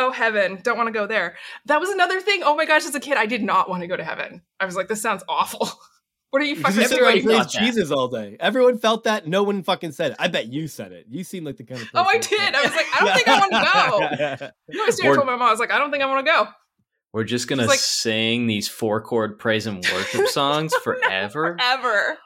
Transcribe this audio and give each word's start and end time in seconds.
oh, 0.00 0.10
heaven, 0.10 0.58
don't 0.62 0.76
want 0.76 0.86
to 0.88 0.92
go 0.92 1.06
there. 1.06 1.36
That 1.66 1.80
was 1.80 1.90
another 1.90 2.20
thing. 2.20 2.42
Oh 2.44 2.56
my 2.56 2.64
gosh, 2.66 2.84
as 2.86 2.94
a 2.94 3.00
kid, 3.00 3.16
I 3.16 3.26
did 3.26 3.42
not 3.42 3.68
want 3.68 3.82
to 3.82 3.86
go 3.86 3.96
to 3.96 4.04
heaven. 4.04 4.42
I 4.58 4.66
was 4.66 4.74
like, 4.76 4.88
this 4.88 5.00
sounds 5.02 5.22
awful. 5.28 5.68
what 6.30 6.42
are 6.42 6.44
you 6.44 6.56
fucking 6.56 6.76
Because 6.76 6.90
you 6.92 6.96
sit 6.96 7.02
around 7.02 7.12
doing? 7.22 7.36
and 7.36 7.44
thought 7.44 7.52
praise. 7.52 7.66
Jesus 7.74 7.90
all 7.90 8.08
day. 8.08 8.36
Everyone 8.40 8.78
felt 8.78 9.04
that. 9.04 9.26
No 9.26 9.42
one 9.42 9.62
fucking 9.62 9.92
said 9.92 10.12
it. 10.12 10.16
I 10.18 10.28
bet 10.28 10.46
you 10.52 10.68
said 10.68 10.92
it. 10.92 11.06
You 11.08 11.22
seem 11.24 11.44
like 11.44 11.56
the 11.56 11.64
kind 11.64 11.80
of 11.82 11.88
Oh, 11.94 12.04
I 12.04 12.18
did. 12.18 12.54
I 12.54 12.62
was 12.62 12.74
like, 12.74 12.86
I 13.00 13.04
don't 13.04 13.14
think 13.14 13.28
I 13.28 13.38
want 13.38 13.52
to 13.52 14.38
go. 14.40 14.46
go. 14.46 14.52
You 14.68 14.78
know, 14.78 14.84
I 14.86 14.90
straight 14.90 15.08
Or- 15.10 15.14
told 15.16 15.26
my 15.26 15.36
mom, 15.36 15.42
I 15.48 15.50
was 15.50 15.60
like, 15.60 15.70
I 15.70 15.78
don't 15.78 15.90
think 15.90 16.02
I 16.02 16.06
want 16.06 16.24
to 16.26 16.32
go. 16.32 16.46
We're 17.12 17.24
just 17.24 17.48
gonna 17.48 17.66
like- 17.66 17.80
sing 17.80 18.46
these 18.46 18.68
four 18.68 19.00
chord 19.00 19.38
praise 19.40 19.66
and 19.66 19.84
worship 19.92 20.28
songs 20.28 20.72
forever. 20.84 21.56
Ever. 21.60 22.18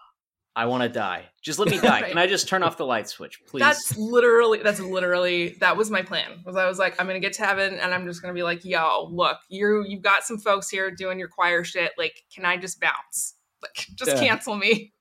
I 0.56 0.66
want 0.66 0.82
to 0.84 0.88
die. 0.88 1.24
Just 1.42 1.58
let 1.58 1.68
me 1.68 1.78
die. 1.80 2.00
Right. 2.02 2.08
Can 2.10 2.18
I 2.18 2.26
just 2.26 2.48
turn 2.48 2.62
off 2.62 2.76
the 2.76 2.86
light 2.86 3.08
switch, 3.08 3.40
please? 3.46 3.60
That's 3.60 3.96
literally, 3.96 4.60
that's 4.62 4.78
literally, 4.80 5.56
that 5.60 5.76
was 5.76 5.90
my 5.90 6.02
plan. 6.02 6.42
Was 6.46 6.56
I 6.56 6.66
was 6.66 6.78
like, 6.78 7.00
I'm 7.00 7.06
gonna 7.06 7.20
get 7.20 7.32
to 7.34 7.44
heaven, 7.44 7.74
and 7.74 7.92
I'm 7.92 8.06
just 8.06 8.22
gonna 8.22 8.34
be 8.34 8.42
like, 8.44 8.64
yo, 8.64 9.08
look, 9.10 9.38
you, 9.48 9.84
you've 9.86 10.02
got 10.02 10.22
some 10.24 10.38
folks 10.38 10.68
here 10.70 10.90
doing 10.90 11.18
your 11.18 11.28
choir 11.28 11.64
shit. 11.64 11.92
Like, 11.98 12.14
can 12.34 12.44
I 12.44 12.56
just 12.56 12.80
bounce? 12.80 13.34
Like, 13.62 13.86
just 13.96 14.12
Yeah. 14.12 14.20
cancel 14.28 14.54
me. 14.56 14.92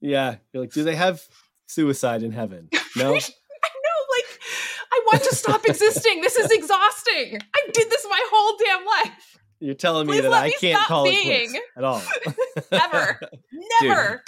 Yeah. 0.00 0.36
You're 0.52 0.62
like, 0.62 0.72
do 0.72 0.84
they 0.84 0.94
have 0.96 1.20
suicide 1.66 2.22
in 2.22 2.32
heaven? 2.32 2.68
No. 2.96 3.06
I 3.06 3.10
know, 3.10 3.16
like, 3.18 4.40
I 4.92 5.00
want 5.06 5.22
to 5.22 5.34
stop 5.34 5.64
existing. 5.64 6.22
This 6.22 6.34
is 6.36 6.50
exhausting. 6.50 7.38
I 7.54 7.60
did 7.72 7.88
this 7.88 8.04
my 8.10 8.20
whole 8.32 8.56
damn 8.58 8.84
life. 8.84 9.38
You're 9.60 9.74
telling 9.74 10.06
me 10.08 10.14
Please 10.14 10.22
that 10.22 10.32
I 10.32 10.46
me 10.48 10.54
can't 10.60 10.86
call 10.86 11.04
it 11.04 11.10
being. 11.10 11.50
quits 11.50 11.64
at 11.76 11.84
all. 11.84 12.02
Never. 12.72 13.20
Never. 13.82 14.22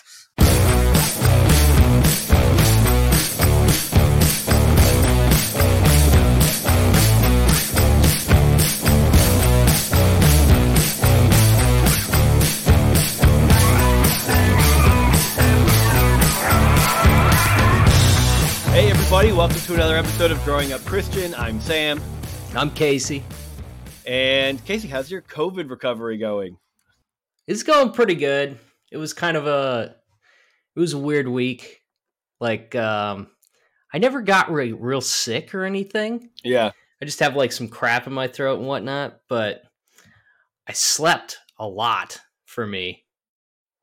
Hey, 18.73 18.91
everybody, 18.91 19.33
welcome 19.33 19.61
to 19.61 19.75
another 19.75 19.99
episode 19.99 20.31
of 20.31 20.43
Growing 20.47 20.73
Up 20.73 20.81
Christian. 20.87 21.35
I'm 21.35 21.61
Sam. 21.61 22.01
I'm 22.57 22.71
Casey. 22.71 23.23
And 24.07 24.65
Casey, 24.65 24.89
how's 24.89 25.11
your 25.11 25.21
COVID 25.21 25.69
recovery 25.69 26.17
going? 26.17 26.57
It's 27.47 27.63
going 27.63 27.93
pretty 27.93 28.15
good. 28.15 28.59
It 28.91 28.97
was 28.97 29.13
kind 29.13 29.37
of 29.37 29.47
a 29.47 29.97
it 30.77 30.81
was 30.81 30.93
a 30.93 30.99
weird 30.99 31.29
week. 31.29 31.83
Like 32.41 32.75
um 32.75 33.29
I 33.93 33.99
never 33.99 34.23
got 34.23 34.51
re- 34.51 34.73
real 34.73 35.01
sick 35.03 35.55
or 35.55 35.65
anything. 35.65 36.31
Yeah. 36.43 36.71
I 37.01 37.05
just 37.05 37.21
have 37.21 37.37
like 37.37 37.53
some 37.53 37.69
crap 37.69 38.07
in 38.07 38.13
my 38.13 38.27
throat 38.29 38.59
and 38.59 38.67
whatnot, 38.67 39.21
but 39.29 39.63
I 40.67 40.73
slept 40.73 41.39
a 41.59 41.67
lot 41.67 42.21
for 42.47 42.67
me. 42.67 43.05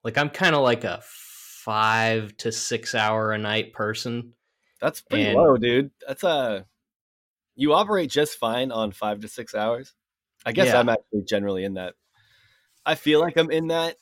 Like 0.03 0.17
I'm 0.17 0.29
kind 0.29 0.55
of 0.55 0.61
like 0.63 0.83
a 0.83 1.01
five 1.03 2.35
to 2.37 2.51
six 2.51 2.95
hour 2.95 3.31
a 3.31 3.37
night 3.37 3.73
person. 3.73 4.33
That's 4.81 5.01
pretty 5.01 5.25
And- 5.25 5.35
low, 5.37 5.57
dude. 5.57 5.91
That's 6.07 6.23
a 6.23 6.65
you 7.55 7.73
operate 7.73 8.09
just 8.09 8.37
fine 8.39 8.71
on 8.71 8.91
five 8.93 9.19
to 9.19 9.27
six 9.27 9.53
hours. 9.53 9.93
I 10.45 10.53
guess 10.53 10.67
Yeah. 10.67 10.79
I'm 10.79 10.87
actually 10.89 11.23
generally 11.27 11.65
in 11.65 11.73
that. 11.73 11.95
I 12.85 12.95
feel 12.95 13.19
like 13.19 13.35
I'm 13.37 13.51
in 13.51 13.67
that 13.67 13.97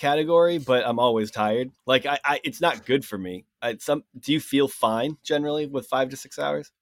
category, 0.00 0.58
but 0.58 0.86
I'm 0.86 0.98
always 0.98 1.30
tired. 1.30 1.70
Like 1.86 2.06
I, 2.06 2.18
I 2.24 2.40
it's 2.42 2.60
not 2.60 2.86
good 2.86 3.04
for 3.04 3.18
me. 3.18 3.44
I, 3.62 3.76
some 3.76 4.04
do 4.18 4.32
you 4.32 4.40
feel 4.40 4.66
fine 4.66 5.16
generally 5.22 5.66
with 5.66 5.86
five 5.86 6.08
to 6.10 6.16
six 6.16 6.38
hours? 6.38 6.72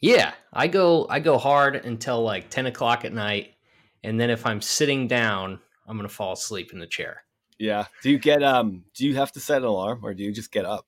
Yeah, 0.00 0.32
I 0.52 0.68
go 0.68 1.06
I 1.10 1.20
go 1.20 1.36
hard 1.36 1.76
until 1.76 2.22
like 2.22 2.48
ten 2.48 2.66
o'clock 2.66 3.04
at 3.04 3.12
night, 3.12 3.54
and 4.02 4.18
then 4.18 4.30
if 4.30 4.46
I'm 4.46 4.62
sitting 4.62 5.08
down, 5.08 5.60
I'm 5.86 5.96
gonna 5.96 6.08
fall 6.08 6.32
asleep 6.32 6.72
in 6.72 6.78
the 6.78 6.86
chair. 6.86 7.24
Yeah. 7.58 7.86
Do 8.02 8.10
you 8.10 8.18
get 8.18 8.42
um 8.42 8.84
do 8.94 9.06
you 9.06 9.16
have 9.16 9.32
to 9.32 9.40
set 9.40 9.58
an 9.58 9.68
alarm 9.68 10.00
or 10.02 10.14
do 10.14 10.22
you 10.22 10.32
just 10.32 10.50
get 10.50 10.64
up? 10.64 10.86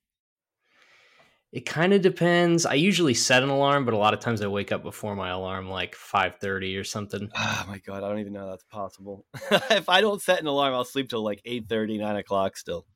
It 1.53 1.67
kind 1.67 1.93
of 1.93 2.01
depends. 2.01 2.65
I 2.65 2.75
usually 2.75 3.13
set 3.13 3.43
an 3.43 3.51
alarm, 3.51 3.85
but 3.85 3.93
a 3.93 3.99
lot 3.99 4.15
of 4.15 4.21
times 4.21 4.41
I 4.41 4.47
wake 4.47 4.73
up 4.73 4.83
before 4.83 5.15
my 5.15 5.29
alarm, 5.29 5.69
like 5.69 5.95
five 5.95 6.37
thirty 6.37 6.77
or 6.79 6.85
something. 6.85 7.31
Oh 7.37 7.65
my 7.69 7.79
god, 7.79 8.03
I 8.03 8.09
don't 8.09 8.21
even 8.21 8.33
know 8.33 8.49
that's 8.49 8.65
possible. 8.65 9.27
if 9.71 9.91
I 9.91 10.01
don't 10.01 10.23
set 10.23 10.41
an 10.41 10.47
alarm, 10.47 10.73
I'll 10.73 10.85
sleep 10.85 11.11
till 11.11 11.23
like 11.23 11.43
8 11.45 11.67
9 11.71 12.17
o'clock 12.17 12.57
still. 12.57 12.87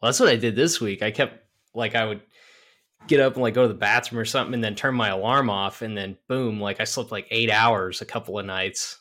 Well, 0.00 0.08
that's 0.08 0.20
what 0.20 0.28
I 0.28 0.36
did 0.36 0.54
this 0.54 0.80
week. 0.80 1.02
I 1.02 1.10
kept 1.10 1.42
like 1.74 1.96
I 1.96 2.04
would 2.04 2.20
get 3.08 3.18
up 3.18 3.34
and 3.34 3.42
like 3.42 3.54
go 3.54 3.62
to 3.62 3.68
the 3.68 3.74
bathroom 3.74 4.20
or 4.20 4.24
something, 4.24 4.54
and 4.54 4.62
then 4.62 4.76
turn 4.76 4.94
my 4.94 5.08
alarm 5.08 5.50
off, 5.50 5.82
and 5.82 5.98
then 5.98 6.16
boom, 6.28 6.60
like 6.60 6.80
I 6.80 6.84
slept 6.84 7.10
like 7.10 7.26
eight 7.30 7.50
hours 7.50 8.00
a 8.00 8.06
couple 8.06 8.38
of 8.38 8.46
nights. 8.46 8.98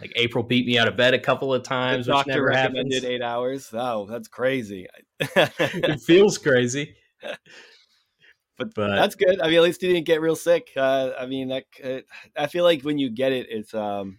Like 0.00 0.12
April 0.16 0.44
beat 0.44 0.66
me 0.66 0.78
out 0.78 0.88
of 0.88 0.96
bed 0.96 1.14
a 1.14 1.18
couple 1.18 1.52
of 1.52 1.62
times, 1.62 2.06
the 2.06 2.12
which 2.12 2.26
doctor 2.26 2.32
never 2.32 2.50
happens. 2.52 3.04
eight 3.04 3.22
hours. 3.22 3.70
Oh, 3.72 4.06
that's 4.06 4.28
crazy. 4.28 4.86
it 5.18 6.00
feels 6.00 6.38
crazy, 6.38 6.94
but, 8.60 8.74
but 8.74 8.90
that's 8.94 9.14
good. 9.14 9.40
I 9.40 9.48
mean, 9.48 9.56
at 9.56 9.62
least 9.62 9.82
you 9.82 9.92
didn't 9.92 10.06
get 10.06 10.20
real 10.20 10.36
sick. 10.36 10.70
Uh, 10.76 11.12
I 11.18 11.26
mean, 11.26 11.48
that 11.48 11.64
uh, 11.82 12.00
I 12.36 12.46
feel 12.46 12.64
like 12.64 12.82
when 12.82 12.98
you 12.98 13.10
get 13.10 13.32
it, 13.32 13.46
it's 13.50 13.74
um, 13.74 14.18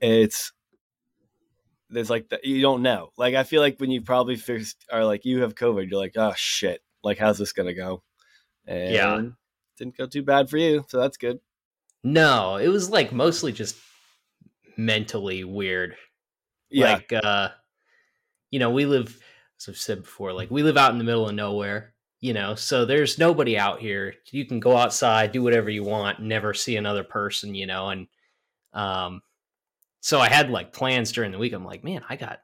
it's 0.00 0.52
there's 1.90 2.10
like 2.10 2.28
the, 2.28 2.40
you 2.42 2.60
don't 2.62 2.82
know. 2.82 3.10
Like 3.16 3.34
I 3.34 3.44
feel 3.44 3.60
like 3.60 3.78
when 3.78 3.90
you 3.90 4.02
probably 4.02 4.36
first 4.36 4.84
are 4.90 5.04
like 5.04 5.24
you 5.24 5.42
have 5.42 5.54
COVID, 5.54 5.90
you're 5.90 6.00
like, 6.00 6.16
oh 6.16 6.32
shit, 6.36 6.82
like 7.02 7.18
how's 7.18 7.38
this 7.38 7.52
gonna 7.52 7.74
go? 7.74 8.02
And 8.66 8.94
Yeah. 8.94 9.22
didn't 9.76 9.96
go 9.96 10.06
too 10.06 10.22
bad 10.22 10.50
for 10.50 10.58
you, 10.58 10.84
so 10.88 10.98
that's 10.98 11.16
good. 11.16 11.40
No, 12.02 12.56
it 12.56 12.68
was 12.68 12.90
like 12.90 13.12
mostly 13.12 13.52
just 13.52 13.76
mentally 14.76 15.44
weird. 15.44 15.96
Yeah, 16.70 17.00
Like 17.00 17.12
uh 17.12 17.50
you 18.50 18.58
know, 18.58 18.70
we 18.70 18.86
live 18.86 19.22
as 19.60 19.68
I've 19.68 19.76
said 19.76 20.02
before, 20.02 20.32
like 20.32 20.50
we 20.50 20.62
live 20.62 20.76
out 20.76 20.92
in 20.92 20.98
the 20.98 21.04
middle 21.04 21.28
of 21.28 21.34
nowhere, 21.34 21.93
you 22.24 22.32
know, 22.32 22.54
so 22.54 22.86
there's 22.86 23.18
nobody 23.18 23.58
out 23.58 23.80
here. 23.80 24.14
You 24.30 24.46
can 24.46 24.58
go 24.58 24.78
outside, 24.78 25.30
do 25.30 25.42
whatever 25.42 25.68
you 25.68 25.82
want, 25.84 26.20
never 26.22 26.54
see 26.54 26.76
another 26.76 27.04
person, 27.04 27.54
you 27.54 27.66
know, 27.66 27.90
and 27.90 28.06
um 28.72 29.20
so 30.00 30.18
I 30.20 30.30
had 30.30 30.48
like 30.48 30.72
plans 30.72 31.12
during 31.12 31.32
the 31.32 31.38
week. 31.38 31.52
I'm 31.52 31.66
like, 31.66 31.84
man, 31.84 32.02
I 32.08 32.16
got 32.16 32.38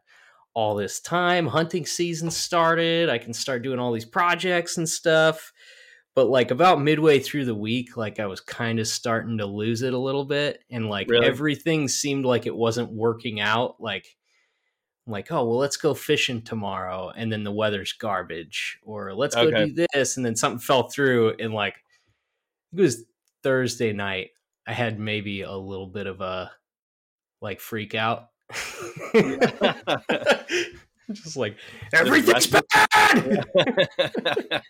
all 0.52 0.74
this 0.74 1.00
time. 1.00 1.46
Hunting 1.46 1.86
season 1.86 2.30
started. 2.30 3.08
I 3.08 3.16
can 3.16 3.32
start 3.32 3.62
doing 3.62 3.78
all 3.78 3.92
these 3.92 4.04
projects 4.04 4.76
and 4.76 4.86
stuff. 4.86 5.50
But 6.14 6.28
like 6.28 6.50
about 6.50 6.82
midway 6.82 7.18
through 7.18 7.46
the 7.46 7.54
week, 7.54 7.96
like 7.96 8.20
I 8.20 8.26
was 8.26 8.42
kind 8.42 8.80
of 8.80 8.86
starting 8.86 9.38
to 9.38 9.46
lose 9.46 9.80
it 9.80 9.94
a 9.94 9.98
little 9.98 10.26
bit. 10.26 10.62
And 10.70 10.90
like 10.90 11.08
Really? 11.08 11.26
everything 11.26 11.88
seemed 11.88 12.26
like 12.26 12.44
it 12.44 12.54
wasn't 12.54 12.92
working 12.92 13.40
out. 13.40 13.76
Like, 13.80 14.14
like, 15.10 15.30
oh, 15.30 15.44
well, 15.44 15.58
let's 15.58 15.76
go 15.76 15.94
fishing 15.94 16.42
tomorrow. 16.42 17.10
And 17.14 17.32
then 17.32 17.44
the 17.44 17.52
weather's 17.52 17.92
garbage. 17.92 18.78
Or 18.82 19.14
let's 19.14 19.34
go 19.34 19.42
Okay. 19.42 19.66
do 19.70 19.86
this. 19.92 20.16
And 20.16 20.24
then 20.24 20.36
something 20.36 20.60
fell 20.60 20.88
through. 20.88 21.34
And 21.38 21.52
like, 21.52 21.76
it 22.76 22.80
was 22.80 23.04
Thursday 23.42 23.92
night. 23.92 24.30
I 24.66 24.72
had 24.72 24.98
maybe 25.00 25.42
a 25.42 25.52
little 25.52 25.86
bit 25.86 26.06
of 26.06 26.20
a 26.20 26.52
like 27.40 27.60
freak 27.60 27.94
out. 27.94 28.28
Just 31.12 31.36
like 31.36 31.56
everything's 31.92 32.46
bad. 32.46 33.44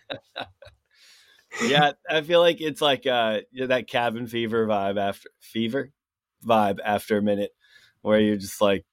yeah, 1.63 1.91
I 2.09 2.21
feel 2.21 2.39
like 2.39 2.61
it's 2.61 2.81
like 2.81 3.05
uh 3.05 3.41
that 3.67 3.87
cabin 3.87 4.27
fever 4.27 4.65
vibe 4.65 4.97
after 4.99 5.29
fever 5.39 5.91
vibe 6.43 6.79
after 6.83 7.17
a 7.17 7.21
minute 7.21 7.51
where 8.01 8.19
you're 8.19 8.37
just 8.37 8.61
like 8.61 8.83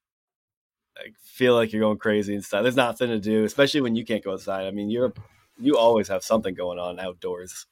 like 1.03 1.15
feel 1.23 1.55
like 1.55 1.73
you're 1.73 1.81
going 1.83 1.99
crazy 1.99 2.35
and 2.35 2.45
stuff. 2.45 2.63
There's 2.63 2.77
nothing 2.77 3.09
to 3.09 3.19
do, 3.21 3.45
especially 3.45 3.81
when 3.81 3.95
you 3.97 4.05
can't 4.05 4.25
go 4.25 4.33
outside. 4.33 4.67
I 4.67 4.71
mean, 4.71 4.91
you're 4.91 5.13
you 5.61 5.77
always 5.77 6.09
have 6.09 6.23
something 6.23 6.55
going 6.55 6.79
on 6.79 7.01
outdoors. 7.01 7.67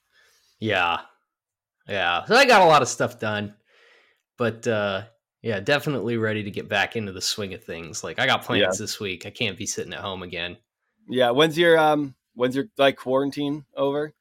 Yeah. 0.59 1.00
Yeah. 1.88 2.25
So 2.25 2.34
I 2.34 2.44
got 2.47 2.62
a 2.62 2.66
lot 2.66 2.82
of 2.82 2.88
stuff 2.88 3.20
done. 3.20 3.54
But 4.36 4.66
uh 4.66 5.03
yeah, 5.42 5.60
definitely 5.60 6.16
ready 6.16 6.42
to 6.42 6.50
get 6.50 6.68
back 6.68 6.97
into 6.97 7.12
the 7.12 7.21
swing 7.21 7.54
of 7.54 7.62
things. 7.62 8.03
Like 8.03 8.18
I 8.18 8.27
got 8.27 8.42
plans 8.45 8.60
Yeah. 8.62 8.71
this 8.78 8.98
week. 8.98 9.27
I 9.27 9.30
can't 9.30 9.56
be 9.56 9.66
sitting 9.66 9.92
at 9.92 10.00
home 10.00 10.22
again. 10.22 10.56
Yeah, 11.09 11.30
when's 11.30 11.56
your 11.56 11.78
um 11.78 12.15
when's 12.34 12.56
your 12.56 12.66
like 12.78 12.97
quarantine 12.97 13.65
over? 13.77 14.12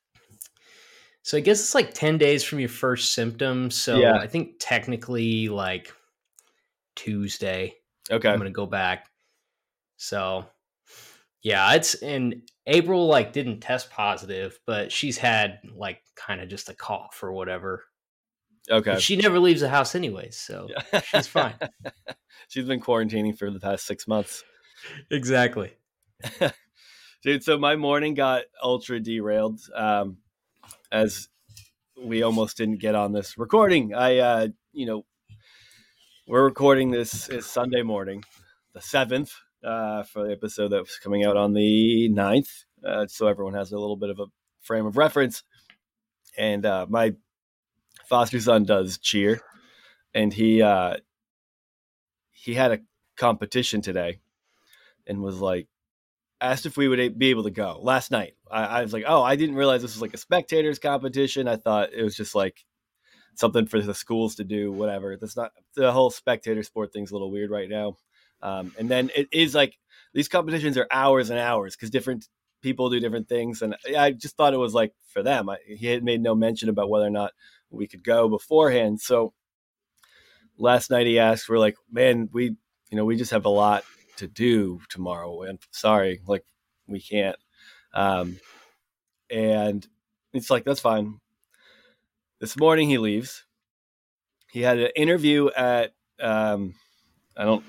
So 1.24 1.38
I 1.38 1.39
guess 1.39 1.59
it's 1.59 1.74
like 1.74 1.95
10 1.95 2.19
days 2.19 2.44
from 2.44 2.59
your 2.59 2.69
first 2.69 3.15
symptoms. 3.15 3.74
So 3.75 3.97
Yeah. 3.97 4.18
I 4.18 4.27
think 4.27 4.57
technically 4.59 5.50
like 5.50 5.91
Tuesday 6.95 7.75
Okay. 8.11 8.29
I'm 8.29 8.37
gonna 8.37 8.51
go 8.51 8.65
back. 8.65 9.09
So 9.97 10.45
yeah, 11.41 11.73
it's 11.73 11.95
and 11.95 12.41
April 12.67 13.07
like 13.07 13.33
didn't 13.33 13.61
test 13.61 13.89
positive, 13.91 14.59
but 14.65 14.91
she's 14.91 15.17
had 15.17 15.59
like 15.75 16.01
kind 16.15 16.41
of 16.41 16.49
just 16.49 16.69
a 16.69 16.73
cough 16.73 17.19
or 17.23 17.31
whatever. 17.31 17.83
Okay. 18.69 18.99
She 18.99 19.15
never 19.15 19.39
leaves 19.39 19.61
the 19.61 19.69
house 19.69 19.93
anyways, 19.93 20.37
so 20.37 20.67
she's 21.03 21.27
fine. 21.27 21.53
She's 22.47 22.65
been 22.65 22.79
quarantining 22.79 23.35
for 23.35 23.49
the 23.49 23.59
past 23.59 23.87
six 23.87 24.07
months. 24.07 24.43
exactly. 25.09 25.71
Dude, 27.23 27.43
so 27.43 27.57
my 27.57 27.75
morning 27.75 28.13
got 28.13 28.43
ultra 28.61 28.99
derailed. 28.99 29.61
Um, 29.73 30.17
as 30.91 31.27
we 32.01 32.23
almost 32.23 32.57
didn't 32.57 32.79
get 32.79 32.95
on 32.95 33.13
this 33.13 33.37
recording. 33.37 33.93
I 33.93 34.17
uh, 34.17 34.47
you 34.73 34.85
know, 34.85 35.05
we're 36.27 36.44
recording 36.44 36.89
this 36.89 37.30
is 37.30 37.45
Sunday 37.45 37.83
morning, 37.83 38.24
the 38.74 38.81
seventh, 38.81 39.31
uh, 39.63 40.01
for 40.04 40.25
the 40.25 40.31
episode 40.31 40.69
that 40.69 40.80
was 40.80 40.98
coming 40.98 41.24
out 41.24 41.38
on 41.38 41.54
the 41.54 42.10
9th. 42.12 42.66
Uh, 42.83 43.06
so 43.06 43.27
everyone 43.27 43.54
has 43.54 43.72
a 43.72 43.77
little 43.77 43.95
bit 43.95 44.10
of 44.10 44.19
a 44.19 44.25
frame 44.62 44.88
of 44.88 44.98
reference. 44.98 45.44
And 46.36 46.66
uh, 46.66 46.88
my 46.89 47.13
foster 48.07 48.39
son 48.39 48.63
does 48.63 48.98
cheer, 48.98 49.39
and 50.13 50.33
he 50.33 50.62
uh, 50.62 50.98
he 52.31 52.54
had 52.56 52.72
a 52.72 52.80
competition 53.16 53.81
today, 53.81 54.19
and 55.07 55.22
was 55.22 55.39
like 55.39 55.68
asked 56.42 56.66
if 56.66 56.75
we 56.75 56.89
would 56.89 57.18
be 57.18 57.30
able 57.30 57.44
to 57.44 57.51
go 57.51 57.80
last 57.81 58.12
night. 58.12 58.33
I, 58.51 58.66
I 58.66 58.81
was 58.81 58.92
like, 58.92 59.06
oh, 59.07 59.24
I 59.24 59.38
didn't 59.38 59.56
realize 59.56 59.81
this 59.81 59.94
was 59.95 60.01
like 60.01 60.13
a 60.13 60.18
spectators 60.18 60.77
competition. 60.77 61.48
I 61.48 61.56
thought 61.56 61.94
it 61.94 62.04
was 62.04 62.18
just 62.18 62.36
like 62.36 62.66
something 63.35 63.65
for 63.65 63.81
the 63.81 63.93
schools 63.93 64.35
to 64.35 64.43
do, 64.43 64.71
whatever. 64.71 65.17
That's 65.17 65.37
not 65.37 65.51
the 65.75 65.91
whole 65.91 66.09
spectator 66.09 66.63
sport 66.63 66.93
thing's 66.93 67.11
a 67.11 67.13
little 67.13 67.31
weird 67.31 67.51
right 67.51 67.69
now. 67.69 67.97
Um, 68.41 68.73
and 68.77 68.89
then 68.89 69.09
it 69.15 69.27
is 69.31 69.55
like 69.55 69.77
these 70.13 70.27
competitions 70.27 70.77
are 70.77 70.87
hours 70.91 71.29
and 71.29 71.39
hours 71.39 71.75
because 71.75 71.89
different 71.89 72.27
people 72.61 72.89
do 72.89 72.99
different 72.99 73.29
things. 73.29 73.61
And 73.61 73.75
I 73.97 74.11
just 74.11 74.37
thought 74.37 74.53
it 74.53 74.57
was 74.57 74.73
like 74.73 74.93
for 75.07 75.23
them. 75.23 75.49
I, 75.49 75.57
he 75.67 75.87
had 75.87 76.03
made 76.03 76.21
no 76.21 76.35
mention 76.35 76.69
about 76.69 76.89
whether 76.89 77.05
or 77.05 77.11
not 77.11 77.31
we 77.69 77.87
could 77.87 78.03
go 78.03 78.27
beforehand. 78.27 79.01
So 79.01 79.33
last 80.57 80.89
night 80.89 81.07
he 81.07 81.19
asked, 81.19 81.49
we're 81.49 81.59
like, 81.59 81.75
man, 81.91 82.29
we, 82.31 82.55
you 82.89 82.97
know, 82.97 83.05
we 83.05 83.17
just 83.17 83.31
have 83.31 83.45
a 83.45 83.49
lot 83.49 83.83
to 84.17 84.27
do 84.27 84.79
tomorrow. 84.89 85.43
And 85.43 85.59
sorry, 85.71 86.21
like 86.25 86.43
we 86.88 86.99
can't. 87.01 87.38
Um, 87.93 88.39
and 89.29 89.85
it's 90.33 90.49
like, 90.49 90.65
that's 90.65 90.79
fine. 90.79 91.19
This 92.39 92.57
morning 92.57 92.89
he 92.89 92.97
leaves. 92.97 93.45
He 94.51 94.61
had 94.61 94.77
an 94.77 94.91
interview 94.95 95.49
at, 95.49 95.93
um, 96.19 96.75
I 97.35 97.43
don't 97.43 97.63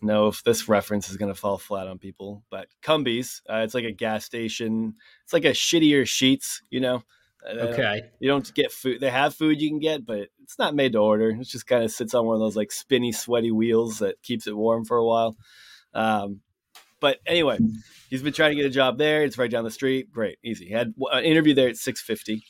know 0.00 0.28
if 0.28 0.42
this 0.42 0.68
reference 0.68 1.08
is 1.10 1.16
going 1.16 1.32
to 1.32 1.38
fall 1.38 1.58
flat 1.58 1.88
on 1.88 1.98
people, 1.98 2.42
but 2.50 2.68
Cumby's, 2.82 3.42
uh, 3.48 3.58
it's 3.58 3.74
like 3.74 3.84
a 3.84 3.92
gas 3.92 4.24
station. 4.24 4.94
It's 5.24 5.32
like 5.32 5.44
a 5.44 5.50
shittier 5.50 6.02
Sheetz, 6.02 6.60
you 6.70 6.80
know? 6.80 7.02
Okay. 7.48 8.02
You 8.18 8.28
don't 8.28 8.52
get 8.54 8.72
food. 8.72 9.00
They 9.00 9.10
have 9.10 9.34
food 9.34 9.60
you 9.60 9.68
can 9.68 9.78
get, 9.78 10.04
but 10.04 10.30
it's 10.42 10.58
not 10.58 10.74
made 10.74 10.92
to 10.92 10.98
order. 10.98 11.30
It 11.30 11.44
just 11.46 11.66
kind 11.66 11.84
of 11.84 11.92
sits 11.92 12.12
on 12.12 12.26
one 12.26 12.34
of 12.34 12.40
those 12.40 12.56
like 12.56 12.72
spinny, 12.72 13.12
sweaty 13.12 13.52
wheels 13.52 14.00
that 14.00 14.20
keeps 14.22 14.48
it 14.48 14.56
warm 14.56 14.84
for 14.84 14.96
a 14.96 15.04
while. 15.04 15.36
Um, 15.94 16.40
but 16.98 17.18
anyway, 17.24 17.58
he's 18.10 18.22
been 18.22 18.32
trying 18.32 18.50
to 18.50 18.56
get 18.56 18.66
a 18.66 18.70
job 18.70 18.98
there. 18.98 19.22
It's 19.22 19.38
right 19.38 19.50
down 19.50 19.62
the 19.62 19.70
street. 19.70 20.10
Great, 20.10 20.38
easy. 20.42 20.66
He 20.66 20.72
had 20.72 20.94
an 21.12 21.22
interview 21.22 21.54
there 21.54 21.68
at 21.68 21.76
six 21.76 22.00
fifty, 22.00 22.42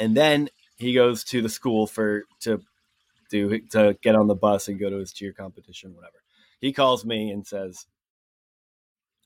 and 0.00 0.16
then 0.16 0.48
he 0.76 0.94
goes 0.94 1.24
to 1.24 1.42
the 1.42 1.48
school 1.48 1.86
for 1.86 2.24
to 2.40 2.60
do 3.30 3.60
to 3.70 3.96
get 4.02 4.14
on 4.14 4.26
the 4.26 4.34
bus 4.34 4.68
and 4.68 4.78
go 4.78 4.90
to 4.90 4.96
his 4.96 5.12
cheer 5.12 5.32
competition, 5.32 5.94
whatever. 5.94 6.22
He 6.60 6.72
calls 6.72 7.04
me 7.04 7.30
and 7.30 7.46
says, 7.46 7.86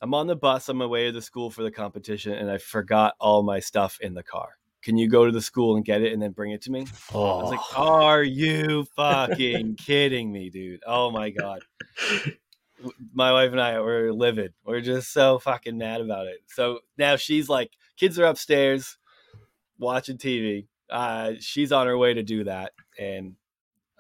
"I'm 0.01 0.15
on 0.15 0.27
the 0.27 0.37
bus 0.37 0.69
on 0.69 0.77
my 0.77 0.87
way 0.87 1.07
to 1.07 1.13
the 1.13 1.23
school 1.23 1.51
for 1.51 1.63
the 1.63 1.71
competition, 1.71 2.33
and 2.33 2.51
I 2.51 2.59
forgot 2.59 3.15
all 3.21 3.43
my 3.43 3.61
stuff 3.61 3.99
in 4.01 4.15
the 4.15 4.23
car." 4.23 4.51
can 4.81 4.97
you 4.97 5.09
go 5.09 5.27
to 5.27 5.33
the 5.33 5.43
school 5.43 5.75
and 5.75 5.85
get 5.85 6.03
it 6.03 6.13
and 6.13 6.23
then 6.23 6.31
bring 6.31 6.53
it 6.53 6.63
to 6.63 6.71
me? 6.71 6.87
Oh. 7.13 7.41
I 7.41 7.43
was 7.43 7.51
like, 7.51 7.61
oh. 7.77 8.01
are 8.01 8.23
you 8.23 8.85
fucking 8.97 9.75
kidding 9.75 10.31
me, 10.31 10.51
dude? 10.51 10.85
Oh 10.87 11.11
my 11.11 11.31
god 11.31 11.63
my 13.13 13.33
wife 13.33 13.53
and 13.53 13.61
I 13.61 13.79
were 13.81 14.13
livid. 14.13 14.53
We're 14.65 14.81
just 14.81 15.13
so 15.13 15.39
fucking 15.39 15.79
mad 15.79 16.01
about 16.01 16.27
it. 16.27 16.39
So 16.47 16.81
now 16.97 17.17
she's 17.17 17.49
like, 17.49 17.71
kids 17.97 18.19
are 18.19 18.25
upstairs 18.25 18.99
watching 19.79 20.19
TV. 20.19 20.67
Uh, 20.91 21.33
she's 21.41 21.73
on 21.73 21.87
her 21.87 21.97
way 21.99 22.15
to 22.15 22.23
do 22.23 22.45
that, 22.45 22.73
and 22.99 23.35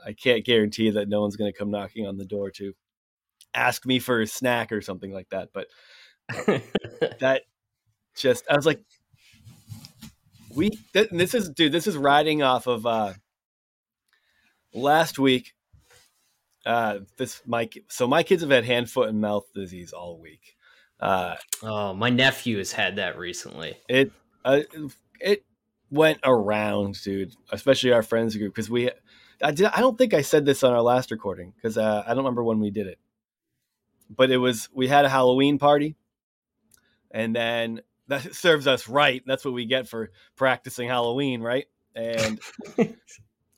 I 0.05 0.13
can't 0.13 0.45
guarantee 0.45 0.91
that 0.91 1.09
no 1.09 1.21
one's 1.21 1.37
going 1.37 1.53
to 1.53 1.59
come 1.59 1.71
knocking 1.71 2.07
on 2.07 2.17
the 2.17 2.25
door 2.25 2.51
to 2.53 2.75
ask 3.55 3.85
me 3.87 3.99
for 3.99 4.21
a 4.21 4.27
snack 4.27 4.73
or 4.73 4.81
something 4.81 5.13
like 5.13 5.29
that. 5.31 5.51
But 5.53 5.67
that 7.21 7.43
just, 8.17 8.45
I 8.51 8.57
was 8.57 8.67
like, 8.67 8.81
we. 10.55 10.71
Th- 10.93 11.11
this 11.11 11.35
is, 11.35 11.51
dude. 11.51 11.73
This 11.73 11.87
is 11.87 11.97
riding 11.97 12.43
off 12.43 12.67
of 12.67 12.87
uh, 12.87 13.15
last 14.73 15.19
week 15.19 15.53
uh, 16.69 16.99
this 17.17 17.41
my 17.47 17.69
so 17.89 18.07
my 18.07 18.23
kids 18.23 18.43
have 18.43 18.51
had 18.51 18.65
hand, 18.65 18.91
foot, 18.91 19.09
and 19.09 19.21
mouth 19.21 19.47
disease 19.55 19.93
all 19.93 20.21
week. 20.21 20.55
Uh, 21.01 21.37
oh, 21.63 21.95
my 21.95 22.11
nephew 22.11 22.59
has 22.59 22.73
had 22.73 22.97
that 22.97 23.17
recently. 23.17 23.77
It 23.89 24.13
uh, 24.45 24.61
it 25.19 25.45
went 25.91 26.21
around, 26.25 27.03
dude. 27.03 27.35
Especially 27.51 27.93
our 27.93 28.03
friends 28.03 28.37
group 28.37 28.55
because 28.55 28.71
we. 28.71 28.91
I 29.43 29.53
did. 29.53 29.67
I 29.67 29.81
don't 29.81 29.97
think 29.97 30.15
I 30.15 30.23
said 30.23 30.45
this 30.45 30.63
on 30.63 30.73
our 30.73 30.83
last 30.83 31.11
recording 31.11 31.53
because 31.57 31.79
uh, 31.79 32.03
I 32.05 32.09
don't 32.09 32.19
remember 32.19 32.43
when 32.43 32.61
we 32.61 32.71
did 32.71 32.87
it. 32.87 32.99
But 34.11 34.31
it 34.31 34.39
was 34.39 34.69
we 34.73 34.89
had 34.89 35.05
a 35.05 35.09
Halloween 35.09 35.59
party, 35.59 35.97
and 37.11 37.35
then 37.35 37.83
that 38.09 38.35
serves 38.35 38.67
us 38.67 38.89
right. 38.89 39.23
That's 39.27 39.45
what 39.45 39.55
we 39.55 39.67
get 39.67 39.89
for 39.89 40.11
practicing 40.37 40.89
Halloween, 40.89 41.41
right? 41.41 41.67
And 41.95 42.41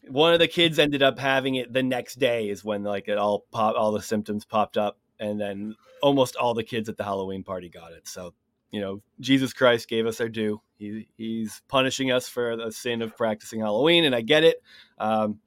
one 0.09 0.33
of 0.33 0.39
the 0.39 0.49
kids 0.49 0.79
ended 0.79 1.03
up 1.03 1.19
having 1.19 1.55
it 1.55 1.73
the 1.73 1.83
next 1.83 2.19
day 2.19 2.49
is 2.49 2.65
when 2.65 2.83
like 2.83 3.09
it 3.09 3.19
all 3.19 3.45
pop 3.53 3.77
all 3.77 3.93
the 3.93 4.03
symptoms 4.03 4.45
popped 4.45 4.77
up 4.77 4.99
and 5.19 5.41
then 5.41 5.77
almost 6.03 6.37
all 6.37 6.55
the 6.55 6.65
kids 6.65 6.89
at 6.89 6.97
the 6.97 7.05
halloween 7.05 7.45
party 7.45 7.69
got 7.69 7.93
it 7.93 8.09
so 8.09 8.35
you 8.71 8.81
know 8.81 9.01
jesus 9.21 9.53
christ 9.53 9.89
gave 9.89 10.07
us 10.07 10.21
our 10.21 10.29
due 10.29 10.61
he, 10.79 11.09
he's 11.17 11.63
punishing 11.69 12.11
us 12.11 12.29
for 12.29 12.57
the 12.57 12.71
sin 12.71 13.03
of 13.03 13.17
practicing 13.17 13.61
halloween 13.61 14.05
and 14.05 14.15
i 14.15 14.21
get 14.21 14.45
it 14.45 14.63
um, 14.99 15.39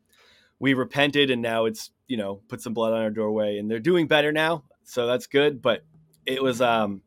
we 0.59 0.73
repented 0.73 1.31
and 1.31 1.41
now 1.41 1.65
it's 1.65 1.91
you 2.07 2.17
know 2.17 2.41
put 2.47 2.61
some 2.61 2.73
blood 2.73 2.93
on 2.93 3.01
our 3.01 3.09
doorway 3.09 3.57
and 3.57 3.69
they're 3.69 3.79
doing 3.79 4.07
better 4.07 4.31
now 4.31 4.63
so 4.83 5.07
that's 5.07 5.27
good 5.27 5.61
but 5.61 5.83
it 6.25 6.41
was 6.41 6.61
um 6.61 7.01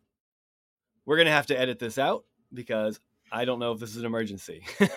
we're 1.04 1.16
gonna 1.16 1.30
have 1.30 1.46
to 1.46 1.58
edit 1.58 1.78
this 1.78 1.98
out 1.98 2.24
because 2.52 3.00
I 3.30 3.44
don't 3.44 3.58
know 3.58 3.72
if 3.72 3.80
this 3.80 3.90
is 3.90 3.96
an 3.98 4.06
emergency. 4.06 4.62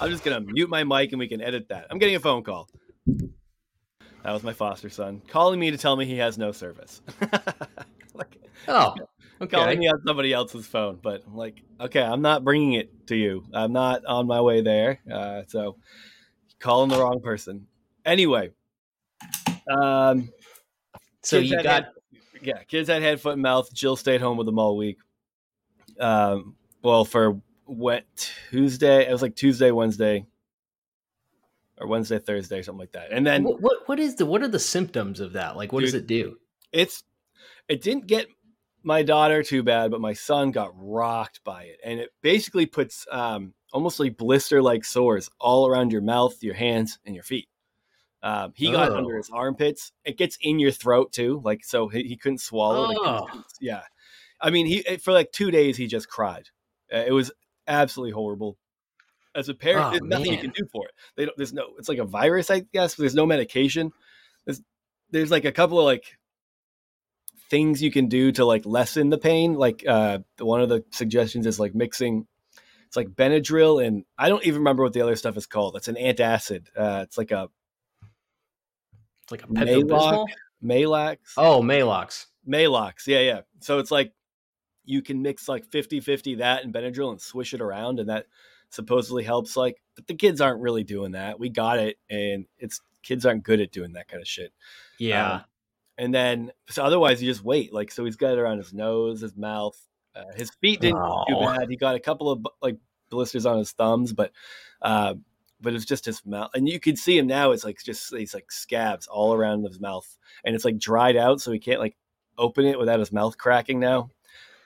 I'm 0.00 0.10
just 0.10 0.22
gonna 0.24 0.40
mute 0.40 0.68
my 0.68 0.84
mic 0.84 1.12
and 1.12 1.18
we 1.18 1.28
can 1.28 1.40
edit 1.40 1.68
that. 1.68 1.86
I'm 1.90 1.98
getting 1.98 2.16
a 2.16 2.20
phone 2.20 2.42
call. 2.42 2.68
That 4.22 4.32
was 4.32 4.42
my 4.42 4.52
foster 4.52 4.90
son 4.90 5.22
calling 5.28 5.58
me 5.58 5.70
to 5.70 5.78
tell 5.78 5.96
me 5.96 6.04
he 6.04 6.18
has 6.18 6.36
no 6.38 6.52
service. 6.52 7.00
like, 8.14 8.36
oh. 8.68 8.94
Calling 9.50 9.78
me 9.78 9.88
on 9.88 10.02
somebody 10.06 10.32
else's 10.32 10.66
phone, 10.66 10.98
but 11.02 11.22
I'm 11.26 11.36
like, 11.36 11.62
okay, 11.80 12.02
I'm 12.02 12.20
not 12.20 12.44
bringing 12.44 12.74
it 12.74 13.06
to 13.06 13.16
you. 13.16 13.44
I'm 13.54 13.72
not 13.72 14.04
on 14.04 14.26
my 14.26 14.40
way 14.42 14.60
there. 14.60 15.00
Uh, 15.10 15.42
so, 15.48 15.76
calling 16.58 16.90
the 16.90 16.98
wrong 16.98 17.20
person. 17.22 17.66
Anyway, 18.04 18.50
um, 19.70 20.30
so 21.22 21.38
you 21.38 21.62
got, 21.62 21.86
yeah, 22.42 22.62
kids 22.64 22.90
had 22.90 23.00
head, 23.00 23.20
foot, 23.20 23.34
and 23.34 23.42
mouth. 23.42 23.72
Jill 23.72 23.96
stayed 23.96 24.20
home 24.20 24.36
with 24.36 24.46
them 24.46 24.58
all 24.58 24.76
week. 24.76 24.98
Um, 25.98 26.56
well 26.82 27.04
for 27.04 27.40
what 27.64 28.04
Tuesday. 28.50 29.08
It 29.08 29.12
was 29.12 29.22
like 29.22 29.36
Tuesday, 29.36 29.70
Wednesday, 29.70 30.26
or 31.78 31.86
Wednesday, 31.86 32.18
Thursday, 32.18 32.62
something 32.62 32.80
like 32.80 32.92
that. 32.92 33.12
And 33.12 33.26
then 33.26 33.44
what 33.44 33.60
what, 33.60 33.76
what 33.86 33.98
is 33.98 34.16
the 34.16 34.26
what 34.26 34.42
are 34.42 34.48
the 34.48 34.58
symptoms 34.58 35.20
of 35.20 35.34
that? 35.34 35.56
Like, 35.56 35.72
what 35.72 35.80
dude, 35.80 35.86
does 35.86 35.94
it 35.94 36.06
do? 36.06 36.36
It's 36.72 37.04
it 37.68 37.82
didn't 37.82 38.06
get 38.06 38.26
my 38.82 39.02
daughter 39.02 39.42
too 39.42 39.62
bad, 39.62 39.90
but 39.90 40.00
my 40.00 40.12
son 40.12 40.50
got 40.50 40.72
rocked 40.74 41.42
by 41.44 41.64
it, 41.64 41.78
and 41.84 42.00
it 42.00 42.10
basically 42.22 42.66
puts 42.66 43.06
um, 43.10 43.54
almost 43.72 44.00
like 44.00 44.16
blister 44.16 44.62
like 44.62 44.84
sores 44.84 45.30
all 45.38 45.66
around 45.66 45.92
your 45.92 46.02
mouth, 46.02 46.42
your 46.42 46.54
hands, 46.54 46.98
and 47.04 47.14
your 47.14 47.24
feet. 47.24 47.48
Um, 48.22 48.52
he 48.54 48.68
oh. 48.68 48.72
got 48.72 48.92
under 48.92 49.16
his 49.16 49.30
armpits. 49.30 49.92
It 50.04 50.18
gets 50.18 50.36
in 50.40 50.58
your 50.58 50.70
throat 50.70 51.12
too, 51.12 51.40
like 51.44 51.64
so 51.64 51.88
he, 51.88 52.02
he 52.04 52.16
couldn't 52.16 52.40
swallow. 52.40 52.88
Oh. 52.94 53.26
yeah, 53.60 53.82
I 54.40 54.50
mean, 54.50 54.66
he 54.66 54.82
for 54.98 55.12
like 55.12 55.32
two 55.32 55.50
days 55.50 55.76
he 55.76 55.86
just 55.86 56.08
cried. 56.08 56.48
Uh, 56.92 57.04
it 57.06 57.12
was 57.12 57.30
absolutely 57.66 58.12
horrible. 58.12 58.56
As 59.34 59.48
a 59.48 59.54
parent, 59.54 59.86
oh, 59.86 59.90
there's 59.90 60.02
nothing 60.02 60.32
man. 60.32 60.34
you 60.34 60.40
can 60.40 60.50
do 60.50 60.66
for 60.72 60.86
it. 60.86 60.94
They 61.16 61.24
don't. 61.24 61.36
There's 61.36 61.52
no. 61.52 61.68
It's 61.78 61.88
like 61.88 61.98
a 61.98 62.04
virus, 62.04 62.50
I 62.50 62.60
guess. 62.72 62.94
There's 62.94 63.14
no 63.14 63.26
medication. 63.26 63.92
There's 64.44 64.60
there's 65.10 65.30
like 65.30 65.44
a 65.44 65.52
couple 65.52 65.78
of 65.78 65.84
like 65.84 66.18
things 67.50 67.82
you 67.82 67.90
can 67.90 68.06
do 68.06 68.32
to 68.32 68.44
like 68.44 68.64
lessen 68.64 69.10
the 69.10 69.18
pain. 69.18 69.54
Like 69.54 69.84
uh, 69.86 70.20
one 70.38 70.62
of 70.62 70.68
the 70.68 70.84
suggestions 70.90 71.46
is 71.46 71.60
like 71.60 71.74
mixing. 71.74 72.26
It's 72.86 72.96
like 72.96 73.08
Benadryl 73.08 73.84
and 73.84 74.04
I 74.18 74.28
don't 74.28 74.44
even 74.44 74.60
remember 74.60 74.82
what 74.82 74.92
the 74.92 75.02
other 75.02 75.16
stuff 75.16 75.36
is 75.36 75.46
called. 75.46 75.76
It's 75.76 75.88
an 75.88 75.96
antacid. 75.96 76.66
Uh, 76.76 77.00
it's 77.02 77.18
like 77.18 77.30
a 77.30 77.48
it's 79.22 79.30
like 79.30 79.42
a 79.42 79.46
Maalox. 79.46 80.26
Maalox. 80.64 81.18
Oh, 81.36 81.62
Maalox. 81.62 82.26
Maalox. 82.48 83.06
Yeah, 83.06 83.20
yeah. 83.20 83.40
So 83.60 83.78
it's 83.78 83.90
like 83.90 84.12
you 84.84 85.02
can 85.02 85.22
mix 85.22 85.48
like 85.48 85.66
50 85.66 86.00
50 86.00 86.36
that 86.36 86.64
and 86.64 86.74
Benadryl 86.74 87.10
and 87.10 87.20
swish 87.20 87.54
it 87.54 87.60
around, 87.60 88.00
and 88.00 88.08
that 88.08 88.26
supposedly 88.70 89.22
helps. 89.22 89.56
Like, 89.56 89.76
but 89.94 90.06
the 90.06 90.14
kids 90.14 90.40
aren't 90.40 90.60
really 90.60 90.84
doing 90.84 91.12
that. 91.12 91.38
We 91.38 91.48
got 91.48 91.78
it, 91.78 91.96
and 92.08 92.46
it's 92.58 92.80
kids 93.02 93.24
aren't 93.24 93.44
good 93.44 93.60
at 93.60 93.70
doing 93.70 93.92
that 93.92 94.08
kind 94.08 94.20
of 94.20 94.28
shit. 94.28 94.52
Yeah. 94.98 95.32
Um, 95.32 95.44
and 96.00 96.14
then, 96.14 96.50
so 96.70 96.82
otherwise, 96.82 97.22
you 97.22 97.30
just 97.30 97.44
wait. 97.44 97.74
Like, 97.74 97.90
so 97.90 98.06
he's 98.06 98.16
got 98.16 98.32
it 98.32 98.38
around 98.38 98.56
his 98.56 98.72
nose, 98.72 99.20
his 99.20 99.36
mouth, 99.36 99.78
uh, 100.16 100.24
his 100.34 100.50
feet 100.50 100.80
didn't 100.80 100.96
oh. 100.96 101.24
too 101.28 101.36
bad. 101.36 101.68
He 101.68 101.76
got 101.76 101.94
a 101.94 102.00
couple 102.00 102.30
of 102.30 102.46
like 102.62 102.78
blisters 103.10 103.44
on 103.44 103.58
his 103.58 103.72
thumbs, 103.72 104.14
but 104.14 104.32
uh, 104.80 105.14
but 105.60 105.74
it's 105.74 105.84
just 105.84 106.06
his 106.06 106.24
mouth, 106.24 106.50
and 106.54 106.66
you 106.66 106.80
can 106.80 106.96
see 106.96 107.18
him 107.18 107.26
now. 107.26 107.52
It's 107.52 107.64
like 107.64 107.82
just 107.82 108.10
these 108.10 108.32
like 108.32 108.50
scabs 108.50 109.06
all 109.06 109.34
around 109.34 109.64
his 109.64 109.78
mouth, 109.78 110.06
and 110.42 110.54
it's 110.54 110.64
like 110.64 110.78
dried 110.78 111.16
out, 111.16 111.40
so 111.40 111.52
he 111.52 111.58
can't 111.58 111.80
like 111.80 111.96
open 112.38 112.64
it 112.64 112.78
without 112.78 112.98
his 112.98 113.12
mouth 113.12 113.36
cracking 113.36 113.78
now. 113.78 114.10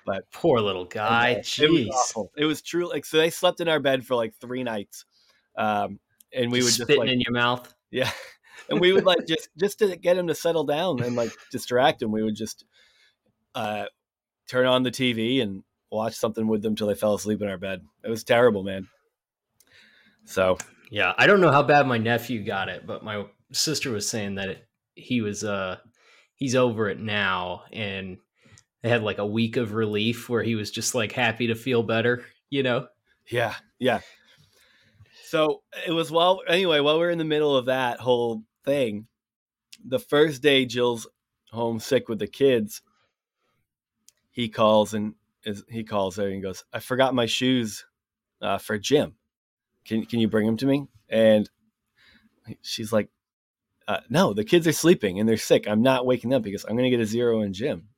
But 0.06 0.30
poor 0.30 0.60
little 0.60 0.84
guy, 0.84 1.30
it 1.38 1.44
jeez, 1.44 1.88
was 1.88 1.88
awful. 1.88 2.32
It 2.36 2.44
was 2.44 2.62
true. 2.62 2.88
Like 2.88 3.04
so, 3.04 3.16
they 3.16 3.30
slept 3.30 3.60
in 3.60 3.68
our 3.68 3.80
bed 3.80 4.06
for 4.06 4.14
like 4.14 4.34
three 4.40 4.62
nights, 4.62 5.04
um, 5.56 5.98
and 6.32 6.52
we 6.52 6.60
would 6.60 6.66
just 6.66 6.82
spitting 6.82 7.00
like 7.00 7.10
in 7.10 7.20
your 7.20 7.32
mouth. 7.32 7.74
yeah, 7.90 8.10
and 8.68 8.80
we 8.80 8.92
would 8.92 9.04
like 9.04 9.26
just 9.26 9.48
just 9.58 9.78
to 9.80 9.96
get 9.96 10.16
him 10.16 10.28
to 10.28 10.34
settle 10.34 10.64
down 10.64 11.02
and 11.02 11.16
like 11.16 11.32
distract 11.50 12.02
him. 12.02 12.10
We 12.10 12.22
would 12.22 12.36
just 12.36 12.64
uh, 13.54 13.86
turn 14.48 14.66
on 14.66 14.82
the 14.82 14.90
TV 14.90 15.42
and 15.42 15.62
watch 15.90 16.14
something 16.14 16.46
with 16.46 16.62
them 16.62 16.76
till 16.76 16.88
they 16.88 16.94
fell 16.94 17.14
asleep 17.14 17.42
in 17.42 17.48
our 17.48 17.58
bed. 17.58 17.84
It 18.04 18.10
was 18.10 18.24
terrible, 18.24 18.62
man. 18.62 18.88
So 20.24 20.58
Yeah, 20.90 21.12
I 21.16 21.26
don't 21.26 21.40
know 21.40 21.52
how 21.52 21.62
bad 21.62 21.86
my 21.86 21.98
nephew 21.98 22.44
got 22.44 22.68
it, 22.68 22.86
but 22.86 23.04
my 23.04 23.26
sister 23.52 23.90
was 23.90 24.08
saying 24.08 24.36
that 24.36 24.48
it, 24.48 24.68
he 24.94 25.20
was 25.20 25.44
uh 25.44 25.78
he's 26.34 26.54
over 26.54 26.88
it 26.88 26.98
now 26.98 27.62
and 27.72 28.18
they 28.82 28.88
had 28.90 29.02
like 29.02 29.18
a 29.18 29.26
week 29.26 29.56
of 29.56 29.72
relief 29.72 30.28
where 30.28 30.42
he 30.42 30.54
was 30.54 30.70
just 30.70 30.94
like 30.94 31.12
happy 31.12 31.46
to 31.46 31.54
feel 31.54 31.82
better, 31.82 32.24
you 32.50 32.62
know. 32.62 32.86
yeah, 33.30 33.54
yeah. 33.78 34.00
So 35.34 35.64
it 35.84 35.90
was 35.90 36.12
while 36.12 36.42
anyway 36.46 36.78
while 36.78 37.00
we 37.00 37.06
are 37.06 37.10
in 37.10 37.18
the 37.18 37.24
middle 37.24 37.56
of 37.56 37.66
that 37.66 37.98
whole 37.98 38.44
thing, 38.64 39.08
the 39.84 39.98
first 39.98 40.42
day 40.42 40.64
Jill's 40.64 41.08
home 41.50 41.80
sick 41.80 42.08
with 42.08 42.20
the 42.20 42.28
kids, 42.28 42.82
he 44.30 44.48
calls 44.48 44.94
and 44.94 45.16
is 45.42 45.64
he 45.68 45.82
calls 45.82 46.14
her 46.18 46.28
and 46.28 46.40
goes, 46.40 46.62
"I 46.72 46.78
forgot 46.78 47.16
my 47.16 47.26
shoes 47.26 47.84
uh, 48.40 48.58
for 48.58 48.78
gym. 48.78 49.16
Can 49.84 50.06
can 50.06 50.20
you 50.20 50.28
bring 50.28 50.46
them 50.46 50.56
to 50.58 50.66
me?" 50.66 50.86
And 51.08 51.50
she's 52.62 52.92
like, 52.92 53.08
uh, 53.88 54.02
"No, 54.08 54.34
the 54.34 54.44
kids 54.44 54.68
are 54.68 54.72
sleeping 54.72 55.18
and 55.18 55.28
they're 55.28 55.36
sick. 55.36 55.66
I'm 55.66 55.82
not 55.82 56.06
waking 56.06 56.32
up 56.32 56.42
because 56.42 56.64
I'm 56.64 56.76
going 56.76 56.88
to 56.88 56.96
get 56.96 57.02
a 57.02 57.06
zero 57.06 57.40
in 57.40 57.52
gym." 57.52 57.88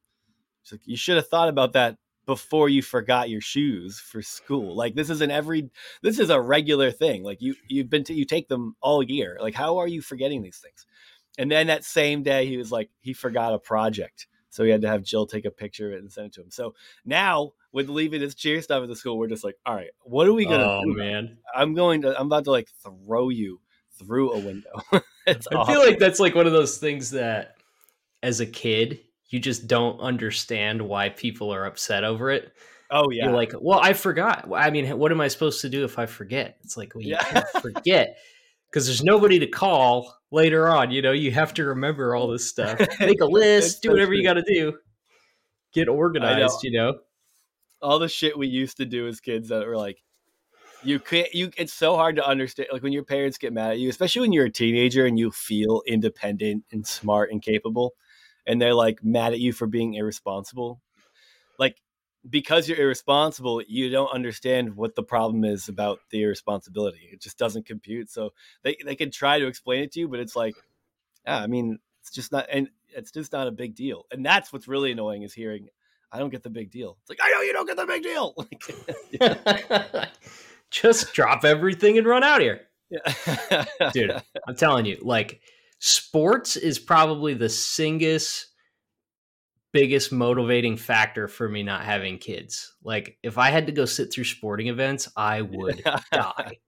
She's 0.62 0.72
like, 0.72 0.86
"You 0.86 0.96
should 0.96 1.16
have 1.16 1.28
thought 1.28 1.50
about 1.50 1.74
that 1.74 1.98
before 2.26 2.68
you 2.68 2.82
forgot 2.82 3.30
your 3.30 3.40
shoes 3.40 3.98
for 4.00 4.20
school. 4.20 4.76
Like 4.76 4.94
this 4.94 5.10
is 5.10 5.20
an 5.20 5.30
every 5.30 5.70
this 6.02 6.18
is 6.18 6.30
a 6.30 6.40
regular 6.40 6.90
thing. 6.90 7.22
Like 7.22 7.40
you 7.40 7.54
you've 7.68 7.88
been 7.88 8.04
to 8.04 8.14
you 8.14 8.24
take 8.24 8.48
them 8.48 8.76
all 8.80 9.02
year. 9.02 9.38
Like 9.40 9.54
how 9.54 9.78
are 9.78 9.88
you 9.88 10.02
forgetting 10.02 10.42
these 10.42 10.58
things?" 10.58 10.86
And 11.38 11.50
then 11.50 11.66
that 11.66 11.84
same 11.84 12.22
day, 12.22 12.46
he 12.46 12.56
was 12.56 12.72
like, 12.72 12.90
he 13.00 13.12
forgot 13.12 13.54
a 13.54 13.58
project. 13.58 14.26
So 14.48 14.64
he 14.64 14.70
had 14.70 14.82
to 14.82 14.88
have 14.88 15.02
Jill 15.02 15.26
take 15.26 15.44
a 15.44 15.50
picture 15.50 15.88
of 15.88 15.94
it 15.94 16.00
and 16.00 16.10
send 16.10 16.28
it 16.28 16.32
to 16.34 16.40
him. 16.40 16.50
So 16.50 16.74
now, 17.04 17.52
with 17.72 17.90
leaving 17.90 18.22
his 18.22 18.34
cheer 18.34 18.62
stuff 18.62 18.82
at 18.82 18.88
the 18.88 18.96
school, 18.96 19.18
we're 19.18 19.26
just 19.26 19.44
like, 19.44 19.56
all 19.66 19.74
right, 19.74 19.90
what 20.02 20.26
are 20.26 20.32
we 20.32 20.46
gonna 20.46 20.64
oh 20.64 20.82
do? 20.82 20.94
man, 20.96 21.36
I'm 21.54 21.74
going 21.74 22.02
to, 22.02 22.18
I'm 22.18 22.26
about 22.26 22.44
to 22.44 22.52
like 22.52 22.70
throw 22.82 23.28
you 23.28 23.60
through 23.98 24.32
a 24.32 24.38
window. 24.38 24.70
I 24.92 25.36
awful. 25.54 25.66
feel 25.66 25.84
like 25.84 25.98
that's 25.98 26.20
like 26.20 26.34
one 26.34 26.46
of 26.46 26.52
those 26.52 26.78
things 26.78 27.10
that, 27.10 27.56
as 28.22 28.40
a 28.40 28.46
kid, 28.46 29.00
you 29.28 29.38
just 29.40 29.66
don't 29.66 29.98
understand 30.00 30.80
why 30.82 31.08
people 31.08 31.52
are 31.52 31.64
upset 31.66 32.04
over 32.04 32.30
it. 32.30 32.52
oh 32.90 33.10
yeah, 33.10 33.24
You're 33.26 33.34
like, 33.34 33.52
well, 33.60 33.80
I 33.80 33.92
forgot. 33.92 34.48
I 34.54 34.70
mean, 34.70 34.98
what 34.98 35.10
am 35.12 35.20
I 35.20 35.28
supposed 35.28 35.60
to 35.62 35.68
do 35.68 35.84
if 35.84 35.98
I 35.98 36.06
forget? 36.06 36.58
It's 36.62 36.76
like, 36.76 36.94
well, 36.94 37.02
you 37.02 37.10
Yeah. 37.12 37.24
can't 37.24 37.48
forget 37.62 38.16
because 38.70 38.86
there's 38.86 39.02
nobody 39.02 39.38
to 39.40 39.46
call 39.46 40.14
later 40.30 40.68
on. 40.68 40.90
You 40.90 41.02
know, 41.02 41.12
you 41.12 41.30
have 41.32 41.54
to 41.54 41.64
remember 41.64 42.14
all 42.14 42.28
this 42.28 42.48
stuff. 42.48 42.80
Make 43.00 43.20
a 43.20 43.24
list, 43.30 43.82
do 43.82 43.88
so 43.88 43.92
whatever 43.94 44.14
you 44.14 44.22
got 44.22 44.34
to 44.34 44.44
do. 44.46 44.78
Get 45.72 45.88
organized, 45.88 46.62
you 46.62 46.70
know. 46.72 46.98
all 47.82 47.98
the 47.98 48.08
shit 48.08 48.38
we 48.38 48.46
used 48.46 48.76
to 48.78 48.84
do 48.86 49.06
as 49.08 49.20
kids 49.20 49.48
that 49.50 49.66
were 49.66 49.76
like 49.76 49.98
you 50.82 50.98
can't 50.98 51.32
you 51.34 51.50
it's 51.56 51.72
so 51.72 51.96
hard 51.96 52.16
to 52.16 52.26
understand 52.26 52.68
like 52.72 52.82
when 52.82 52.92
your 52.92 53.02
parents 53.02 53.38
get 53.38 53.52
mad 53.52 53.72
at 53.72 53.78
you 53.78 53.88
especially 53.88 54.20
when 54.20 54.32
you're 54.32 54.46
a 54.46 54.50
teenager 54.50 55.06
and 55.06 55.18
you 55.18 55.30
feel 55.30 55.82
independent 55.86 56.62
and 56.72 56.86
smart 56.86 57.30
and 57.30 57.42
capable 57.42 57.94
and 58.46 58.60
they're 58.60 58.74
like 58.74 59.02
mad 59.04 59.32
at 59.32 59.40
you 59.40 59.52
for 59.52 59.66
being 59.66 59.94
irresponsible 59.94 60.80
like 61.58 61.80
because 62.28 62.68
you're 62.68 62.78
irresponsible 62.78 63.62
you 63.66 63.90
don't 63.90 64.12
understand 64.12 64.76
what 64.76 64.94
the 64.94 65.02
problem 65.02 65.44
is 65.44 65.68
about 65.68 65.98
the 66.10 66.22
irresponsibility 66.22 67.08
it 67.12 67.20
just 67.20 67.38
doesn't 67.38 67.66
compute 67.66 68.10
so 68.10 68.30
they, 68.62 68.76
they 68.84 68.96
can 68.96 69.10
try 69.10 69.38
to 69.38 69.46
explain 69.46 69.82
it 69.82 69.92
to 69.92 70.00
you 70.00 70.08
but 70.08 70.20
it's 70.20 70.36
like 70.36 70.54
yeah 71.24 71.38
i 71.38 71.46
mean 71.46 71.78
it's 72.00 72.10
just 72.10 72.32
not 72.32 72.46
and 72.50 72.68
it's 72.88 73.10
just 73.10 73.32
not 73.32 73.46
a 73.46 73.52
big 73.52 73.74
deal 73.74 74.04
and 74.10 74.24
that's 74.24 74.52
what's 74.52 74.68
really 74.68 74.92
annoying 74.92 75.22
is 75.22 75.34
hearing 75.34 75.68
I 76.12 76.18
don't 76.18 76.30
get 76.30 76.42
the 76.42 76.50
big 76.50 76.70
deal. 76.70 76.96
It's 77.02 77.10
like 77.10 77.18
I 77.22 77.30
know 77.30 77.42
you 77.42 77.52
don't 77.52 77.66
get 77.66 77.76
the 77.76 77.86
big 77.86 78.02
deal. 78.02 78.34
Like, 79.18 80.08
just 80.70 81.12
drop 81.12 81.44
everything 81.44 81.98
and 81.98 82.06
run 82.06 82.24
out 82.24 82.40
here. 82.40 82.62
yeah. 82.90 83.64
Dude, 83.92 84.22
I'm 84.46 84.56
telling 84.56 84.86
you, 84.86 84.98
like 85.02 85.40
sports 85.78 86.56
is 86.56 86.78
probably 86.78 87.34
the 87.34 87.48
singest 87.48 88.46
biggest 89.72 90.10
motivating 90.10 90.76
factor 90.76 91.28
for 91.28 91.48
me 91.48 91.62
not 91.62 91.84
having 91.84 92.16
kids. 92.16 92.74
Like 92.82 93.18
if 93.22 93.36
I 93.36 93.50
had 93.50 93.66
to 93.66 93.72
go 93.72 93.84
sit 93.84 94.10
through 94.12 94.24
sporting 94.24 94.68
events, 94.68 95.08
I 95.16 95.42
would 95.42 95.82
die. 96.12 96.58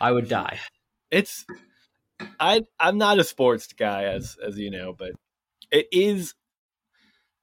I 0.00 0.12
would 0.12 0.28
die. 0.28 0.60
It's 1.10 1.44
I 2.38 2.62
I'm 2.78 2.98
not 2.98 3.18
a 3.18 3.24
sports 3.24 3.72
guy 3.72 4.04
as 4.04 4.36
as 4.46 4.58
you 4.58 4.70
know, 4.70 4.94
but 4.96 5.12
it 5.72 5.88
is 5.90 6.34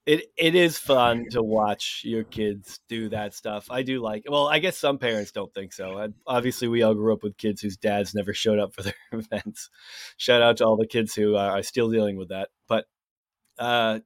it 0.07 0.31
it 0.37 0.55
is 0.55 0.77
fun 0.77 1.25
to 1.31 1.43
watch 1.43 2.01
your 2.05 2.23
kids 2.23 2.79
do 2.87 3.09
that 3.09 3.33
stuff. 3.33 3.67
I 3.69 3.83
do 3.83 3.99
like. 4.01 4.23
Well, 4.25 4.47
I 4.47 4.59
guess 4.59 4.77
some 4.77 4.97
parents 4.97 5.33
don't 5.33 5.53
think 5.53 5.73
so. 5.73 5.99
I, 5.99 6.07
obviously, 6.25 6.69
we 6.69 6.81
all 6.81 6.95
grew 6.95 7.13
up 7.13 7.23
with 7.23 7.37
kids 7.37 7.61
whose 7.61 7.75
dads 7.75 8.15
never 8.15 8.33
showed 8.33 8.57
up 8.57 8.73
for 8.73 8.83
their 8.83 8.93
events. 9.11 9.69
Shout 10.15 10.41
out 10.41 10.57
to 10.57 10.65
all 10.65 10.77
the 10.77 10.87
kids 10.87 11.13
who 11.13 11.35
are, 11.35 11.59
are 11.59 11.63
still 11.63 11.91
dealing 11.91 12.15
with 12.15 12.29
that. 12.29 12.49
But 12.69 12.85
uh, 13.59 13.99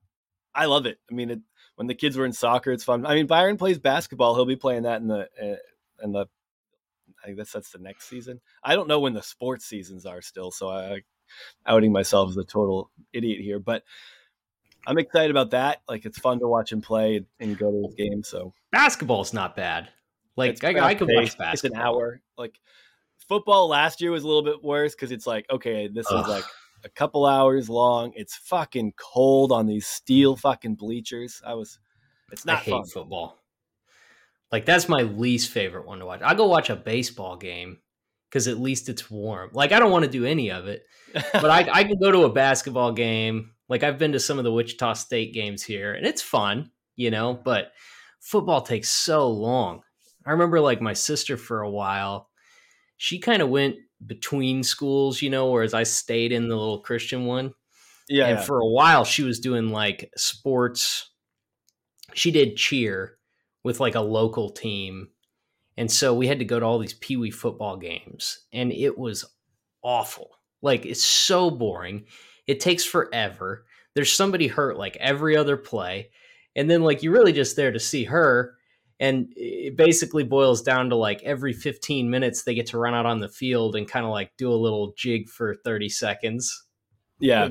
I 0.55 0.65
love 0.65 0.87
it. 0.87 0.97
I 1.09 1.13
mean, 1.13 1.29
it, 1.29 1.39
when 1.75 1.85
the 1.85 1.93
kids 1.93 2.17
were 2.17 2.25
in 2.25 2.33
soccer, 2.33 2.71
it's 2.71 2.83
fun. 2.83 3.05
I 3.05 3.13
mean, 3.13 3.27
Byron 3.27 3.57
plays 3.57 3.77
basketball. 3.77 4.33
He'll 4.33 4.45
be 4.45 4.55
playing 4.55 4.83
that 4.83 5.01
in 5.01 5.07
the 5.07 5.29
uh, 5.39 6.03
in 6.03 6.13
the. 6.13 6.25
I 7.23 7.33
guess 7.33 7.51
that's 7.51 7.69
the 7.69 7.77
next 7.77 8.09
season. 8.09 8.41
I 8.63 8.73
don't 8.73 8.87
know 8.87 8.99
when 8.99 9.13
the 9.13 9.21
sports 9.21 9.65
seasons 9.65 10.07
are 10.07 10.23
still, 10.23 10.49
so 10.49 10.69
I 10.69 11.01
outing 11.67 11.91
myself 11.91 12.31
as 12.31 12.37
a 12.37 12.43
total 12.43 12.89
idiot 13.13 13.39
here, 13.39 13.59
but. 13.59 13.83
I'm 14.85 14.97
excited 14.97 15.31
about 15.31 15.51
that. 15.51 15.81
Like 15.87 16.05
it's 16.05 16.19
fun 16.19 16.39
to 16.39 16.47
watch 16.47 16.71
him 16.71 16.81
play 16.81 17.25
and 17.39 17.57
go 17.57 17.71
to 17.71 17.87
his 17.87 17.95
game. 17.95 18.23
So 18.23 18.53
Basketball's 18.71 19.33
not 19.33 19.55
bad. 19.55 19.89
Like 20.35 20.63
I, 20.63 20.79
I 20.79 20.95
could 20.95 21.09
watch 21.11 21.37
basketball. 21.37 21.51
It's 21.53 21.63
an 21.63 21.75
hour. 21.75 22.21
Like 22.37 22.59
football 23.27 23.67
last 23.67 24.01
year 24.01 24.11
was 24.11 24.23
a 24.23 24.27
little 24.27 24.43
bit 24.43 24.63
worse 24.63 24.95
because 24.95 25.11
it's 25.11 25.27
like 25.27 25.45
okay, 25.51 25.87
this 25.87 26.07
is 26.07 26.27
like 26.27 26.45
a 26.83 26.89
couple 26.89 27.25
hours 27.25 27.69
long. 27.69 28.13
It's 28.15 28.35
fucking 28.35 28.93
cold 28.97 29.51
on 29.51 29.67
these 29.67 29.85
steel 29.87 30.35
fucking 30.35 30.75
bleachers. 30.75 31.41
I 31.45 31.53
was. 31.53 31.79
It's 32.31 32.47
I 32.47 32.53
not 32.53 32.63
hate 32.63 32.71
fun. 32.71 32.85
football. 32.85 33.41
Like 34.51 34.65
that's 34.65 34.89
my 34.89 35.01
least 35.03 35.51
favorite 35.51 35.85
one 35.85 35.99
to 35.99 36.05
watch. 36.05 36.21
I 36.23 36.33
go 36.33 36.47
watch 36.47 36.69
a 36.69 36.75
baseball 36.75 37.37
game 37.37 37.79
because 38.29 38.47
at 38.47 38.57
least 38.57 38.89
it's 38.89 39.09
warm. 39.09 39.51
Like 39.53 39.71
I 39.71 39.79
don't 39.79 39.91
want 39.91 40.05
to 40.05 40.11
do 40.11 40.25
any 40.25 40.51
of 40.51 40.67
it, 40.67 40.83
but 41.13 41.49
I, 41.49 41.67
I 41.71 41.83
can 41.83 41.99
go 41.99 42.11
to 42.11 42.23
a 42.23 42.29
basketball 42.29 42.91
game. 42.91 43.51
Like 43.71 43.83
I've 43.83 43.97
been 43.97 44.11
to 44.11 44.19
some 44.19 44.37
of 44.37 44.43
the 44.43 44.51
Wichita 44.51 44.95
State 44.95 45.33
games 45.33 45.63
here, 45.63 45.93
and 45.93 46.05
it's 46.05 46.21
fun, 46.21 46.71
you 46.97 47.09
know. 47.09 47.33
But 47.33 47.71
football 48.19 48.59
takes 48.59 48.89
so 48.89 49.29
long. 49.29 49.83
I 50.25 50.31
remember 50.31 50.59
like 50.59 50.81
my 50.81 50.91
sister 50.91 51.37
for 51.37 51.61
a 51.61 51.69
while. 51.69 52.29
She 52.97 53.17
kind 53.17 53.41
of 53.41 53.47
went 53.47 53.77
between 54.05 54.63
schools, 54.63 55.21
you 55.21 55.29
know, 55.29 55.49
whereas 55.49 55.73
I 55.73 55.83
stayed 55.83 56.33
in 56.33 56.49
the 56.49 56.57
little 56.57 56.81
Christian 56.81 57.23
one. 57.25 57.53
yeah, 58.09 58.27
and 58.27 58.39
yeah. 58.39 58.43
for 58.43 58.59
a 58.59 58.67
while, 58.67 59.05
she 59.05 59.23
was 59.23 59.39
doing 59.39 59.71
like 59.71 60.11
sports. 60.17 61.09
She 62.13 62.29
did 62.29 62.57
cheer 62.57 63.17
with 63.63 63.79
like 63.79 63.95
a 63.95 64.01
local 64.01 64.49
team. 64.49 65.11
And 65.77 65.89
so 65.89 66.13
we 66.13 66.27
had 66.27 66.39
to 66.39 66.45
go 66.45 66.59
to 66.59 66.65
all 66.65 66.77
these 66.77 66.93
Pee 66.95 67.15
Wee 67.15 67.31
football 67.31 67.77
games, 67.77 68.41
and 68.51 68.73
it 68.73 68.97
was 68.97 69.23
awful. 69.81 70.31
Like, 70.61 70.85
it's 70.85 71.05
so 71.05 71.49
boring. 71.49 72.03
It 72.51 72.59
takes 72.59 72.83
forever. 72.83 73.63
There's 73.95 74.11
somebody 74.11 74.47
hurt 74.47 74.77
like 74.77 74.97
every 74.97 75.37
other 75.37 75.55
play. 75.55 76.09
And 76.53 76.69
then, 76.69 76.83
like, 76.83 77.01
you're 77.01 77.13
really 77.13 77.31
just 77.31 77.55
there 77.55 77.71
to 77.71 77.79
see 77.79 78.03
her. 78.03 78.55
And 78.99 79.31
it 79.37 79.77
basically 79.77 80.25
boils 80.25 80.61
down 80.61 80.89
to 80.89 80.97
like 80.97 81.23
every 81.23 81.53
15 81.53 82.09
minutes, 82.09 82.43
they 82.43 82.53
get 82.53 82.67
to 82.67 82.77
run 82.77 82.93
out 82.93 83.05
on 83.05 83.19
the 83.19 83.29
field 83.29 83.77
and 83.77 83.87
kind 83.87 84.05
of 84.05 84.11
like 84.11 84.31
do 84.37 84.51
a 84.51 84.53
little 84.53 84.93
jig 84.97 85.29
for 85.29 85.55
30 85.55 85.87
seconds. 85.87 86.65
yeah. 87.19 87.49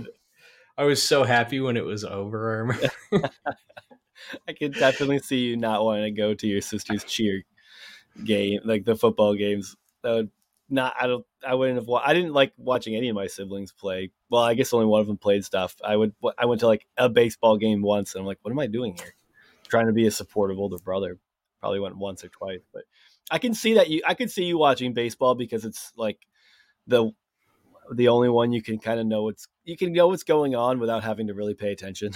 I 0.77 0.85
was 0.85 1.03
so 1.03 1.25
happy 1.25 1.61
when 1.61 1.79
it 1.79 1.85
was 1.85 2.05
over. 2.05 2.77
I. 3.13 3.29
I 4.49 4.53
could 4.53 4.75
definitely 4.75 5.21
see 5.21 5.39
you 5.39 5.57
not 5.57 5.83
wanting 5.83 6.15
to 6.15 6.21
go 6.21 6.35
to 6.35 6.47
your 6.47 6.61
sister's 6.61 7.05
cheer 7.05 7.43
game, 8.23 8.61
like 8.65 8.85
the 8.85 8.97
football 8.97 9.35
games. 9.35 9.77
That 10.03 10.13
would 10.13 10.31
not. 10.71 10.95
I 11.01 11.07
don't. 11.07 11.25
I 11.47 11.55
wouldn't 11.55 11.79
have. 11.79 11.87
wa- 11.87 12.03
I 12.05 12.15
didn't 12.15 12.33
like 12.33 12.53
watching 12.57 12.95
any 12.95 13.09
of 13.09 13.15
my 13.17 13.27
siblings 13.27 13.73
play. 13.73 14.11
Well, 14.29 14.43
I 14.43 14.55
guess 14.55 14.73
only 14.73 14.87
one 14.87 15.01
of 15.01 15.07
them 15.07 15.19
played 15.19 15.45
stuff. 15.45 15.77
I 15.85 15.97
would. 15.97 16.15
I 16.39 16.47
went 16.47 16.61
to 16.61 16.67
like 16.67 16.87
a 16.97 17.09
baseball 17.09 17.57
game 17.57 17.83
once, 17.83 18.15
and 18.15 18.21
I'm 18.21 18.27
like, 18.27 18.39
what 18.43 18.51
am 18.51 18.59
I 18.59 18.67
doing 18.67 18.97
here? 18.97 19.15
Trying 19.69 19.87
to 19.87 19.93
be 19.93 20.07
a 20.07 20.11
supportive 20.11 20.59
older 20.59 20.79
brother. 20.79 21.19
Probably 21.61 21.81
went 21.81 21.97
once 21.97 22.25
or 22.25 22.29
twice, 22.29 22.63
but 22.73 22.85
I 23.31 23.39
can 23.39 23.55
see 23.55 23.75
that 23.75 23.91
you. 23.91 24.03
I 24.07 24.15
could 24.15 24.31
see 24.31 24.45
you 24.45 24.59
watching 24.59 24.93
baseball 24.95 25.35
because 25.35 25.65
it's 25.65 25.93
like 25.97 26.27
the 26.87 27.13
the 27.93 28.09
only 28.09 28.29
one 28.29 28.53
you 28.53 28.63
can 28.63 28.79
kind 28.79 29.01
of 29.01 29.07
know 29.07 29.25
what's 29.25 29.49
you 29.65 29.77
can 29.77 29.93
know 29.93 30.09
what's 30.09 30.23
going 30.23 30.55
on 30.55 30.79
without 30.79 31.05
having 31.05 31.27
to 31.27 31.35
really 31.35 31.55
pay 31.55 31.73
attention. 31.73 32.13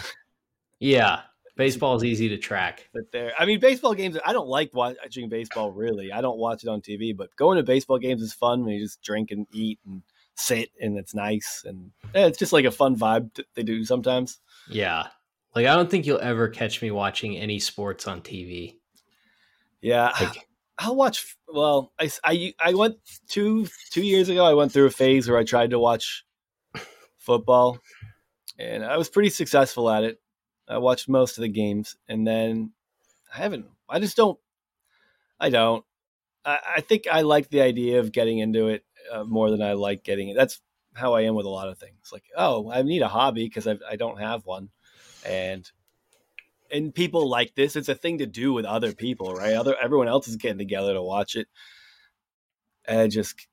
Yeah, 0.80 1.20
baseball 1.56 1.96
is 1.96 2.04
easy 2.04 2.28
to 2.30 2.38
track. 2.38 2.88
But 2.92 3.12
there, 3.12 3.32
I 3.38 3.46
mean, 3.46 3.60
baseball 3.60 3.94
games. 3.94 4.16
I 4.24 4.32
don't 4.32 4.48
like 4.48 4.74
watching 4.74 5.28
baseball 5.28 5.70
really. 5.70 6.12
I 6.12 6.20
don't 6.20 6.38
watch 6.38 6.62
it 6.64 6.68
on 6.68 6.80
TV, 6.80 7.16
but 7.16 7.34
going 7.36 7.56
to 7.56 7.62
baseball 7.62 7.98
games 7.98 8.22
is 8.22 8.32
fun 8.32 8.64
when 8.64 8.74
you 8.74 8.80
just 8.80 9.02
drink 9.02 9.30
and 9.30 9.46
eat 9.52 9.78
and 9.86 10.02
sit, 10.36 10.70
and 10.80 10.98
it's 10.98 11.14
nice, 11.14 11.62
and 11.64 11.90
yeah, 12.14 12.26
it's 12.26 12.38
just 12.38 12.52
like 12.52 12.64
a 12.64 12.70
fun 12.70 12.96
vibe 12.96 13.30
they 13.54 13.62
do 13.62 13.84
sometimes. 13.84 14.40
Yeah, 14.68 15.08
like 15.54 15.66
I 15.66 15.74
don't 15.74 15.90
think 15.90 16.06
you'll 16.06 16.20
ever 16.20 16.48
catch 16.48 16.82
me 16.82 16.90
watching 16.90 17.36
any 17.36 17.58
sports 17.58 18.06
on 18.06 18.20
TV. 18.20 18.76
Yeah. 19.80 20.12
Like, 20.20 20.48
I'll 20.76 20.96
watch. 20.96 21.36
Well, 21.46 21.92
I, 22.00 22.10
I, 22.24 22.54
I 22.58 22.74
went 22.74 22.96
two 23.28 23.68
two 23.92 24.02
years 24.02 24.28
ago. 24.28 24.44
I 24.44 24.54
went 24.54 24.72
through 24.72 24.86
a 24.86 24.90
phase 24.90 25.28
where 25.28 25.38
I 25.38 25.44
tried 25.44 25.70
to 25.70 25.78
watch 25.78 26.24
football, 27.18 27.78
and 28.58 28.84
I 28.84 28.96
was 28.96 29.08
pretty 29.08 29.30
successful 29.30 29.88
at 29.88 30.02
it. 30.02 30.20
I 30.68 30.78
watched 30.78 31.08
most 31.08 31.36
of 31.38 31.42
the 31.42 31.48
games, 31.48 31.96
and 32.08 32.26
then 32.26 32.72
I 33.32 33.38
haven't. 33.38 33.66
I 33.88 33.98
just 33.98 34.16
don't. 34.16 34.38
I 35.38 35.50
don't. 35.50 35.84
I, 36.44 36.58
I 36.76 36.80
think 36.80 37.06
I 37.10 37.22
like 37.22 37.48
the 37.50 37.60
idea 37.60 38.00
of 38.00 38.12
getting 38.12 38.38
into 38.38 38.68
it 38.68 38.84
uh, 39.12 39.24
more 39.24 39.50
than 39.50 39.62
I 39.62 39.74
like 39.74 40.04
getting 40.04 40.28
it. 40.28 40.36
That's 40.36 40.60
how 40.94 41.14
I 41.14 41.22
am 41.22 41.34
with 41.34 41.46
a 41.46 41.50
lot 41.50 41.68
of 41.68 41.78
things. 41.78 42.10
Like, 42.12 42.24
oh, 42.36 42.70
I 42.70 42.82
need 42.82 43.02
a 43.02 43.08
hobby 43.08 43.44
because 43.44 43.66
I 43.66 43.76
I 43.90 43.96
don't 43.96 44.20
have 44.20 44.46
one, 44.46 44.70
and 45.24 45.70
and 46.70 46.94
people 46.94 47.28
like 47.28 47.54
this. 47.54 47.76
It's 47.76 47.88
a 47.88 47.94
thing 47.94 48.18
to 48.18 48.26
do 48.26 48.52
with 48.52 48.64
other 48.64 48.92
people, 48.92 49.34
right? 49.34 49.54
Other 49.54 49.76
everyone 49.80 50.08
else 50.08 50.28
is 50.28 50.36
getting 50.36 50.58
together 50.58 50.94
to 50.94 51.02
watch 51.02 51.36
it. 51.36 51.48
And 52.86 53.00
I 53.00 53.08
just 53.08 53.46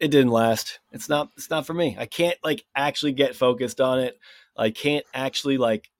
it 0.00 0.10
didn't 0.10 0.32
last. 0.32 0.80
It's 0.90 1.08
not 1.08 1.30
it's 1.36 1.50
not 1.50 1.66
for 1.66 1.74
me. 1.74 1.96
I 1.98 2.06
can't 2.06 2.36
like 2.42 2.64
actually 2.74 3.12
get 3.12 3.36
focused 3.36 3.80
on 3.80 4.00
it. 4.00 4.18
I 4.56 4.70
can't 4.70 5.06
actually 5.14 5.58
like 5.58 5.90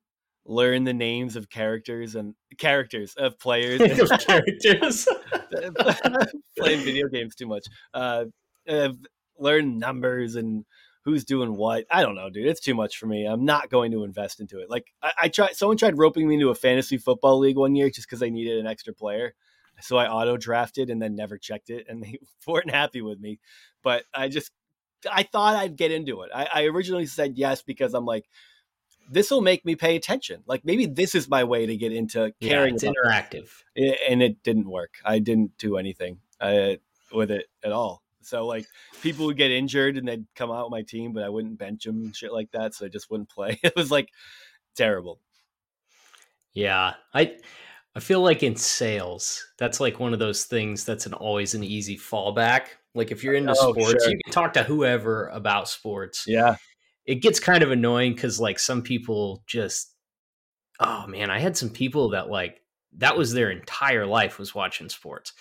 learn 0.45 0.85
the 0.85 0.93
names 0.93 1.37
of 1.37 1.49
characters 1.49 2.15
and 2.15 2.35
characters 2.59 3.15
of 3.15 3.39
players 3.39 3.81
of 4.01 4.21
characters. 4.21 5.09
playing 6.59 6.81
video 6.81 7.09
games 7.09 7.35
too 7.35 7.47
much. 7.47 7.67
Uh, 7.95 8.25
uh 8.69 8.91
learn 9.39 9.79
numbers 9.79 10.37
and 10.37 10.65
who's 11.05 11.25
doing 11.25 11.57
what. 11.57 11.85
I 11.91 12.03
don't 12.03 12.15
know 12.15 12.31
dude. 12.31 12.47
It's 12.47 12.61
too 12.61 12.75
much 12.75 12.99
for 12.99 13.07
me. 13.07 13.27
I'm 13.27 13.45
not 13.45 13.71
going 13.71 13.93
to 13.93 14.05
invest 14.05 14.41
into 14.41 14.61
it. 14.61 14.71
Like 14.71 14.87
i, 15.03 15.13
I 15.23 15.29
tried 15.29 15.57
someone 15.57 15.77
tried 15.77 15.99
roping 15.99 16.29
me 16.29 16.35
into 16.35 16.51
a 16.51 16.55
fantasy 16.55 16.99
football 16.99 17.39
league 17.39 17.57
one 17.57 17.75
year 17.75 17.91
just 17.91 18.09
because 18.09 18.21
they 18.21 18.31
needed 18.31 18.59
an 18.59 18.67
extra 18.67 18.93
player. 18.93 19.35
So 19.81 19.97
i 19.97 20.07
auto 20.07 20.37
drafted 20.37 20.91
and 20.91 21.01
then 21.01 21.15
never 21.15 21.39
checked 21.39 21.71
it 21.71 21.87
and 21.89 22.03
they 22.03 22.19
weren't 22.47 22.71
happy 22.71 23.03
with 23.03 23.21
me. 23.21 23.39
But 23.83 24.05
i 24.15 24.29
just 24.29 24.51
i 25.11 25.25
thought 25.25 25.57
i'd 25.57 25.77
get 25.77 25.93
into 25.93 26.23
it. 26.23 26.31
I, 26.35 26.49
I 26.53 26.65
originally 26.65 27.07
said 27.07 27.37
yes 27.37 27.63
because 27.63 27.95
i'm 27.95 28.07
like 28.07 28.27
this 29.11 29.31
will 29.31 29.41
make 29.41 29.65
me 29.65 29.77
pay 29.77 29.97
attention. 29.97 30.43
Like 30.47 30.65
maybe 30.65 30.87
this 30.87 31.15
is 31.15 31.29
my 31.29 31.45
way 31.45 31.67
to 31.67 31.77
get 31.77 31.93
into 31.93 32.33
caring. 32.41 32.71
Yeah, 32.71 32.75
it's 32.75 32.85
interactive, 32.85 33.51
it. 33.75 33.99
and 34.09 34.23
it 34.23 34.43
didn't 34.43 34.69
work. 34.69 34.95
I 35.05 35.19
didn't 35.19 35.57
do 35.59 35.77
anything 35.77 36.19
uh, 36.41 36.75
with 37.13 37.31
it 37.31 37.47
at 37.65 37.73
all. 37.73 38.03
So 38.23 38.47
like 38.47 38.67
people 39.03 39.27
would 39.27 39.37
get 39.37 39.51
injured 39.51 39.97
and 39.97 40.07
they'd 40.07 40.25
come 40.35 40.51
out 40.51 40.67
with 40.67 40.71
my 40.71 40.83
team, 40.83 41.13
but 41.13 41.25
I 41.25 41.29
wouldn't 41.29 41.59
bench 41.59 41.85
them 41.85 42.03
and 42.03 42.17
shit 42.17 42.33
like 42.33 42.53
that. 42.53 42.75
So 42.75 42.87
I 42.87 42.89
just 42.89 43.11
wouldn't 43.11 43.29
play. 43.29 43.59
It 43.65 43.75
was 43.77 43.91
like 43.91 44.11
terrible. 44.77 45.21
Yeah, 46.53 46.95
I 47.15 47.37
I 47.95 48.01
feel 48.01 48.21
like 48.21 48.43
in 48.43 48.57
sales, 48.57 49.47
that's 49.59 49.81
like 49.81 50.01
one 50.01 50.13
of 50.13 50.19
those 50.19 50.45
things 50.45 50.85
that's 50.85 51.07
an 51.07 51.15
always 51.15 51.55
an 51.55 51.65
easy 51.65 51.97
fallback. 51.97 52.67
Like 52.95 53.11
if 53.11 53.25
you're 53.25 53.35
into 53.35 53.53
oh, 53.59 53.73
sports, 53.73 54.05
sure. 54.05 54.11
you 54.11 54.19
can 54.25 54.33
talk 54.33 54.53
to 54.55 54.63
whoever 54.63 55.29
about 55.29 55.69
sports. 55.69 56.25
Yeah 56.27 56.57
it 57.07 57.17
gets 57.17 57.41
kind 57.41 57.63
of 57.63 57.71
annoying 57.71 58.15
because 58.15 58.41
like 58.41 58.59
some 58.59 58.83
people 58.83 59.43
just 59.47 59.95
oh 60.81 61.07
man 61.07 61.31
i 61.31 61.38
had 61.38 61.57
some 61.57 61.71
people 61.71 62.11
that 62.11 62.29
like 62.29 62.61
that 62.99 63.17
was 63.17 63.33
their 63.33 63.51
entire 63.51 64.07
life 64.07 64.38
was 64.38 64.55
watching 64.55 64.88
sports 64.88 65.33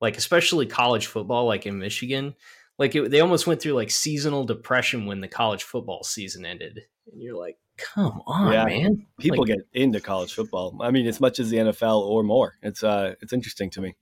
like 0.00 0.16
especially 0.16 0.66
college 0.66 1.06
football 1.06 1.46
like 1.46 1.66
in 1.66 1.78
michigan 1.78 2.34
like 2.78 2.94
it, 2.94 3.10
they 3.10 3.20
almost 3.20 3.46
went 3.46 3.60
through 3.60 3.72
like 3.72 3.90
seasonal 3.90 4.44
depression 4.44 5.06
when 5.06 5.20
the 5.20 5.28
college 5.28 5.64
football 5.64 6.02
season 6.02 6.44
ended 6.44 6.80
and 7.12 7.22
you're 7.22 7.36
like 7.36 7.56
come 7.76 8.22
on 8.26 8.52
yeah. 8.52 8.64
man 8.64 9.06
people 9.18 9.44
like, 9.44 9.48
get 9.48 9.66
into 9.72 10.00
college 10.00 10.32
football 10.32 10.76
i 10.80 10.90
mean 10.90 11.06
as 11.06 11.20
much 11.20 11.38
as 11.38 11.50
the 11.50 11.58
nfl 11.58 12.00
or 12.00 12.22
more 12.22 12.54
it's 12.62 12.82
uh 12.82 13.14
it's 13.20 13.32
interesting 13.32 13.70
to 13.70 13.80
me 13.80 13.94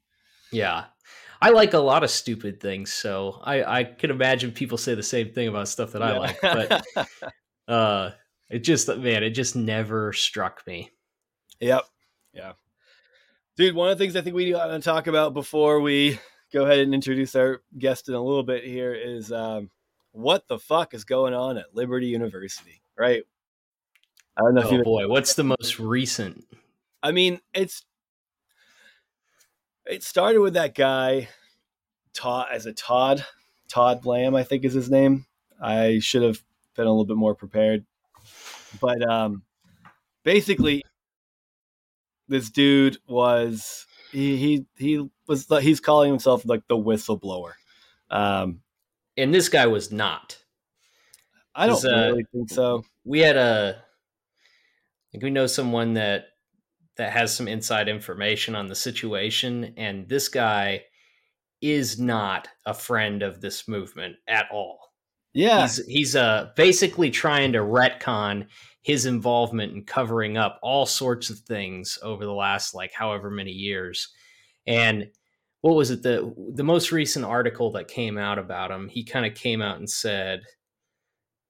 yeah 0.53 0.85
I 1.44 1.50
like 1.50 1.74
a 1.74 1.78
lot 1.78 2.02
of 2.02 2.11
stupid 2.11 2.59
things, 2.59 2.90
so 2.90 3.38
I 3.44 3.80
I 3.80 3.85
can 3.85 4.11
imagine 4.11 4.50
people 4.50 4.78
say 4.78 4.94
the 4.94 5.02
same 5.02 5.30
thing 5.30 5.46
about 5.46 5.68
stuff 5.68 5.92
that 5.92 6.02
I 6.02 6.16
like, 6.16 6.40
but 6.40 6.87
uh, 7.68 8.12
it 8.48 8.61
just 8.61 8.88
man, 8.88 9.22
it 9.22 9.30
just 9.30 9.54
never 9.54 10.14
struck 10.14 10.66
me. 10.66 10.90
Yep. 11.61 11.83
Yeah. 12.33 12.52
Dude, 13.59 13.74
one 13.74 13.90
of 13.90 13.98
the 13.98 14.02
things 14.02 14.16
I 14.16 14.22
think 14.22 14.35
we 14.35 14.52
got 14.52 14.68
to 14.68 14.80
talk 14.80 15.07
about 15.07 15.35
before 15.35 15.80
we 15.80 16.18
go 16.50 16.64
ahead 16.64 16.78
and 16.78 16.94
introduce 16.94 17.37
our 17.37 17.61
guest 17.78 18.09
in 18.09 18.14
a 18.14 18.22
little 18.22 18.42
bit 18.42 18.64
here 18.64 18.94
is 18.94 19.30
um, 19.30 19.70
what 20.12 20.48
the 20.48 20.59
fuck 20.59 20.94
is 20.94 21.04
going 21.04 21.35
on 21.35 21.59
at 21.59 21.74
Liberty 21.74 22.07
University, 22.07 22.80
right? 22.98 23.22
I 24.38 24.40
don't 24.40 24.54
know 24.54 24.62
oh, 24.62 24.66
if 24.66 24.72
you 24.72 24.83
boy, 24.83 25.09
what's 25.09 25.35
the 25.35 25.44
most 25.44 25.78
recent? 25.78 26.46
I 27.02 27.12
mean, 27.12 27.40
it's 27.52 27.85
it 29.87 30.03
started 30.03 30.40
with 30.40 30.55
that 30.55 30.75
guy, 30.75 31.29
Todd, 32.12 32.49
as 32.53 32.66
a 32.66 32.73
Todd, 32.73 33.25
Todd 33.68 34.07
Lamb, 34.07 34.35
I 34.35 34.44
think 34.44 34.64
is 34.64 34.73
his 34.73 34.90
name. 34.90 35.27
I 35.61 35.99
should 36.01 36.23
have 36.23 36.42
been 36.77 36.87
a 36.87 36.90
little 36.90 37.05
bit 37.05 37.16
more 37.16 37.35
prepared, 37.35 37.85
but 38.81 39.03
um, 39.09 39.42
basically, 40.25 40.83
this 42.29 42.51
dude 42.51 42.99
was 43.07 43.87
he 44.11 44.37
he 44.37 44.66
he 44.77 45.09
was 45.27 45.47
he's 45.61 45.81
calling 45.81 46.11
himself 46.11 46.44
like 46.44 46.62
the 46.68 46.77
whistleblower, 46.77 47.53
um, 48.11 48.61
and 49.16 49.35
this 49.35 49.49
guy 49.49 49.66
was 49.66 49.92
not. 49.92 50.38
I 51.55 51.66
don't 51.66 51.85
uh, 51.85 52.09
really 52.09 52.25
think 52.33 52.51
so. 52.51 52.85
We 53.05 53.20
had 53.20 53.37
a, 53.37 53.77
I 53.79 55.07
think 55.12 55.23
we 55.23 55.31
know 55.31 55.47
someone 55.47 55.94
that 55.94 56.27
that 56.96 57.12
has 57.12 57.35
some 57.35 57.48
inside 57.48 57.88
information 57.88 58.54
on 58.54 58.68
the 58.68 58.74
situation. 58.74 59.74
And 59.76 60.09
this 60.09 60.28
guy 60.28 60.85
is 61.61 61.98
not 61.98 62.48
a 62.66 62.74
friend 62.74 63.22
of 63.22 63.40
this 63.40 63.66
movement 63.66 64.16
at 64.28 64.46
all. 64.52 64.78
Yeah. 65.33 65.62
He's, 65.62 65.87
he's 65.87 66.16
uh, 66.16 66.50
basically 66.57 67.11
trying 67.11 67.52
to 67.52 67.59
retcon 67.59 68.46
his 68.83 69.07
involvement 69.07 69.72
in 69.72 69.85
covering 69.85 70.37
up 70.37 70.61
all 70.62 70.87
sorts 70.87 71.30
of 71.30 71.38
things 71.40 71.98
over 72.02 72.24
the 72.24 72.33
last, 72.33 72.74
like, 72.74 72.92
however 72.92 73.30
many 73.30 73.50
years. 73.50 74.12
And 74.66 75.11
what 75.62 75.74
was 75.74 75.90
it? 75.90 76.02
The, 76.02 76.33
the 76.54 76.62
most 76.62 76.92
recent 76.92 77.24
article 77.24 77.72
that 77.72 77.88
came 77.88 78.18
out 78.18 78.38
about 78.38 78.70
him, 78.70 78.88
he 78.88 79.02
kind 79.02 79.24
of 79.24 79.35
came 79.35 79.62
out 79.62 79.78
and 79.78 79.88
said, 79.88 80.42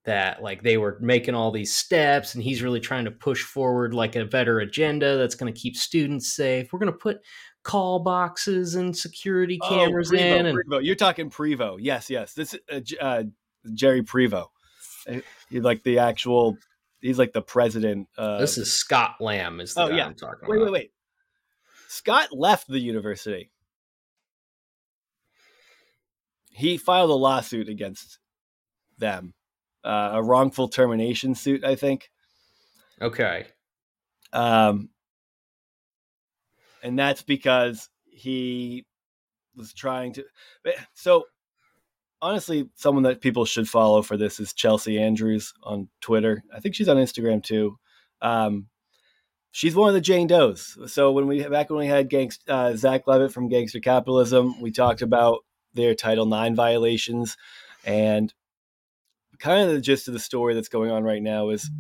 that 0.04 0.42
like 0.42 0.62
they 0.62 0.76
were 0.76 0.98
making 1.00 1.34
all 1.34 1.50
these 1.50 1.74
steps 1.74 2.34
and 2.34 2.42
he's 2.42 2.62
really 2.62 2.80
trying 2.80 3.06
to 3.06 3.10
push 3.10 3.42
forward 3.42 3.94
like 3.94 4.16
a 4.16 4.24
better 4.24 4.60
agenda 4.60 5.16
that's 5.16 5.34
going 5.34 5.52
to 5.52 5.58
keep 5.58 5.76
students 5.76 6.34
safe. 6.34 6.72
We're 6.72 6.78
going 6.78 6.92
to 6.92 6.98
put 6.98 7.20
call 7.62 8.00
boxes 8.00 8.74
and 8.74 8.96
security 8.96 9.58
oh, 9.62 9.68
cameras 9.68 10.10
oh, 10.12 10.16
Prevo, 10.16 10.38
in 10.38 10.46
and 10.46 10.58
Prevo. 10.58 10.84
you're 10.84 10.94
talking 10.94 11.30
prevo. 11.30 11.78
Yes 11.80 12.10
yes. 12.10 12.34
This 12.34 12.54
is 12.68 12.94
uh, 13.00 13.04
uh, 13.04 13.22
jerry 13.72 14.02
prevo. 14.02 14.48
Uh, 15.08 15.20
he's 15.48 15.62
like 15.62 15.82
the 15.82 15.98
actual 15.98 16.56
he's 17.00 17.18
like 17.18 17.32
the 17.32 17.42
president 17.42 18.08
uh, 18.16 18.38
this 18.38 18.56
is 18.56 18.72
scott 18.72 19.16
lamb 19.20 19.60
is 19.60 19.74
the 19.74 19.82
oh, 19.82 19.88
yeah. 19.88 20.06
i'm 20.06 20.14
talking 20.14 20.48
wait 20.48 20.56
about. 20.56 20.72
wait 20.72 20.72
wait. 20.72 20.90
Scott 21.88 22.30
left 22.32 22.66
the 22.66 22.80
university. 22.80 23.52
He 26.50 26.76
filed 26.76 27.10
a 27.10 27.14
lawsuit 27.14 27.68
against 27.68 28.18
them 28.98 29.34
uh, 29.85 30.11
a 30.14 30.23
wrongful 30.23 30.68
termination 30.68 31.35
suit, 31.35 31.64
I 31.64 31.77
think. 31.77 32.11
Okay. 33.01 33.47
Um, 34.33 34.88
and 36.83 36.99
that's 36.99 37.23
because 37.23 37.88
he 38.07 38.87
was 39.57 39.73
trying 39.73 40.12
to. 40.14 40.25
So, 40.94 41.25
honestly, 42.20 42.68
someone 42.75 43.05
that 43.05 43.20
people 43.20 43.44
should 43.44 43.68
follow 43.68 44.03
for 44.03 44.16
this 44.16 44.40
is 44.40 44.53
Chelsea 44.53 45.01
Andrews 45.01 45.53
on 45.62 45.88
Twitter. 46.01 46.42
I 46.55 46.61
think 46.61 46.75
she's 46.75 46.88
on 46.88 46.97
Instagram 46.97 47.42
too. 47.42 47.79
Um, 48.23 48.68
she's 49.51 49.77
one 49.77 49.88
of 49.88 49.94
the 49.94 50.01
Jane 50.01 50.27
Does. 50.27 50.77
So 50.92 51.12
when 51.12 51.27
we 51.27 51.47
back 51.47 51.70
when 51.70 51.79
we 51.79 51.87
had 51.87 52.11
gangst, 52.11 52.40
uh, 52.49 52.77
Zach 52.77 53.07
Levitt 53.07 53.33
from 53.33 53.49
Gangster 53.49 53.81
Capitalism, 53.81 54.61
we 54.61 54.70
talked 54.70 55.03
about 55.03 55.44
their 55.75 55.94
Title 55.94 56.33
IX 56.33 56.57
violations, 56.57 57.37
and 57.85 58.33
kind 59.38 59.68
of 59.68 59.75
the 59.75 59.81
gist 59.81 60.09
of 60.09 60.14
the 60.14 60.20
story 60.20 60.55
that's 60.55 60.68
going 60.68 60.90
on 60.90 61.05
right 61.05 61.23
now 61.23 61.51
is 61.51 61.70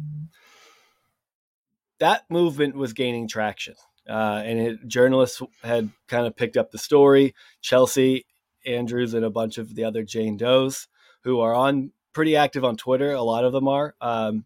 that 1.98 2.22
movement 2.28 2.76
was 2.76 2.92
gaining 2.92 3.28
traction. 3.28 3.74
Uh, 4.08 4.42
and 4.44 4.58
it, 4.58 4.86
journalists 4.86 5.40
had 5.62 5.90
kind 6.08 6.26
of 6.26 6.36
picked 6.36 6.56
up 6.56 6.70
the 6.70 6.78
story. 6.78 7.34
Chelsea 7.62 8.26
Andrews 8.66 9.14
and 9.14 9.24
a 9.24 9.30
bunch 9.30 9.58
of 9.58 9.74
the 9.74 9.84
other 9.84 10.02
Jane 10.02 10.36
Does 10.36 10.88
who 11.22 11.40
are 11.40 11.54
on 11.54 11.92
pretty 12.12 12.36
active 12.36 12.64
on 12.64 12.76
Twitter. 12.76 13.12
A 13.12 13.22
lot 13.22 13.44
of 13.44 13.52
them 13.52 13.68
are. 13.68 13.94
Um, 14.00 14.44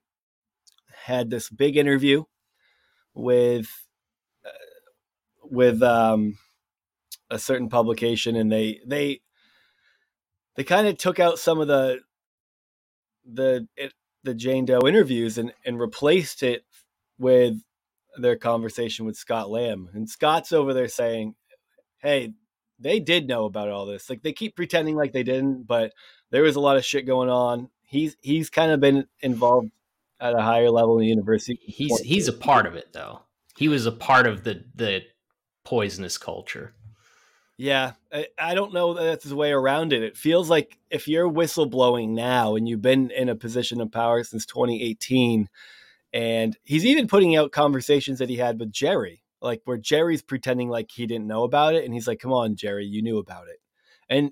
had 1.05 1.31
this 1.31 1.49
big 1.49 1.77
interview 1.77 2.25
with 3.15 3.69
uh, 4.45 4.51
with 5.43 5.83
um, 5.83 6.39
a 7.31 7.39
certain 7.39 7.69
publication, 7.69 8.37
and 8.37 8.51
they 8.53 8.81
they 8.87 9.21
they 10.57 10.65
kind 10.65 10.87
of 10.87 10.99
took 10.99 11.19
out 11.19 11.39
some 11.39 11.61
of 11.61 11.69
the 11.69 12.01
the 13.33 13.69
it, 13.77 13.93
the 14.25 14.35
Jane 14.35 14.65
Doe 14.65 14.87
interviews 14.87 15.39
and 15.39 15.53
and 15.65 15.81
replaced 15.81 16.43
it 16.43 16.65
with 17.19 17.57
their 18.17 18.37
conversation 18.37 19.07
with 19.07 19.17
Scott 19.17 19.51
Lamb. 19.51 19.91
And 19.93 20.09
Scott's 20.09 20.53
over 20.53 20.75
there 20.75 20.89
saying, 20.89 21.35
"Hey, 21.99 22.33
they 22.79 23.01
did 23.01 23.29
know 23.29 23.45
about 23.45 23.69
all 23.69 23.87
this. 23.87 24.09
Like 24.09 24.23
they 24.23 24.33
keep 24.33 24.57
pretending 24.57 24.97
like 24.97 25.13
they 25.13 25.23
didn't, 25.23 25.67
but 25.67 25.93
there 26.31 26.43
was 26.43 26.57
a 26.57 26.61
lot 26.61 26.77
of 26.77 26.85
shit 26.85 27.07
going 27.07 27.29
on. 27.29 27.71
He's 27.83 28.17
he's 28.21 28.51
kind 28.51 28.71
of 28.71 28.81
been 28.81 29.07
involved 29.21 29.71
at 30.21 30.35
a 30.35 30.43
higher 30.43 30.71
level 30.71 30.99
in 30.99 31.03
the 31.03 31.09
university. 31.09 31.59
He's 31.63 31.99
he's 32.01 32.29
a 32.29 32.33
part 32.33 32.67
of 32.67 32.75
it 32.75 32.93
though. 32.93 33.23
He 33.57 33.69
was 33.69 33.87
a 33.87 33.93
part 33.93 34.27
of 34.27 34.45
the 34.45 34.65
the 34.75 35.03
poisonous 35.65 36.19
culture. 36.19 36.75
Yeah, 37.59 37.93
I, 38.13 38.29
I 38.39 38.55
don't 38.55 38.73
know 38.73 38.95
that 38.95 39.03
that's 39.03 39.25
the 39.25 39.35
way 39.35 39.51
around 39.51 39.93
it. 39.93 40.05
It 40.05 40.17
feels 40.17 40.49
like 40.49 40.79
if 40.91 41.09
you're 41.09 41.29
whistleblowing 41.29 42.11
now 42.11 42.55
and 42.55 42.69
you've 42.69 42.81
been 42.81 43.11
in 43.11 43.29
a 43.29 43.35
position 43.35 43.81
of 43.81 43.91
power 43.91 44.23
since 44.23 44.47
2018, 44.47 45.49
and 46.13 46.57
he's 46.63 46.87
even 46.87 47.09
putting 47.09 47.35
out 47.35 47.51
conversations 47.51 48.21
that 48.21 48.29
he 48.29 48.37
had 48.37 48.61
with 48.61 48.73
Jerry, 48.73 49.25
like 49.43 49.61
where 49.65 49.77
Jerry's 49.77 50.23
pretending 50.23 50.69
like 50.69 50.91
he 50.93 51.05
didn't 51.07 51.27
know 51.27 51.43
about 51.43 51.75
it, 51.75 51.85
and 51.85 51.93
he's 51.93 52.07
like, 52.07 52.21
"Come 52.21 52.33
on, 52.33 52.55
Jerry, 52.55 52.87
you 52.87 53.03
knew 53.03 53.19
about 53.19 53.49
it," 53.49 53.59
and 54.09 54.31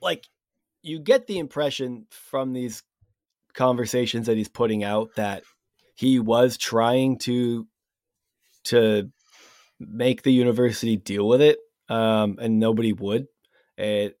like 0.00 0.26
you 0.82 0.98
get 0.98 1.26
the 1.28 1.38
impression 1.38 2.06
from 2.10 2.52
these 2.52 2.82
conversations 3.54 4.26
that 4.26 4.36
he's 4.36 4.48
putting 4.48 4.82
out 4.84 5.10
that 5.16 5.44
he 5.94 6.18
was 6.18 6.56
trying 6.56 7.18
to 7.18 7.66
to 8.64 9.10
make 9.80 10.22
the 10.22 10.32
university 10.32 10.96
deal 10.96 11.26
with 11.28 11.40
it 11.40 11.58
um, 11.88 12.38
and 12.40 12.58
nobody 12.58 12.92
would 12.92 13.26
it, 13.76 14.18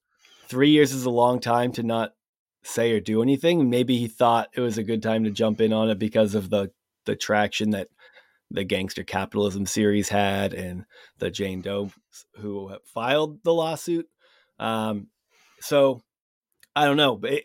three 0.48 0.70
years 0.70 0.92
is 0.92 1.04
a 1.04 1.10
long 1.10 1.40
time 1.40 1.72
to 1.72 1.82
not 1.82 2.12
say 2.62 2.92
or 2.92 3.00
do 3.00 3.22
anything 3.22 3.70
maybe 3.70 3.96
he 3.98 4.08
thought 4.08 4.48
it 4.54 4.60
was 4.60 4.78
a 4.78 4.82
good 4.82 5.02
time 5.02 5.24
to 5.24 5.30
jump 5.30 5.60
in 5.60 5.72
on 5.72 5.88
it 5.90 5.98
because 5.98 6.34
of 6.34 6.50
the 6.50 6.70
the 7.06 7.16
traction 7.16 7.70
that 7.70 7.88
the 8.50 8.64
gangster 8.64 9.04
capitalism 9.04 9.64
series 9.64 10.08
had 10.08 10.52
and 10.52 10.84
the 11.18 11.30
jane 11.30 11.60
doe 11.60 11.90
who 12.36 12.74
filed 12.84 13.42
the 13.44 13.54
lawsuit 13.54 14.08
um, 14.58 15.08
so 15.60 16.02
I 16.74 16.84
don't 16.84 16.96
know, 16.96 17.16
but 17.16 17.32
it, 17.32 17.44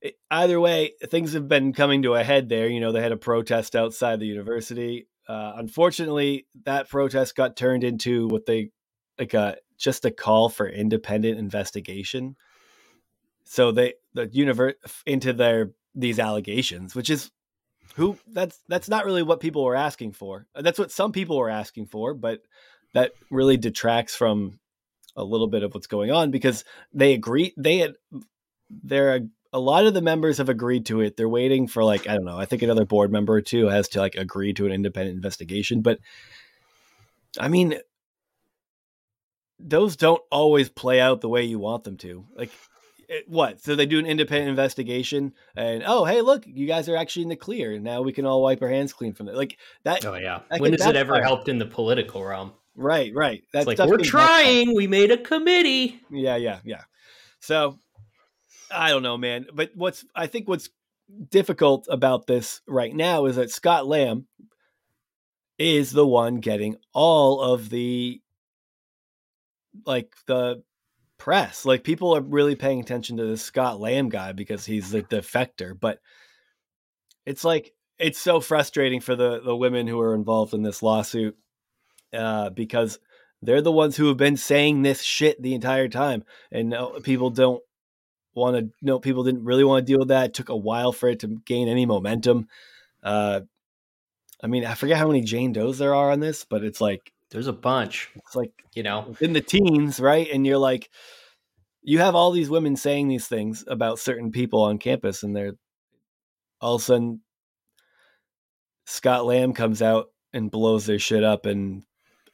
it, 0.00 0.14
either 0.30 0.60
way, 0.60 0.92
things 1.06 1.32
have 1.32 1.48
been 1.48 1.72
coming 1.72 2.02
to 2.02 2.14
a 2.14 2.24
head 2.24 2.48
there. 2.48 2.68
You 2.68 2.80
know, 2.80 2.92
they 2.92 3.00
had 3.00 3.12
a 3.12 3.16
protest 3.16 3.76
outside 3.76 4.20
the 4.20 4.26
university. 4.26 5.08
Uh, 5.28 5.52
unfortunately, 5.56 6.46
that 6.64 6.88
protest 6.88 7.36
got 7.36 7.56
turned 7.56 7.84
into 7.84 8.28
what 8.28 8.46
they 8.46 8.70
like 9.22 9.34
a 9.34 9.56
just 9.78 10.04
a 10.04 10.10
call 10.10 10.48
for 10.48 10.68
independent 10.68 11.38
investigation. 11.38 12.36
So 13.44 13.70
they 13.70 13.94
the 14.14 14.28
universe 14.32 14.74
into 15.06 15.32
their 15.32 15.70
these 15.94 16.18
allegations, 16.18 16.94
which 16.94 17.08
is 17.08 17.30
who 17.94 18.18
that's 18.26 18.58
that's 18.68 18.88
not 18.88 19.04
really 19.04 19.22
what 19.22 19.40
people 19.40 19.62
were 19.62 19.76
asking 19.76 20.12
for. 20.12 20.46
That's 20.54 20.78
what 20.78 20.90
some 20.90 21.12
people 21.12 21.38
were 21.38 21.50
asking 21.50 21.86
for, 21.86 22.14
but 22.14 22.40
that 22.94 23.12
really 23.30 23.56
detracts 23.56 24.14
from 24.14 24.58
a 25.14 25.22
little 25.22 25.46
bit 25.46 25.62
of 25.62 25.72
what's 25.72 25.86
going 25.86 26.10
on 26.10 26.30
because 26.30 26.64
they 26.92 27.14
agree 27.14 27.54
they 27.56 27.78
had 27.78 27.94
there 28.70 29.14
are 29.14 29.20
a 29.52 29.60
lot 29.60 29.86
of 29.86 29.94
the 29.94 30.00
members 30.02 30.38
have 30.38 30.48
agreed 30.48 30.86
to 30.86 31.00
it. 31.00 31.16
They're 31.16 31.28
waiting 31.28 31.68
for 31.68 31.84
like 31.84 32.08
I 32.08 32.14
don't 32.14 32.24
know. 32.24 32.38
I 32.38 32.46
think 32.46 32.62
another 32.62 32.86
board 32.86 33.12
member 33.12 33.34
or 33.34 33.42
two 33.42 33.66
has 33.68 33.88
to 33.90 34.00
like 34.00 34.16
agree 34.16 34.52
to 34.54 34.66
an 34.66 34.72
independent 34.72 35.14
investigation. 35.14 35.82
But 35.82 35.98
I 37.38 37.48
mean, 37.48 37.78
those 39.62 39.96
don't 39.96 40.22
always 40.30 40.68
play 40.68 41.00
out 41.00 41.20
the 41.20 41.28
way 41.28 41.44
you 41.44 41.58
want 41.58 41.84
them 41.84 41.96
to. 41.98 42.26
Like 42.34 42.50
it, 43.08 43.28
what? 43.28 43.62
So 43.62 43.76
they 43.76 43.86
do 43.86 43.98
an 43.98 44.06
independent 44.06 44.50
investigation, 44.50 45.34
and 45.56 45.82
oh 45.86 46.04
hey, 46.04 46.20
look, 46.20 46.44
you 46.46 46.66
guys 46.66 46.88
are 46.88 46.96
actually 46.96 47.24
in 47.24 47.28
the 47.28 47.36
clear. 47.36 47.78
Now 47.78 48.02
we 48.02 48.12
can 48.12 48.26
all 48.26 48.42
wipe 48.42 48.62
our 48.62 48.68
hands 48.68 48.92
clean 48.92 49.12
from 49.12 49.28
it. 49.28 49.34
Like 49.34 49.58
that. 49.84 50.04
Oh 50.04 50.14
yeah. 50.14 50.40
That 50.50 50.60
when 50.60 50.72
has 50.72 50.86
it 50.86 50.96
ever 50.96 51.22
helped 51.22 51.48
in 51.48 51.58
the 51.58 51.66
political 51.66 52.24
realm? 52.24 52.52
Right, 52.74 53.12
right. 53.14 53.42
That's 53.52 53.66
like 53.66 53.78
we're 53.78 53.98
trying. 53.98 54.74
We 54.74 54.86
made 54.86 55.10
a 55.10 55.18
committee. 55.18 56.00
Yeah, 56.10 56.36
yeah, 56.36 56.60
yeah. 56.64 56.82
So 57.40 57.78
I 58.70 58.88
don't 58.88 59.02
know, 59.02 59.18
man. 59.18 59.46
But 59.52 59.72
what's 59.74 60.04
I 60.14 60.26
think 60.26 60.48
what's 60.48 60.70
difficult 61.28 61.86
about 61.90 62.26
this 62.26 62.62
right 62.66 62.94
now 62.94 63.26
is 63.26 63.36
that 63.36 63.50
Scott 63.50 63.86
Lamb 63.86 64.26
is 65.58 65.92
the 65.92 66.06
one 66.06 66.36
getting 66.36 66.76
all 66.94 67.40
of 67.40 67.68
the 67.68 68.20
like 69.86 70.14
the 70.26 70.62
press. 71.18 71.64
Like 71.64 71.84
people 71.84 72.16
are 72.16 72.20
really 72.20 72.56
paying 72.56 72.80
attention 72.80 73.16
to 73.16 73.24
this 73.24 73.42
Scott 73.42 73.80
Lamb 73.80 74.08
guy 74.08 74.32
because 74.32 74.64
he's 74.64 74.90
the 74.90 75.02
defector, 75.02 75.78
but 75.78 75.98
it's 77.26 77.44
like 77.44 77.72
it's 77.98 78.18
so 78.18 78.40
frustrating 78.40 79.00
for 79.00 79.14
the 79.14 79.40
the 79.40 79.56
women 79.56 79.86
who 79.86 80.00
are 80.00 80.14
involved 80.14 80.54
in 80.54 80.62
this 80.62 80.82
lawsuit 80.82 81.36
uh, 82.12 82.50
because 82.50 82.98
they're 83.40 83.62
the 83.62 83.72
ones 83.72 83.96
who 83.96 84.08
have 84.08 84.16
been 84.16 84.36
saying 84.36 84.82
this 84.82 85.02
shit 85.02 85.40
the 85.40 85.54
entire 85.54 85.88
time, 85.88 86.24
and 86.50 86.70
no, 86.70 87.00
people 87.00 87.30
don't 87.30 87.62
want 88.34 88.56
to 88.56 88.70
know 88.80 88.98
people 88.98 89.24
didn't 89.24 89.44
really 89.44 89.64
want 89.64 89.86
to 89.86 89.90
deal 89.90 90.00
with 90.00 90.08
that. 90.08 90.26
It 90.26 90.34
took 90.34 90.48
a 90.48 90.56
while 90.56 90.92
for 90.92 91.08
it 91.08 91.20
to 91.20 91.40
gain 91.44 91.68
any 91.68 91.86
momentum. 91.86 92.48
Uh, 93.02 93.40
I 94.42 94.46
mean, 94.46 94.64
I 94.64 94.74
forget 94.74 94.98
how 94.98 95.06
many 95.06 95.20
Jane 95.20 95.52
Does 95.52 95.78
there 95.78 95.94
are 95.94 96.10
on 96.10 96.20
this, 96.20 96.44
but 96.44 96.64
it's 96.64 96.80
like 96.80 97.12
there's 97.32 97.48
a 97.48 97.52
bunch. 97.52 98.10
It's 98.14 98.36
like 98.36 98.52
you 98.74 98.82
know 98.82 99.14
in 99.20 99.32
the 99.32 99.40
teens, 99.40 99.98
right? 99.98 100.28
And 100.32 100.46
you're 100.46 100.58
like, 100.58 100.90
you 101.82 101.98
have 101.98 102.14
all 102.14 102.30
these 102.30 102.50
women 102.50 102.76
saying 102.76 103.08
these 103.08 103.26
things 103.26 103.64
about 103.66 103.98
certain 103.98 104.30
people 104.30 104.62
on 104.62 104.78
campus, 104.78 105.22
and 105.22 105.34
they're 105.34 105.54
all 106.60 106.76
of 106.76 106.82
a 106.82 106.84
sudden 106.84 107.20
Scott 108.86 109.24
Lamb 109.24 109.52
comes 109.52 109.82
out 109.82 110.10
and 110.32 110.50
blows 110.50 110.86
their 110.86 110.98
shit 110.98 111.24
up, 111.24 111.46
and 111.46 111.82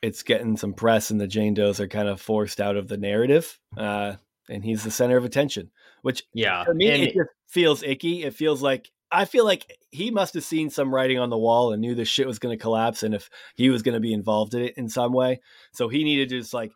it's 0.03 0.23
getting 0.23 0.57
some 0.57 0.75
press, 0.75 1.11
and 1.11 1.21
the 1.21 1.27
Jane 1.27 1.55
Does 1.55 1.81
are 1.81 1.89
kind 1.89 2.09
of 2.09 2.21
forced 2.21 2.61
out 2.61 2.77
of 2.77 2.89
the 2.89 2.99
narrative. 2.99 3.59
Uh, 3.77 4.15
and 4.51 4.65
he's 4.65 4.85
the 4.85 4.91
center 4.91 5.17
of 5.17 5.25
attention. 5.25 5.71
Which 6.03 6.25
yeah, 6.33 6.65
for 6.65 6.75
me 6.75 6.91
and 6.91 7.03
it 7.03 7.15
just 7.15 7.31
feels 7.49 7.83
icky. 7.83 8.25
It 8.25 8.35
feels 8.35 8.63
like 8.63 8.91
I 9.11 9.25
feel 9.25 9.45
like 9.45 9.79
he 9.91 10.11
must 10.11 10.35
have 10.35 10.45
seen 10.45 10.71
some 10.71 10.95
writing 10.95 11.19
on 11.19 11.31
the 11.31 11.39
wall 11.39 11.73
and 11.73 11.81
knew 11.81 11.95
this 11.95 12.09
shit 12.09 12.27
was 12.27 12.39
going 12.39 12.57
to 12.57 12.63
collapse, 12.63 13.03
and 13.03 13.15
if 13.15 13.31
he 13.55 13.71
was 13.71 13.83
going 13.83 13.95
to 13.95 14.01
be 14.01 14.13
involved 14.13 14.55
in 14.55 14.63
it 14.63 14.75
in 14.77 14.89
some 14.89 15.13
way, 15.13 15.41
so 15.73 15.89
he 15.89 16.05
needed 16.05 16.29
to 16.29 16.41
just 16.41 16.55
like 16.55 16.73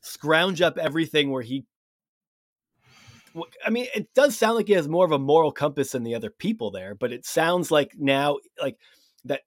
scrounge 0.00 0.60
up 0.60 0.78
everything 0.78 1.30
where 1.30 1.42
he. 1.42 1.64
I 3.64 3.70
mean, 3.70 3.86
it 3.94 4.14
does 4.14 4.36
sound 4.36 4.56
like 4.56 4.68
he 4.68 4.72
has 4.72 4.88
more 4.88 5.04
of 5.04 5.12
a 5.12 5.18
moral 5.18 5.52
compass 5.52 5.92
than 5.92 6.04
the 6.04 6.14
other 6.14 6.30
people 6.30 6.70
there, 6.70 6.94
but 6.94 7.12
it 7.12 7.26
sounds 7.26 7.70
like 7.70 7.92
now, 7.98 8.38
like 8.60 8.78
that. 9.24 9.42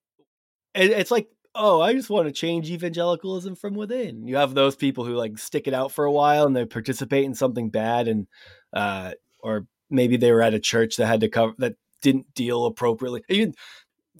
It's 0.75 1.09
like 1.09 1.29
oh, 1.55 1.81
I 1.81 1.93
just 1.93 2.09
want 2.09 2.27
to 2.27 2.31
change 2.31 2.69
evangelicalism 2.69 3.55
from 3.55 3.73
within. 3.73 4.27
You 4.27 4.37
have 4.37 4.53
those 4.53 4.75
people 4.75 5.05
who 5.05 5.13
like 5.13 5.37
stick 5.37 5.67
it 5.67 5.73
out 5.73 5.91
for 5.91 6.05
a 6.05 6.11
while 6.11 6.45
and 6.45 6.55
they 6.55 6.65
participate 6.65 7.25
in 7.25 7.33
something 7.33 7.69
bad, 7.69 8.07
and 8.07 8.27
uh, 8.73 9.11
or 9.39 9.67
maybe 9.89 10.17
they 10.17 10.31
were 10.31 10.41
at 10.41 10.53
a 10.53 10.59
church 10.59 10.97
that 10.97 11.07
had 11.07 11.21
to 11.21 11.29
cover 11.29 11.53
that 11.57 11.75
didn't 12.01 12.33
deal 12.33 12.65
appropriately. 12.65 13.23
Even 13.29 13.53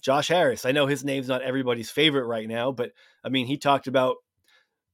Josh 0.02 0.30
Harris, 0.30 0.66
I 0.66 0.72
know 0.72 0.88
his 0.88 1.04
name's 1.04 1.28
not 1.28 1.42
everybody's 1.42 1.90
favorite 1.90 2.26
right 2.26 2.48
now, 2.48 2.72
but 2.72 2.92
I 3.24 3.30
mean, 3.30 3.48
he 3.48 3.58
talked 3.58 3.88
about 3.88 4.18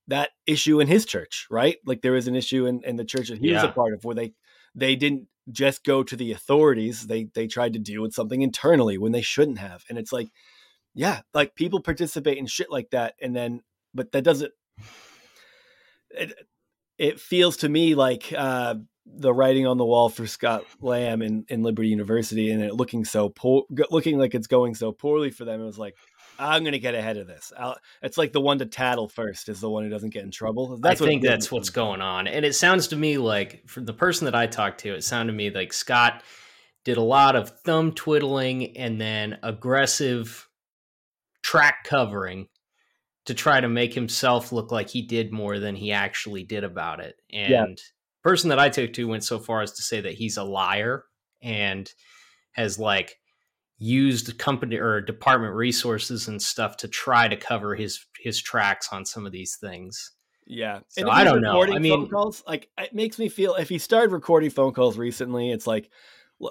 that 0.08 0.32
issue 0.45 0.80
in 0.80 0.88
his 0.88 1.06
church, 1.06 1.48
right? 1.50 1.78
Like 1.86 2.02
there 2.02 2.12
was 2.12 2.28
an 2.28 2.36
issue 2.36 2.65
in, 2.65 2.84
in 2.84 2.95
the 2.95 3.06
church 3.06 3.30
that 3.30 3.39
he 3.39 3.50
yeah. 3.50 3.56
was 3.56 3.63
a 3.63 3.74
part 3.74 3.93
of 3.93 4.04
where 4.04 4.15
they 4.15 4.34
they 4.74 4.95
didn't 4.95 5.28
just 5.52 5.84
go 5.84 6.04
to 6.04 6.15
the 6.15 6.32
authorities; 6.32 7.08
they 7.08 7.28
they 7.34 7.48
tried 7.48 7.74
to 7.74 7.80
deal 7.80 8.02
with 8.02 8.13
something 8.13 8.41
internally 8.41 8.98
when 8.98 9.12
they 9.12 9.21
shouldn't 9.21 9.60
have, 9.60 9.84
and 9.89 9.98
it's 9.98 10.12
like 10.12 10.30
yeah, 10.95 11.21
like 11.34 11.56
people 11.56 11.82
participate 11.82 12.38
in 12.38 12.48
shit 12.48 12.71
like 12.71 12.89
that, 12.91 13.15
and 13.21 13.36
then 13.36 13.62
but 13.93 14.12
that 14.13 14.24
doesn't. 14.24 14.54
It, 16.12 16.34
it 16.98 17.19
feels 17.19 17.58
to 17.58 17.69
me 17.69 17.93
like 17.93 18.34
uh, 18.36 18.76
the 19.05 19.33
writing 19.33 19.67
on 19.67 19.77
the 19.77 19.85
wall 19.85 20.09
for 20.09 20.25
Scott 20.27 20.65
Lamb 20.81 21.21
in, 21.21 21.45
in 21.47 21.63
Liberty 21.63 21.89
University, 21.89 22.51
and 22.51 22.63
it 22.63 22.73
looking 22.73 23.05
so 23.05 23.29
poor, 23.29 23.63
looking 23.91 24.17
like 24.17 24.33
it's 24.33 24.47
going 24.47 24.75
so 24.75 24.91
poorly 24.91 25.29
for 25.29 25.45
them. 25.45 25.61
It 25.61 25.65
was 25.65 25.77
like, 25.77 25.95
I'm 26.37 26.63
going 26.63 26.73
to 26.73 26.79
get 26.79 26.95
ahead 26.95 27.17
of 27.17 27.27
this. 27.27 27.53
I'll, 27.57 27.77
it's 28.01 28.17
like 28.17 28.33
the 28.33 28.41
one 28.41 28.59
to 28.59 28.65
tattle 28.65 29.07
first 29.07 29.47
is 29.47 29.61
the 29.61 29.69
one 29.69 29.83
who 29.83 29.89
doesn't 29.89 30.09
get 30.09 30.23
in 30.23 30.31
trouble. 30.31 30.77
That's 30.77 31.01
I 31.01 31.05
think 31.05 31.23
that's 31.23 31.51
what's 31.51 31.69
going 31.69 32.01
on, 32.01 32.27
and 32.27 32.45
it 32.45 32.55
sounds 32.55 32.87
to 32.89 32.95
me 32.95 33.17
like 33.17 33.67
from 33.67 33.85
the 33.85 33.93
person 33.93 34.25
that 34.25 34.35
I 34.35 34.47
talked 34.47 34.81
to, 34.81 34.93
it 34.93 35.03
sounded 35.03 35.31
to 35.31 35.37
me 35.37 35.49
like 35.49 35.71
Scott 35.71 36.23
did 36.83 36.97
a 36.97 37.01
lot 37.01 37.35
of 37.35 37.59
thumb 37.61 37.91
twiddling 37.91 38.77
and 38.77 39.01
then 39.01 39.37
aggressive 39.43 40.47
track 41.41 41.83
covering 41.83 42.47
to 43.25 43.33
try 43.33 43.59
to 43.59 43.67
make 43.67 43.93
himself 43.93 44.51
look 44.51 44.71
like 44.71 44.89
he 44.89 45.01
did 45.01 45.31
more 45.31 45.59
than 45.59 45.75
he 45.75 45.91
actually 45.91 46.43
did 46.43 46.63
about 46.63 46.99
it. 46.99 47.15
And 47.31 47.51
Yeah. 47.51 47.65
Person 48.25 48.49
that 48.49 48.57
I 48.57 48.69
took 48.69 48.91
to 48.93 49.07
went 49.07 49.23
so 49.23 49.38
far 49.38 49.61
as 49.61 49.71
to 49.73 49.83
say 49.83 50.01
that 50.01 50.15
he's 50.15 50.35
a 50.35 50.43
liar 50.43 51.05
and 51.43 51.88
has 52.53 52.79
like 52.79 53.19
used 53.77 54.39
company 54.39 54.77
or 54.77 54.99
department 54.99 55.53
resources 55.53 56.27
and 56.27 56.41
stuff 56.41 56.75
to 56.77 56.88
try 56.88 57.27
to 57.27 57.38
cover 57.38 57.75
his 57.75 58.03
his 58.19 58.41
tracks 58.41 58.89
on 58.91 59.05
some 59.05 59.27
of 59.27 59.31
these 59.31 59.57
things. 59.57 60.11
Yeah. 60.47 60.79
So 60.88 61.01
if 61.01 61.07
I 61.07 61.23
don't 61.23 61.41
know. 61.41 61.61
I 61.61 61.77
mean- 61.77 61.91
phone 61.91 62.09
calls, 62.09 62.43
like 62.47 62.67
it 62.79 62.95
makes 62.95 63.19
me 63.19 63.29
feel 63.29 63.53
if 63.55 63.69
he 63.69 63.77
started 63.77 64.11
recording 64.11 64.49
phone 64.49 64.73
calls 64.73 64.97
recently, 64.97 65.51
it's 65.51 65.67
like, 65.67 65.91
uh, 66.43 66.49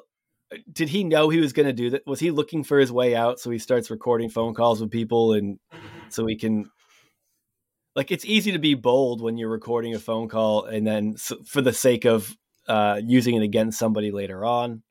did 0.72 0.88
he 0.88 1.02
know 1.02 1.28
he 1.28 1.40
was 1.40 1.52
going 1.52 1.66
to 1.66 1.72
do 1.72 1.90
that? 1.90 2.06
Was 2.06 2.20
he 2.20 2.30
looking 2.30 2.62
for 2.62 2.78
his 2.78 2.92
way 2.92 3.16
out? 3.16 3.40
So 3.40 3.50
he 3.50 3.58
starts 3.58 3.90
recording 3.90 4.30
phone 4.30 4.54
calls 4.54 4.80
with 4.80 4.92
people, 4.92 5.32
and 5.32 5.58
so 6.08 6.24
he 6.26 6.36
can. 6.36 6.70
Like 7.94 8.10
it's 8.10 8.24
easy 8.24 8.52
to 8.52 8.58
be 8.58 8.74
bold 8.74 9.20
when 9.20 9.36
you're 9.36 9.48
recording 9.48 9.94
a 9.94 9.98
phone 9.98 10.28
call, 10.28 10.64
and 10.64 10.86
then 10.86 11.16
for 11.16 11.62
the 11.62 11.72
sake 11.72 12.04
of 12.04 12.36
uh, 12.68 13.00
using 13.02 13.36
it 13.36 13.42
against 13.42 13.78
somebody 13.78 14.10
later 14.10 14.44
on. 14.44 14.82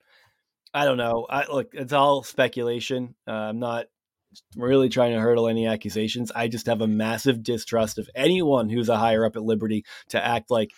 I 0.73 0.85
don't 0.85 0.97
know. 0.97 1.27
I 1.29 1.45
look, 1.51 1.69
it's 1.73 1.93
all 1.93 2.23
speculation. 2.23 3.15
Uh, 3.27 3.31
I'm 3.31 3.59
not 3.59 3.85
really 4.55 4.89
trying 4.89 5.13
to 5.13 5.19
hurdle 5.19 5.47
any 5.47 5.67
accusations. 5.67 6.31
I 6.35 6.47
just 6.47 6.65
have 6.65 6.81
a 6.81 6.87
massive 6.87 7.43
distrust 7.43 7.97
of 7.97 8.09
anyone 8.15 8.69
who's 8.69 8.89
a 8.89 8.97
higher 8.97 9.25
up 9.25 9.35
at 9.35 9.43
Liberty 9.43 9.85
to 10.09 10.23
act 10.23 10.49
like 10.49 10.71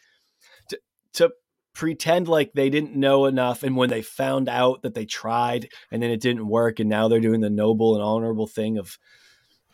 to, 0.70 0.80
to 1.14 1.32
pretend 1.74 2.28
like 2.28 2.54
they 2.54 2.70
didn't 2.70 2.96
know 2.96 3.26
enough 3.26 3.64
and 3.64 3.76
when 3.76 3.90
they 3.90 4.02
found 4.02 4.50
out 4.50 4.82
that 4.82 4.94
they 4.94 5.06
tried 5.06 5.68
and 5.92 6.02
then 6.02 6.10
it 6.10 6.22
didn't 6.22 6.48
work 6.48 6.80
and 6.80 6.90
now 6.90 7.08
they're 7.08 7.20
doing 7.20 7.42
the 7.42 7.50
noble 7.50 7.96
and 7.96 8.04
honorable 8.04 8.48
thing 8.48 8.78
of 8.78 8.98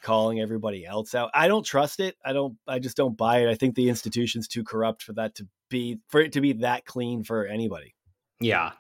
calling 0.02 0.40
everybody 0.40 0.86
else 0.86 1.16
out. 1.16 1.32
I 1.34 1.48
don't 1.48 1.66
trust 1.66 2.00
it. 2.00 2.16
I 2.26 2.34
don't 2.34 2.58
I 2.68 2.80
just 2.80 2.98
don't 2.98 3.18
buy 3.18 3.40
it. 3.40 3.50
I 3.50 3.56
think 3.56 3.76
the 3.76 3.90
institution's 3.90 4.48
too 4.48 4.64
corrupt 4.64 5.04
for 5.04 5.14
that 5.14 5.36
to 5.36 5.48
be 5.70 6.00
for 6.10 6.22
it 6.22 6.34
to 6.34 6.42
be 6.42 6.54
that 6.54 6.86
clean 6.86 7.24
for 7.24 7.46
anybody. 7.46 7.96
Yeah. 8.42 8.72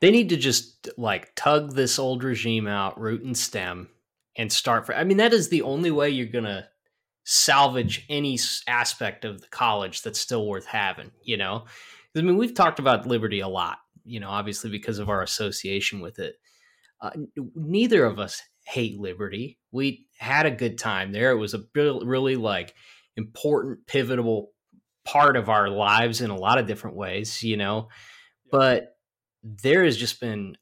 They 0.00 0.10
need 0.10 0.28
to 0.28 0.36
just 0.36 0.88
like 0.96 1.34
tug 1.34 1.74
this 1.74 1.98
old 1.98 2.22
regime 2.22 2.66
out, 2.66 3.00
root 3.00 3.22
and 3.22 3.36
stem, 3.36 3.88
and 4.36 4.52
start 4.52 4.86
for. 4.86 4.94
I 4.94 5.04
mean, 5.04 5.16
that 5.16 5.32
is 5.32 5.48
the 5.48 5.62
only 5.62 5.90
way 5.90 6.10
you're 6.10 6.26
going 6.26 6.44
to 6.44 6.68
salvage 7.24 8.04
any 8.08 8.38
aspect 8.68 9.24
of 9.24 9.40
the 9.40 9.48
college 9.48 10.02
that's 10.02 10.20
still 10.20 10.46
worth 10.46 10.66
having, 10.66 11.10
you 11.22 11.36
know? 11.36 11.64
I 12.16 12.20
mean, 12.20 12.36
we've 12.36 12.54
talked 12.54 12.78
about 12.78 13.06
Liberty 13.06 13.40
a 13.40 13.48
lot, 13.48 13.78
you 14.04 14.20
know, 14.20 14.28
obviously 14.28 14.70
because 14.70 14.98
of 14.98 15.08
our 15.08 15.22
association 15.22 16.00
with 16.00 16.18
it. 16.18 16.36
Uh, 17.00 17.10
neither 17.54 18.04
of 18.04 18.18
us 18.18 18.42
hate 18.66 18.98
Liberty. 18.98 19.58
We 19.70 20.06
had 20.18 20.44
a 20.44 20.50
good 20.50 20.76
time 20.76 21.12
there. 21.12 21.30
It 21.30 21.36
was 21.36 21.54
a 21.54 21.64
really 21.74 22.36
like 22.36 22.74
important, 23.16 23.86
pivotal 23.86 24.50
part 25.04 25.36
of 25.36 25.48
our 25.48 25.68
lives 25.68 26.20
in 26.20 26.30
a 26.30 26.36
lot 26.36 26.58
of 26.58 26.66
different 26.66 26.96
ways, 26.96 27.42
you 27.42 27.56
know? 27.56 27.88
But 28.50 28.96
there 29.42 29.84
has 29.84 29.96
just 29.96 30.20
been 30.20 30.56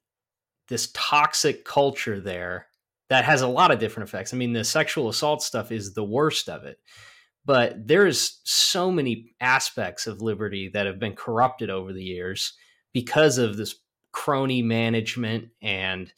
this 0.69 0.91
toxic 0.93 1.65
culture 1.65 2.21
there 2.21 2.67
that 3.09 3.25
has 3.25 3.43
a 3.43 3.49
lot 3.49 3.71
of 3.71 3.79
different 3.79 4.09
effects. 4.09 4.35
I 4.35 4.37
mean, 4.37 4.53
the 4.53 4.65
sexual 4.65 5.09
assault 5.09 5.43
stuff 5.43 5.73
is 5.73 5.95
the 5.95 6.05
worst 6.05 6.49
of 6.49 6.65
it, 6.65 6.79
but 7.45 7.87
there's 7.87 8.41
so 8.45 8.91
many 8.91 9.35
aspects 9.41 10.07
of 10.07 10.21
liberty 10.21 10.69
that 10.75 10.87
have 10.87 10.99
been 10.99 11.15
corrupted 11.15 11.71
over 11.71 11.93
the 11.93 12.05
years 12.05 12.53
because 12.93 13.39
of 13.39 13.57
this 13.57 13.77
crony 14.13 14.63
management 14.63 15.49
and, 15.63 16.13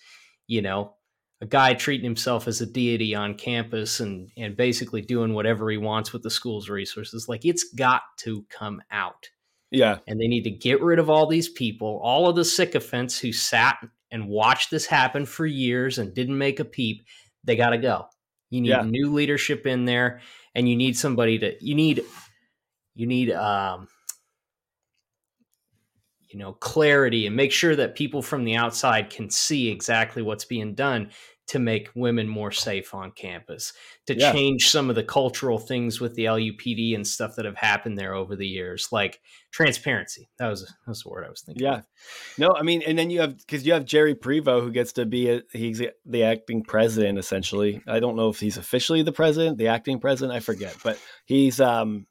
you 0.47 0.63
know, 0.63 0.96
a 1.41 1.47
guy 1.47 1.75
treating 1.75 2.05
himself 2.05 2.49
as 2.49 2.61
a 2.61 2.67
deity 2.67 3.15
on 3.15 3.35
campus 3.35 4.01
and 4.01 4.31
and 4.37 4.57
basically 4.57 5.03
doing 5.03 5.35
whatever 5.35 5.71
he 5.71 5.77
wants 5.77 6.13
with 6.13 6.23
the 6.23 6.31
school's 6.31 6.69
resources. 6.69 7.29
Like 7.29 7.45
it's 7.45 7.65
got 7.75 8.03
to 8.19 8.45
come 8.49 8.81
out 8.91 9.29
Yeah. 9.71 9.99
and 10.07 10.19
they 10.21 10.29
need 10.29 10.45
to 10.45 10.51
get 10.51 10.81
rid 10.83 10.99
of 10.99 11.11
all 11.11 11.27
these 11.27 11.49
people, 11.49 12.01
all 12.03 12.29
of 12.29 12.37
the 12.37 12.45
sycophants 12.45 13.19
who 13.19 13.33
sat 13.33 13.77
and 14.11 14.29
watched 14.29 14.71
this 14.71 14.87
happen 14.87 15.27
for 15.27 15.45
years 15.47 15.99
and 15.99 16.15
didn't 16.15 16.39
make 16.39 16.59
a 16.61 16.65
peep. 16.65 17.05
They 17.45 17.57
got 17.57 17.71
to 17.71 17.79
go. 17.79 18.07
You 18.51 18.61
need 18.63 18.71
Yeah. 18.71 18.83
new 18.83 19.13
leadership 19.13 19.67
in 19.67 19.85
there, 19.85 20.21
and 20.55 20.69
you 20.69 20.77
need 20.77 20.97
somebody 20.97 21.39
to. 21.41 21.55
You 21.61 21.75
need, 21.75 22.03
you 22.95 23.07
need, 23.07 23.33
um, 23.33 23.89
you 26.37 26.43
know, 26.43 26.53
clarity 26.53 27.27
and 27.27 27.35
make 27.35 27.51
sure 27.51 27.75
that 27.75 27.95
people 27.97 28.21
from 28.21 28.45
the 28.45 28.55
outside 28.55 29.09
can 29.09 29.31
see 29.31 29.71
exactly 29.71 30.21
what's 30.21 30.45
being 30.45 30.75
done 30.75 31.11
to 31.47 31.59
make 31.59 31.89
women 31.95 32.29
more 32.29 32.51
safe 32.51 32.93
on 32.93 33.11
campus, 33.11 33.73
to 34.05 34.15
Yeah. 34.15 34.33
change 34.33 34.69
some 34.69 34.91
of 34.91 34.97
the 34.97 35.03
cultural 35.03 35.59
things 35.59 35.99
with 35.99 36.15
the 36.15 36.25
LUPD 36.27 36.95
and 36.95 37.07
stuff 37.07 37.37
that 37.37 37.47
have 37.47 37.57
happened 37.57 37.97
there 37.97 38.13
over 38.13 38.37
the 38.37 38.47
years, 38.47 38.89
like 38.93 39.23
transparency. 39.51 40.29
That 40.39 40.49
was 40.49 40.61
that 40.67 40.75
was 40.87 41.05
the 41.05 41.09
word 41.09 41.25
I 41.25 41.31
was 41.31 41.41
thinking. 41.41 41.65
Yeah. 41.65 41.77
of. 41.79 41.85
No, 42.37 42.55
I 42.55 42.63
mean, 42.63 42.83
and 42.83 42.99
then 42.99 43.09
you 43.09 43.21
have 43.23 43.39
because 43.39 43.65
you 43.65 43.73
have 43.73 43.87
Jerry 43.87 44.15
Prevo 44.15 44.61
who 44.61 44.71
gets 44.71 44.93
to 44.95 45.07
be 45.07 45.31
a, 45.31 45.43
he's 45.53 45.81
the 46.05 46.23
acting 46.23 46.65
president 46.65 47.19
essentially. 47.19 47.81
I 47.87 47.99
don't 47.99 48.17
know 48.17 48.29
if 48.29 48.41
he's 48.41 48.59
officially 48.59 49.03
the 49.03 49.13
president, 49.13 49.57
the 49.57 49.69
acting 49.69 50.01
president, 50.01 50.37
I 50.37 50.41
forget, 50.41 50.77
but 50.85 51.01
he's 51.25 51.63
um 51.63 52.07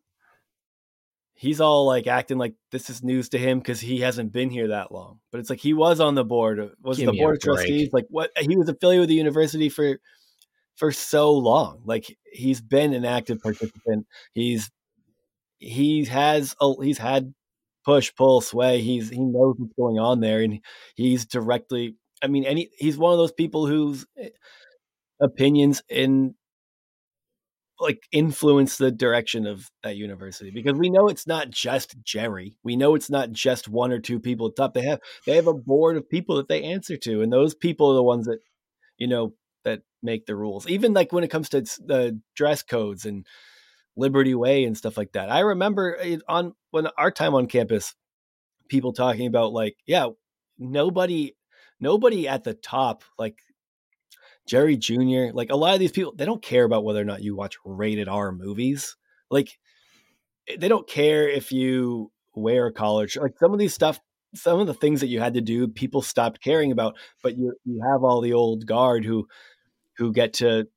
he's 1.36 1.62
all 1.62 1.86
like 1.86 2.08
acting 2.08 2.38
like 2.38 2.56
this 2.72 2.90
is 2.90 3.04
news 3.04 3.30
to 3.30 3.38
him 3.38 3.60
because 3.60 3.80
he 3.80 4.00
hasn't 4.00 4.32
been 4.32 4.50
here 4.50 4.70
that 4.70 4.92
long. 4.92 5.20
But 5.32 5.40
it's 5.40 5.50
like 5.50 5.60
he 5.60 5.74
was 5.74 6.00
on 6.00 6.16
the 6.16 6.24
board, 6.24 6.72
was 6.82 6.98
Give 6.98 7.08
the 7.08 7.18
board 7.18 7.36
of 7.36 7.42
trustees. 7.42 7.90
Like 7.94 8.06
what 8.10 8.32
he 8.40 8.58
was 8.58 8.70
affiliated 8.70 9.02
with 9.02 9.10
the 9.10 9.16
university 9.16 9.70
for 9.70 10.00
for 10.76 10.92
so 10.92 11.34
long. 11.34 11.82
Like 11.86 12.18
he's 12.32 12.62
been 12.62 12.94
an 12.94 13.06
active 13.06 13.42
participant. 13.42 14.08
He's 14.34 14.72
he 15.60 16.06
has 16.06 16.56
a, 16.62 16.74
he's 16.82 16.98
had 16.98 17.34
push, 17.84 18.12
pull, 18.16 18.42
sway. 18.42 18.82
He's 18.82 19.10
he 19.10 19.20
knows 19.20 19.56
what's 19.58 19.74
going 19.78 20.00
on 20.00 20.22
there, 20.22 20.42
and 20.42 20.60
he's 20.96 21.26
directly. 21.26 21.96
I 22.22 22.28
mean, 22.28 22.46
any 22.46 22.70
he's 22.78 22.98
one 22.98 23.12
of 23.12 23.20
those 23.20 23.34
people 23.34 23.68
whose 23.68 24.06
eh, 24.18 24.30
opinions 25.22 25.84
in 25.90 26.36
like 27.80 28.04
influence 28.12 28.78
the 28.78 28.92
direction 28.92 29.46
of 29.46 29.70
that 29.84 29.98
university 29.98 30.52
because 30.52 30.74
we 30.74 30.90
know 30.90 31.08
it's 31.08 31.28
not 31.28 31.50
just 31.50 32.02
Jerry. 32.04 32.58
We 32.64 32.76
know 32.76 32.96
it's 32.96 33.10
not 33.10 33.32
just 33.32 33.68
one 33.68 33.92
or 33.92 34.00
two 34.00 34.20
people 34.20 34.48
at 34.48 34.56
top. 34.56 34.74
They 34.74 34.84
have 34.84 35.00
they 35.26 35.36
have 35.36 35.48
a 35.48 35.54
board 35.54 35.98
of 35.98 36.10
people 36.10 36.38
that 36.38 36.48
they 36.48 36.64
answer 36.64 36.98
to, 36.98 37.22
and 37.22 37.32
those 37.32 37.54
people 37.54 37.92
are 37.92 37.96
the 37.96 38.04
ones 38.04 38.28
that 38.28 38.40
you 38.98 39.08
know 39.08 39.34
that 39.64 39.82
make 40.02 40.26
the 40.26 40.36
rules. 40.36 40.68
Even 40.68 40.94
like 40.94 41.12
when 41.12 41.24
it 41.24 41.32
comes 41.32 41.50
to 41.50 41.62
the 41.62 42.20
dress 42.36 42.64
codes 42.64 43.06
and 43.06 43.26
Liberty 43.98 44.36
Way 44.36 44.66
and 44.66 44.78
stuff 44.78 44.98
like 44.98 45.14
that. 45.14 45.32
I 45.32 45.40
remember 45.40 45.98
uh, 46.00 46.04
it 46.04 46.22
on 46.28 46.54
when 46.72 46.88
our 46.98 47.12
time 47.12 47.34
on 47.34 47.48
campus, 47.48 47.96
people 48.70 48.94
talking 48.94 49.28
about 49.28 49.54
like, 49.54 49.78
yeah, 49.86 50.08
nobody, 50.58 51.36
nobody 51.80 52.28
at 52.28 52.44
the 52.44 52.54
top, 52.54 53.04
like 53.18 53.38
Jerry 54.48 54.78
Jr., 54.78 55.32
like 55.34 55.50
a 55.50 55.56
lot 55.56 55.74
of 55.74 55.80
these 55.80 55.92
people, 55.92 56.14
they 56.16 56.26
don't 56.26 56.42
care 56.42 56.64
about 56.64 56.84
whether 56.84 57.02
or 57.02 57.06
not 57.06 57.24
you 57.24 57.36
watch 57.36 57.56
rated 57.66 58.08
R 58.08 58.32
movies. 58.32 58.96
Like, 59.30 59.58
eh, 60.48 60.58
they 60.60 60.68
don't 60.68 60.88
care 60.88 61.28
if 61.28 61.52
you 61.52 62.12
wear 62.36 62.68
a 62.68 62.74
collar. 62.74 63.08
Like 63.16 63.38
some 63.40 63.54
of 63.54 63.60
these 63.60 63.74
stuff, 63.74 64.00
some 64.36 64.60
of 64.60 64.68
the 64.68 64.74
things 64.74 65.02
that 65.02 65.08
you 65.08 65.20
had 65.20 65.36
to 65.36 65.42
do, 65.42 65.68
people 65.68 66.02
stopped 66.02 66.42
caring 66.42 66.72
about. 66.72 66.96
But 67.24 67.38
you 67.38 67.54
you 67.66 67.82
have 67.92 68.04
all 68.04 68.22
the 68.22 68.34
old 68.34 68.66
guard 68.66 69.06
who 69.06 69.28
who 69.98 70.12
get 70.12 70.34
to 70.34 70.68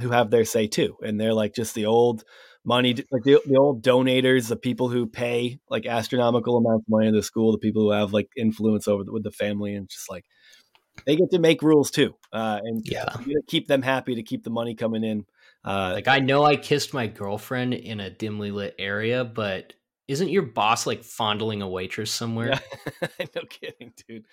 who 0.00 0.10
have 0.10 0.30
their 0.30 0.44
say 0.44 0.66
too, 0.66 0.96
and 1.02 1.20
they're 1.20 1.34
like 1.34 1.54
just 1.54 1.74
the 1.74 1.86
old 1.86 2.24
money, 2.64 2.94
like 3.10 3.22
the, 3.22 3.40
the 3.46 3.56
old 3.56 3.82
donators, 3.82 4.48
the 4.48 4.56
people 4.56 4.88
who 4.88 5.06
pay 5.06 5.58
like 5.70 5.86
astronomical 5.86 6.56
amounts 6.56 6.84
of 6.86 6.90
money 6.90 7.06
to 7.06 7.12
the 7.12 7.22
school, 7.22 7.52
the 7.52 7.58
people 7.58 7.82
who 7.82 7.90
have 7.90 8.12
like 8.12 8.28
influence 8.36 8.88
over 8.88 9.04
the, 9.04 9.12
with 9.12 9.22
the 9.22 9.30
family, 9.30 9.74
and 9.74 9.88
just 9.88 10.10
like 10.10 10.24
they 11.04 11.16
get 11.16 11.30
to 11.30 11.38
make 11.38 11.62
rules 11.62 11.90
too, 11.90 12.14
uh, 12.32 12.60
and 12.62 12.82
Yeah. 12.86 13.04
keep 13.46 13.66
them 13.68 13.82
happy 13.82 14.14
to 14.14 14.22
keep 14.22 14.44
the 14.44 14.50
money 14.50 14.74
coming 14.74 15.04
in. 15.04 15.26
Uh, 15.64 15.92
Like 15.94 16.08
I 16.08 16.20
know 16.20 16.44
I 16.44 16.56
kissed 16.56 16.94
my 16.94 17.06
girlfriend 17.06 17.74
in 17.74 18.00
a 18.00 18.10
dimly 18.10 18.50
lit 18.50 18.74
area, 18.78 19.24
but 19.24 19.74
isn't 20.08 20.28
your 20.30 20.42
boss 20.42 20.86
like 20.86 21.02
fondling 21.02 21.62
a 21.62 21.68
waitress 21.68 22.10
somewhere? 22.10 22.60
Yeah. 23.02 23.26
no 23.34 23.42
kidding, 23.48 23.92
dude. 24.08 24.26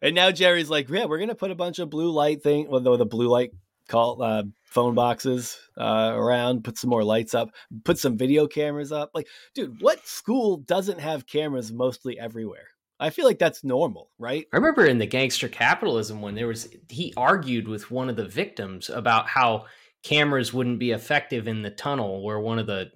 And 0.00 0.14
now 0.16 0.32
Jerry's 0.32 0.68
like, 0.68 0.88
yeah, 0.88 1.04
we're 1.04 1.18
gonna 1.20 1.34
put 1.36 1.52
a 1.52 1.54
bunch 1.54 1.78
of 1.78 1.88
blue 1.90 2.10
light 2.10 2.42
thing, 2.42 2.68
well, 2.68 2.80
the, 2.80 2.96
the 2.96 3.06
blue 3.06 3.28
light 3.28 3.50
call 3.88 4.22
uh, 4.22 4.42
phone 4.64 4.94
boxes 4.94 5.58
uh, 5.78 6.12
around, 6.14 6.64
put 6.64 6.78
some 6.78 6.90
more 6.90 7.04
lights 7.04 7.34
up, 7.34 7.50
put 7.84 7.98
some 7.98 8.16
video 8.16 8.46
cameras 8.46 8.90
up. 8.90 9.10
Like, 9.14 9.28
dude, 9.54 9.80
what 9.80 10.06
school 10.06 10.56
doesn't 10.58 11.00
have 11.00 11.26
cameras 11.26 11.72
mostly 11.72 12.18
everywhere? 12.18 12.68
I 13.02 13.10
feel 13.10 13.24
like 13.24 13.38
that's 13.38 13.64
normal, 13.64 14.10
right? 14.18 14.46
I 14.52 14.56
remember 14.56 14.86
in 14.86 14.98
the 14.98 15.06
gangster 15.06 15.48
capitalism 15.48 16.22
when 16.22 16.34
there 16.34 16.46
was 16.46 16.68
he 16.88 17.12
argued 17.16 17.66
with 17.66 17.90
one 17.90 18.08
of 18.08 18.16
the 18.16 18.26
victims 18.26 18.88
about 18.88 19.26
how 19.28 19.66
cameras 20.02 20.52
wouldn't 20.52 20.78
be 20.78 20.92
effective 20.92 21.48
in 21.48 21.62
the 21.62 21.70
tunnel 21.70 22.22
where 22.24 22.38
one 22.38 22.58
of 22.58 22.66
the 22.66 22.90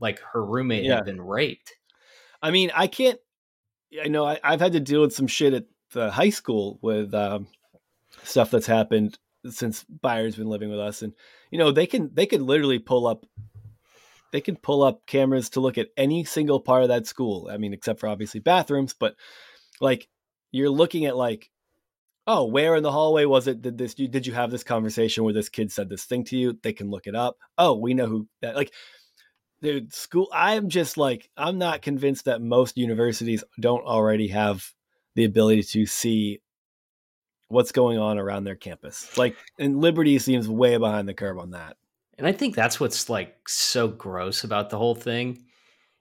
like 0.00 0.20
her 0.32 0.44
roommate 0.44 0.84
Yeah. 0.84 0.96
had 0.96 1.04
been 1.04 1.20
raped. 1.20 1.74
I 2.42 2.50
mean, 2.50 2.70
I 2.74 2.86
can't. 2.86 3.18
I 4.02 4.08
know 4.08 4.24
I, 4.24 4.40
I've 4.42 4.60
had 4.60 4.72
to 4.72 4.80
deal 4.80 5.02
with 5.02 5.12
some 5.12 5.26
shit 5.26 5.52
at 5.52 5.64
the 5.92 6.10
high 6.10 6.30
school 6.30 6.78
with 6.80 7.12
um, 7.12 7.48
stuff 8.22 8.50
that's 8.50 8.66
happened 8.66 9.18
since 9.48 9.84
Byron's 9.84 10.36
been 10.36 10.48
living 10.48 10.70
with 10.70 10.80
us, 10.80 11.02
and 11.02 11.12
you 11.50 11.58
know 11.58 11.70
they 11.70 11.86
can 11.86 12.10
they 12.14 12.26
could 12.26 12.40
literally 12.42 12.78
pull 12.78 13.06
up 13.06 13.26
they 14.32 14.40
can 14.40 14.56
pull 14.56 14.82
up 14.82 15.06
cameras 15.06 15.50
to 15.50 15.60
look 15.60 15.76
at 15.76 15.88
any 15.96 16.24
single 16.24 16.60
part 16.60 16.82
of 16.82 16.88
that 16.88 17.06
school. 17.06 17.48
I 17.52 17.56
mean, 17.56 17.72
except 17.72 18.00
for 18.00 18.08
obviously 18.08 18.40
bathrooms, 18.40 18.94
but 18.94 19.16
like 19.80 20.08
you're 20.52 20.70
looking 20.70 21.06
at 21.06 21.16
like, 21.16 21.50
oh, 22.26 22.44
where 22.44 22.76
in 22.76 22.82
the 22.82 22.92
hallway 22.92 23.24
was 23.24 23.48
it? 23.48 23.62
Did 23.62 23.78
this? 23.78 23.94
Did 23.94 24.26
you 24.26 24.32
have 24.32 24.50
this 24.50 24.62
conversation 24.62 25.24
where 25.24 25.34
this 25.34 25.48
kid 25.48 25.72
said 25.72 25.88
this 25.88 26.04
thing 26.04 26.24
to 26.24 26.36
you? 26.36 26.58
They 26.62 26.72
can 26.72 26.90
look 26.90 27.06
it 27.06 27.14
up. 27.14 27.38
Oh, 27.58 27.76
we 27.76 27.94
know 27.94 28.06
who 28.06 28.28
that. 28.42 28.56
Like, 28.56 28.72
dude, 29.62 29.92
school. 29.92 30.28
I'm 30.32 30.68
just 30.68 30.96
like, 30.96 31.30
I'm 31.36 31.58
not 31.58 31.82
convinced 31.82 32.26
that 32.26 32.42
most 32.42 32.76
universities 32.76 33.42
don't 33.58 33.84
already 33.84 34.28
have 34.28 34.64
the 35.16 35.24
ability 35.24 35.62
to 35.62 35.86
see 35.86 36.40
what's 37.48 37.72
going 37.72 37.98
on 37.98 38.18
around 38.18 38.44
their 38.44 38.54
campus. 38.54 39.18
Like, 39.18 39.36
and 39.58 39.80
Liberty 39.80 40.18
seems 40.20 40.48
way 40.48 40.76
behind 40.76 41.08
the 41.08 41.14
curve 41.14 41.38
on 41.38 41.50
that. 41.50 41.76
And 42.16 42.26
I 42.26 42.32
think 42.32 42.54
that's 42.54 42.78
what's 42.78 43.08
like 43.08 43.48
so 43.48 43.88
gross 43.88 44.44
about 44.44 44.70
the 44.70 44.78
whole 44.78 44.94
thing 44.94 45.44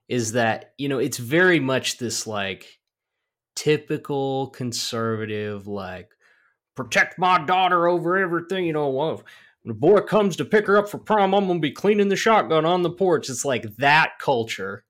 is 0.08 0.34
that, 0.34 0.74
you 0.78 0.90
know, 0.90 1.00
it's 1.00 1.18
very 1.18 1.60
much 1.60 1.98
this 1.98 2.28
like 2.28 2.79
typical 3.60 4.48
conservative, 4.52 5.68
like, 5.68 6.10
protect 6.76 7.20
my 7.20 7.44
daughter 7.46 7.90
over 7.90 8.18
everything, 8.18 8.66
you 8.66 8.72
know, 8.72 8.88
when 8.88 9.18
the 9.66 9.74
boy 9.74 10.00
comes 10.00 10.38
to 10.38 10.46
pick 10.46 10.66
her 10.68 10.78
up 10.78 10.88
for 10.88 10.98
prom, 10.98 11.36
I'm 11.36 11.46
gonna 11.46 11.60
be 11.60 11.72
cleaning 11.72 12.08
the 12.08 12.16
shotgun 12.16 12.64
on 12.64 12.84
the 12.84 12.90
porch. 12.90 13.30
It's 13.30 13.44
like 13.44 13.76
that 13.76 14.14
culture. 14.18 14.86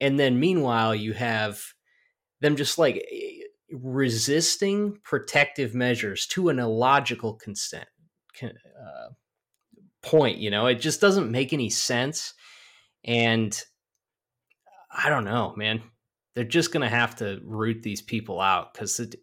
And 0.00 0.18
then 0.18 0.40
meanwhile, 0.40 0.94
you 0.94 1.12
have 1.12 1.62
them 2.40 2.56
just 2.56 2.78
like 2.78 3.06
resisting 3.70 4.98
protective 5.04 5.74
measures 5.74 6.26
to 6.28 6.48
an 6.48 6.58
illogical 6.58 7.34
consent 7.34 7.88
uh, 8.42 9.08
point. 10.00 10.38
You 10.38 10.50
know, 10.50 10.68
it 10.68 10.76
just 10.76 11.02
doesn't 11.02 11.30
make 11.30 11.52
any 11.52 11.68
sense. 11.68 12.32
And 13.04 13.58
I 14.90 15.10
don't 15.10 15.24
know, 15.24 15.52
man. 15.54 15.82
They're 16.36 16.44
just 16.44 16.70
going 16.70 16.82
to 16.82 16.94
have 16.94 17.16
to 17.16 17.40
root 17.42 17.82
these 17.82 18.02
people 18.02 18.42
out 18.42 18.74
because 18.74 19.00
it, 19.00 19.16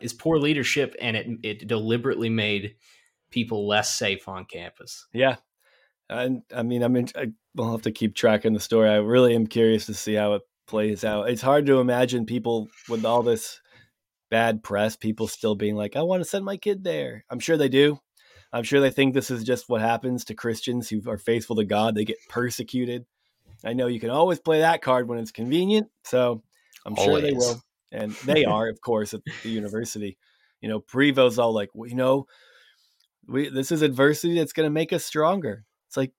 it's 0.00 0.12
poor 0.12 0.38
leadership 0.38 0.96
and 1.00 1.16
it 1.16 1.26
it 1.44 1.68
deliberately 1.68 2.28
made 2.28 2.74
people 3.30 3.68
less 3.68 3.94
safe 3.94 4.28
on 4.28 4.44
campus. 4.44 5.06
Yeah, 5.12 5.36
and 6.10 6.42
I 6.54 6.64
mean, 6.64 6.82
I 6.82 6.88
mean, 6.88 7.08
I 7.16 7.28
will 7.54 7.70
have 7.70 7.82
to 7.82 7.92
keep 7.92 8.16
tracking 8.16 8.54
the 8.54 8.60
story. 8.60 8.90
I 8.90 8.96
really 8.96 9.36
am 9.36 9.46
curious 9.46 9.86
to 9.86 9.94
see 9.94 10.14
how 10.14 10.34
it 10.34 10.42
plays 10.66 11.04
out. 11.04 11.30
It's 11.30 11.42
hard 11.42 11.64
to 11.66 11.78
imagine 11.78 12.26
people 12.26 12.68
with 12.88 13.04
all 13.04 13.22
this 13.22 13.60
bad 14.28 14.64
press, 14.64 14.96
people 14.96 15.28
still 15.28 15.54
being 15.54 15.76
like, 15.76 15.94
"I 15.94 16.02
want 16.02 16.22
to 16.24 16.28
send 16.28 16.44
my 16.44 16.56
kid 16.56 16.82
there." 16.82 17.24
I'm 17.30 17.38
sure 17.38 17.56
they 17.56 17.68
do. 17.68 18.00
I'm 18.52 18.64
sure 18.64 18.80
they 18.80 18.90
think 18.90 19.14
this 19.14 19.30
is 19.30 19.44
just 19.44 19.68
what 19.68 19.80
happens 19.80 20.24
to 20.24 20.34
Christians 20.34 20.88
who 20.88 21.00
are 21.08 21.18
faithful 21.18 21.56
to 21.56 21.64
God. 21.64 21.94
They 21.94 22.04
get 22.04 22.18
persecuted. 22.28 23.06
I 23.64 23.72
know 23.72 23.86
you 23.86 24.00
can 24.00 24.10
always 24.10 24.38
play 24.38 24.60
that 24.60 24.82
card 24.82 25.08
when 25.08 25.18
it's 25.18 25.32
convenient. 25.32 25.88
So 26.04 26.42
I'm 26.84 26.94
always. 26.94 27.04
sure 27.04 27.20
they 27.20 27.32
will. 27.32 27.62
And 27.92 28.12
they 28.24 28.44
are, 28.46 28.68
of 28.68 28.80
course, 28.80 29.14
at 29.14 29.20
the 29.42 29.50
university. 29.50 30.18
You 30.60 30.68
know, 30.68 30.80
Prevo's 30.80 31.38
all 31.38 31.52
like, 31.52 31.70
well, 31.74 31.88
you 31.88 31.96
know, 31.96 32.26
we 33.26 33.48
this 33.48 33.72
is 33.72 33.82
adversity 33.82 34.38
that's 34.38 34.52
going 34.52 34.66
to 34.66 34.70
make 34.70 34.92
us 34.92 35.04
stronger. 35.04 35.64
It's 35.88 35.96
like, 35.96 36.12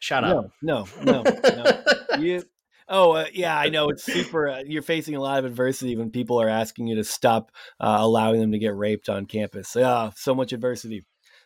shut 0.00 0.24
no, 0.24 0.38
up. 0.38 0.50
No, 0.62 0.86
no, 1.02 1.22
no. 1.22 1.82
you, 2.18 2.42
oh, 2.88 3.12
uh, 3.12 3.26
yeah, 3.32 3.56
I 3.58 3.68
know. 3.68 3.88
It's 3.88 4.04
super. 4.04 4.48
Uh, 4.48 4.62
you're 4.64 4.82
facing 4.82 5.16
a 5.16 5.20
lot 5.20 5.38
of 5.38 5.44
adversity 5.44 5.96
when 5.96 6.10
people 6.10 6.40
are 6.40 6.48
asking 6.48 6.86
you 6.86 6.96
to 6.96 7.04
stop 7.04 7.50
uh, 7.80 7.96
allowing 8.00 8.40
them 8.40 8.52
to 8.52 8.58
get 8.58 8.76
raped 8.76 9.08
on 9.08 9.26
campus. 9.26 9.74
Yeah, 9.74 10.10
so 10.16 10.34
much 10.34 10.52
adversity. 10.52 11.04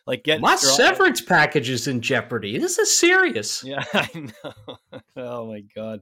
Like 0.09 0.23
get 0.23 0.41
my 0.41 0.55
strong. 0.55 0.75
severance 0.75 1.21
package 1.21 1.69
is 1.69 1.87
in 1.87 2.01
jeopardy. 2.01 2.57
This 2.57 2.79
is 2.79 2.97
serious. 2.97 3.63
Yeah, 3.63 3.83
I 3.93 4.09
know. 4.15 4.77
oh 5.15 5.45
my 5.45 5.61
god. 5.75 6.01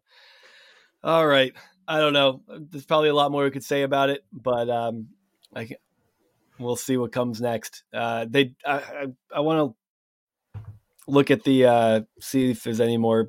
All 1.04 1.28
right. 1.28 1.52
I 1.89 2.00
don't 2.00 2.13
know. 2.13 2.41
There's 2.48 2.86
probably 2.86 3.10
a 3.10 3.13
lot 3.13 3.34
more 3.34 3.43
we 3.43 3.52
could 3.52 3.65
say 3.65 3.82
about 3.82 4.10
it, 4.10 4.24
but 4.32 4.70
um, 4.70 5.10
I 5.54 5.72
we'll 6.58 6.78
see 6.78 6.96
what 6.96 7.12
comes 7.12 7.41
next. 7.41 7.84
Uh, 7.93 8.26
they, 8.30 8.56
I, 8.65 8.76
I, 8.76 9.06
I 9.36 9.39
want 9.41 9.76
to 9.76 10.62
look 11.12 11.30
at 11.30 11.43
the 11.43 11.65
uh, 11.65 12.02
see 12.22 12.52
if 12.52 12.63
there's 12.63 12.80
any 12.80 12.96
more 12.96 13.28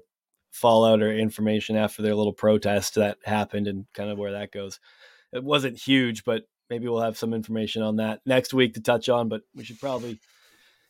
fallout 0.52 1.02
or 1.02 1.12
information 1.12 1.74
after 1.74 2.02
their 2.02 2.14
little 2.14 2.32
protest 2.32 2.94
that 2.94 3.18
happened 3.24 3.66
and 3.66 3.86
kind 3.94 4.10
of 4.10 4.18
where 4.18 4.30
that 4.30 4.52
goes. 4.52 4.78
It 5.32 5.42
wasn't 5.42 5.76
huge, 5.76 6.22
but 6.22 6.44
maybe 6.70 6.86
we'll 6.86 7.00
have 7.00 7.18
some 7.18 7.34
information 7.34 7.82
on 7.82 7.96
that 7.96 8.20
next 8.24 8.54
week 8.54 8.74
to 8.74 8.80
touch 8.80 9.08
on. 9.08 9.28
But 9.28 9.40
we 9.56 9.64
should 9.64 9.80
probably 9.80 10.20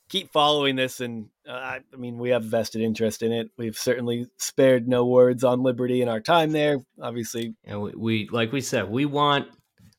keep 0.09 0.33
following 0.33 0.77
this, 0.77 1.01
and 1.01 1.27
uh, 1.49 1.53
I 1.92 1.97
mean, 1.97 2.18
we 2.18 2.31
have 2.31 2.44
vested 2.44 2.83
interest 2.83 3.23
in 3.23 3.33
it. 3.33 3.51
We've 3.57 3.77
certainly 3.77 4.27
spared 4.38 4.88
no 4.88 5.07
words 5.07 5.44
on 5.44 5.62
liberty 5.62 6.03
in 6.03 6.09
our 6.09 6.21
time 6.21 6.53
there. 6.53 6.79
Obviously, 7.01 7.55
and 7.64 7.81
we, 7.81 7.92
we 7.97 8.29
like 8.31 8.53
we 8.53 8.61
said, 8.61 8.88
we 8.88 9.05
want 9.05 9.49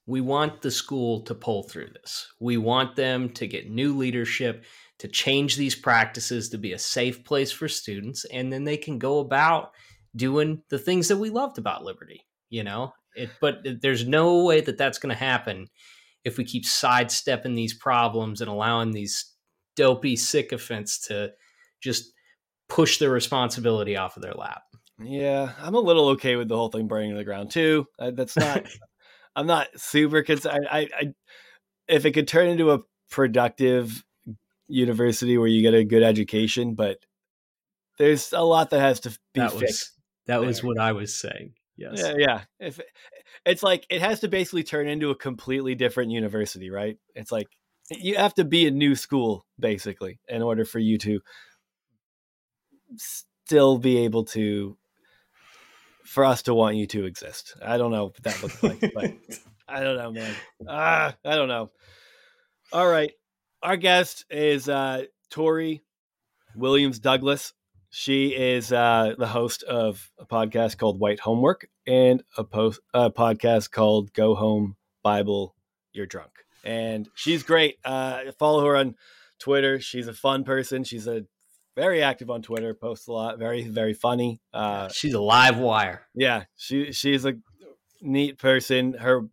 we 0.06 0.22
want 0.22 0.62
the 0.62 0.72
school 0.72 1.22
to 1.22 1.36
pull 1.36 1.63
through 1.63 1.89
this. 1.93 2.28
We 2.39 2.58
want 2.58 2.95
them 2.95 3.30
to 3.32 3.48
get 3.48 3.69
new 3.69 3.95
leadership 3.95 4.65
to 5.00 5.08
change 5.08 5.56
these 5.56 5.76
practices 5.76 6.50
to 6.50 6.58
be 6.58 6.74
a 6.74 6.80
safe 6.80 7.24
place 7.24 7.52
for 7.52 7.67
students, 7.67 8.26
and 8.26 8.52
then 8.52 8.63
they 8.63 8.78
can 8.78 8.98
go 8.98 9.19
about 9.19 9.72
doing 10.15 10.63
the 10.69 10.80
things 10.80 11.08
that 11.08 11.17
we 11.17 11.30
loved 11.30 11.58
about 11.58 11.84
liberty. 11.84 12.26
You 12.50 12.63
know, 12.63 12.93
it, 13.15 13.30
but 13.39 13.60
there's 13.82 14.08
no 14.08 14.43
way 14.43 14.62
that 14.62 14.78
that's 14.78 14.98
going 14.98 15.13
to 15.13 15.24
happen 15.24 15.67
if 16.26 16.38
we 16.38 16.43
keep 16.43 16.65
sidestepping 16.65 17.56
these 17.56 17.74
problems 17.74 18.41
and 18.41 18.50
allowing 18.50 18.91
these 18.91 19.34
dopey 19.80 20.18
sycophants 20.18 21.08
to 21.08 21.32
just 21.82 22.12
push 22.68 22.98
the 22.98 23.10
responsibility 23.10 23.96
off 23.96 24.18
of 24.18 24.22
their 24.22 24.34
lap. 24.34 24.62
Yeah, 25.02 25.54
I'm 25.58 25.74
a 25.74 25.80
little 25.80 26.10
okay 26.10 26.36
with 26.36 26.50
the 26.50 26.58
whole 26.58 26.68
thing 26.68 26.89
burning 26.89 27.12
to 27.12 27.18
the 27.18 27.24
ground 27.24 27.52
too. 27.52 27.88
Uh, 27.98 28.12
that's 28.12 28.36
not. 28.36 28.65
I'm 29.36 29.48
not 29.48 29.68
super 29.78 30.22
concerned. 30.22 30.68
I, 30.70 30.89
I, 30.94 31.13
if 31.88 32.06
it 32.06 32.12
could 32.12 32.28
turn 32.28 32.50
into 32.50 32.72
a 32.72 32.80
productive 33.10 34.04
university 34.68 35.38
where 35.38 35.48
you 35.48 35.62
get 35.62 35.74
a 35.74 35.86
good 35.86 36.04
education, 36.04 36.76
but 36.76 36.98
there's 37.98 38.34
a 38.34 38.42
lot 38.42 38.72
that 38.72 38.82
has 38.82 39.00
to 39.02 39.12
be 39.34 39.39
that 39.39 39.52
fixed. 39.52 39.62
Was, 39.62 39.92
that 40.28 40.39
there. 40.39 40.48
was 40.48 40.62
what 40.62 40.78
I 40.78 40.92
was 40.92 41.15
saying. 41.15 41.54
Yes. 41.78 41.94
Yeah, 41.96 42.13
yeah. 42.18 42.42
If 42.60 42.82
it's 43.46 43.63
like 43.63 43.86
it 43.89 44.02
has 44.02 44.20
to 44.22 44.28
basically 44.28 44.63
turn 44.63 44.89
into 44.89 45.12
a 45.12 45.15
completely 45.15 45.76
different 45.76 46.12
university, 46.12 46.70
right? 46.70 46.98
It's 47.15 47.32
like 47.32 47.48
you 47.91 48.15
have 48.15 48.34
to 48.36 48.43
be 48.43 48.67
a 48.67 48.71
new 48.71 48.95
school 48.95 49.45
basically 49.60 50.19
in 50.28 50.41
order 50.41 50.65
for 50.65 50.80
you 50.80 50.97
to 50.99 51.19
still 52.97 53.78
be 53.78 53.99
able 53.99 54.25
to 54.25 54.78
for 56.04 56.25
us 56.25 56.43
to 56.43 56.54
want 56.54 56.75
you 56.75 56.88
to 56.88 57.06
exist. 57.06 57.56
I 57.63 57.78
don't 57.78 57.91
know 57.91 58.06
what 58.06 58.23
that 58.23 58.41
looks 58.41 58.63
like, 58.63 58.80
but 58.93 59.13
I 59.67 59.82
don't 59.82 59.97
know, 59.97 60.12
man. 60.12 60.34
Ah, 60.67 61.15
I 61.23 61.36
don't 61.36 61.47
know. 61.47 61.71
All 62.73 62.88
right. 62.88 63.12
Our 63.62 63.78
guest 63.78 64.25
is 64.30 64.69
uh 64.69 65.06
Tori 65.30 65.84
Williams 66.56 66.99
Douglass. 66.99 67.54
She 67.91 68.36
is 68.36 68.71
uh, 68.71 69.15
the 69.17 69.25
host 69.25 69.63
of 69.63 70.12
a 70.19 70.25
podcast 70.25 70.78
called 70.78 70.99
White 70.99 71.19
Homework 71.19 71.67
and 71.88 72.23
a 72.38 72.43
post 72.43 72.80
a 72.93 73.10
podcast 73.10 73.71
called 73.71 74.13
Go 74.13 74.36
Home 74.36 74.75
Bible 75.02 75.56
You're 75.91 76.06
Drunk 76.06 76.32
and 76.63 77.10
she's 77.15 77.43
great. 77.43 77.78
Uh, 77.84 78.32
follow 78.38 78.65
her 78.65 78.76
on 78.76 78.95
Twitter. 79.39 79.80
She's 79.80 80.08
a 80.08 80.13
fun 80.13 80.43
person. 80.43 80.84
She's 80.84 81.08
a 81.08 81.26
very 81.76 82.02
active 82.02 82.30
on 82.30 82.41
Twitter. 82.41 82.74
Posts 82.74 83.08
a 83.08 83.12
lot. 83.12 83.39
Very 83.39 83.67
very 83.67 83.93
funny. 83.93 84.41
Uh, 84.54 84.89
she's 84.89 85.13
a 85.13 85.22
live 85.22 85.58
wire. 85.58 86.08
Yeah, 86.13 86.43
she 86.56 86.91
she's 86.91 87.26
a 87.26 87.34
neat 88.02 88.38
person. 88.38 88.93
Her 88.93 89.28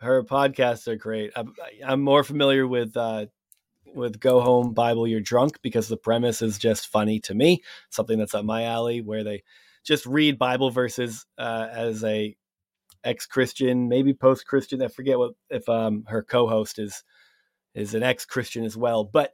her 0.00 0.22
podcasts 0.22 0.88
are 0.88 0.96
great. 0.96 1.32
I'm, 1.36 1.54
I'm 1.84 2.02
more 2.02 2.24
familiar 2.24 2.66
with 2.66 2.96
uh, 2.96 3.26
with 3.94 4.20
Go 4.20 4.40
Home 4.40 4.72
Bible 4.74 5.06
You're 5.06 5.20
Drunk 5.20 5.58
because 5.62 5.88
the 5.88 5.96
premise 5.96 6.42
is 6.42 6.58
just 6.58 6.88
funny 6.88 7.20
to 7.20 7.34
me. 7.34 7.62
Something 7.90 8.18
that's 8.18 8.34
up 8.34 8.44
my 8.44 8.64
alley 8.64 9.00
where 9.00 9.24
they 9.24 9.42
just 9.84 10.06
read 10.06 10.38
Bible 10.38 10.70
verses 10.70 11.26
uh, 11.38 11.68
as 11.72 12.04
a 12.04 12.36
ex-Christian, 13.06 13.88
maybe 13.88 14.12
post-Christian. 14.12 14.82
I 14.82 14.88
forget 14.88 15.18
what 15.18 15.32
if 15.48 15.68
um, 15.68 16.04
her 16.08 16.22
co-host 16.22 16.78
is 16.78 17.02
is 17.74 17.94
an 17.94 18.02
ex-Christian 18.02 18.64
as 18.64 18.76
well, 18.76 19.04
but 19.04 19.32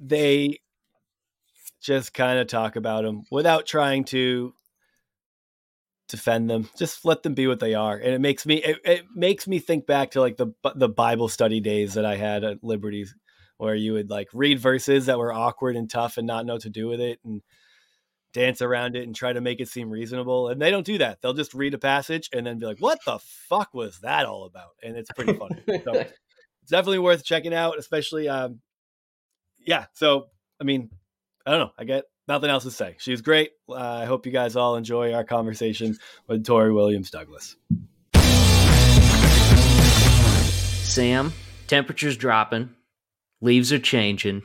they 0.00 0.60
just 1.80 2.14
kind 2.14 2.38
of 2.38 2.46
talk 2.46 2.76
about 2.76 3.04
them 3.04 3.24
without 3.30 3.66
trying 3.66 4.04
to 4.04 4.52
defend 6.08 6.48
them. 6.48 6.68
Just 6.78 7.04
let 7.04 7.22
them 7.22 7.34
be 7.34 7.46
what 7.46 7.60
they 7.60 7.74
are, 7.74 7.96
and 7.96 8.14
it 8.14 8.20
makes 8.20 8.46
me 8.46 8.56
it, 8.56 8.78
it 8.84 9.04
makes 9.14 9.46
me 9.46 9.58
think 9.58 9.86
back 9.86 10.12
to 10.12 10.20
like 10.20 10.36
the 10.36 10.48
the 10.74 10.88
Bible 10.88 11.28
study 11.28 11.60
days 11.60 11.94
that 11.94 12.06
I 12.06 12.16
had 12.16 12.44
at 12.44 12.64
Liberty, 12.64 13.06
where 13.58 13.74
you 13.74 13.92
would 13.92 14.08
like 14.10 14.28
read 14.32 14.58
verses 14.58 15.06
that 15.06 15.18
were 15.18 15.32
awkward 15.32 15.76
and 15.76 15.90
tough 15.90 16.16
and 16.16 16.26
not 16.26 16.46
know 16.46 16.54
what 16.54 16.62
to 16.62 16.70
do 16.70 16.88
with 16.88 17.00
it, 17.00 17.18
and 17.24 17.42
dance 18.32 18.62
around 18.62 18.96
it 18.96 19.04
and 19.04 19.14
try 19.14 19.32
to 19.32 19.40
make 19.40 19.60
it 19.60 19.68
seem 19.68 19.90
reasonable. 19.90 20.48
And 20.48 20.60
they 20.60 20.70
don't 20.70 20.86
do 20.86 20.98
that. 20.98 21.20
They'll 21.20 21.34
just 21.34 21.54
read 21.54 21.74
a 21.74 21.78
passage 21.78 22.28
and 22.32 22.46
then 22.46 22.58
be 22.58 22.66
like, 22.66 22.78
what 22.78 22.98
the 23.04 23.18
fuck 23.18 23.72
was 23.74 24.00
that 24.00 24.26
all 24.26 24.44
about? 24.44 24.70
And 24.82 24.96
it's 24.96 25.10
pretty 25.12 25.34
funny. 25.34 25.60
so 25.66 25.92
it's 25.94 26.70
definitely 26.70 26.98
worth 26.98 27.24
checking 27.24 27.54
out, 27.54 27.78
especially 27.78 28.28
um, 28.28 28.60
yeah, 29.58 29.86
so 29.92 30.28
I 30.60 30.64
mean, 30.64 30.90
I 31.46 31.50
don't 31.50 31.60
know. 31.60 31.72
I 31.78 31.84
get 31.84 32.04
nothing 32.26 32.50
else 32.50 32.64
to 32.64 32.70
say. 32.70 32.96
She's 32.98 33.20
great. 33.20 33.50
Uh, 33.68 33.74
I 33.74 34.04
hope 34.04 34.26
you 34.26 34.32
guys 34.32 34.56
all 34.56 34.76
enjoy 34.76 35.12
our 35.12 35.24
conversation 35.24 35.96
with 36.26 36.44
Tori 36.44 36.72
Williams 36.72 37.10
Douglass. 37.10 37.56
Sam, 40.84 41.32
temperature's 41.66 42.16
dropping, 42.16 42.70
leaves 43.40 43.72
are 43.72 43.78
changing. 43.78 44.42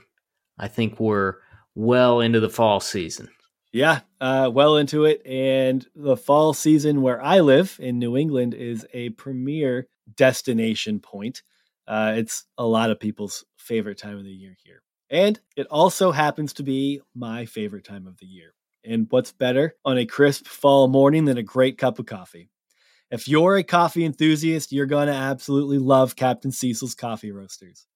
I 0.58 0.68
think 0.68 1.00
we're 1.00 1.36
well 1.74 2.20
into 2.20 2.40
the 2.40 2.50
fall 2.50 2.80
season. 2.80 3.30
Yeah, 3.74 4.02
uh, 4.22 4.52
well 4.54 4.78
into 4.78 5.06
it. 5.06 5.26
And 5.26 5.86
the 5.96 6.16
fall 6.16 6.54
season 6.54 7.02
where 7.02 7.22
I 7.22 7.40
live 7.40 7.76
in 7.82 8.00
New 8.00 8.16
England 8.16 8.54
is 8.54 8.86
a 8.94 9.10
premier 9.12 9.88
destination 10.16 11.00
point. 11.00 11.42
Uh, 11.88 12.14
it's 12.16 12.46
a 12.58 12.66
lot 12.66 12.92
of 12.92 13.00
people's 13.00 13.44
favorite 13.58 13.98
time 13.98 14.18
of 14.18 14.26
the 14.26 14.32
year 14.32 14.56
here. 14.64 14.84
And 15.10 15.40
it 15.58 15.68
also 15.68 16.12
happens 16.12 16.54
to 16.54 16.64
be 16.64 17.02
my 17.16 17.46
favorite 17.46 17.84
time 17.84 18.08
of 18.08 18.18
the 18.20 18.28
year. 18.28 18.54
And 18.86 19.08
what's 19.10 19.32
better 19.32 19.76
on 19.84 19.98
a 19.98 20.06
crisp 20.06 20.46
fall 20.46 20.88
morning 20.88 21.26
than 21.26 21.38
a 21.38 21.44
great 21.44 21.78
cup 21.78 22.00
of 22.00 22.06
coffee? 22.06 22.50
If 23.12 23.28
you're 23.28 23.58
a 23.58 23.64
coffee 23.64 24.06
enthusiast, 24.06 24.72
you're 24.72 24.88
going 24.88 25.08
to 25.08 25.14
absolutely 25.14 25.80
love 25.80 26.16
Captain 26.16 26.52
Cecil's 26.52 26.96
Coffee 26.96 27.32
Roasters. 27.32 27.88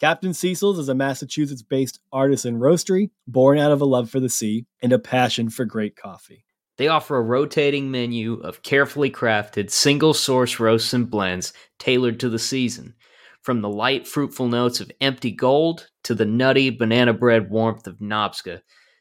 Captain 0.00 0.32
Cecil's 0.32 0.78
is 0.78 0.88
a 0.88 0.94
Massachusetts 0.94 1.62
based 1.62 1.98
artisan 2.12 2.58
roastery 2.58 3.10
born 3.26 3.58
out 3.58 3.72
of 3.72 3.80
a 3.80 3.84
love 3.84 4.08
for 4.08 4.20
the 4.20 4.28
sea 4.28 4.64
and 4.80 4.92
a 4.92 4.98
passion 4.98 5.50
for 5.50 5.64
great 5.64 5.96
coffee. 5.96 6.44
They 6.76 6.86
offer 6.86 7.16
a 7.16 7.22
rotating 7.22 7.90
menu 7.90 8.34
of 8.34 8.62
carefully 8.62 9.10
crafted 9.10 9.70
single 9.70 10.14
source 10.14 10.60
roasts 10.60 10.92
and 10.92 11.10
blends 11.10 11.52
tailored 11.80 12.20
to 12.20 12.28
the 12.28 12.38
season. 12.38 12.94
From 13.42 13.60
the 13.60 13.68
light, 13.68 14.06
fruitful 14.06 14.46
notes 14.46 14.80
of 14.80 14.92
empty 15.00 15.32
gold 15.32 15.88
to 16.04 16.14
the 16.14 16.24
nutty 16.24 16.70
banana 16.70 17.12
bread 17.12 17.50
warmth 17.50 17.88
of 17.88 17.98
Nobska, 17.98 18.60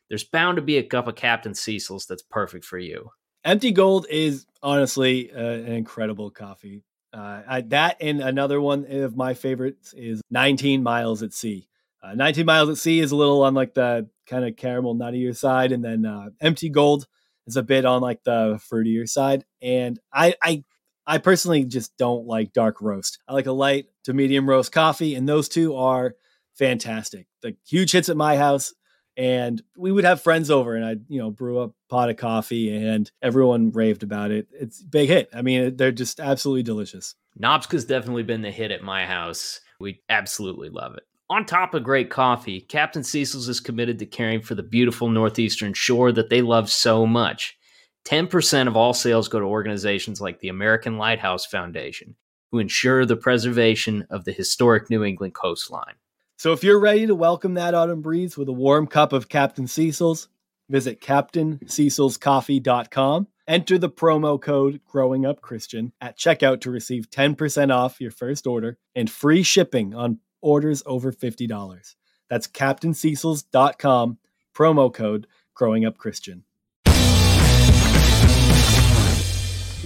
there's 0.10 0.24
bound 0.24 0.56
to 0.56 0.62
be 0.64 0.78
a 0.78 0.84
cup 0.84 1.08
of 1.08 1.16
Captain 1.16 1.54
Cecil's 1.54 2.08
that's 2.08 2.24
perfect 2.24 2.66
for 2.66 2.80
you. 2.80 3.10
Empty 3.44 3.72
Gold 3.72 4.08
is 4.10 4.46
honestly 4.64 5.32
uh, 5.32 5.40
an 5.40 5.72
incredible 5.74 6.32
coffee. 6.32 6.84
Uh, 7.14 7.42
I, 7.48 7.62
that 7.62 7.98
and 8.02 8.22
another 8.22 8.60
one 8.60 8.86
of 8.90 9.16
my 9.16 9.34
favorites 9.34 9.94
is 9.96 10.22
19 10.30 10.84
Miles 10.84 11.24
at 11.24 11.34
Sea. 11.34 11.68
Uh, 12.04 12.14
19 12.14 12.46
Miles 12.46 12.70
at 12.70 12.78
Sea 12.78 13.00
is 13.00 13.12
a 13.12 13.16
little 13.16 13.44
on 13.44 13.54
like 13.54 13.74
the 13.74 14.10
kind 14.28 14.46
of 14.46 14.56
caramel 14.56 14.96
nuttier 14.96 15.36
side, 15.36 15.72
and 15.72 15.84
then 15.84 16.06
uh, 16.06 16.30
Empty 16.42 16.70
Gold 16.70 17.08
is 17.48 17.58
a 17.58 17.64
bit 17.64 17.86
on 17.86 18.02
like 18.02 18.24
the 18.24 18.60
fruitier 18.72 19.08
side. 19.08 19.46
And 19.62 20.00
I, 20.14 20.36
I, 20.44 20.64
I 21.06 21.18
personally 21.18 21.64
just 21.66 21.98
don't 21.98 22.28
like 22.28 22.54
dark 22.54 22.82
roast. 22.82 23.20
I 23.28 23.34
like 23.34 23.46
a 23.46 23.54
light 23.54 23.86
to 24.04 24.14
medium 24.14 24.48
roast 24.48 24.72
coffee, 24.72 25.16
and 25.16 25.28
those 25.28 25.50
two 25.50 25.76
are 25.76 26.16
fantastic. 26.56 27.28
The 27.42 27.56
huge 27.66 27.94
hits 27.94 28.10
at 28.10 28.18
my 28.18 28.36
house 28.36 28.74
and 29.18 29.64
we 29.76 29.92
would 29.92 30.04
have 30.04 30.22
friends 30.22 30.52
over 30.52 30.76
and 30.76 30.86
I'd, 30.86 31.02
you 31.10 31.18
know, 31.20 31.32
brew 31.32 31.60
a 31.62 31.72
pot 31.90 32.12
of 32.12 32.18
coffee 32.18 32.74
and 32.74 33.12
everyone 33.22 33.72
raved 33.72 34.04
about 34.04 34.30
it. 34.30 34.48
It's 34.52 34.82
big 34.84 35.10
hit. 35.10 35.30
I 35.34 35.42
mean, 35.42 35.76
they're 35.76 35.92
just 35.92 36.20
absolutely 36.20 36.64
delicious. 36.64 37.16
Nobska's 37.42 37.86
definitely 37.86 38.24
been 38.24 38.44
the 38.44 38.52
hit 38.52 38.72
at 38.72 38.84
my 38.84 39.06
house. 39.06 39.60
We 39.80 40.02
absolutely 40.08 40.70
love 40.70 40.94
it. 40.96 41.04
On 41.30 41.46
top 41.46 41.74
of 41.74 41.84
great 41.84 42.10
coffee, 42.10 42.62
Captain 42.62 43.04
Cecil's 43.04 43.50
is 43.50 43.60
committed 43.60 44.00
to 44.00 44.06
caring 44.06 44.42
for 44.42 44.56
the 44.56 44.64
beautiful 44.64 45.10
northeastern 45.10 45.74
shore 45.74 46.12
that 46.14 46.30
they 46.30 46.42
love 46.42 46.70
so 46.70 47.06
much. 47.06 47.58
10% 48.06 48.68
of 48.68 48.78
all 48.78 48.94
sales 48.94 49.28
go 49.28 49.40
to 49.40 49.46
organizations 49.46 50.22
like 50.22 50.40
the 50.40 50.48
American 50.48 50.98
Lighthouse 50.98 51.46
Foundation, 51.46 52.16
who 52.52 52.60
ensure 52.60 53.06
the 53.06 53.18
preservation 53.18 54.08
of 54.10 54.24
the 54.24 54.32
historic 54.32 54.90
New 54.90 55.04
England 55.04 55.34
coastline. 55.34 55.96
So 56.40 56.54
if 56.54 56.64
you're 56.64 56.80
ready 56.80 57.08
to 57.08 57.16
welcome 57.16 57.56
that 57.56 57.74
autumn 57.74 58.04
breeze 58.04 58.38
with 58.38 58.48
a 58.48 58.54
warm 58.54 58.86
cup 58.86 59.12
of 59.12 59.28
Captain 59.28 59.66
Cecil's, 59.66 60.30
visit 60.70 61.02
captaincecilscoffee.com. 61.02 63.28
Enter 63.48 63.80
the 63.80 63.90
promo 63.90 64.40
code 64.40 64.82
Growing 64.86 65.26
Up 65.26 65.42
Christian 65.42 65.94
at 66.00 66.16
checkout 66.16 66.62
to 66.62 66.70
receive 66.70 67.10
10% 67.10 67.74
off 67.74 68.00
your 68.00 68.12
first 68.12 68.46
order 68.46 68.78
and 68.94 69.10
free 69.10 69.42
shipping 69.42 69.96
on 69.96 70.20
orders 70.40 70.84
over 70.86 71.12
$50. 71.12 71.96
That's 72.30 72.46
captaincecils.com, 72.46 74.20
promo 74.56 74.94
code 74.94 75.26
Growing 75.56 75.86
Up 75.86 75.98
Christian. 75.98 76.44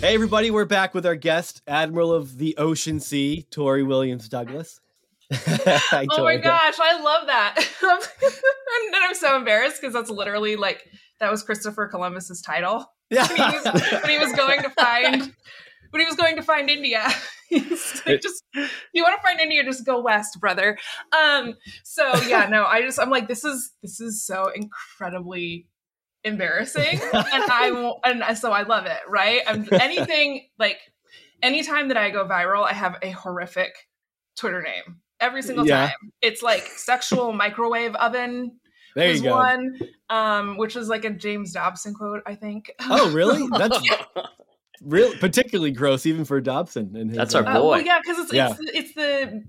Hey, 0.01 0.15
everybody, 0.15 0.51
we're 0.51 0.65
back 0.65 0.93
with 0.93 1.05
our 1.05 1.15
guest, 1.15 1.61
Admiral 1.65 2.11
of 2.11 2.39
the 2.39 2.57
Ocean 2.57 2.99
Sea, 2.99 3.47
Tori 3.51 3.83
Williams 3.83 4.27
Douglass. 4.27 4.80
oh 6.09 6.23
my 6.23 6.37
gosh, 6.37 6.75
I 6.79 7.01
love 7.01 7.27
that. 7.27 7.55
and 8.93 9.03
I'm 9.03 9.15
so 9.15 9.37
embarrassed 9.37 9.79
because 9.81 9.93
that's 9.93 10.09
literally 10.09 10.55
like 10.55 10.85
that 11.19 11.31
was 11.31 11.43
Christopher 11.43 11.87
Columbus's 11.87 12.41
title. 12.41 12.85
Yeah. 13.11 13.27
when, 13.27 13.35
he 13.35 13.57
was, 13.57 13.65
when 13.65 14.09
he 14.09 14.17
was 14.19 14.31
going 14.31 14.61
to 14.61 14.69
find 14.69 15.33
when 15.89 15.99
he 15.99 16.05
was 16.05 16.15
going 16.15 16.37
to 16.37 16.41
find 16.41 16.69
India. 16.69 17.05
like, 17.51 18.21
just 18.21 18.45
you 18.93 19.03
want 19.03 19.17
to 19.17 19.21
find 19.21 19.37
India, 19.41 19.65
just 19.65 19.85
go 19.85 19.99
west, 19.99 20.39
brother. 20.39 20.77
Um, 21.11 21.55
so 21.83 22.09
yeah, 22.21 22.47
no, 22.47 22.63
I 22.63 22.81
just 22.83 22.97
I'm 23.01 23.09
like, 23.09 23.27
this 23.27 23.43
is 23.43 23.71
this 23.81 23.99
is 23.99 24.25
so 24.25 24.49
incredibly 24.55 25.67
embarrassing. 26.23 27.01
and 27.13 27.51
I 27.51 27.71
won't 27.73 27.97
and 28.05 28.37
so 28.37 28.53
I 28.53 28.63
love 28.63 28.85
it, 28.85 29.01
right? 29.09 29.41
I'm 29.45 29.67
anything 29.73 30.47
like 30.57 30.77
anytime 31.43 31.89
that 31.89 31.97
I 31.97 32.11
go 32.11 32.25
viral, 32.25 32.63
I 32.63 32.71
have 32.71 32.95
a 33.01 33.09
horrific 33.09 33.73
Twitter 34.37 34.61
name 34.61 35.00
every 35.21 35.41
single 35.41 35.65
yeah. 35.65 35.87
time. 35.87 36.11
It's 36.21 36.41
like 36.41 36.63
sexual 36.63 37.31
microwave 37.31 37.95
oven. 37.95 38.57
There 38.95 39.13
you 39.13 39.21
go. 39.21 39.37
One, 39.37 39.79
um, 40.09 40.57
which 40.57 40.75
is 40.75 40.89
like 40.89 41.05
a 41.05 41.11
James 41.11 41.53
Dobson 41.53 41.93
quote, 41.93 42.21
I 42.25 42.35
think. 42.35 42.71
Oh, 42.89 43.09
really? 43.11 43.47
That's 43.57 43.79
real, 44.81 45.13
particularly 45.19 45.71
gross, 45.71 46.05
even 46.05 46.25
for 46.25 46.41
Dobson. 46.41 46.95
And 46.95 47.09
his, 47.09 47.17
That's 47.17 47.35
our 47.35 47.47
uh, 47.47 47.53
boy. 47.53 47.59
Uh, 47.59 47.69
well, 47.69 47.81
yeah, 47.81 47.99
because 48.03 48.19
it's, 48.19 48.33
yeah. 48.33 48.53
it's 48.59 48.71
it's 48.73 48.93
the 48.95 49.43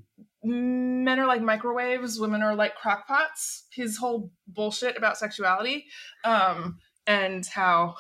men 0.45 1.19
are 1.19 1.27
like 1.27 1.43
microwaves, 1.43 2.21
women 2.21 2.43
are 2.43 2.55
like 2.55 2.75
crockpots. 2.79 3.63
His 3.73 3.97
whole 3.97 4.31
bullshit 4.47 4.97
about 4.97 5.19
sexuality, 5.19 5.87
um, 6.25 6.79
and 7.07 7.45
how 7.47 7.97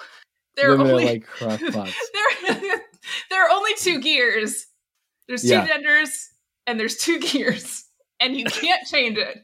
there 0.57 0.73
are 0.73 0.79
only 0.79 1.05
like 1.05 1.27
crockpots. 1.39 1.95
there, 2.13 2.61
there 3.31 3.45
are 3.45 3.51
only 3.51 3.75
two 3.77 4.01
gears. 4.01 4.67
There's 5.27 5.43
two 5.43 5.49
yeah. 5.49 5.67
genders 5.67 6.33
and 6.67 6.79
there's 6.79 6.97
two 6.97 7.19
gears 7.21 7.85
and 8.21 8.37
you 8.37 8.45
can't 8.45 8.87
change 8.87 9.19
it. 9.19 9.39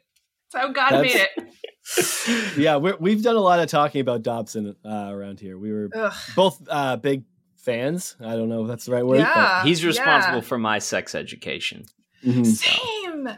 That's 0.52 0.64
how 0.64 0.72
God 0.72 0.90
That's, 0.90 1.14
made 1.14 1.28
it. 1.36 2.58
yeah, 2.58 2.76
we 2.76 3.12
have 3.12 3.22
done 3.22 3.36
a 3.36 3.40
lot 3.40 3.60
of 3.60 3.68
talking 3.68 4.00
about 4.00 4.22
Dobson 4.22 4.76
uh, 4.84 5.08
around 5.10 5.40
here. 5.40 5.58
We 5.58 5.72
were 5.72 5.88
Ugh. 5.94 6.12
both 6.34 6.66
uh, 6.68 6.96
big 6.96 7.24
fans. 7.56 8.16
I 8.20 8.34
don't 8.36 8.48
know 8.48 8.62
if 8.62 8.68
that's 8.68 8.86
the 8.86 8.92
right 8.92 9.06
word. 9.06 9.18
Yeah, 9.18 9.62
he's 9.64 9.84
responsible 9.84 10.38
yeah. 10.38 10.42
for 10.42 10.58
my 10.58 10.78
sex 10.78 11.14
education. 11.14 11.84
Mm-hmm. 12.24 12.44
Same. 12.44 13.28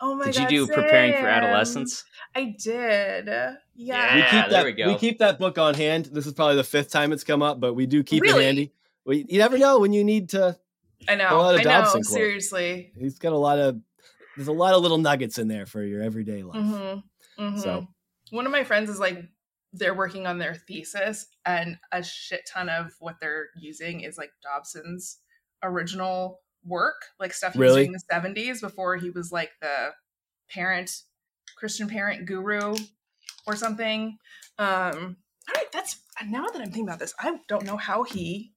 Oh 0.00 0.14
my 0.14 0.26
did 0.26 0.34
god! 0.34 0.40
Did 0.48 0.50
you 0.52 0.66
do 0.66 0.66
same. 0.66 0.82
preparing 0.82 1.12
for 1.12 1.26
adolescence? 1.28 2.04
I 2.34 2.54
did. 2.62 3.26
Yeah. 3.28 3.56
yeah 3.74 4.14
we 4.14 4.22
keep 4.22 4.50
that. 4.50 4.64
We, 4.64 4.86
we, 4.86 4.98
keep 4.98 5.18
that 5.20 5.38
book 5.38 5.58
on 5.58 5.74
hand. 5.74 6.06
This 6.06 6.26
is 6.26 6.32
probably 6.32 6.56
the 6.56 6.64
fifth 6.64 6.90
time 6.90 7.12
it's 7.12 7.24
come 7.24 7.42
up, 7.42 7.60
but 7.60 7.74
we 7.74 7.86
do 7.86 8.02
keep 8.02 8.22
really? 8.22 8.42
it 8.42 8.46
handy. 8.46 8.72
We, 9.04 9.24
you 9.28 9.38
never 9.38 9.56
know 9.56 9.78
when 9.78 9.92
you 9.92 10.04
need 10.04 10.30
to 10.30 10.58
I 11.08 11.14
know. 11.14 11.40
I 11.40 11.62
know. 11.62 12.02
Seriously, 12.02 12.92
he's 12.98 13.18
got 13.18 13.32
a 13.32 13.38
lot 13.38 13.58
of. 13.58 13.80
There's 14.36 14.48
a 14.48 14.52
lot 14.52 14.74
of 14.74 14.82
little 14.82 14.98
nuggets 14.98 15.38
in 15.38 15.48
there 15.48 15.64
for 15.64 15.82
your 15.82 16.02
everyday 16.02 16.42
life. 16.42 16.60
Mm-hmm. 16.60 17.42
Mm-hmm. 17.42 17.58
So, 17.58 17.86
one 18.30 18.44
of 18.44 18.52
my 18.52 18.64
friends 18.64 18.90
is 18.90 19.00
like, 19.00 19.24
they're 19.72 19.94
working 19.94 20.26
on 20.26 20.38
their 20.38 20.54
thesis, 20.54 21.26
and 21.44 21.78
a 21.92 22.02
shit 22.02 22.42
ton 22.52 22.68
of 22.68 22.92
what 22.98 23.16
they're 23.20 23.46
using 23.58 24.00
is 24.00 24.18
like 24.18 24.30
Dobson's 24.42 25.18
original 25.62 26.40
work, 26.64 27.06
like 27.18 27.32
stuff 27.32 27.54
he 27.54 27.60
really? 27.60 27.88
was 27.88 28.04
doing 28.04 28.22
in 28.22 28.32
the 28.34 28.42
70s 28.42 28.60
before 28.60 28.96
he 28.96 29.10
was 29.10 29.32
like 29.32 29.50
the 29.60 29.90
parent, 30.50 30.90
Christian 31.56 31.88
parent 31.88 32.26
guru 32.26 32.76
or 33.46 33.56
something. 33.56 34.18
Um, 34.58 35.16
all 35.48 35.54
right, 35.54 35.70
that's 35.72 36.00
now 36.26 36.46
that 36.46 36.56
I'm 36.56 36.66
thinking 36.66 36.84
about 36.88 36.98
this, 36.98 37.14
I 37.20 37.38
don't 37.48 37.64
know 37.64 37.76
how 37.76 38.02
he 38.02 38.52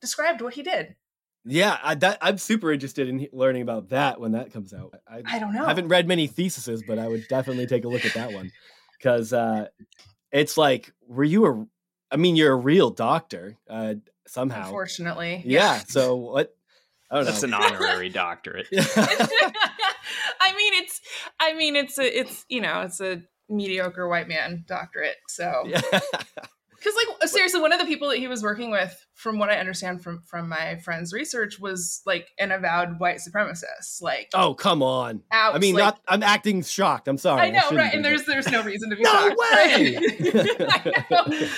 described 0.00 0.40
what 0.40 0.54
he 0.54 0.62
did. 0.62 0.96
Yeah, 1.44 1.76
I, 1.82 1.94
that, 1.96 2.18
I'm 2.20 2.38
super 2.38 2.72
interested 2.72 3.08
in 3.08 3.26
learning 3.32 3.62
about 3.62 3.88
that 3.88 4.20
when 4.20 4.32
that 4.32 4.52
comes 4.52 4.72
out. 4.72 4.94
I, 5.08 5.22
I 5.24 5.38
don't 5.40 5.52
know. 5.52 5.64
I 5.64 5.68
haven't 5.68 5.88
read 5.88 6.06
many 6.06 6.28
theses, 6.28 6.84
but 6.86 6.98
I 6.98 7.08
would 7.08 7.26
definitely 7.28 7.66
take 7.66 7.84
a 7.84 7.88
look 7.88 8.04
at 8.04 8.14
that 8.14 8.32
one 8.32 8.52
because 8.96 9.32
uh, 9.32 9.66
it's 10.30 10.56
like, 10.56 10.92
were 11.06 11.24
you 11.24 11.46
a? 11.46 11.66
I 12.12 12.16
mean, 12.16 12.36
you're 12.36 12.52
a 12.52 12.56
real 12.56 12.90
doctor 12.90 13.56
uh, 13.68 13.94
somehow. 14.26 14.64
Unfortunately, 14.64 15.42
yeah. 15.44 15.80
So 15.88 16.16
what? 16.16 16.54
I 17.10 17.16
don't 17.16 17.24
That's 17.26 17.42
an 17.42 17.52
honorary 17.54 18.08
doctorate. 18.08 18.68
I 18.72 20.54
mean, 20.56 20.74
it's. 20.74 21.00
I 21.40 21.54
mean, 21.54 21.76
it's 21.76 21.98
a. 21.98 22.20
It's 22.20 22.44
you 22.48 22.60
know, 22.60 22.82
it's 22.82 23.00
a 23.00 23.22
mediocre 23.48 24.08
white 24.08 24.28
man 24.28 24.64
doctorate. 24.66 25.16
So. 25.28 25.64
Yeah. 25.66 25.80
Because 26.82 26.96
like 26.96 27.28
seriously 27.28 27.60
one 27.60 27.72
of 27.72 27.78
the 27.78 27.84
people 27.84 28.08
that 28.08 28.18
he 28.18 28.28
was 28.28 28.42
working 28.42 28.70
with 28.70 29.06
from 29.14 29.38
what 29.38 29.50
i 29.50 29.56
understand 29.56 30.02
from 30.02 30.22
from 30.26 30.48
my 30.48 30.78
friend's 30.84 31.12
research 31.12 31.60
was 31.60 32.02
like 32.06 32.28
an 32.38 32.50
avowed 32.50 32.98
white 32.98 33.18
supremacist 33.18 34.00
like 34.00 34.28
oh 34.34 34.54
come 34.54 34.82
on. 34.82 35.22
out, 35.30 35.54
i 35.54 35.58
mean 35.58 35.74
like, 35.74 35.84
not 35.84 36.00
i'm 36.08 36.22
acting 36.22 36.62
shocked. 36.62 37.08
I'm 37.08 37.18
sorry. 37.18 37.42
I 37.42 37.50
know 37.50 37.68
I 37.70 37.74
right 37.74 37.94
and 37.94 38.04
there's 38.04 38.24
there's 38.24 38.50
no 38.50 38.62
reason 38.62 38.90
to 38.90 38.96
be 38.96 39.02
no 39.02 39.10
shocked. 39.10 39.36
way! 41.40 41.48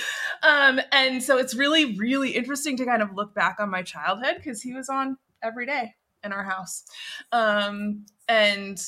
Um 0.43 0.79
and 0.91 1.23
so 1.23 1.37
it's 1.37 1.55
really 1.55 1.97
really 1.97 2.31
interesting 2.31 2.77
to 2.77 2.85
kind 2.85 3.01
of 3.01 3.13
look 3.13 3.33
back 3.33 3.57
on 3.59 3.69
my 3.69 3.81
childhood 3.81 4.35
because 4.37 4.61
he 4.61 4.73
was 4.73 4.89
on 4.89 5.17
every 5.43 5.65
day 5.65 5.95
in 6.23 6.31
our 6.31 6.43
house. 6.43 6.83
Um 7.31 8.05
and 8.27 8.79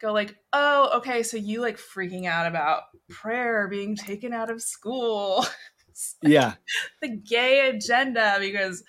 go 0.00 0.12
like 0.12 0.36
oh 0.52 0.98
okay 0.98 1.22
so 1.22 1.38
you 1.38 1.60
like 1.62 1.78
freaking 1.78 2.26
out 2.26 2.46
about 2.46 2.82
prayer 3.08 3.66
being 3.68 3.96
taken 3.96 4.32
out 4.32 4.50
of 4.50 4.60
school 4.60 5.46
yeah. 6.22 6.54
the 7.02 7.08
gay 7.08 7.68
agenda 7.68 8.36
because 8.40 8.82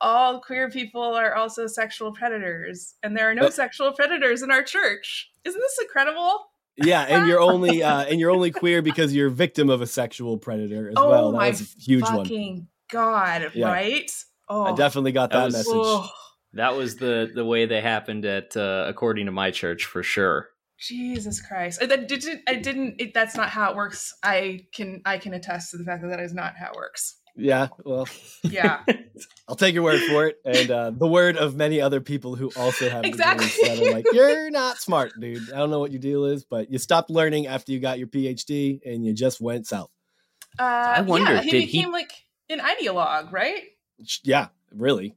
all 0.00 0.40
queer 0.40 0.68
people 0.70 1.02
are 1.02 1.34
also 1.34 1.66
sexual 1.66 2.12
predators 2.12 2.94
and 3.02 3.16
there 3.16 3.30
are 3.30 3.34
no 3.34 3.48
sexual 3.50 3.92
predators 3.92 4.42
in 4.42 4.50
our 4.50 4.62
church. 4.62 5.30
Isn't 5.44 5.60
this 5.60 5.78
incredible? 5.82 6.46
Yeah 6.76 7.02
and 7.02 7.26
you're 7.26 7.40
only 7.52 7.82
uh 7.82 8.04
and 8.04 8.20
you're 8.20 8.30
only 8.30 8.50
queer 8.50 8.82
because 8.82 9.14
you're 9.14 9.30
victim 9.30 9.70
of 9.70 9.80
a 9.80 9.86
sexual 9.86 10.36
predator 10.38 10.88
as 10.88 10.94
oh 10.96 11.08
well. 11.08 11.32
That 11.32 11.38
my 11.38 11.48
was 11.48 11.60
a 11.62 11.80
huge 11.80 12.04
fucking 12.04 12.54
one 12.56 12.68
god 12.90 13.50
Yeah. 13.54 13.68
right? 13.72 14.10
Oh. 14.48 14.64
i 14.64 14.74
definitely 14.74 15.12
got 15.12 15.30
That 15.30 15.38
that, 15.38 15.44
was- 15.46 15.54
message. 15.54 15.72
Oh, 15.74 16.08
That 16.52 16.76
was 16.76 16.96
the 16.96 17.30
the 17.34 17.44
way 17.44 17.66
they 17.66 17.80
happened 17.80 18.24
at 18.24 18.56
uh, 18.56 18.84
according 18.88 19.26
to 19.26 19.32
my 19.32 19.50
church 19.50 19.84
for 19.86 20.02
sure. 20.02 20.48
Jesus 20.78 21.40
christ. 21.40 21.82
I 21.82 21.86
that 21.86 22.08
didn't 22.08 22.42
i 22.46 22.54
didn't 22.54 22.96
it, 23.00 23.14
that's 23.14 23.36
not 23.36 23.48
how 23.48 23.70
it 23.70 23.76
works. 23.76 24.12
I 24.22 24.66
can 24.72 25.02
i 25.04 25.18
can 25.18 25.32
attest 25.34 25.70
to 25.70 25.78
the 25.78 25.84
fact 25.84 26.02
that 26.02 26.08
that 26.08 26.20
is 26.20 26.34
not 26.34 26.54
how 26.56 26.70
it 26.70 26.76
works. 26.76 27.16
Yeah 27.38 27.68
well. 27.84 28.08
Yeah. 28.42 28.82
I'll 29.48 29.56
take 29.56 29.74
your 29.74 29.82
word 29.84 30.00
for 30.02 30.26
it. 30.26 30.38
And 30.44 30.70
uh 30.70 30.90
the 30.90 31.06
word 31.06 31.36
of 31.36 31.54
many 31.56 31.80
other 31.80 32.00
people 32.00 32.34
who 32.34 32.50
also 32.56 32.88
have 32.90 33.04
Exactly. 33.04 33.46
degrees 33.46 33.78
that 33.78 33.86
are 33.86 33.92
like 33.92 34.06
you're 34.12 34.50
not 34.50 34.78
smart 34.78 35.12
dude. 35.20 35.52
I 35.52 35.56
don't 35.58 35.70
know 35.70 35.80
what 35.80 35.92
your 35.92 36.00
deal 36.00 36.24
is 36.24 36.44
but 36.44 36.70
you 36.70 36.78
stopped 36.78 37.10
learning 37.10 37.46
after 37.46 37.72
you 37.72 37.80
got 37.80 37.98
your 37.98 38.08
phd 38.08 38.80
and 38.84 39.04
you 39.04 39.12
just 39.12 39.40
went 39.40 39.66
south. 39.66 39.90
Uh 40.58 40.62
I 40.62 41.00
wonder, 41.02 41.34
yeah, 41.34 41.40
he 41.42 41.50
did 41.50 41.60
he- 41.64 41.78
became 41.78 41.92
like 41.92 42.12
an 42.48 42.60
ideologue 42.60 43.32
right? 43.32 43.62
Yeah 44.24 44.48
really 44.74 45.14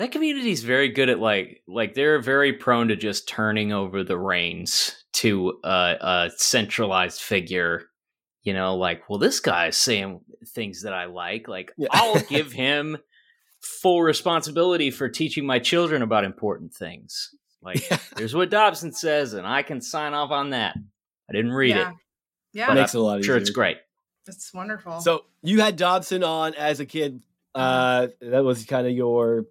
That 0.00 0.12
community 0.12 0.50
is 0.50 0.62
very 0.64 0.88
good 0.88 1.10
at 1.10 1.20
like 1.20 1.62
like 1.68 1.94
they're 1.94 2.20
very 2.22 2.54
prone 2.54 2.88
to 2.88 2.96
just 2.96 3.28
turning 3.28 3.70
over 3.70 4.02
the 4.02 4.16
reins 4.18 4.96
to 5.12 5.60
a, 5.62 5.68
a 6.00 6.30
centralized 6.36 7.20
figure. 7.20 7.82
You 8.42 8.54
know, 8.54 8.76
like, 8.76 9.08
well, 9.10 9.18
this 9.18 9.40
guy's 9.40 9.76
saying 9.76 10.22
things 10.54 10.84
that 10.84 10.94
I 10.94 11.04
like. 11.04 11.48
Like, 11.48 11.72
Yeah. 11.76 11.88
I'll 11.92 12.18
give 12.30 12.50
him 12.50 12.96
full 13.60 14.02
responsibility 14.02 14.90
for 14.90 15.10
teaching 15.10 15.44
my 15.44 15.58
children 15.58 16.00
about 16.00 16.24
important 16.24 16.72
things. 16.72 17.28
Like, 17.60 17.88
Yeah. 17.90 17.98
here's 18.16 18.34
what 18.34 18.48
Dobson 18.48 18.92
says, 18.92 19.34
and 19.34 19.46
I 19.46 19.62
can 19.62 19.82
sign 19.82 20.14
off 20.14 20.30
on 20.30 20.50
that. 20.50 20.74
I 21.28 21.32
didn't 21.34 21.52
read 21.52 21.76
yeah 21.76 21.90
it. 21.90 21.94
yeah 22.54 22.66
But 22.68 22.74
makes 22.76 22.94
it 22.94 22.98
a 22.98 23.02
lot 23.02 23.12
I'm 23.16 23.18
easier 23.20 23.32
sure 23.34 23.36
it's 23.36 23.50
great. 23.50 23.76
it's 24.26 24.54
wonderful 24.54 25.00
So 25.02 25.26
you 25.42 25.60
had 25.60 25.76
Dobson 25.76 26.24
on 26.24 26.54
as 26.54 26.80
a 26.80 26.86
kid. 26.86 27.20
Uh, 27.54 28.06
that 28.22 28.42
was 28.44 28.64
kind 28.64 28.86
of 28.86 28.94
your 28.94 29.44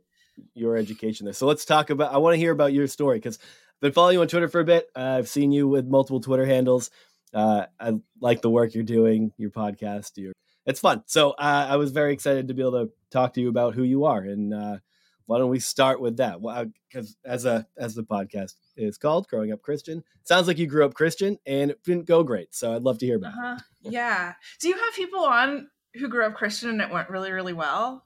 your 0.54 0.78
education 0.78 1.26
there. 1.26 1.34
So 1.34 1.48
let's 1.48 1.66
talk 1.66 1.90
about. 1.90 2.14
I 2.14 2.18
want 2.18 2.34
to 2.34 2.40
hear 2.40 2.52
about 2.52 2.74
your 2.74 2.88
story 2.88 3.18
because 3.18 3.38
I've 3.42 3.82
been 3.82 3.92
following 3.92 4.16
you 4.16 4.22
on 4.22 4.28
Twitter 4.28 4.48
for 4.48 4.62
a 4.62 4.66
bit. 4.66 4.90
Uh, 4.96 5.18
I've 5.18 5.30
seen 5.30 5.52
you 5.52 5.68
with 5.68 5.86
multiple 5.86 6.20
Twitter 6.20 6.46
handles. 6.46 6.92
Uh, 7.34 7.66
I 7.80 7.94
like 8.20 8.42
the 8.42 8.50
work 8.50 8.74
you're 8.74 8.84
doing, 8.84 9.32
your 9.38 9.52
podcast. 9.52 10.12
Your 10.18 10.34
it's 10.66 10.80
fun. 10.80 11.04
So 11.06 11.32
uh, 11.32 11.68
I 11.70 11.78
was 11.78 11.92
very 11.92 12.14
excited 12.14 12.48
to 12.48 12.54
be 12.54 12.62
able 12.62 12.86
to 12.86 12.92
talk 13.12 13.34
to 13.34 13.42
you 13.42 13.50
about 13.50 13.76
who 13.76 13.84
you 13.84 14.06
are. 14.06 14.22
And 14.22 14.54
uh, 14.54 14.78
why 15.26 15.38
don't 15.38 15.50
we 15.50 15.60
start 15.60 16.02
with 16.02 16.18
that? 16.18 16.42
Well, 16.42 16.66
because 16.88 17.16
as 17.24 17.46
a 17.46 17.68
as 17.78 17.96
the 17.96 18.04
podcast 18.04 18.56
is 18.76 18.98
called, 18.98 19.28
"Growing 19.28 19.52
Up 19.52 19.62
Christian," 19.62 20.04
sounds 20.24 20.48
like 20.48 20.58
you 20.58 20.68
grew 20.68 20.86
up 20.86 20.94
Christian 20.94 21.38
and 21.46 21.72
it 21.72 21.84
didn't 21.84 22.08
go 22.08 22.24
great. 22.24 22.54
So 22.56 22.76
I'd 22.76 22.82
love 22.82 22.98
to 23.00 23.06
hear 23.06 23.18
about. 23.18 23.34
Uh-huh. 23.34 23.60
Yeah. 23.82 24.34
Do 24.60 24.70
you 24.70 24.76
have 24.76 24.94
people 24.96 25.20
on 25.20 25.70
who 25.96 26.08
grew 26.08 26.26
up 26.26 26.34
Christian 26.34 26.70
and 26.70 26.82
it 26.82 26.90
went 26.90 27.10
really, 27.10 27.32
really 27.32 27.54
well? 27.54 28.06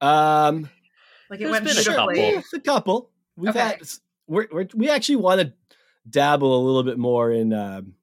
Um, 0.00 0.68
Like 1.30 1.40
it 1.40 1.44
There's 1.44 1.52
went 1.52 1.64
been 1.64 1.78
a 1.78 1.84
couple. 1.84 2.14
Yeah, 2.16 2.40
a 2.54 2.60
couple. 2.60 3.10
We've 3.36 3.50
Okay. 3.50 3.58
had 3.60 3.80
we're, 4.26 4.48
we're 4.52 4.68
we 4.74 4.88
actually 4.90 5.16
want 5.16 5.40
to 5.40 5.52
dabble 6.08 6.54
a 6.56 6.62
little 6.64 6.82
bit 6.82 6.98
more 6.98 7.30
in 7.30 7.52
um, 7.52 7.94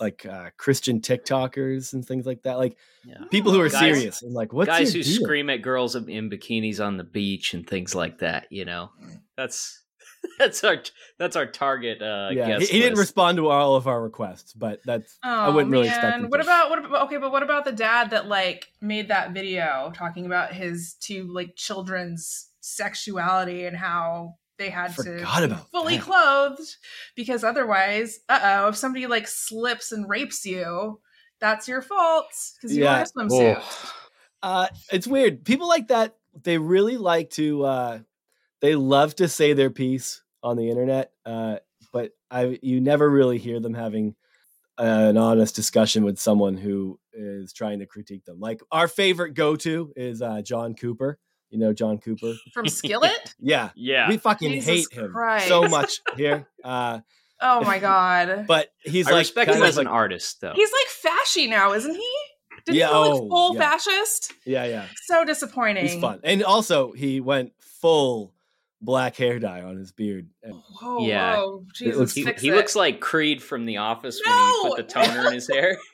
like 0.00 0.24
uh, 0.26 0.50
Christian 0.56 1.00
TikTokers 1.00 1.92
and 1.92 2.04
things 2.06 2.26
like 2.26 2.42
that. 2.42 2.58
Like 2.58 2.76
Yeah. 3.04 3.24
people 3.30 3.52
who 3.52 3.60
are 3.60 3.68
Guys- 3.68 3.80
serious 3.80 4.22
and 4.22 4.32
like 4.34 4.52
what's 4.52 4.68
Guys 4.68 4.92
who 4.92 5.02
deal? 5.02 5.22
scream 5.24 5.50
at 5.50 5.62
girls 5.62 5.94
in 5.96 6.30
bikinis 6.30 6.84
on 6.84 6.96
the 6.96 7.04
beach 7.04 7.54
and 7.54 7.66
things 7.66 7.94
like 7.94 8.18
that. 8.18 8.46
You 8.50 8.64
know, 8.64 8.90
that's 9.36 9.82
that's 10.38 10.62
our 10.64 10.76
that's 11.18 11.36
our 11.36 11.46
target. 11.46 12.00
Uh, 12.02 12.30
yeah, 12.32 12.44
he, 12.46 12.52
guest 12.58 12.70
he 12.72 12.80
didn't 12.80 12.98
respond 12.98 13.36
to 13.38 13.48
all 13.48 13.76
of 13.76 13.86
our 13.86 14.02
requests, 14.02 14.52
but 14.52 14.80
that's 14.84 15.18
Oh, 15.24 15.28
I 15.30 15.48
wouldn't 15.50 15.70
really 15.72 15.88
expect 15.88 16.18
him 16.18 16.30
What 16.30 16.38
to. 16.38 16.42
about 16.44 16.70
what 16.70 16.84
about 16.84 17.06
okay, 17.06 17.16
but 17.18 17.30
what 17.32 17.42
about 17.42 17.64
the 17.64 17.72
dad 17.72 18.10
that 18.10 18.26
like 18.28 18.66
made 18.80 19.08
that 19.08 19.32
video 19.32 19.92
talking 19.94 20.26
about 20.26 20.52
his 20.52 20.94
two 21.00 21.32
like 21.32 21.54
children's 21.56 22.48
sexuality 22.60 23.64
and 23.66 23.76
how 23.76 24.34
they 24.58 24.70
had 24.70 24.88
to 24.96 25.02
Forgot 25.02 25.38
be 25.40 25.44
about 25.46 25.70
fully 25.70 25.96
that. 25.96 26.04
clothed 26.04 26.76
because 27.16 27.42
otherwise, 27.44 28.20
uh 28.28 28.40
oh, 28.64 28.68
if 28.68 28.76
somebody 28.76 29.06
like 29.06 29.26
slips 29.26 29.90
and 29.92 30.08
rapes 30.08 30.44
you, 30.46 31.00
that's 31.40 31.66
your 31.68 31.82
fault 31.82 32.26
because 32.56 32.76
you 32.76 32.84
Yeah. 32.84 32.92
wear 32.94 33.02
a 33.02 33.06
swimsuit. 33.06 33.56
Oh. 33.60 33.92
Uh, 34.42 34.68
it's 34.92 35.06
weird. 35.06 35.44
People 35.44 35.68
like 35.68 35.88
that, 35.88 36.16
they 36.42 36.58
really 36.58 36.96
like 36.98 37.30
to. 37.30 37.64
Uh, 37.64 37.98
they 38.64 38.74
love 38.76 39.14
to 39.16 39.28
say 39.28 39.52
their 39.52 39.68
piece 39.68 40.22
on 40.42 40.56
the 40.56 40.70
internet, 40.70 41.12
uh, 41.26 41.56
but 41.92 42.12
I 42.30 42.58
you 42.62 42.80
never 42.80 43.08
really 43.10 43.36
hear 43.36 43.60
them 43.60 43.74
having 43.74 44.14
an 44.78 45.18
honest 45.18 45.54
discussion 45.54 46.02
with 46.02 46.18
someone 46.18 46.56
who 46.56 46.98
is 47.12 47.52
trying 47.52 47.80
to 47.80 47.86
critique 47.86 48.24
them. 48.24 48.40
Like 48.40 48.62
our 48.72 48.88
favorite 48.88 49.34
go 49.34 49.54
to 49.56 49.92
is 49.96 50.22
uh, 50.22 50.40
John 50.40 50.74
Cooper. 50.74 51.18
You 51.50 51.58
know 51.58 51.74
John 51.74 51.98
Cooper. 51.98 52.32
From 52.54 52.66
Skillet? 52.66 53.34
Yeah, 53.38 53.68
Yeah, 53.76 54.08
we 54.08 54.16
fucking 54.16 54.50
Jesus 54.50 54.68
hate 54.90 54.92
him 54.92 55.12
Christ. 55.12 55.46
so 55.46 55.68
much 55.68 56.00
here. 56.16 56.48
Uh, 56.64 57.00
Oh 57.40 57.62
my 57.62 57.78
god. 57.78 58.46
but 58.48 58.70
he's 58.82 59.06
I 59.06 59.10
like 59.10 59.18
respect 59.18 59.50
him 59.50 59.62
as 59.62 59.76
like, 59.76 59.86
an 59.86 59.92
artist, 59.92 60.40
though. 60.40 60.52
He's 60.54 60.70
like 60.72 61.14
fashy 61.14 61.50
now, 61.50 61.74
isn't 61.74 61.94
he? 61.94 62.10
Did 62.64 62.76
Yeah, 62.76 62.86
he 62.86 62.92
go 62.92 63.00
like 63.02 63.10
oh, 63.22 63.28
full 63.28 63.54
yeah. 63.56 63.60
fascist? 63.60 64.32
yeah, 64.46 64.64
yeah. 64.64 64.86
So 65.06 65.24
disappointing. 65.26 65.84
He's 65.86 66.00
fun, 66.00 66.20
and 66.24 66.42
also 66.42 66.92
he 66.92 67.20
went 67.20 67.52
full 67.60 68.33
black 68.84 69.16
hair 69.16 69.38
dye 69.38 69.62
on 69.62 69.76
his 69.76 69.92
beard. 69.92 70.28
And 70.42 70.54
Whoa, 70.80 71.06
Yeah. 71.06 71.36
whoa, 71.36 71.64
Jesus, 71.74 71.96
looks- 71.96 72.14
he, 72.14 72.24
fix 72.24 72.42
he 72.42 72.48
it. 72.48 72.54
looks 72.54 72.76
like 72.76 73.00
Creed 73.00 73.42
from 73.42 73.64
The 73.64 73.78
Office 73.78 74.20
when 74.24 74.36
he 74.36 74.68
put 74.68 74.76
the 74.76 74.82
toner 74.84 75.28
in 75.28 75.34
his 75.34 75.48
hair. 75.48 75.76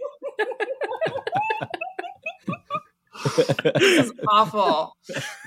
this 3.74 4.06
is 4.06 4.12
awful. 4.28 4.96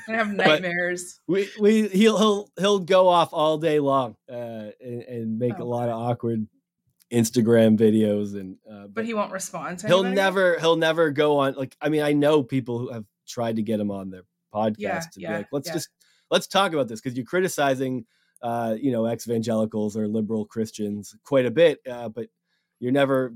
I'm 0.08 0.14
have 0.16 0.32
nightmares. 0.34 1.20
we 1.28 1.50
we 1.60 1.88
he'll 1.88 2.18
he'll 2.18 2.50
he'll 2.60 2.80
go 2.80 3.08
off 3.08 3.30
all 3.34 3.58
day 3.58 3.80
long 3.80 4.16
uh, 4.30 4.70
and, 4.80 5.02
and 5.04 5.40
make 5.40 5.54
a 5.58 5.64
Oh. 5.64 5.68
lot 5.68 5.90
of 5.90 5.96
awkward 6.00 6.46
Instagram 7.12 7.78
videos 7.78 8.40
and 8.40 8.58
uh, 8.72 8.86
but 8.88 9.06
he 9.06 9.14
won't 9.14 9.32
respond 9.32 9.80
to 9.80 9.88
he'll 9.88 10.00
anybody? 10.00 10.16
never 10.16 10.60
he'll 10.60 10.76
never 10.76 11.10
go 11.12 11.38
on 11.40 11.54
like 11.56 11.76
I 11.82 11.90
mean 11.90 12.02
I 12.04 12.14
know 12.14 12.44
people 12.44 12.78
who 12.80 12.92
have 12.92 13.06
tried 13.28 13.56
to 13.56 13.64
get 13.64 13.80
him 13.80 13.90
on 13.92 14.10
their 14.12 14.24
podcast 14.54 14.76
Yeah, 14.78 15.00
to 15.00 15.20
yeah, 15.22 15.32
be 15.32 15.38
like 15.38 15.48
let's 15.52 15.68
yeah. 15.70 15.74
just 15.74 15.90
let's 16.34 16.48
talk 16.48 16.74
about 16.74 16.88
this 16.88 17.00
because 17.00 17.16
you're 17.16 17.26
criticizing 17.26 18.06
uh, 18.42 18.76
you 18.86 18.92
know 18.92 19.06
ex-evangelicals 19.06 19.96
or 19.96 20.08
liberal 20.08 20.46
Christians 20.46 21.16
quite 21.24 21.46
a 21.46 21.52
bit 21.52 21.80
uh, 21.90 22.10
but 22.10 22.28
you're 22.80 22.92
never 23.02 23.34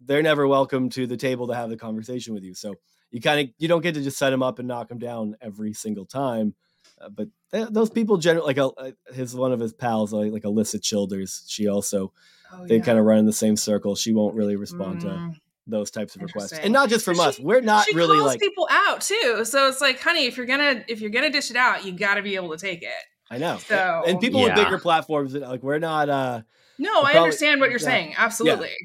they're 0.00 0.22
never 0.22 0.46
welcome 0.46 0.88
to 0.90 1.06
the 1.06 1.16
table 1.16 1.46
to 1.48 1.54
have 1.54 1.68
the 1.70 1.76
conversation 1.76 2.32
with 2.34 2.44
you 2.44 2.54
so 2.54 2.74
you 3.10 3.20
kind 3.20 3.40
of 3.40 3.54
you 3.58 3.68
don't 3.68 3.82
get 3.82 3.94
to 3.94 4.02
just 4.02 4.18
set 4.18 4.30
them 4.30 4.42
up 4.42 4.58
and 4.58 4.68
knock 4.68 4.88
them 4.88 4.98
down 4.98 5.36
every 5.40 5.72
single 5.72 6.06
time 6.06 6.54
uh, 7.00 7.08
but 7.08 7.28
th- 7.52 7.68
those 7.70 7.90
people 7.90 8.16
generally 8.16 8.54
like 8.54 8.58
uh, 8.78 8.90
his 9.12 9.34
one 9.34 9.52
of 9.52 9.60
his 9.60 9.72
pals 9.72 10.12
like, 10.12 10.32
like 10.32 10.44
Alisa 10.44 10.80
Childers 10.82 11.44
she 11.48 11.68
also 11.68 12.12
Oh, 12.52 12.64
they 12.64 12.76
yeah. 12.76 12.82
kind 12.84 12.98
of 12.98 13.04
run 13.04 13.18
in 13.18 13.26
the 13.26 13.32
same 13.44 13.56
circle 13.56 13.96
she 13.96 14.12
won't 14.12 14.36
really 14.36 14.54
respond 14.56 15.00
to 15.00 15.08
Mm. 15.08 15.34
Those 15.66 15.90
types 15.90 16.14
of 16.16 16.22
requests 16.22 16.52
and 16.52 16.72
not 16.72 16.88
just 16.88 17.04
from 17.04 17.16
But 17.16 17.28
us 17.28 17.36
she- 17.36 17.42
we're 17.42 17.60
not 17.60 17.86
she 17.86 17.94
really 17.96 18.16
calls 18.18 18.28
like 18.28 18.40
people 18.40 18.68
out 18.70 19.00
too. 19.00 19.44
So 19.44 19.68
it's 19.68 19.80
like, 19.80 20.00
honey, 20.00 20.26
if 20.26 20.36
you're 20.36 20.46
gonna 20.46 20.84
if 20.88 21.00
you're 21.00 21.10
gonna 21.10 21.30
dish 21.30 21.50
it 21.50 21.56
out, 21.56 21.84
you 21.84 21.92
got 21.92 22.14
to 22.14 22.22
be 22.22 22.36
able 22.36 22.50
to 22.50 22.58
take 22.58 22.82
it. 22.82 22.90
i 23.30 23.38
know 23.38 23.58
So- 23.58 24.04
and 24.06 24.20
people 24.20 24.40
with 24.42 24.54
bigger 24.54 24.78
platforms 24.78 25.34
like 25.34 25.62
we're 25.62 25.78
not 25.80 26.08
uh 26.08 26.42
No, 26.78 26.90
Well, 26.90 26.98
I 26.98 27.02
probably- 27.12 27.18
understand 27.20 27.60
what 27.60 27.70
you're 27.70 27.80
yeah. 27.80 27.84
saying. 27.84 28.14
Absolutely, 28.16 28.76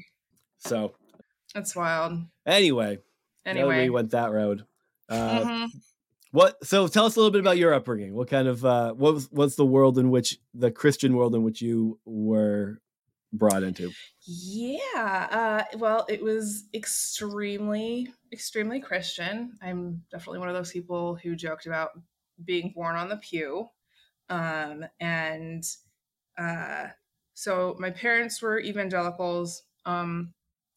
so 0.58 0.94
that's 1.54 1.76
wild. 1.76 2.18
anyway 2.46 2.98
now 3.44 3.50
Anyway, 3.50 3.84
we 3.84 3.90
went 3.90 4.10
that 4.10 4.32
road 4.32 4.64
uh 5.08 5.40
Mhm. 5.44 5.68
what 6.32 6.64
so 6.66 6.88
tell 6.88 7.04
us 7.06 7.14
a 7.14 7.18
little 7.20 7.30
bit 7.30 7.40
about 7.40 7.58
your 7.58 7.72
upbringing 7.74 8.14
what 8.14 8.28
kind 8.28 8.48
of 8.48 8.64
uh 8.64 8.92
what 8.94 9.14
was 9.14 9.28
what's 9.30 9.54
the 9.56 9.66
world 9.66 9.98
in 9.98 10.10
which 10.10 10.38
the 10.54 10.70
christian 10.72 11.14
world 11.14 11.34
in 11.36 11.42
which 11.44 11.60
you 11.62 11.98
were 12.04 12.80
brought 13.32 13.62
into? 13.62 13.92
Yeah. 14.24 15.64
Uh, 15.72 15.76
well, 15.78 16.06
it 16.08 16.22
was 16.22 16.64
extremely, 16.74 18.08
extremely 18.32 18.80
Christian. 18.80 19.58
I'm 19.62 20.02
definitely 20.10 20.38
one 20.40 20.48
of 20.48 20.54
those 20.54 20.72
people 20.72 21.16
who 21.16 21.34
joked 21.34 21.66
about 21.66 21.90
being 22.44 22.72
born 22.74 22.96
on 22.96 23.08
the 23.08 23.16
pew. 23.16 23.68
Um, 24.28 24.84
and 25.00 25.64
uh, 26.38 26.88
so 27.34 27.76
my 27.78 27.90
parents 27.90 28.40
were 28.40 28.60
evangelicals, 28.60 29.62
um, 29.84 30.32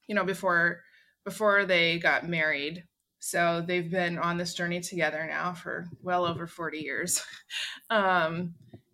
you 0.08 0.16
know, 0.16 0.26
before 0.26 0.82
before 1.24 1.66
they 1.66 1.97
got 1.97 2.28
married. 2.28 2.84
So 3.20 3.64
they've 3.66 3.89
been 3.89 4.20
on 4.20 4.38
this 4.38 4.53
journey 4.53 4.82
together 4.82 5.26
now 5.26 5.53
for 5.53 5.88
well 6.01 6.26
over 6.26 6.45
40 6.45 6.78
years. 6.78 7.24
um, 7.89 8.53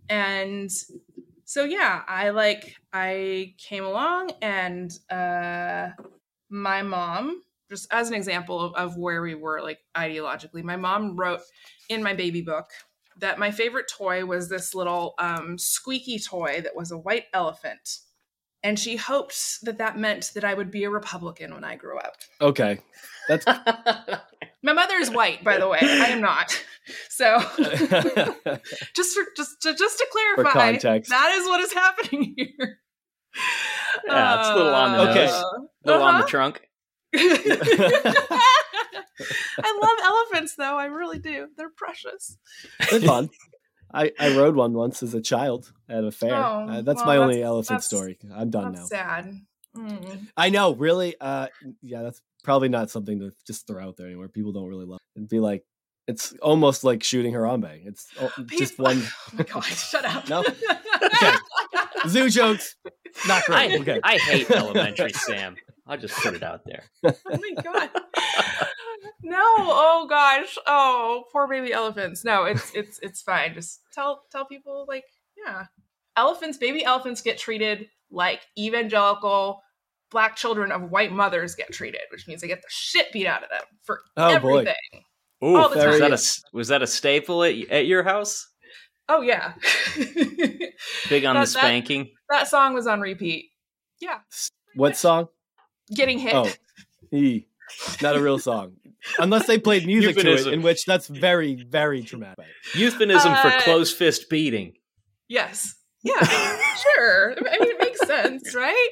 and 0.09 0.69
so 1.51 1.65
yeah, 1.65 2.03
I 2.07 2.29
like 2.29 2.77
I 2.93 3.55
came 3.57 3.83
along 3.83 4.31
and 4.41 4.89
uh 5.09 5.89
my 6.49 6.81
mom 6.81 7.41
just 7.69 7.91
as 7.91 8.07
an 8.07 8.13
example 8.13 8.57
of, 8.61 8.73
of 8.75 8.97
where 8.97 9.21
we 9.21 9.35
were 9.35 9.61
like 9.61 9.79
ideologically, 9.97 10.63
my 10.63 10.77
mom 10.77 11.17
wrote 11.17 11.41
in 11.89 12.01
my 12.01 12.13
baby 12.13 12.41
book 12.41 12.69
that 13.17 13.37
my 13.37 13.51
favorite 13.51 13.91
toy 13.91 14.25
was 14.25 14.47
this 14.47 14.73
little 14.73 15.13
um, 15.19 15.57
squeaky 15.57 16.19
toy 16.19 16.61
that 16.63 16.75
was 16.75 16.91
a 16.91 16.97
white 16.97 17.25
elephant. 17.33 17.99
And 18.63 18.79
she 18.79 18.95
hoped 18.95 19.63
that 19.63 19.77
that 19.79 19.97
meant 19.97 20.31
that 20.35 20.45
I 20.45 20.53
would 20.53 20.71
be 20.71 20.85
a 20.85 20.89
Republican 20.89 21.53
when 21.53 21.65
I 21.65 21.75
grew 21.75 21.97
up. 21.97 22.15
Okay. 22.39 22.79
That's 23.27 23.45
my 24.63 24.73
mother 24.73 24.95
is 24.95 25.09
white, 25.09 25.43
by 25.43 25.57
the 25.57 25.67
way. 25.67 25.79
I 25.81 26.07
am 26.07 26.21
not. 26.21 26.63
So 27.09 27.39
just 28.95 29.15
for, 29.15 29.23
just 29.37 29.61
to, 29.61 29.75
just 29.75 29.97
to 29.97 30.07
clarify, 30.11 30.77
that 30.77 31.31
is 31.33 31.47
what 31.47 31.61
is 31.61 31.73
happening 31.73 32.33
here. 32.35 32.79
Yeah, 34.07 34.39
it's 34.39 34.49
a 34.49 34.55
little 34.55 34.73
on 34.73 34.91
the 34.93 34.97
uh, 34.99 35.09
okay. 35.11 35.25
nose, 35.25 35.31
a 35.31 35.43
little 35.85 36.01
uh-huh. 36.01 36.11
on 36.11 36.13
the 36.15 36.19
uh-huh. 36.19 36.27
trunk. 36.27 36.67
I 39.63 39.79
love 39.81 39.97
elephants, 40.03 40.55
though. 40.55 40.77
I 40.77 40.85
really 40.85 41.19
do. 41.19 41.47
They're 41.55 41.69
precious. 41.69 42.37
They're 42.89 43.01
fun. 43.01 43.29
I, 43.93 44.11
I 44.19 44.37
rode 44.37 44.55
one 44.55 44.73
once 44.73 45.03
as 45.03 45.13
a 45.13 45.21
child 45.21 45.71
at 45.89 46.03
a 46.03 46.11
fair. 46.11 46.33
Oh, 46.33 46.67
uh, 46.69 46.81
that's 46.81 46.97
well, 46.97 47.07
my 47.07 47.17
only 47.17 47.43
elephant 47.43 47.83
story. 47.83 48.17
I'm 48.33 48.49
done 48.49 48.73
now. 48.73 48.85
Sad. 48.85 49.33
Mm. 49.75 50.27
I 50.37 50.49
know, 50.49 50.73
really. 50.73 51.15
Uh, 51.19 51.47
yeah, 51.81 52.01
that's 52.01 52.21
probably 52.43 52.69
not 52.69 52.89
something 52.89 53.19
to 53.19 53.33
just 53.45 53.67
throw 53.67 53.83
out 53.83 53.97
there 53.97 54.07
anymore. 54.07 54.29
People 54.29 54.53
don't 54.53 54.67
really 54.67 54.85
love. 54.85 54.99
It. 55.15 55.19
It'd 55.19 55.29
be 55.29 55.39
like 55.39 55.65
it's 56.11 56.33
almost 56.41 56.83
like 56.83 57.03
shooting 57.03 57.33
Harambe. 57.33 57.85
It's 57.85 58.07
just 58.49 58.73
oh 58.79 58.83
one. 58.83 59.01
Oh 59.01 59.37
my 59.37 59.43
god! 59.43 59.63
Shut 59.63 60.05
up. 60.05 60.29
no. 60.29 60.43
Okay. 61.03 61.33
Zoo 62.07 62.29
jokes. 62.29 62.75
Not 63.27 63.43
great. 63.45 63.71
I, 63.71 63.77
okay. 63.79 63.99
I 64.03 64.17
hate 64.17 64.51
elementary 64.55 65.13
Sam. 65.13 65.55
I'll 65.87 65.97
just 65.97 66.13
put 66.15 66.35
it 66.35 66.43
out 66.43 66.61
there. 66.65 66.83
oh 67.03 67.13
my 67.25 67.61
god. 67.61 67.89
No, 69.23 69.41
oh 69.41 70.05
gosh. 70.07 70.57
Oh, 70.67 71.23
poor 71.31 71.47
baby 71.47 71.73
elephants. 71.73 72.23
No, 72.23 72.43
it's 72.43 72.71
it's 72.75 72.99
it's 73.01 73.21
fine. 73.21 73.55
Just 73.55 73.81
tell 73.93 74.23
tell 74.31 74.45
people 74.45 74.85
like, 74.87 75.05
yeah. 75.43 75.65
Elephants, 76.15 76.57
baby 76.57 76.83
elephants 76.83 77.21
get 77.21 77.39
treated 77.39 77.87
like 78.11 78.41
evangelical 78.57 79.61
black 80.11 80.35
children 80.35 80.71
of 80.71 80.91
white 80.91 81.11
mothers 81.11 81.55
get 81.55 81.71
treated, 81.71 82.01
which 82.11 82.27
means 82.27 82.41
they 82.41 82.47
get 82.47 82.61
the 82.61 82.67
shit 82.69 83.11
beat 83.11 83.25
out 83.25 83.43
of 83.43 83.49
them 83.49 83.63
for 83.81 84.01
oh, 84.17 84.27
everything. 84.27 84.75
Boy. 84.91 84.99
Ooh, 85.43 85.55
all 85.55 85.69
the 85.69 85.75
time. 85.75 85.89
Was 85.89 85.99
that, 85.99 86.11
a, 86.11 86.55
was 86.55 86.67
that 86.67 86.81
a 86.81 86.87
staple 86.87 87.43
at, 87.43 87.55
at 87.69 87.85
your 87.87 88.03
house? 88.03 88.47
Oh 89.09 89.21
yeah. 89.21 89.53
Big 91.09 91.25
on 91.25 91.35
that, 91.35 91.41
the 91.41 91.45
spanking. 91.47 92.11
That, 92.29 92.39
that, 92.39 92.47
song 92.47 92.73
was 92.73 92.87
on 92.87 93.01
repeat. 93.01 93.49
Yeah. 93.99 94.19
What 94.75 94.95
song? 94.95 95.27
Getting 95.93 96.19
hit. 96.19 96.33
Oh, 96.33 96.49
he. 97.09 97.47
Not 98.01 98.15
a 98.15 98.21
real 98.21 98.39
song. 98.39 98.73
Unless 99.17 99.47
they 99.47 99.57
played 99.57 99.85
music 99.85 100.15
Euphemism. 100.15 100.45
to 100.45 100.51
it, 100.51 100.53
in 100.53 100.61
which 100.61 100.85
that's 100.85 101.07
very, 101.07 101.55
very 101.55 102.01
dramatic. 102.01 102.45
Euphemism 102.75 103.33
uh, 103.33 103.41
for 103.41 103.63
close 103.63 103.91
fist 103.91 104.29
beating. 104.29 104.73
Yes. 105.27 105.75
Yeah, 106.03 106.23
sure. 106.95 107.33
I 107.33 107.59
mean, 107.59 107.69
it 107.69 107.79
makes 107.79 107.99
sense, 108.07 108.55
right? 108.55 108.89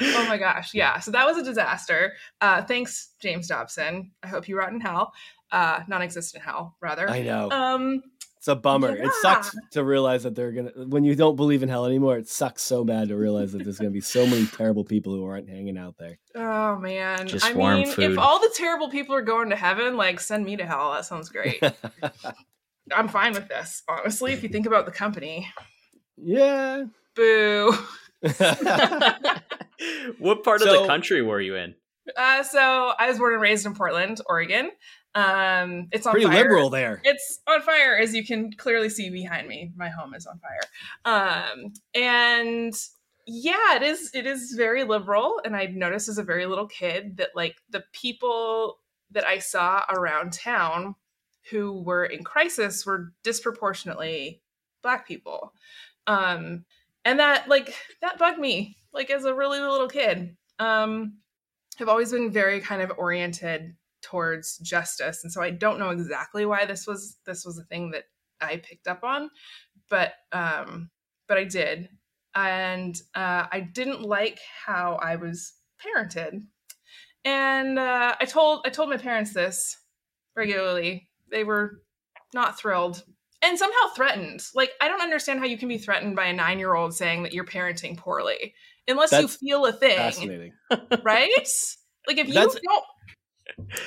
oh 0.00 0.26
my 0.28 0.36
gosh 0.36 0.74
yeah 0.74 0.98
so 0.98 1.10
that 1.10 1.26
was 1.26 1.36
a 1.36 1.44
disaster 1.44 2.14
uh 2.40 2.62
thanks 2.62 3.14
james 3.20 3.46
dobson 3.46 4.10
i 4.22 4.26
hope 4.26 4.48
you 4.48 4.58
rot 4.58 4.72
in 4.72 4.80
hell 4.80 5.12
uh 5.52 5.80
non-existent 5.88 6.42
hell 6.42 6.76
rather. 6.80 7.08
I 7.08 7.22
know. 7.22 7.50
Um 7.50 8.02
it's 8.36 8.46
a 8.46 8.54
bummer. 8.54 8.96
Yeah. 8.96 9.06
it 9.06 9.12
sucks 9.20 9.56
to 9.72 9.82
realize 9.82 10.22
that 10.22 10.34
they're 10.34 10.52
gonna 10.52 10.70
when 10.86 11.04
you 11.04 11.14
don't 11.14 11.36
believe 11.36 11.62
in 11.62 11.68
hell 11.68 11.86
anymore 11.86 12.16
it 12.18 12.28
sucks 12.28 12.62
so 12.62 12.84
bad 12.84 13.08
to 13.08 13.16
realize 13.16 13.52
that 13.52 13.64
there's 13.64 13.78
gonna 13.78 13.90
be 13.90 14.00
so 14.00 14.26
many 14.26 14.46
terrible 14.46 14.84
people 14.84 15.12
who 15.12 15.24
aren't 15.24 15.48
hanging 15.48 15.76
out 15.76 15.96
there. 15.98 16.18
Oh 16.34 16.76
man. 16.76 17.26
Just 17.26 17.46
i 17.46 17.52
mean 17.52 17.86
food. 17.86 18.12
if 18.12 18.18
all 18.18 18.40
the 18.40 18.52
terrible 18.54 18.90
people 18.90 19.14
are 19.14 19.22
going 19.22 19.50
to 19.50 19.56
heaven 19.56 19.96
like 19.96 20.20
send 20.20 20.44
me 20.44 20.56
to 20.56 20.66
hell. 20.66 20.92
That 20.92 21.04
sounds 21.04 21.28
great. 21.28 21.62
I'm 22.94 23.08
fine 23.08 23.32
with 23.32 23.48
this 23.48 23.82
honestly 23.88 24.32
if 24.32 24.42
you 24.42 24.48
think 24.48 24.66
about 24.66 24.86
the 24.86 24.92
company. 24.92 25.48
Yeah. 26.16 26.84
Boo. 27.14 27.72
What 30.18 30.42
part 30.42 30.60
so, 30.60 30.74
of 30.74 30.82
the 30.82 30.86
country 30.86 31.22
were 31.22 31.40
you 31.40 31.56
in? 31.56 31.74
Uh, 32.16 32.42
so 32.42 32.92
I 32.98 33.08
was 33.08 33.18
born 33.18 33.34
and 33.34 33.42
raised 33.42 33.66
in 33.66 33.74
Portland, 33.74 34.20
Oregon. 34.28 34.70
Um, 35.18 35.88
it's 35.90 36.06
on 36.06 36.12
pretty 36.12 36.26
fire. 36.26 36.42
liberal 36.44 36.70
there. 36.70 37.00
It's 37.04 37.40
on 37.46 37.62
fire, 37.62 37.96
as 37.96 38.14
you 38.14 38.24
can 38.24 38.52
clearly 38.52 38.88
see 38.88 39.10
behind 39.10 39.48
me. 39.48 39.72
My 39.76 39.88
home 39.88 40.14
is 40.14 40.26
on 40.26 40.38
fire. 40.38 40.60
Um, 41.04 41.72
and 41.94 42.74
yeah, 43.26 43.76
it 43.76 43.82
is. 43.82 44.10
It 44.14 44.26
is 44.26 44.52
very 44.52 44.84
liberal, 44.84 45.40
and 45.44 45.56
I 45.56 45.66
noticed 45.66 46.08
as 46.08 46.18
a 46.18 46.22
very 46.22 46.46
little 46.46 46.66
kid 46.66 47.16
that 47.18 47.30
like 47.34 47.56
the 47.70 47.84
people 47.92 48.78
that 49.10 49.26
I 49.26 49.38
saw 49.38 49.84
around 49.88 50.32
town 50.32 50.94
who 51.50 51.82
were 51.82 52.04
in 52.04 52.24
crisis 52.24 52.84
were 52.84 53.12
disproportionately 53.22 54.42
black 54.82 55.06
people. 55.06 55.52
Um, 56.06 56.64
and 57.04 57.18
that 57.18 57.48
like 57.48 57.74
that 58.00 58.18
bugged 58.18 58.38
me 58.38 58.76
like 58.92 59.10
as 59.10 59.24
a 59.24 59.34
really 59.34 59.60
little 59.60 59.88
kid 59.88 60.36
um 60.58 61.14
i've 61.80 61.88
always 61.88 62.12
been 62.12 62.30
very 62.30 62.60
kind 62.60 62.82
of 62.82 62.92
oriented 62.98 63.74
towards 64.08 64.58
justice 64.58 65.22
and 65.22 65.32
so 65.32 65.42
i 65.42 65.50
don't 65.50 65.78
know 65.78 65.90
exactly 65.90 66.46
why 66.46 66.64
this 66.64 66.86
was 66.86 67.18
this 67.26 67.44
was 67.44 67.58
a 67.58 67.64
thing 67.64 67.90
that 67.90 68.04
i 68.40 68.56
picked 68.56 68.86
up 68.86 69.04
on 69.04 69.28
but 69.90 70.12
um 70.32 70.90
but 71.26 71.36
i 71.36 71.44
did 71.44 71.88
and 72.34 72.96
uh, 73.14 73.46
i 73.52 73.60
didn't 73.60 74.02
like 74.02 74.38
how 74.64 74.98
i 75.02 75.16
was 75.16 75.52
parented 75.84 76.42
and 77.24 77.78
uh, 77.78 78.14
i 78.20 78.24
told 78.24 78.60
i 78.64 78.70
told 78.70 78.88
my 78.88 78.96
parents 78.96 79.32
this 79.32 79.76
regularly 80.36 81.08
they 81.30 81.44
were 81.44 81.82
not 82.32 82.58
thrilled 82.58 83.02
and 83.42 83.58
somehow 83.58 83.88
threatened. 83.94 84.42
Like, 84.54 84.70
I 84.80 84.88
don't 84.88 85.00
understand 85.00 85.40
how 85.40 85.46
you 85.46 85.58
can 85.58 85.68
be 85.68 85.78
threatened 85.78 86.16
by 86.16 86.26
a 86.26 86.32
nine 86.32 86.58
year 86.58 86.74
old 86.74 86.94
saying 86.94 87.22
that 87.22 87.32
you're 87.32 87.44
parenting 87.44 87.96
poorly 87.96 88.54
unless 88.86 89.10
That's 89.10 89.22
you 89.22 89.28
feel 89.28 89.66
a 89.66 89.72
thing. 89.72 89.96
Fascinating. 89.96 90.52
Right? 91.02 91.30
like, 92.06 92.18
if 92.18 92.28
you 92.28 92.34
That's, 92.34 92.54
don't. 92.54 92.84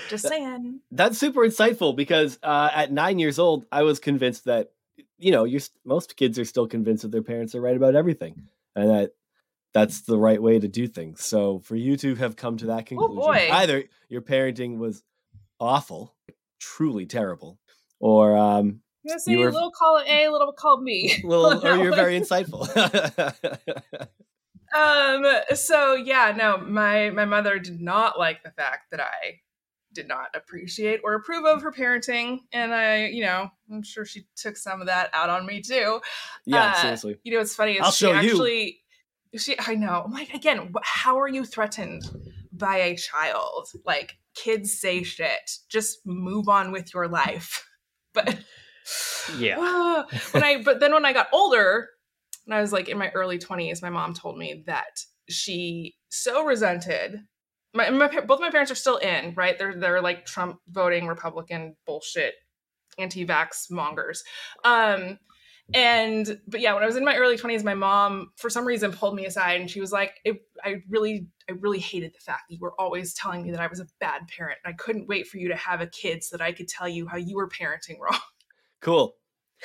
Just 0.09 0.27
saying. 0.27 0.79
That's 0.91 1.17
super 1.17 1.41
insightful 1.41 1.95
because 1.95 2.39
uh, 2.43 2.69
at 2.73 2.91
nine 2.91 3.19
years 3.19 3.39
old, 3.39 3.65
I 3.71 3.83
was 3.83 3.99
convinced 3.99 4.45
that, 4.45 4.71
you 5.17 5.31
know, 5.31 5.43
you're, 5.43 5.61
most 5.85 6.15
kids 6.15 6.37
are 6.39 6.45
still 6.45 6.67
convinced 6.67 7.03
that 7.03 7.11
their 7.11 7.21
parents 7.21 7.55
are 7.55 7.61
right 7.61 7.75
about 7.75 7.95
everything 7.95 8.47
and 8.75 8.89
that 8.89 9.11
that's 9.73 10.01
the 10.01 10.17
right 10.17 10.41
way 10.41 10.59
to 10.59 10.67
do 10.67 10.87
things. 10.87 11.23
So 11.23 11.59
for 11.59 11.75
you 11.75 11.95
to 11.97 12.15
have 12.15 12.35
come 12.35 12.57
to 12.57 12.67
that 12.67 12.81
oh, 12.81 12.83
conclusion, 12.83 13.23
oh 13.23 13.31
either 13.55 13.83
your 14.09 14.21
parenting 14.21 14.77
was 14.77 15.03
awful, 15.59 16.15
truly 16.59 17.05
terrible, 17.05 17.59
or 17.99 18.35
um, 18.35 18.81
I'm 19.09 19.17
gonna 19.25 19.39
were, 19.39 19.49
a 19.49 19.51
little 19.51 19.71
call 19.71 19.97
it 19.97 20.07
A, 20.07 20.25
a 20.25 20.31
little 20.31 20.53
B. 20.83 21.21
Well, 21.23 21.65
or 21.65 21.77
you're 21.77 21.95
very 21.95 22.19
insightful. 22.19 22.67
um. 24.75 25.55
So 25.55 25.95
yeah, 25.95 26.33
no, 26.35 26.57
my 26.57 27.09
my 27.11 27.25
mother 27.25 27.57
did 27.59 27.81
not 27.81 28.19
like 28.19 28.43
the 28.43 28.51
fact 28.51 28.91
that 28.91 28.99
I 28.99 29.39
did 29.93 30.07
not 30.07 30.27
appreciate 30.33 31.01
or 31.03 31.13
approve 31.13 31.45
of 31.45 31.61
her 31.61 31.71
parenting, 31.71 32.39
and 32.51 32.73
I, 32.73 33.07
you 33.07 33.23
know, 33.23 33.49
I'm 33.71 33.83
sure 33.83 34.05
she 34.05 34.25
took 34.35 34.57
some 34.57 34.81
of 34.81 34.87
that 34.87 35.09
out 35.13 35.29
on 35.29 35.45
me 35.45 35.61
too. 35.61 36.01
Yeah, 36.45 36.73
uh, 36.75 36.81
seriously. 36.81 37.19
You 37.23 37.33
know, 37.33 37.39
it's 37.39 37.55
funny 37.55 37.73
is 37.73 37.81
I'll 37.81 37.91
she 37.91 38.05
show 38.05 38.13
actually. 38.13 38.65
You. 39.31 39.39
She, 39.39 39.55
I 39.65 39.75
know. 39.75 40.03
I'm 40.05 40.11
like, 40.11 40.33
again, 40.33 40.73
how 40.83 41.17
are 41.19 41.27
you 41.27 41.45
threatened 41.45 42.03
by 42.51 42.77
a 42.77 42.97
child? 42.97 43.67
Like, 43.85 44.17
kids 44.35 44.77
say 44.77 45.03
shit. 45.03 45.51
Just 45.69 45.99
move 46.05 46.49
on 46.49 46.71
with 46.71 46.93
your 46.93 47.07
life. 47.07 47.67
But 48.13 48.39
yeah. 49.37 49.55
when 50.31 50.43
I 50.43 50.61
but 50.61 50.81
then 50.81 50.93
when 50.93 51.05
I 51.05 51.13
got 51.13 51.29
older, 51.31 51.87
when 52.43 52.57
I 52.57 52.59
was 52.59 52.73
like 52.73 52.89
in 52.89 52.97
my 52.97 53.09
early 53.11 53.39
20s, 53.39 53.81
my 53.81 53.89
mom 53.89 54.13
told 54.13 54.37
me 54.37 54.63
that 54.67 54.99
she 55.29 55.95
so 56.09 56.43
resented 56.43 57.21
my, 57.73 57.89
my 57.89 58.07
both 58.21 58.39
my 58.39 58.49
parents 58.49 58.71
are 58.71 58.75
still 58.75 58.97
in, 58.97 59.33
right? 59.35 59.57
They're 59.57 59.75
they're 59.75 60.01
like 60.01 60.25
Trump 60.25 60.59
voting 60.69 61.07
Republican 61.07 61.75
bullshit 61.85 62.35
anti-vax 62.97 63.71
mongers. 63.71 64.23
Um 64.63 65.17
and 65.73 66.39
but 66.47 66.59
yeah 66.59 66.73
when 66.73 66.83
i 66.83 66.85
was 66.85 66.95
in 66.95 67.05
my 67.05 67.15
early 67.15 67.37
20s 67.37 67.63
my 67.63 67.73
mom 67.73 68.31
for 68.35 68.49
some 68.49 68.65
reason 68.65 68.91
pulled 68.91 69.15
me 69.15 69.25
aside 69.25 69.59
and 69.61 69.69
she 69.69 69.79
was 69.79 69.91
like 69.91 70.19
i 70.65 70.81
really 70.89 71.27
i 71.49 71.53
really 71.59 71.79
hated 71.79 72.13
the 72.13 72.19
fact 72.19 72.43
that 72.49 72.55
you 72.55 72.59
were 72.61 72.73
always 72.79 73.13
telling 73.13 73.43
me 73.43 73.51
that 73.51 73.59
i 73.59 73.67
was 73.67 73.79
a 73.79 73.87
bad 73.99 74.27
parent 74.27 74.57
and 74.63 74.73
i 74.73 74.75
couldn't 74.75 75.07
wait 75.07 75.27
for 75.27 75.37
you 75.37 75.47
to 75.47 75.55
have 75.55 75.81
a 75.81 75.87
kid 75.87 76.23
so 76.23 76.37
that 76.37 76.43
i 76.43 76.51
could 76.51 76.67
tell 76.67 76.89
you 76.89 77.07
how 77.07 77.17
you 77.17 77.35
were 77.35 77.47
parenting 77.47 77.97
wrong 77.99 78.19
cool 78.81 79.15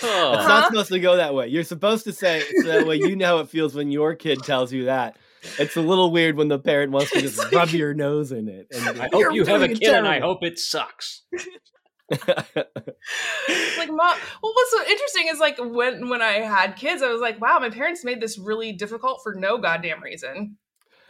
oh. 0.03 0.35
it's 0.35 0.47
not 0.47 0.67
supposed 0.67 0.91
to 0.91 1.01
go 1.01 1.17
that 1.17 1.35
way 1.35 1.49
you're 1.49 1.65
supposed 1.65 2.05
to 2.05 2.13
say 2.13 2.43
so 2.63 2.69
that 2.69 2.87
way 2.87 2.97
you 2.97 3.17
know 3.17 3.37
how 3.37 3.39
it 3.39 3.49
feels 3.49 3.75
when 3.75 3.91
your 3.91 4.15
kid 4.15 4.43
tells 4.43 4.73
you 4.73 4.85
that 4.85 5.17
it's 5.59 5.77
a 5.77 5.81
little 5.81 6.11
weird 6.11 6.37
when 6.37 6.49
the 6.49 6.59
parent 6.59 6.93
wants 6.93 7.11
to 7.13 7.21
just 7.21 7.53
rub 7.53 7.71
your 7.71 7.95
nose 7.95 8.33
in 8.33 8.49
it. 8.49 8.69
And 8.71 9.01
I 9.01 9.09
hope 9.13 9.35
you 9.35 9.45
have 9.45 9.63
a 9.63 9.69
kid, 9.69 9.81
terrible. 9.81 9.99
and 9.99 10.09
I 10.09 10.21
hope 10.21 10.43
it 10.43 10.59
sucks. 10.59 11.23
like 12.11 13.91
mom 13.91 14.17
well 14.41 14.53
what's 14.55 14.71
so 14.71 14.81
interesting 14.89 15.27
is 15.29 15.41
like 15.41 15.57
when 15.59 16.09
when 16.09 16.23
i 16.23 16.35
had 16.35 16.77
kids 16.77 17.03
i 17.03 17.09
was 17.09 17.21
like 17.21 17.41
wow 17.41 17.59
my 17.59 17.69
parents 17.69 18.05
made 18.05 18.21
this 18.21 18.39
really 18.39 18.71
difficult 18.71 19.19
for 19.25 19.35
no 19.35 19.59
goddamn 19.59 20.01
reason 20.01 20.57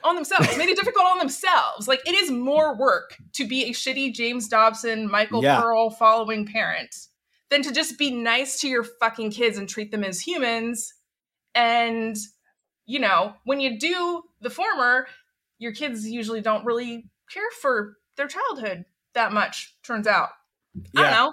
on 0.05 0.15
themselves 0.15 0.57
made 0.57 0.71
it 0.71 0.77
difficult 0.77 1.05
on 1.05 1.19
themselves 1.19 1.87
like 1.87 2.01
it 2.07 2.15
is 2.15 2.31
more 2.31 2.75
work 2.79 3.17
to 3.35 3.47
be 3.47 3.65
a 3.65 3.73
shitty 3.73 4.15
james 4.15 4.49
dobson 4.49 5.11
michael 5.11 5.43
yeah. 5.43 5.61
pearl 5.61 5.91
following 5.91 6.47
parent 6.47 6.95
than 7.51 7.63
to 7.63 7.73
just 7.73 7.99
be 7.99 8.11
nice 8.11 8.59
to 8.61 8.69
your 8.69 8.85
fucking 8.85 9.31
kids 9.31 9.59
and 9.59 9.69
treat 9.69 9.91
them 9.91 10.03
as 10.03 10.21
humans 10.21 10.95
and 11.55 12.17
you 12.87 12.99
know 12.99 13.35
when 13.45 13.61
you 13.61 13.79
do 13.79 14.23
the 14.41 14.51
former 14.51 15.07
your 15.59 15.73
kids 15.73 16.07
usually 16.07 16.41
don't 16.41 16.65
really 16.65 17.05
care 17.33 17.51
for 17.61 17.97
their 18.17 18.29
childhood 18.29 18.85
that 19.15 19.33
much 19.33 19.75
turns 19.83 20.07
out 20.07 20.29
yeah. 20.95 21.01
I 21.01 21.03
don't 21.03 21.13
know. 21.13 21.33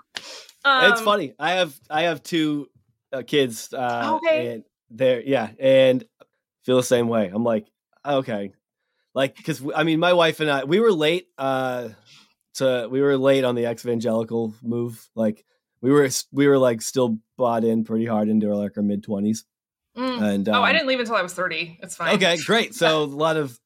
Um, 0.66 0.92
it's 0.92 1.02
funny. 1.02 1.34
I 1.40 1.54
have 1.54 1.80
I 1.90 2.04
have 2.04 2.24
two 2.24 2.70
uh, 3.12 3.24
kids. 3.26 3.74
Uh, 3.74 4.18
okay. 4.18 4.54
And 4.54 4.64
they're 4.90 5.22
yeah, 5.22 5.50
and 5.60 6.04
feel 6.64 6.78
the 6.78 6.84
same 6.84 7.08
way. 7.08 7.30
I'm 7.34 7.44
like, 7.44 7.68
okay, 8.06 8.52
like 9.14 9.36
because 9.36 9.62
I 9.76 9.84
mean, 9.84 10.00
my 10.00 10.14
wife 10.14 10.40
and 10.40 10.50
I 10.50 10.64
we 10.64 10.80
were 10.80 10.92
late. 10.92 11.28
Uh, 11.38 11.90
to 12.56 12.88
we 12.90 13.02
were 13.02 13.18
late 13.18 13.44
on 13.44 13.56
the 13.56 13.70
evangelical 13.70 14.54
move. 14.62 15.10
Like 15.16 15.44
we 15.82 15.92
were 15.92 16.08
we 16.32 16.48
were 16.48 16.60
like 16.60 16.82
still 16.82 17.18
bought 17.36 17.64
in 17.64 17.84
pretty 17.84 18.06
hard 18.06 18.30
into 18.30 18.56
like 18.56 18.78
our 18.78 18.84
mid 18.84 19.04
twenties. 19.04 19.46
Mm. 19.98 20.22
And 20.22 20.50
um, 20.50 20.56
oh, 20.56 20.62
I 20.62 20.70
um, 20.70 20.76
didn't 20.76 20.88
leave 20.88 21.00
until 21.00 21.16
I 21.16 21.22
was 21.22 21.34
thirty. 21.34 21.78
It's 21.82 21.96
fine. 21.96 22.16
Okay, 22.16 22.38
great. 22.46 22.74
So 22.74 23.04
a 23.04 23.06
lot 23.06 23.38
of 23.38 23.60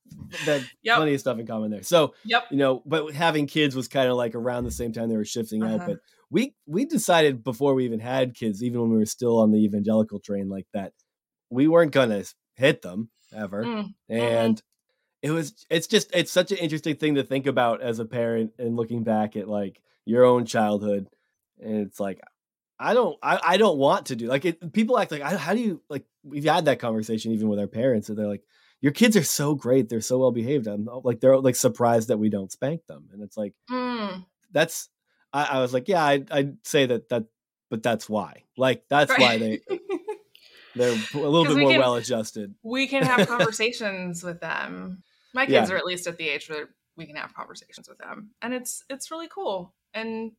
that 0.46 0.64
yep. 0.84 0.98
plenty 0.98 1.14
of 1.14 1.20
stuff 1.20 1.40
in 1.40 1.48
common 1.48 1.72
there. 1.72 1.84
So 1.84 2.14
yep. 2.26 2.46
you 2.52 2.58
know, 2.58 2.84
but 2.86 3.14
having 3.14 3.48
kids 3.48 3.76
was 3.76 3.88
kind 3.88 4.10
of 4.10 4.18
like 4.18 4.36
around 4.36 4.66
the 4.66 4.72
same 4.72 4.92
time 4.92 5.10
they 5.10 5.18
were 5.18 5.26
shifting 5.26 5.64
uh-huh. 5.64 5.76
out. 5.76 5.88
But 5.88 5.98
we 6.30 6.54
we 6.66 6.86
decided 6.86 7.44
before 7.44 7.74
we 7.74 7.86
even 7.86 8.00
had 8.00 8.36
kids, 8.36 8.62
even 8.62 8.82
when 8.82 8.92
we 8.92 8.98
were 8.98 9.06
still 9.06 9.40
on 9.40 9.52
the 9.52 9.64
evangelical 9.64 10.20
train 10.20 10.50
like 10.50 10.68
that, 10.74 10.94
we 11.50 11.68
weren't 11.68 11.92
gonna 11.92 12.24
hit 12.56 12.82
them 12.82 13.10
ever. 13.34 13.64
Mm. 13.64 13.94
And 14.10 14.62
it 15.22 15.32
was 15.32 15.66
it's 15.70 15.88
just 15.88 16.14
it's 16.14 16.32
such 16.32 16.52
an 16.52 16.58
interesting 16.58 16.96
thing 16.96 17.16
to 17.16 17.24
think 17.24 17.48
about 17.48 17.82
as 17.82 18.00
a 18.00 18.06
parent 18.06 18.52
and 18.60 18.76
looking 18.76 19.04
back 19.04 19.36
at 19.36 19.48
like 19.48 19.82
your 20.06 20.26
own 20.26 20.46
childhood. 20.46 21.08
And 21.60 21.88
it's 21.88 22.00
like 22.00 22.20
I 22.80 22.94
don't 22.94 23.18
I, 23.24 23.40
I 23.44 23.58
don't 23.58 23.78
want 23.78 24.08
to 24.08 24.16
do 24.16 24.28
like 24.28 24.46
it, 24.46 24.74
people 24.74 24.98
act 25.00 25.12
like 25.12 25.22
how 25.22 25.54
do 25.54 25.60
you 25.60 25.82
like 25.90 26.06
we've 26.24 26.44
had 26.44 26.66
that 26.66 26.80
conversation 26.80 27.32
even 27.32 27.50
with 27.50 27.60
our 27.60 27.68
parents 27.68 28.10
and 28.10 28.18
they're 28.18 28.28
like 28.28 28.44
your 28.82 28.92
kids 28.92 29.18
are 29.18 29.24
so 29.24 29.56
great 29.56 29.90
they're 29.90 30.02
so 30.02 30.20
well 30.20 30.32
behaved 30.32 30.68
i'm 30.68 30.88
like 31.04 31.20
they're 31.20 31.38
like 31.38 31.56
surprised 31.56 32.10
that 32.10 32.18
we 32.18 32.30
don't 32.30 32.52
spank 32.52 32.86
them 32.88 33.10
and 33.12 33.24
it's 33.24 33.38
like 33.38 33.54
mm. 33.70 34.24
that's 34.52 34.90
I, 35.34 35.46
I, 35.46 35.60
was 35.60 35.74
like 35.74 35.88
yeah 35.88 36.04
I'd, 36.04 36.32
I'd, 36.32 36.58
say 36.66 36.86
that 36.86 37.10
that 37.10 37.26
but 37.70 37.84
that's 37.84 38.08
why 38.08 38.44
like 38.58 38.84
that's 38.90 39.12
right. 39.12 39.20
why 39.20 39.38
they 39.38 39.62
they're 40.76 40.98
a 41.14 41.18
little 41.18 41.46
bit 41.46 41.58
more 41.58 41.80
well 41.80 41.96
adjusted 41.96 42.54
we 42.64 42.88
can 42.88 43.04
have 43.04 43.28
conversations 43.28 44.24
with 44.24 44.40
them 44.40 45.04
my 45.34 45.46
kids 45.48 45.70
yeah. 45.70 45.76
are 45.76 45.78
at 45.78 45.86
least 45.86 46.08
at 46.08 46.18
the 46.18 46.30
age 46.30 46.50
where 46.50 46.70
we 46.96 47.06
can 47.06 47.16
have 47.16 47.34
conversations 47.34 47.90
with 47.90 47.98
them 47.98 48.32
and 48.42 48.54
it's 48.54 48.84
it's 48.90 49.10
really 49.10 49.28
cool 49.28 49.74
and 49.94 50.32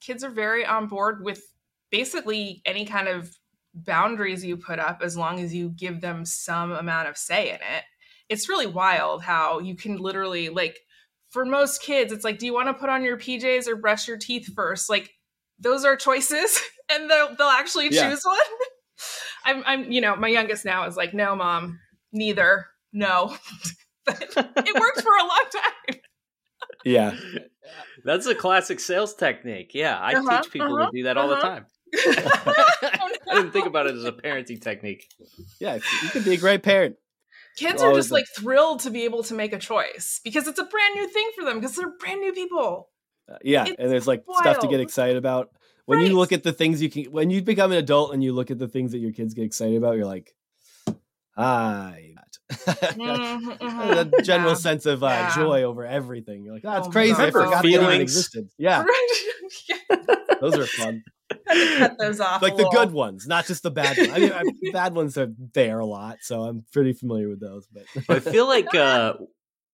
kids 0.00 0.24
are 0.24 0.30
very 0.30 0.66
on 0.66 0.86
board 0.86 1.24
with 1.24 1.53
basically 1.94 2.60
any 2.66 2.84
kind 2.84 3.06
of 3.06 3.32
boundaries 3.72 4.44
you 4.44 4.56
put 4.56 4.80
up 4.80 4.98
as 5.00 5.16
long 5.16 5.38
as 5.38 5.54
you 5.54 5.68
give 5.68 6.00
them 6.00 6.24
some 6.24 6.72
amount 6.72 7.08
of 7.08 7.16
say 7.16 7.50
in 7.50 7.54
it. 7.54 7.84
It's 8.28 8.48
really 8.48 8.66
wild 8.66 9.22
how 9.22 9.60
you 9.60 9.76
can 9.76 9.98
literally 9.98 10.48
like 10.48 10.76
for 11.30 11.44
most 11.44 11.82
kids 11.82 12.12
it's 12.12 12.24
like 12.24 12.40
do 12.40 12.46
you 12.46 12.52
want 12.52 12.66
to 12.66 12.74
put 12.74 12.88
on 12.88 13.04
your 13.04 13.16
PJs 13.16 13.68
or 13.68 13.76
brush 13.76 14.08
your 14.08 14.16
teeth 14.16 14.52
first? 14.56 14.90
Like 14.90 15.12
those 15.60 15.84
are 15.84 15.94
choices 15.94 16.60
and 16.92 17.08
they'll 17.08 17.36
they'll 17.36 17.46
actually 17.46 17.90
yeah. 17.90 18.10
choose 18.10 18.22
one. 18.24 18.38
I'm 19.44 19.62
I'm 19.64 19.92
you 19.92 20.00
know, 20.00 20.16
my 20.16 20.28
youngest 20.28 20.64
now 20.64 20.88
is 20.88 20.96
like 20.96 21.14
no 21.14 21.36
mom, 21.36 21.78
neither. 22.12 22.66
No. 22.92 23.36
it 24.08 24.80
worked 24.80 25.00
for 25.00 25.14
a 25.14 25.22
long 25.22 25.44
time. 25.52 26.00
Yeah. 26.84 27.14
That's 28.04 28.26
a 28.26 28.34
classic 28.34 28.80
sales 28.80 29.14
technique. 29.14 29.70
Yeah, 29.74 29.96
I 29.98 30.14
uh-huh, 30.14 30.42
teach 30.42 30.52
people 30.52 30.76
uh-huh, 30.76 30.90
to 30.90 30.96
do 30.96 31.04
that 31.04 31.16
all 31.16 31.30
uh-huh. 31.30 31.40
the 31.40 31.40
time. 31.40 31.66
I 33.34 33.34
didn't 33.34 33.52
think 33.52 33.66
about 33.66 33.86
it 33.86 33.94
as 33.94 34.04
a 34.04 34.12
parenting 34.12 34.60
technique. 34.60 35.08
Yeah, 35.60 35.76
you 35.76 36.08
could 36.10 36.24
be 36.24 36.34
a 36.34 36.36
great 36.36 36.62
parent. 36.62 36.96
Kids 37.56 37.82
are 37.82 37.94
just 37.94 38.10
like 38.10 38.26
thrilled 38.36 38.80
to 38.80 38.90
be 38.90 39.04
able 39.04 39.22
to 39.24 39.34
make 39.34 39.52
a 39.52 39.58
choice 39.58 40.20
because 40.24 40.48
it's 40.48 40.58
a 40.58 40.64
brand 40.64 40.94
new 40.94 41.08
thing 41.08 41.30
for 41.38 41.44
them 41.44 41.60
because 41.60 41.76
they're 41.76 41.92
brand 41.98 42.20
new 42.20 42.32
people. 42.32 42.88
Uh, 43.30 43.36
yeah, 43.42 43.64
it's 43.64 43.76
and 43.78 43.90
there's 43.90 44.06
like 44.06 44.24
wild. 44.26 44.40
stuff 44.40 44.58
to 44.60 44.68
get 44.68 44.80
excited 44.80 45.16
about. 45.16 45.50
When 45.86 45.98
right. 45.98 46.08
you 46.08 46.16
look 46.16 46.32
at 46.32 46.42
the 46.42 46.52
things 46.52 46.82
you 46.82 46.90
can, 46.90 47.04
when 47.04 47.30
you 47.30 47.42
become 47.42 47.70
an 47.70 47.78
adult 47.78 48.12
and 48.12 48.24
you 48.24 48.32
look 48.32 48.50
at 48.50 48.58
the 48.58 48.68
things 48.68 48.92
that 48.92 48.98
your 48.98 49.12
kids 49.12 49.34
get 49.34 49.44
excited 49.44 49.76
about, 49.76 49.96
you're 49.96 50.06
like, 50.06 50.34
hi. 51.36 52.14
mm-hmm, 52.50 53.50
mm-hmm. 53.50 54.14
a 54.14 54.22
general 54.22 54.50
yeah. 54.50 54.56
sense 54.56 54.86
of 54.86 55.02
uh, 55.02 55.06
yeah. 55.06 55.34
joy 55.34 55.62
over 55.62 55.86
everything. 55.86 56.42
You're 56.42 56.54
like, 56.54 56.62
that's 56.62 56.88
oh, 56.88 56.90
crazy. 56.90 57.14
I 57.14 57.30
forgot 57.30 57.62
feelings. 57.62 57.86
that 57.86 58.00
existed. 58.00 58.48
Yeah. 58.58 58.84
Those 60.40 60.58
are 60.58 60.66
fun 60.66 61.04
cut 61.78 61.98
those 61.98 62.20
off. 62.20 62.42
Like 62.42 62.56
the 62.56 62.68
good 62.70 62.92
ones, 62.92 63.26
not 63.26 63.46
just 63.46 63.62
the 63.62 63.70
bad 63.70 63.96
ones. 63.96 64.10
I 64.10 64.18
mean, 64.18 64.32
I, 64.32 64.42
bad 64.72 64.94
ones 64.94 65.18
are 65.18 65.32
there 65.52 65.78
a 65.78 65.86
lot, 65.86 66.18
so 66.22 66.42
I'm 66.42 66.64
pretty 66.72 66.92
familiar 66.92 67.28
with 67.28 67.40
those. 67.40 67.66
But 67.66 67.84
I 68.08 68.20
feel 68.20 68.46
like 68.46 68.74
uh, 68.74 69.14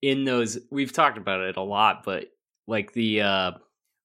in 0.02 0.24
those, 0.24 0.58
we've 0.70 0.92
talked 0.92 1.18
about 1.18 1.40
it 1.40 1.56
a 1.56 1.62
lot, 1.62 2.02
but 2.04 2.26
like 2.66 2.92
the 2.92 3.22
uh, 3.22 3.52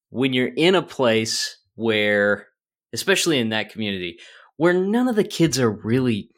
when 0.09 0.33
you're 0.33 0.51
in 0.55 0.75
a 0.75 0.81
place 0.81 1.57
where, 1.75 2.47
especially 2.93 3.39
in 3.39 3.49
that 3.49 3.71
community, 3.71 4.19
where 4.57 4.73
none 4.73 5.07
of 5.07 5.15
the 5.15 5.23
kids 5.23 5.59
are 5.59 5.71
really 5.71 6.29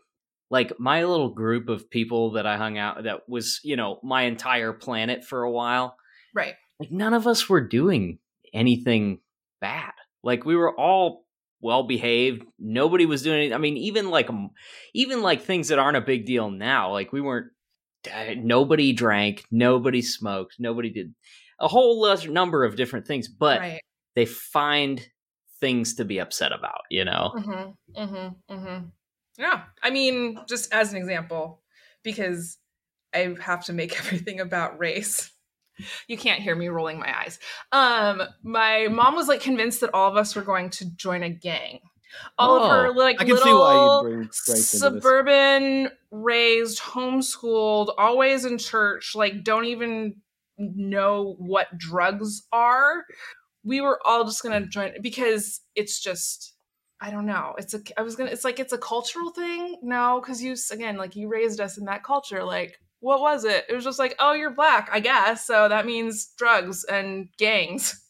like 0.49 0.79
my 0.79 1.03
little 1.03 1.29
group 1.29 1.69
of 1.69 1.89
people 1.89 2.31
that 2.31 2.47
I 2.47 2.57
hung 2.57 2.77
out 2.77 3.03
that 3.03 3.27
was, 3.27 3.59
you 3.63 3.75
know, 3.75 3.99
my 4.03 4.23
entire 4.23 4.73
planet 4.73 5.25
for 5.25 5.43
a 5.43 5.51
while. 5.51 5.97
Right. 6.33 6.55
Like 6.79 6.91
none 6.91 7.13
of 7.13 7.27
us 7.27 7.49
were 7.49 7.61
doing 7.61 8.19
anything 8.53 9.19
bad. 9.59 9.91
Like 10.27 10.43
we 10.43 10.57
were 10.57 10.77
all 10.77 11.23
well 11.61 11.83
behaved. 11.83 12.43
Nobody 12.59 13.05
was 13.05 13.23
doing 13.23 13.49
it. 13.49 13.53
I 13.53 13.57
mean, 13.57 13.77
even 13.77 14.09
like 14.09 14.29
even 14.93 15.21
like 15.21 15.41
things 15.41 15.69
that 15.69 15.79
aren't 15.79 15.95
a 15.95 16.01
big 16.01 16.25
deal 16.25 16.51
now. 16.51 16.91
Like 16.91 17.13
we 17.13 17.21
weren't. 17.21 17.47
Nobody 18.35 18.91
drank. 18.91 19.45
Nobody 19.51 20.01
smoked. 20.01 20.55
Nobody 20.59 20.89
did 20.89 21.15
a 21.61 21.69
whole 21.69 22.05
number 22.27 22.65
of 22.65 22.75
different 22.75 23.07
things. 23.07 23.29
But 23.29 23.61
right. 23.61 23.81
they 24.15 24.25
find 24.25 25.07
things 25.61 25.95
to 25.95 26.03
be 26.03 26.19
upset 26.19 26.51
about. 26.51 26.81
You 26.91 27.05
know. 27.05 27.31
Mm-hmm, 27.33 28.01
mm-hmm, 28.01 28.53
mm-hmm. 28.53 28.85
Yeah, 29.37 29.63
I 29.81 29.91
mean, 29.91 30.39
just 30.49 30.73
as 30.73 30.91
an 30.91 30.97
example, 30.97 31.61
because 32.03 32.57
I 33.13 33.33
have 33.39 33.63
to 33.65 33.73
make 33.73 33.97
everything 34.05 34.41
about 34.41 34.77
race 34.77 35.31
you 36.07 36.17
can't 36.17 36.41
hear 36.41 36.55
me 36.55 36.67
rolling 36.67 36.99
my 36.99 37.17
eyes. 37.19 37.39
Um, 37.71 38.23
my 38.43 38.87
mom 38.89 39.15
was 39.15 39.27
like 39.27 39.41
convinced 39.41 39.81
that 39.81 39.93
all 39.93 40.09
of 40.09 40.17
us 40.17 40.35
were 40.35 40.41
going 40.41 40.69
to 40.71 40.95
join 40.95 41.23
a 41.23 41.29
gang. 41.29 41.79
All 42.37 42.59
oh, 42.59 42.63
of 42.63 42.69
her 42.69 42.87
oh, 42.87 42.91
like 42.91 43.19
little 43.21 44.27
suburban 44.31 45.89
raised, 46.11 46.79
homeschooled, 46.79 47.93
always 47.97 48.45
in 48.45 48.57
church, 48.57 49.13
like 49.15 49.43
don't 49.43 49.65
even 49.65 50.15
know 50.57 51.35
what 51.37 51.77
drugs 51.77 52.47
are. 52.51 53.05
We 53.63 53.81
were 53.81 53.99
all 54.05 54.23
just 54.23 54.41
gonna 54.43 54.65
join 54.65 54.93
because 55.01 55.61
it's 55.75 55.99
just 55.99 56.53
I 56.99 57.11
don't 57.11 57.25
know. 57.25 57.53
It's 57.57 57.73
a 57.73 57.81
I 57.97 58.01
was 58.01 58.15
gonna 58.15 58.31
it's 58.31 58.43
like 58.43 58.59
it's 58.59 58.73
a 58.73 58.77
cultural 58.77 59.29
thing. 59.31 59.77
No, 59.83 60.19
because 60.21 60.41
you 60.41 60.55
again 60.71 60.97
like 60.97 61.15
you 61.15 61.27
raised 61.27 61.59
us 61.59 61.77
in 61.77 61.85
that 61.85 62.03
culture. 62.03 62.43
Like 62.43 62.79
what 62.99 63.21
was 63.21 63.45
it? 63.45 63.65
It 63.69 63.75
was 63.75 63.83
just 63.83 63.99
like, 63.99 64.15
oh, 64.19 64.33
you're 64.33 64.51
black, 64.51 64.89
I 64.91 64.99
guess. 64.99 65.45
So 65.45 65.69
that 65.69 65.85
means 65.85 66.31
drugs 66.37 66.83
and 66.83 67.29
gangs. 67.37 68.03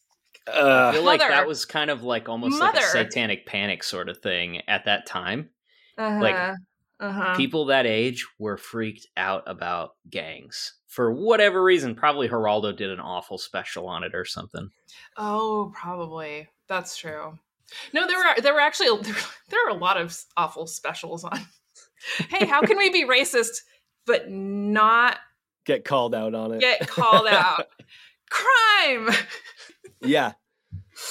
Uh, 0.47 0.89
I 0.89 0.93
feel 0.93 1.03
like 1.03 1.19
that 1.19 1.47
was 1.47 1.65
kind 1.65 1.89
of 1.89 2.03
like 2.03 2.29
almost 2.29 2.59
Mother. 2.59 2.77
like 2.77 2.83
a 2.83 2.87
satanic 2.87 3.45
panic 3.45 3.83
sort 3.83 4.07
of 4.07 4.19
thing 4.19 4.61
at 4.67 4.85
that 4.85 5.05
time. 5.05 5.49
Uh-huh. 5.97 6.21
Like 6.21 6.55
uh-huh. 6.99 7.35
people 7.35 7.65
that 7.65 7.85
age 7.85 8.25
were 8.39 8.57
freaked 8.57 9.07
out 9.17 9.43
about 9.45 9.91
gangs 10.09 10.73
for 10.87 11.11
whatever 11.11 11.61
reason. 11.61 11.95
Probably 11.95 12.29
Geraldo 12.29 12.75
did 12.75 12.89
an 12.89 12.99
awful 12.99 13.37
special 13.37 13.87
on 13.87 14.03
it 14.03 14.15
or 14.15 14.25
something. 14.25 14.69
Oh, 15.17 15.71
probably. 15.75 16.47
That's 16.67 16.95
true. 16.95 17.37
No, 17.93 18.07
there 18.07 18.17
were 18.17 18.41
there 18.41 18.53
were 18.53 18.61
actually 18.61 18.97
there, 19.03 19.15
there 19.49 19.67
are 19.67 19.71
a 19.71 19.79
lot 19.79 19.97
of 19.97 20.17
awful 20.37 20.67
specials 20.67 21.23
on. 21.23 21.39
hey, 22.29 22.45
how 22.45 22.61
can 22.61 22.77
we 22.77 22.89
be 22.89 23.05
racist 23.05 23.61
but 24.07 24.31
not 24.31 25.19
get 25.65 25.85
called 25.85 26.15
out 26.15 26.33
on 26.33 26.53
it? 26.53 26.61
Get 26.61 26.87
called 26.87 27.27
out. 27.31 27.67
Crime. 28.31 29.09
yeah. 30.01 30.31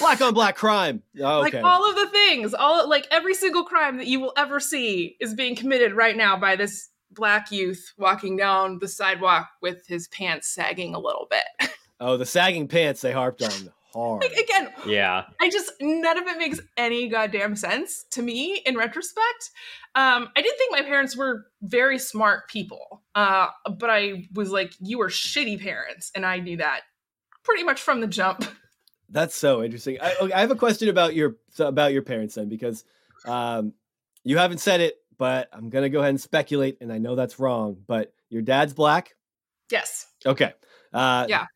Black 0.01 0.21
on 0.21 0.35
black 0.35 0.57
crime. 0.57 1.03
Oh, 1.21 1.45
okay. 1.45 1.63
Like 1.63 1.65
all 1.65 1.89
of 1.89 1.95
the 1.95 2.09
things, 2.09 2.53
all 2.55 2.89
like 2.89 3.07
every 3.13 3.35
single 3.35 3.63
crime 3.63 3.99
that 3.99 4.09
you 4.09 4.19
will 4.19 4.33
ever 4.37 4.59
see 4.59 5.17
is 5.21 5.35
being 5.35 5.55
committed 5.55 5.93
right 5.93 6.17
now 6.17 6.37
by 6.37 6.57
this 6.57 6.89
black 7.13 7.53
youth 7.53 7.93
walking 7.97 8.37
down 8.37 8.79
the 8.81 8.89
sidewalk 8.89 9.49
with 9.63 9.87
his 9.87 10.09
pants 10.09 10.49
sagging 10.49 10.95
a 10.95 10.99
little 10.99 11.29
bit. 11.31 11.71
Oh, 11.99 12.19
the 12.19 12.27
sagging 12.27 12.69
pants 12.69 13.01
they 13.01 13.11
harped 13.13 13.41
on 13.43 13.73
hard. 13.97 14.23
Like, 14.23 14.33
again, 14.33 14.71
yeah. 14.87 15.25
I 15.41 15.51
just 15.51 15.73
none 15.81 16.19
of 16.19 16.27
it 16.27 16.39
makes 16.39 16.61
any 16.77 17.09
goddamn 17.09 17.57
sense 17.57 18.05
to 18.11 18.23
me 18.23 18.61
in 18.65 18.77
retrospect. 18.77 19.51
Um, 19.95 20.29
I 20.37 20.43
did 20.43 20.53
think 20.59 20.73
my 20.73 20.83
parents 20.83 21.17
were 21.17 21.47
very 21.63 21.99
smart 21.99 22.49
people, 22.49 23.03
uh, 23.15 23.49
but 23.79 23.91
I 23.91 24.29
was 24.35 24.51
like, 24.51 24.73
you 24.81 24.99
were 24.99 25.09
shitty 25.09 25.63
parents, 25.63 26.13
and 26.15 26.27
I 26.27 26.39
knew 26.39 26.59
that 26.59 26.83
pretty 27.43 27.63
much 27.63 27.81
from 27.81 28.01
the 28.01 28.07
jump. 28.07 28.45
That's 29.09 29.37
so 29.37 29.63
interesting. 29.63 29.99
I, 30.01 30.31
I 30.35 30.41
have 30.41 30.51
a 30.51 30.57
question 30.57 30.89
about 30.89 31.15
your 31.15 31.37
about 31.59 31.93
your 31.93 32.03
parents 32.03 32.35
then, 32.35 32.49
because 32.49 32.85
um, 33.25 33.73
you 34.25 34.37
haven't 34.37 34.59
said 34.59 34.81
it, 34.81 34.97
but 35.17 35.49
I'm 35.53 35.71
gonna 35.71 35.89
go 35.89 36.01
ahead 36.01 36.11
and 36.11 36.21
speculate, 36.21 36.79
and 36.81 36.93
I 36.93 36.99
know 36.99 37.15
that's 37.15 37.39
wrong. 37.39 37.79
But 37.87 38.13
your 38.29 38.43
dad's 38.43 38.75
black. 38.75 39.15
Yes. 39.71 40.07
Okay. 40.25 40.53
Uh, 40.93 41.27
yeah. 41.29 41.47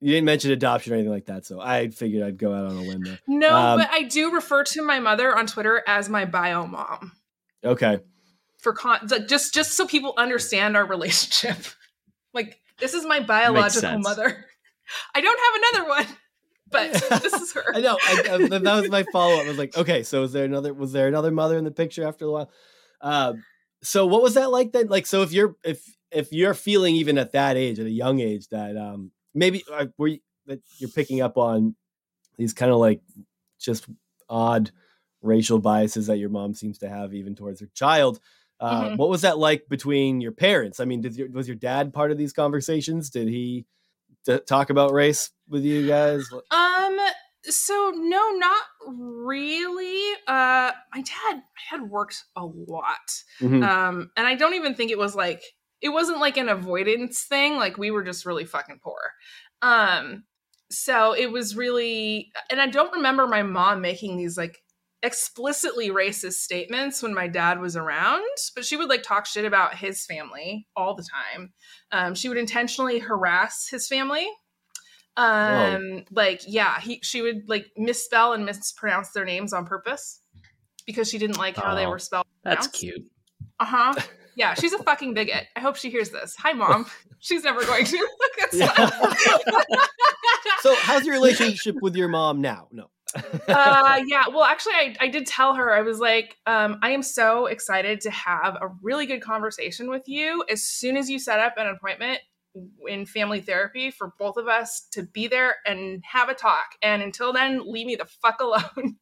You 0.00 0.12
didn't 0.12 0.24
mention 0.24 0.50
adoption 0.50 0.92
or 0.92 0.96
anything 0.96 1.12
like 1.12 1.26
that, 1.26 1.44
so 1.44 1.60
I 1.60 1.88
figured 1.88 2.22
I'd 2.22 2.38
go 2.38 2.54
out 2.54 2.64
on 2.64 2.76
a 2.76 2.80
limb 2.80 3.02
there. 3.02 3.18
No, 3.26 3.54
um, 3.54 3.78
but 3.78 3.90
I 3.92 4.04
do 4.04 4.32
refer 4.32 4.64
to 4.64 4.82
my 4.82 4.98
mother 4.98 5.36
on 5.36 5.46
Twitter 5.46 5.82
as 5.86 6.08
my 6.08 6.24
bio 6.24 6.66
mom. 6.66 7.12
Okay. 7.62 8.00
For 8.58 8.72
con- 8.72 9.08
just 9.28 9.52
just 9.52 9.72
so 9.74 9.86
people 9.86 10.14
understand 10.16 10.76
our 10.76 10.86
relationship. 10.86 11.58
like 12.34 12.60
this 12.78 12.94
is 12.94 13.04
my 13.04 13.20
biological 13.20 13.98
mother. 13.98 14.46
I 15.14 15.20
don't 15.20 15.38
have 15.38 15.62
another 15.62 15.88
one, 15.88 16.16
but 16.70 16.92
this 17.22 17.34
is 17.34 17.52
her. 17.52 17.64
I 17.74 17.80
know. 17.80 17.98
I, 18.02 18.22
I, 18.32 18.58
that 18.58 18.62
was 18.62 18.90
my 18.90 19.04
follow 19.12 19.34
up. 19.34 19.44
I 19.44 19.48
was 19.48 19.58
like, 19.58 19.76
okay, 19.76 20.02
so 20.02 20.22
is 20.22 20.32
there 20.32 20.44
another? 20.44 20.72
Was 20.72 20.92
there 20.92 21.08
another 21.08 21.30
mother 21.30 21.58
in 21.58 21.64
the 21.64 21.70
picture 21.70 22.06
after 22.06 22.24
a 22.24 22.30
while? 22.30 22.50
Um, 23.02 23.44
so 23.82 24.06
what 24.06 24.22
was 24.22 24.34
that 24.34 24.50
like 24.50 24.72
then? 24.72 24.88
Like, 24.88 25.06
so 25.06 25.22
if 25.22 25.32
you're 25.32 25.56
if 25.62 25.84
if 26.10 26.32
you're 26.32 26.54
feeling 26.54 26.96
even 26.96 27.18
at 27.18 27.32
that 27.32 27.56
age, 27.56 27.78
at 27.78 27.86
a 27.86 27.90
young 27.90 28.20
age, 28.20 28.48
that 28.48 28.76
um 28.76 29.10
maybe 29.34 29.64
uh, 29.72 29.86
were 29.98 30.08
you, 30.08 30.18
that 30.46 30.60
you're 30.78 30.90
picking 30.90 31.20
up 31.20 31.36
on 31.36 31.74
these 32.36 32.52
kind 32.52 32.72
of 32.72 32.78
like 32.78 33.00
just 33.58 33.86
odd 34.28 34.70
racial 35.22 35.58
biases 35.58 36.06
that 36.06 36.18
your 36.18 36.30
mom 36.30 36.54
seems 36.54 36.78
to 36.78 36.88
have 36.88 37.14
even 37.14 37.34
towards 37.34 37.60
her 37.60 37.68
child. 37.74 38.20
Uh, 38.58 38.84
mm-hmm. 38.84 38.96
What 38.96 39.08
was 39.08 39.22
that 39.22 39.38
like 39.38 39.68
between 39.68 40.20
your 40.20 40.32
parents? 40.32 40.80
I 40.80 40.84
mean, 40.84 41.02
your, 41.02 41.30
was 41.30 41.48
your 41.48 41.56
dad 41.56 41.92
part 41.92 42.10
of 42.10 42.18
these 42.18 42.32
conversations? 42.32 43.10
Did 43.10 43.28
he 43.28 43.66
t- 44.26 44.40
talk 44.46 44.70
about 44.70 44.92
race 44.92 45.30
with 45.48 45.64
you 45.64 45.86
guys? 45.86 46.28
Um, 46.50 46.98
so 47.44 47.92
no, 47.94 48.30
not 48.32 48.62
really. 48.86 50.12
Uh, 50.26 50.72
my 50.94 51.02
dad, 51.02 51.36
my 51.36 51.78
dad 51.78 51.90
worked 51.90 52.24
a 52.36 52.44
lot, 52.44 52.96
mm-hmm. 53.40 53.62
um, 53.62 54.10
and 54.16 54.26
I 54.26 54.34
don't 54.34 54.54
even 54.54 54.74
think 54.74 54.90
it 54.90 54.98
was 54.98 55.14
like 55.14 55.42
it 55.82 55.90
wasn't 55.90 56.20
like 56.20 56.36
an 56.36 56.48
avoidance 56.48 57.24
thing 57.24 57.56
like 57.56 57.78
we 57.78 57.90
were 57.90 58.02
just 58.02 58.26
really 58.26 58.44
fucking 58.44 58.80
poor. 58.82 59.00
Um 59.62 60.24
so 60.70 61.12
it 61.12 61.30
was 61.30 61.56
really 61.56 62.30
and 62.48 62.60
i 62.60 62.66
don't 62.66 62.92
remember 62.92 63.26
my 63.26 63.42
mom 63.42 63.80
making 63.80 64.16
these 64.16 64.38
like 64.38 64.62
explicitly 65.02 65.90
racist 65.90 66.34
statements 66.34 67.02
when 67.02 67.14
my 67.14 67.26
dad 67.26 67.58
was 67.58 67.74
around 67.74 68.22
but 68.54 68.64
she 68.64 68.76
would 68.76 68.88
like 68.88 69.02
talk 69.02 69.26
shit 69.26 69.44
about 69.44 69.74
his 69.74 70.04
family 70.04 70.68
all 70.76 70.94
the 70.94 71.06
time. 71.34 71.52
Um 71.90 72.14
she 72.14 72.28
would 72.28 72.36
intentionally 72.36 72.98
harass 72.98 73.68
his 73.70 73.88
family. 73.88 74.28
Um 75.16 75.26
Whoa. 75.26 76.02
like 76.12 76.42
yeah 76.46 76.78
he 76.80 77.00
she 77.02 77.22
would 77.22 77.48
like 77.48 77.66
misspell 77.78 78.34
and 78.34 78.44
mispronounce 78.44 79.12
their 79.12 79.24
names 79.24 79.54
on 79.54 79.64
purpose 79.64 80.20
because 80.84 81.08
she 81.08 81.16
didn't 81.16 81.38
like 81.38 81.56
how 81.56 81.72
oh, 81.72 81.76
they 81.76 81.86
were 81.86 81.98
spelled. 81.98 82.26
That's 82.44 82.66
cute. 82.66 83.02
Uh-huh 83.58 83.94
yeah, 84.40 84.54
she's 84.54 84.72
a 84.72 84.82
fucking 84.82 85.12
bigot. 85.12 85.48
I 85.54 85.60
hope 85.60 85.76
she 85.76 85.90
hears 85.90 86.08
this. 86.08 86.34
Hi, 86.38 86.54
mom. 86.54 86.86
She's 87.22 87.44
never 87.44 87.62
going 87.66 87.84
to. 87.84 87.98
so, 90.60 90.74
how's 90.76 91.04
your 91.04 91.14
relationship 91.14 91.76
with 91.82 91.94
your 91.94 92.08
mom 92.08 92.40
now? 92.40 92.68
No. 92.72 92.86
uh, 93.46 94.00
yeah. 94.06 94.28
Well, 94.28 94.44
actually, 94.44 94.72
I, 94.72 94.96
I 95.00 95.08
did 95.08 95.26
tell 95.26 95.54
her. 95.54 95.74
I 95.74 95.82
was 95.82 95.98
like, 95.98 96.38
um, 96.46 96.78
I 96.80 96.92
am 96.92 97.02
so 97.02 97.44
excited 97.44 98.00
to 98.00 98.10
have 98.10 98.54
a 98.54 98.70
really 98.82 99.04
good 99.04 99.20
conversation 99.20 99.90
with 99.90 100.08
you 100.08 100.42
as 100.50 100.62
soon 100.62 100.96
as 100.96 101.10
you 101.10 101.18
set 101.18 101.38
up 101.38 101.58
an 101.58 101.66
appointment 101.66 102.20
in 102.88 103.04
family 103.04 103.42
therapy 103.42 103.90
for 103.90 104.14
both 104.18 104.38
of 104.38 104.48
us 104.48 104.86
to 104.92 105.02
be 105.02 105.28
there 105.28 105.56
and 105.66 106.02
have 106.10 106.30
a 106.30 106.34
talk. 106.34 106.64
And 106.80 107.02
until 107.02 107.34
then, 107.34 107.70
leave 107.70 107.86
me 107.86 107.96
the 107.96 108.06
fuck 108.06 108.40
alone. 108.40 108.96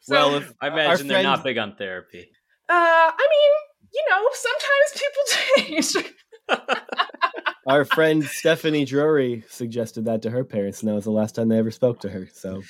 so, 0.00 0.14
well, 0.14 0.34
if, 0.34 0.52
I 0.60 0.66
imagine 0.66 1.08
they're 1.08 1.22
not 1.22 1.42
big 1.42 1.56
on 1.56 1.76
therapy. 1.76 2.28
Uh, 2.68 2.74
I 2.74 3.28
mean, 3.30 3.52
you 3.92 4.04
know, 4.10 4.28
sometimes 4.32 5.86
people 5.86 5.94
change. 5.96 6.12
Our 7.66 7.84
friend 7.84 8.24
Stephanie 8.24 8.84
Drury 8.84 9.44
suggested 9.48 10.04
that 10.06 10.22
to 10.22 10.30
her 10.30 10.44
parents, 10.44 10.80
and 10.80 10.90
that 10.90 10.94
was 10.94 11.04
the 11.04 11.10
last 11.10 11.34
time 11.34 11.48
they 11.48 11.58
ever 11.58 11.70
spoke 11.70 12.00
to 12.00 12.08
her. 12.08 12.28
So, 12.32 12.62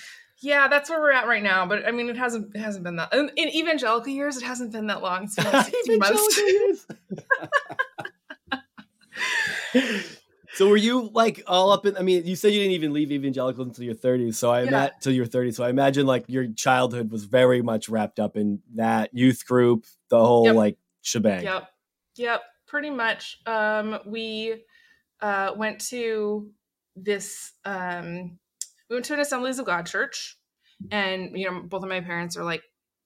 yeah, 0.43 0.69
that's 0.69 0.91
where 0.91 1.01
we're 1.01 1.13
at 1.13 1.27
right 1.27 1.43
now. 1.43 1.65
But 1.65 1.87
I 1.87 1.93
mean, 1.93 2.11
it 2.11 2.17
hasn't 2.17 2.55
it 2.55 2.61
hasn't 2.61 2.85
been 2.85 2.97
that 2.97 3.13
in, 3.15 3.31
in 3.37 3.49
evangelical 3.49 4.13
years. 4.13 4.37
It 4.37 4.43
hasn't 4.43 4.73
been 4.73 4.89
that 4.89 5.01
long. 5.01 5.25
It's 5.25 5.37
been 5.37 5.51
like 5.51 5.73
months. 6.01 6.87
so 10.55 10.69
were 10.69 10.77
you 10.77 11.11
like 11.15 11.43
all 11.47 11.71
up 11.71 11.87
in? 11.87 11.97
I 11.97 12.03
mean, 12.03 12.27
you 12.27 12.37
said 12.37 12.53
you 12.53 12.61
didn't 12.61 12.75
even 12.75 12.93
leave 12.93 13.11
evangelical 13.13 13.65
until 13.65 13.85
your 13.85 13.95
30s. 13.95 14.35
So 14.35 14.51
I 14.51 14.65
yeah. 14.65 14.71
met 14.71 15.01
till 15.01 15.13
your 15.13 15.27
30s. 15.27 15.55
So 15.55 15.65
I 15.65 15.71
imagine 15.71 16.07
like 16.07 16.25
your 16.29 16.47
childhood 16.49 17.11
was 17.11 17.25
very 17.25 17.63
much 17.63 17.89
wrapped 17.89 18.19
up 18.19 18.37
in 18.37 18.61
that 18.75 19.15
youth 19.15 19.47
group, 19.47 19.87
the 20.11 20.19
whole 20.19 20.45
yep. 20.45 20.57
like 20.57 20.77
shebang. 21.03 21.45
Yep. 21.45 21.69
Yep. 22.17 22.43
Pretty 22.67 22.91
much. 22.91 23.39
Um, 23.45 23.99
we 24.07 24.63
uh, 25.21 25.53
went 25.57 25.81
to 25.89 26.51
this, 26.97 27.53
um, 27.65 28.39
we 28.89 28.97
went 28.97 29.05
to 29.07 29.15
an 29.15 29.21
Assemblies 29.21 29.59
of 29.59 29.67
God 29.67 29.87
church, 29.87 30.39
and, 30.91 31.37
you 31.39 31.51
know, 31.51 31.63
both 31.63 31.83
of 31.83 31.89
my 31.89 32.01
parents 32.01 32.37
are 32.37 32.45
like 32.45 32.63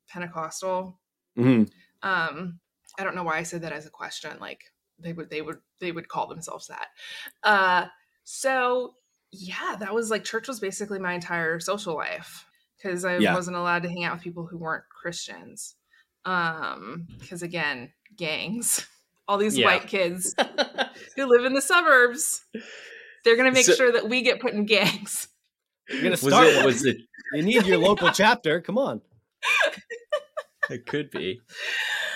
Pentecostal. 0.08 0.98
Mm-hmm. 1.36 1.64
Um, 2.08 2.60
I 2.98 3.04
don't 3.04 3.14
know 3.14 3.24
why 3.24 3.38
I 3.38 3.42
said 3.42 3.62
that 3.62 3.72
as 3.72 3.86
a 3.86 3.90
question. 3.90 4.30
Like, 4.40 4.60
they 4.98 5.12
would, 5.12 5.28
they 5.28 5.42
would, 5.42 5.58
they 5.80 5.92
would 5.92 6.08
call 6.08 6.26
themselves 6.26 6.68
that. 6.68 6.88
Uh, 7.42 7.86
so 8.24 8.94
yeah, 9.32 9.76
that 9.78 9.94
was 9.94 10.10
like 10.10 10.24
church 10.24 10.48
was 10.48 10.60
basically 10.60 10.98
my 10.98 11.12
entire 11.12 11.60
social 11.60 11.94
life 11.94 12.46
because 12.76 13.04
I 13.04 13.18
yeah. 13.18 13.34
wasn't 13.34 13.56
allowed 13.56 13.82
to 13.82 13.88
hang 13.88 14.04
out 14.04 14.14
with 14.14 14.22
people 14.22 14.46
who 14.46 14.58
weren't 14.58 14.84
Christians 14.88 15.74
um 16.26 17.06
because 17.18 17.42
again 17.42 17.92
gangs. 18.16 18.86
All 19.28 19.38
these 19.38 19.58
yeah. 19.58 19.66
white 19.66 19.88
kids 19.88 20.36
who 21.16 21.26
live 21.26 21.44
in 21.44 21.52
the 21.52 21.60
suburbs 21.60 22.44
they're 23.24 23.36
gonna 23.36 23.50
make 23.50 23.66
so, 23.66 23.74
sure 23.74 23.92
that 23.92 24.08
we 24.08 24.22
get 24.22 24.40
put 24.40 24.52
in 24.52 24.66
gangs. 24.66 25.28
You're 25.88 26.02
gonna 26.02 26.16
start 26.16 26.46
was 26.46 26.56
it, 26.56 26.66
was 26.66 26.84
it 26.84 26.96
you 27.32 27.42
need 27.42 27.66
your 27.66 27.78
local 27.78 28.10
chapter 28.14 28.60
come 28.60 28.78
on. 28.78 29.00
It 30.70 30.86
could 30.86 31.10
be. 31.10 31.40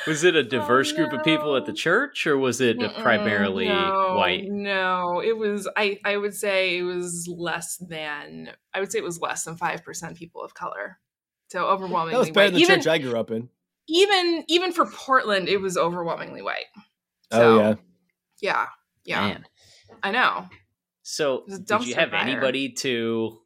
Was 0.07 0.25
it 0.25 0.35
a 0.35 0.43
diverse 0.43 0.93
oh, 0.93 0.97
no. 0.97 1.09
group 1.09 1.19
of 1.21 1.25
people 1.25 1.57
at 1.57 1.67
the 1.67 1.73
church 1.73 2.27
or 2.27 2.39
was 2.39 2.61
it 2.61 2.79
Mm-mm, 2.79 2.95
primarily 3.03 3.69
no, 3.69 4.15
white? 4.17 4.45
no. 4.49 5.21
It 5.21 5.37
was 5.37 5.69
i 5.77 5.99
i 6.05 6.17
would 6.17 6.35
say 6.35 6.79
it 6.79 6.83
was 6.83 7.29
less 7.29 7.77
than 7.77 8.51
i 8.73 8.81
would 8.81 8.91
say 8.91 8.99
it 8.99 9.05
was 9.05 9.21
less 9.21 9.45
than 9.45 9.57
5% 9.57 10.17
people 10.17 10.43
of 10.43 10.55
color. 10.55 10.99
So 11.49 11.67
overwhelmingly 11.67 12.13
that 12.13 12.19
was 12.19 12.31
better 12.31 12.41
white. 12.41 12.45
than 12.47 12.55
the 12.55 12.61
Even, 12.61 12.77
church 12.77 12.87
i 12.87 12.99
grew 12.99 13.19
up 13.19 13.31
in 13.31 13.49
even 13.89 14.45
even 14.49 14.73
for 14.73 14.87
Portland, 14.87 15.49
it 15.49 15.61
was 15.61 15.77
overwhelmingly 15.77 16.43
white. 16.43 16.67
Oh, 17.33 17.39
so, 17.39 17.43
oh 17.43 17.59
yeah, 17.63 17.75
yeah, 18.41 18.67
yeah. 19.05 19.21
Man. 19.29 19.45
I 20.03 20.11
know. 20.11 20.49
So 21.03 21.45
did 21.47 21.87
you 21.87 21.95
have 21.95 22.11
fire. 22.11 22.21
anybody 22.21 22.71
to 22.73 23.39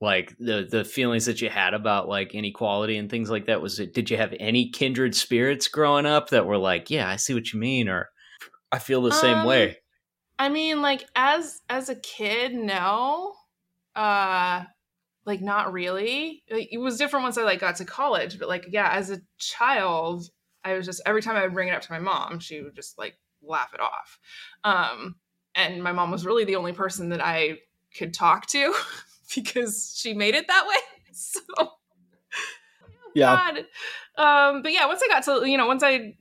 like 0.00 0.36
the 0.38 0.66
the 0.68 0.84
feelings 0.84 1.26
that 1.26 1.40
you 1.40 1.48
had 1.48 1.74
about 1.74 2.08
like 2.08 2.34
inequality 2.34 2.96
and 2.96 3.10
things 3.10 3.30
like 3.30 3.46
that? 3.46 3.62
Was 3.62 3.78
it? 3.78 3.94
Did 3.94 4.10
you 4.10 4.16
have 4.16 4.34
any 4.40 4.70
kindred 4.70 5.14
spirits 5.14 5.68
growing 5.68 6.06
up 6.06 6.30
that 6.30 6.46
were 6.46 6.58
like, 6.58 6.90
yeah, 6.90 7.08
I 7.08 7.16
see 7.16 7.34
what 7.34 7.52
you 7.52 7.60
mean, 7.60 7.88
or 7.88 8.10
I 8.72 8.78
feel 8.78 9.02
the 9.02 9.12
same 9.12 9.38
um, 9.38 9.46
way? 9.46 9.78
I 10.38 10.48
mean, 10.48 10.82
like 10.82 11.04
as 11.14 11.60
as 11.68 11.88
a 11.88 11.96
kid, 11.96 12.54
no. 12.54 13.34
Uh 13.94 14.64
like 15.26 15.40
not 15.40 15.72
really 15.72 16.42
like, 16.50 16.68
it 16.70 16.78
was 16.78 16.96
different 16.98 17.22
once 17.22 17.38
i 17.38 17.42
like 17.42 17.60
got 17.60 17.76
to 17.76 17.84
college 17.84 18.38
but 18.38 18.48
like 18.48 18.66
yeah 18.70 18.90
as 18.92 19.10
a 19.10 19.20
child 19.38 20.28
i 20.64 20.74
was 20.74 20.86
just 20.86 21.02
every 21.06 21.22
time 21.22 21.36
i 21.36 21.42
would 21.42 21.54
bring 21.54 21.68
it 21.68 21.74
up 21.74 21.82
to 21.82 21.92
my 21.92 21.98
mom 21.98 22.38
she 22.38 22.62
would 22.62 22.74
just 22.74 22.98
like 22.98 23.16
laugh 23.42 23.72
it 23.74 23.80
off 23.80 24.18
um 24.64 25.16
and 25.54 25.82
my 25.82 25.92
mom 25.92 26.10
was 26.10 26.24
really 26.26 26.44
the 26.44 26.56
only 26.56 26.72
person 26.72 27.10
that 27.10 27.24
i 27.24 27.58
could 27.96 28.12
talk 28.12 28.46
to 28.46 28.74
because 29.34 29.94
she 29.96 30.14
made 30.14 30.34
it 30.34 30.46
that 30.48 30.66
way 30.66 30.76
so 31.12 31.40
yeah. 33.14 33.36
God. 34.16 34.56
Um, 34.56 34.62
but 34.62 34.72
yeah, 34.72 34.86
once 34.86 35.00
I 35.02 35.08
got 35.08 35.24
to, 35.24 35.48
you 35.48 35.56
know, 35.56 35.66
once 35.66 35.82
I, 35.82 36.14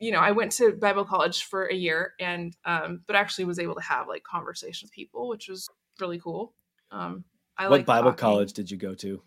you 0.00 0.10
know, 0.10 0.18
I 0.18 0.32
went 0.32 0.52
to 0.52 0.72
Bible 0.72 1.04
college 1.04 1.44
for 1.44 1.66
a 1.66 1.74
year 1.74 2.14
and, 2.18 2.56
um, 2.64 3.02
but 3.06 3.16
actually 3.16 3.44
was 3.44 3.58
able 3.58 3.74
to 3.74 3.82
have 3.82 4.08
like 4.08 4.24
conversations 4.24 4.82
with 4.82 4.92
people, 4.92 5.28
which 5.28 5.48
was 5.48 5.68
really 6.00 6.18
cool. 6.18 6.54
Um, 6.90 7.24
I 7.58 7.68
what 7.68 7.84
Bible 7.84 8.10
talking. 8.10 8.18
college 8.18 8.52
did 8.52 8.70
you 8.70 8.76
go 8.76 8.94
to? 8.94 9.20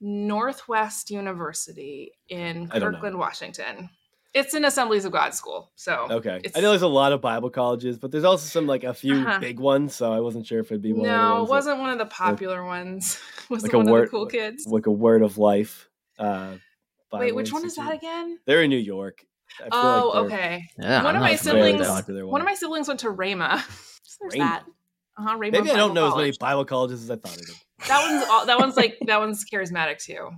Northwest 0.00 1.10
University 1.10 2.12
in 2.28 2.68
Kirkland, 2.68 3.18
Washington. 3.18 3.90
It's 4.34 4.52
an 4.52 4.66
Assemblies 4.66 5.06
of 5.06 5.12
God 5.12 5.32
school. 5.32 5.70
So 5.76 6.08
okay, 6.10 6.42
I 6.54 6.60
know 6.60 6.70
there's 6.70 6.82
a 6.82 6.88
lot 6.88 7.12
of 7.12 7.22
Bible 7.22 7.48
colleges, 7.48 7.96
but 7.96 8.10
there's 8.10 8.24
also 8.24 8.46
some 8.46 8.66
like 8.66 8.84
a 8.84 8.92
few 8.92 9.14
uh-huh. 9.14 9.38
big 9.38 9.58
ones. 9.58 9.94
So 9.94 10.12
I 10.12 10.20
wasn't 10.20 10.46
sure 10.46 10.60
if 10.60 10.66
it'd 10.66 10.82
be 10.82 10.92
one. 10.92 11.04
No, 11.04 11.42
it 11.42 11.48
wasn't 11.48 11.78
that, 11.78 11.80
one 11.80 11.90
of 11.90 11.98
the 11.98 12.06
popular 12.06 12.60
like, 12.60 12.66
ones. 12.66 13.18
wasn't 13.48 13.72
like 13.72 13.84
one 13.84 13.90
word, 13.90 14.04
of 14.04 14.10
the 14.10 14.10
cool 14.10 14.26
kids. 14.26 14.66
Like 14.66 14.86
a 14.86 14.90
Word 14.90 15.22
of 15.22 15.38
Life. 15.38 15.88
Uh, 16.18 16.56
Wait, 17.12 17.34
which 17.34 17.52
one 17.52 17.64
is 17.64 17.76
that 17.76 17.94
again? 17.94 18.38
They're 18.44 18.62
in 18.62 18.68
New 18.68 18.76
York. 18.76 19.24
oh, 19.72 20.12
like 20.14 20.24
okay. 20.24 20.68
Yeah, 20.78 21.02
one 21.02 21.16
I'm 21.16 21.22
of 21.22 21.22
my 21.22 21.36
siblings. 21.36 21.88
One. 21.88 22.26
one. 22.26 22.40
of 22.42 22.44
my 22.44 22.54
siblings 22.54 22.88
went 22.88 23.00
to 23.00 23.08
Rhema. 23.08 23.60
so 24.02 24.18
there's 24.20 24.34
Rhema. 24.34 24.38
that. 24.38 24.64
Uh-huh, 25.18 25.38
Maybe 25.38 25.58
Bible 25.58 25.72
I 25.72 25.76
don't 25.76 25.94
know 25.94 26.10
College. 26.10 26.28
as 26.28 26.40
many 26.40 26.50
Bible 26.52 26.64
colleges 26.64 27.02
as 27.04 27.10
I 27.10 27.16
thought 27.16 27.32
I 27.32 27.36
did. 27.36 27.54
That 27.88 28.10
one's 28.10 28.28
all, 28.28 28.46
that 28.46 28.58
one's 28.58 28.76
like 28.76 28.98
that 29.06 29.18
one's 29.18 29.44
charismatic 29.52 30.02
too. 30.02 30.30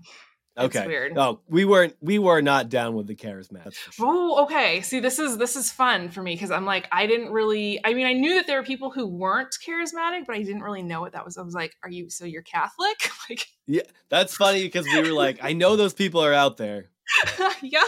Okay. 0.57 0.81
It's 0.81 0.89
weird. 0.89 1.17
Oh, 1.17 1.41
we 1.49 1.65
weren't 1.65 1.95
we 2.01 2.19
were 2.19 2.43
not 2.43 2.69
down 2.69 2.95
with 2.95 3.07
the 3.07 3.15
charismatic. 3.15 3.75
Sure. 3.75 4.07
Oh, 4.09 4.43
okay. 4.45 4.81
See, 4.81 4.99
this 4.99 5.21
is 5.21 5.39
this 5.39 5.55
is 5.55 5.71
fun 5.71 6.09
for 6.11 6.21
me 6.23 6.35
because 6.35 6.51
I'm 6.51 6.65
like 6.65 6.89
I 6.91 7.07
didn't 7.07 7.31
really. 7.31 7.81
I 7.85 7.95
mean, 7.95 8.07
I 8.07 8.13
knew 8.13 8.35
that 8.35 8.47
there 8.47 8.59
were 8.59 8.67
people 8.67 8.91
who 8.91 9.07
weren't 9.07 9.55
charismatic, 9.65 10.27
but 10.27 10.35
I 10.35 10.43
didn't 10.43 10.63
really 10.63 10.83
know 10.83 11.01
what 11.01 11.13
that 11.13 11.25
was. 11.25 11.39
I 11.39 11.43
was 11.43 11.55
like, 11.55 11.77
"Are 11.85 11.91
you 11.91 12.11
so 12.11 12.25
you're 12.25 12.43
Catholic?" 12.43 13.09
like, 13.31 13.47
yeah, 13.67 13.83
that's 14.09 14.35
funny 14.35 14.65
because 14.65 14.85
we 14.87 15.01
were 15.01 15.13
like, 15.15 15.39
I 15.43 15.53
know 15.53 15.77
those 15.77 15.95
people 15.95 16.25
are 16.25 16.35
out 16.35 16.57
there. 16.57 16.91
yeah. 17.63 17.85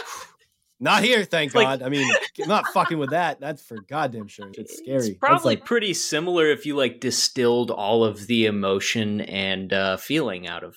Not 0.83 1.03
here, 1.03 1.23
thank 1.23 1.53
God. 1.53 1.83
I 1.83 1.89
mean, 1.89 2.11
not 2.39 2.65
fucking 2.73 2.97
with 2.97 3.11
that. 3.11 3.39
That's 3.39 3.61
for 3.61 3.77
goddamn 3.81 4.27
sure. 4.27 4.49
It's 4.55 4.79
scary. 4.79 4.97
It's 4.97 5.17
probably 5.19 5.55
like, 5.55 5.63
pretty 5.63 5.93
similar 5.93 6.47
if 6.47 6.65
you 6.65 6.75
like 6.75 6.99
distilled 6.99 7.69
all 7.69 8.03
of 8.03 8.25
the 8.25 8.47
emotion 8.47 9.21
and 9.21 9.71
uh, 9.71 9.97
feeling 9.97 10.47
out 10.47 10.63
of 10.63 10.75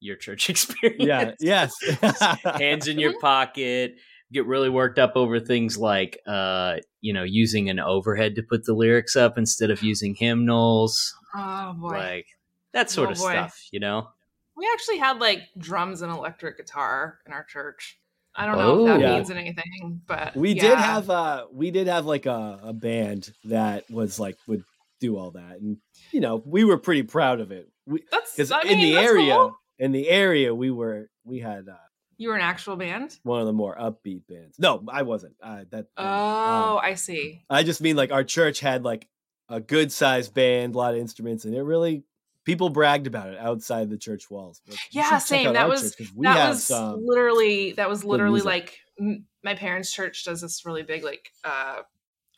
your 0.00 0.16
church 0.16 0.50
experience. 0.50 1.04
Yeah. 1.04 1.34
Yes. 1.38 1.72
Hands 2.44 2.88
in 2.88 2.98
your 2.98 3.18
pocket. 3.20 3.94
Get 4.32 4.44
really 4.46 4.70
worked 4.70 4.98
up 4.98 5.12
over 5.14 5.38
things 5.38 5.78
like, 5.78 6.18
uh, 6.26 6.78
you 7.00 7.12
know, 7.12 7.22
using 7.22 7.70
an 7.70 7.78
overhead 7.78 8.34
to 8.34 8.42
put 8.42 8.64
the 8.64 8.74
lyrics 8.74 9.14
up 9.14 9.38
instead 9.38 9.70
of 9.70 9.84
using 9.84 10.16
hymnals. 10.16 11.14
Oh 11.36 11.74
boy. 11.74 11.88
Like 11.90 12.26
that 12.72 12.90
sort 12.90 13.10
oh, 13.10 13.12
of 13.12 13.18
boy. 13.18 13.30
stuff, 13.30 13.68
you 13.70 13.78
know. 13.78 14.08
We 14.56 14.68
actually 14.72 14.98
had 14.98 15.20
like 15.20 15.42
drums 15.56 16.02
and 16.02 16.10
electric 16.10 16.56
guitar 16.56 17.20
in 17.24 17.32
our 17.32 17.44
church. 17.44 18.00
I 18.36 18.46
don't 18.46 18.58
know 18.58 18.70
oh, 18.72 18.80
if 18.80 18.86
that 18.86 19.00
yeah. 19.00 19.16
means 19.16 19.30
anything, 19.30 20.00
but 20.06 20.34
we 20.34 20.52
yeah. 20.52 20.62
did 20.62 20.78
have 20.78 21.10
uh 21.10 21.46
we 21.52 21.70
did 21.70 21.86
have 21.86 22.06
like 22.06 22.26
a, 22.26 22.60
a 22.64 22.72
band 22.72 23.32
that 23.44 23.88
was 23.90 24.18
like 24.18 24.36
would 24.46 24.64
do 25.00 25.16
all 25.16 25.32
that, 25.32 25.60
and 25.60 25.78
you 26.12 26.20
know 26.20 26.42
we 26.44 26.64
were 26.64 26.78
pretty 26.78 27.02
proud 27.02 27.40
of 27.40 27.52
it. 27.52 27.68
That's 28.10 28.34
Because 28.34 28.52
in 28.64 28.78
the 28.78 28.96
area, 28.96 29.34
cool. 29.34 29.56
in 29.78 29.92
the 29.92 30.08
area, 30.08 30.54
we 30.54 30.70
were 30.70 31.10
we 31.24 31.38
had. 31.38 31.68
uh 31.68 31.76
You 32.16 32.30
were 32.30 32.36
an 32.36 32.40
actual 32.40 32.76
band. 32.76 33.18
One 33.22 33.40
of 33.40 33.46
the 33.46 33.52
more 33.52 33.76
upbeat 33.76 34.26
bands. 34.28 34.58
No, 34.58 34.82
I 34.88 35.02
wasn't. 35.02 35.34
Uh, 35.42 35.64
that. 35.70 35.86
Um, 35.96 36.06
oh, 36.06 36.78
um, 36.78 36.80
I 36.82 36.94
see. 36.94 37.44
I 37.50 37.62
just 37.62 37.80
mean 37.80 37.96
like 37.96 38.12
our 38.12 38.24
church 38.24 38.60
had 38.60 38.84
like 38.84 39.06
a 39.48 39.60
good 39.60 39.92
sized 39.92 40.34
band, 40.34 40.74
a 40.74 40.78
lot 40.78 40.94
of 40.94 41.00
instruments, 41.00 41.44
and 41.44 41.54
it 41.54 41.62
really 41.62 42.04
people 42.44 42.68
bragged 42.68 43.06
about 43.06 43.30
it 43.30 43.38
outside 43.38 43.90
the 43.90 43.98
church 43.98 44.30
walls. 44.30 44.60
yeah, 44.90 45.18
same. 45.18 45.52
That 45.54 45.68
was 45.68 45.96
that 46.18 46.48
was 46.48 46.70
literally 46.70 47.72
that 47.72 47.88
was 47.88 48.04
literally 48.04 48.40
like 48.40 48.78
my 49.42 49.54
parents' 49.54 49.92
church 49.92 50.24
does 50.24 50.40
this 50.40 50.64
really 50.64 50.82
big 50.82 51.02
like 51.04 51.30
uh, 51.44 51.82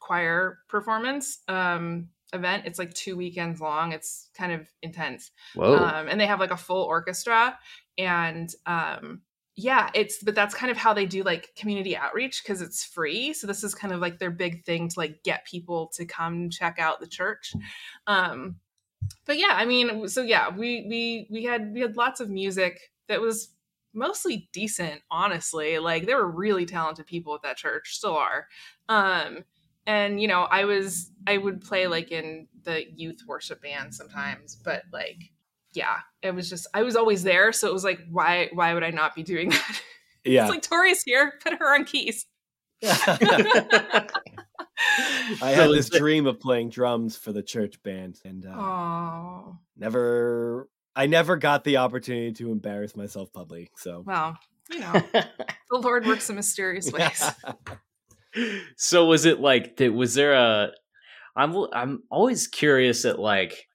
choir 0.00 0.60
performance 0.68 1.38
um, 1.48 2.08
event. 2.32 2.64
It's 2.66 2.78
like 2.78 2.94
two 2.94 3.16
weekends 3.16 3.60
long. 3.60 3.92
It's 3.92 4.30
kind 4.34 4.52
of 4.52 4.68
intense. 4.82 5.30
Whoa! 5.54 5.76
Um, 5.76 6.08
and 6.08 6.20
they 6.20 6.26
have 6.26 6.40
like 6.40 6.52
a 6.52 6.56
full 6.56 6.82
orchestra 6.82 7.58
and. 7.98 8.52
Um, 8.64 9.22
yeah, 9.58 9.88
it's 9.94 10.22
but 10.22 10.34
that's 10.34 10.54
kind 10.54 10.70
of 10.70 10.76
how 10.76 10.92
they 10.92 11.06
do 11.06 11.22
like 11.22 11.54
community 11.56 11.96
outreach 11.96 12.42
because 12.42 12.60
it's 12.60 12.84
free. 12.84 13.32
So 13.32 13.46
this 13.46 13.64
is 13.64 13.74
kind 13.74 13.94
of 13.94 14.00
like 14.00 14.18
their 14.18 14.30
big 14.30 14.66
thing 14.66 14.90
to 14.90 14.98
like 14.98 15.22
get 15.22 15.46
people 15.46 15.86
to 15.94 16.04
come 16.04 16.50
check 16.50 16.78
out 16.78 17.00
the 17.00 17.06
church. 17.06 17.54
Um, 18.06 18.56
but 19.24 19.38
yeah, 19.38 19.52
I 19.52 19.64
mean, 19.64 20.08
so 20.08 20.22
yeah, 20.22 20.48
we 20.50 20.86
we 20.88 21.26
we 21.30 21.44
had 21.44 21.72
we 21.72 21.80
had 21.80 21.96
lots 21.96 22.20
of 22.20 22.30
music 22.30 22.80
that 23.08 23.20
was 23.20 23.50
mostly 23.94 24.48
decent, 24.52 25.02
honestly. 25.10 25.78
Like 25.78 26.06
there 26.06 26.16
were 26.16 26.30
really 26.30 26.66
talented 26.66 27.06
people 27.06 27.34
at 27.34 27.42
that 27.42 27.56
church, 27.56 27.96
still 27.96 28.16
are. 28.16 28.46
Um, 28.88 29.44
and 29.86 30.20
you 30.20 30.28
know, 30.28 30.42
I 30.42 30.64
was 30.64 31.10
I 31.26 31.38
would 31.38 31.60
play 31.60 31.86
like 31.86 32.12
in 32.12 32.46
the 32.64 32.84
youth 32.94 33.20
worship 33.26 33.62
band 33.62 33.94
sometimes, 33.94 34.54
but 34.54 34.82
like 34.92 35.18
yeah, 35.72 35.98
it 36.22 36.34
was 36.34 36.48
just 36.48 36.66
I 36.74 36.82
was 36.82 36.96
always 36.96 37.22
there, 37.22 37.52
so 37.52 37.68
it 37.68 37.72
was 37.72 37.84
like 37.84 38.00
why 38.10 38.50
why 38.52 38.74
would 38.74 38.84
I 38.84 38.90
not 38.90 39.14
be 39.14 39.22
doing 39.22 39.48
that? 39.50 39.82
Yeah, 40.24 40.42
it's 40.42 40.50
like 40.50 40.62
Tori's 40.62 41.02
here, 41.04 41.34
put 41.42 41.58
her 41.58 41.74
on 41.74 41.84
keys. 41.84 42.26
I 44.78 45.50
had 45.50 45.70
this 45.70 45.88
dream 45.88 46.26
of 46.26 46.40
playing 46.40 46.70
drums 46.70 47.16
for 47.16 47.32
the 47.32 47.42
church 47.42 47.82
band, 47.82 48.20
and 48.24 48.46
uh, 48.46 49.42
never, 49.76 50.68
I 50.94 51.06
never 51.06 51.36
got 51.36 51.64
the 51.64 51.78
opportunity 51.78 52.32
to 52.32 52.52
embarrass 52.52 52.94
myself 52.94 53.32
publicly. 53.32 53.70
So, 53.76 54.02
well, 54.06 54.38
you 54.70 54.80
know, 54.80 54.92
the 55.12 55.78
Lord 55.78 56.06
works 56.06 56.28
in 56.28 56.36
mysterious 56.36 56.92
ways. 56.92 57.24
so, 58.76 59.06
was 59.06 59.24
it 59.24 59.40
like? 59.40 59.80
Was 59.80 60.14
there 60.14 60.34
a? 60.34 60.72
I'm 61.34 61.54
I'm 61.72 62.02
always 62.10 62.46
curious 62.46 63.04
at 63.04 63.18
like 63.18 63.66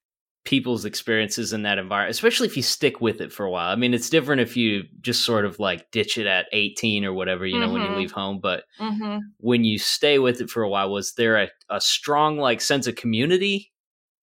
people's 0.43 0.85
experiences 0.85 1.53
in 1.53 1.63
that 1.63 1.77
environment, 1.77 2.11
especially 2.11 2.47
if 2.47 2.57
you 2.57 2.63
stick 2.63 2.99
with 2.99 3.21
it 3.21 3.31
for 3.31 3.45
a 3.45 3.51
while. 3.51 3.71
I 3.71 3.75
mean, 3.75 3.93
it's 3.93 4.09
different 4.09 4.41
if 4.41 4.57
you 4.57 4.83
just 5.01 5.23
sort 5.23 5.45
of 5.45 5.59
like 5.59 5.91
ditch 5.91 6.17
it 6.17 6.25
at 6.25 6.47
18 6.51 7.05
or 7.05 7.13
whatever, 7.13 7.45
you 7.45 7.59
know, 7.59 7.65
mm-hmm. 7.65 7.73
when 7.73 7.81
you 7.83 7.87
mm-hmm. 7.89 7.97
leave 7.99 8.11
home. 8.11 8.39
But 8.41 8.63
mm-hmm. 8.79 9.19
when 9.37 9.63
you 9.63 9.77
stay 9.77 10.17
with 10.19 10.41
it 10.41 10.49
for 10.49 10.63
a 10.63 10.69
while, 10.69 10.91
was 10.91 11.13
there 11.13 11.37
a, 11.37 11.49
a 11.69 11.79
strong 11.79 12.37
like 12.37 12.59
sense 12.61 12.87
of 12.87 12.95
community 12.95 13.71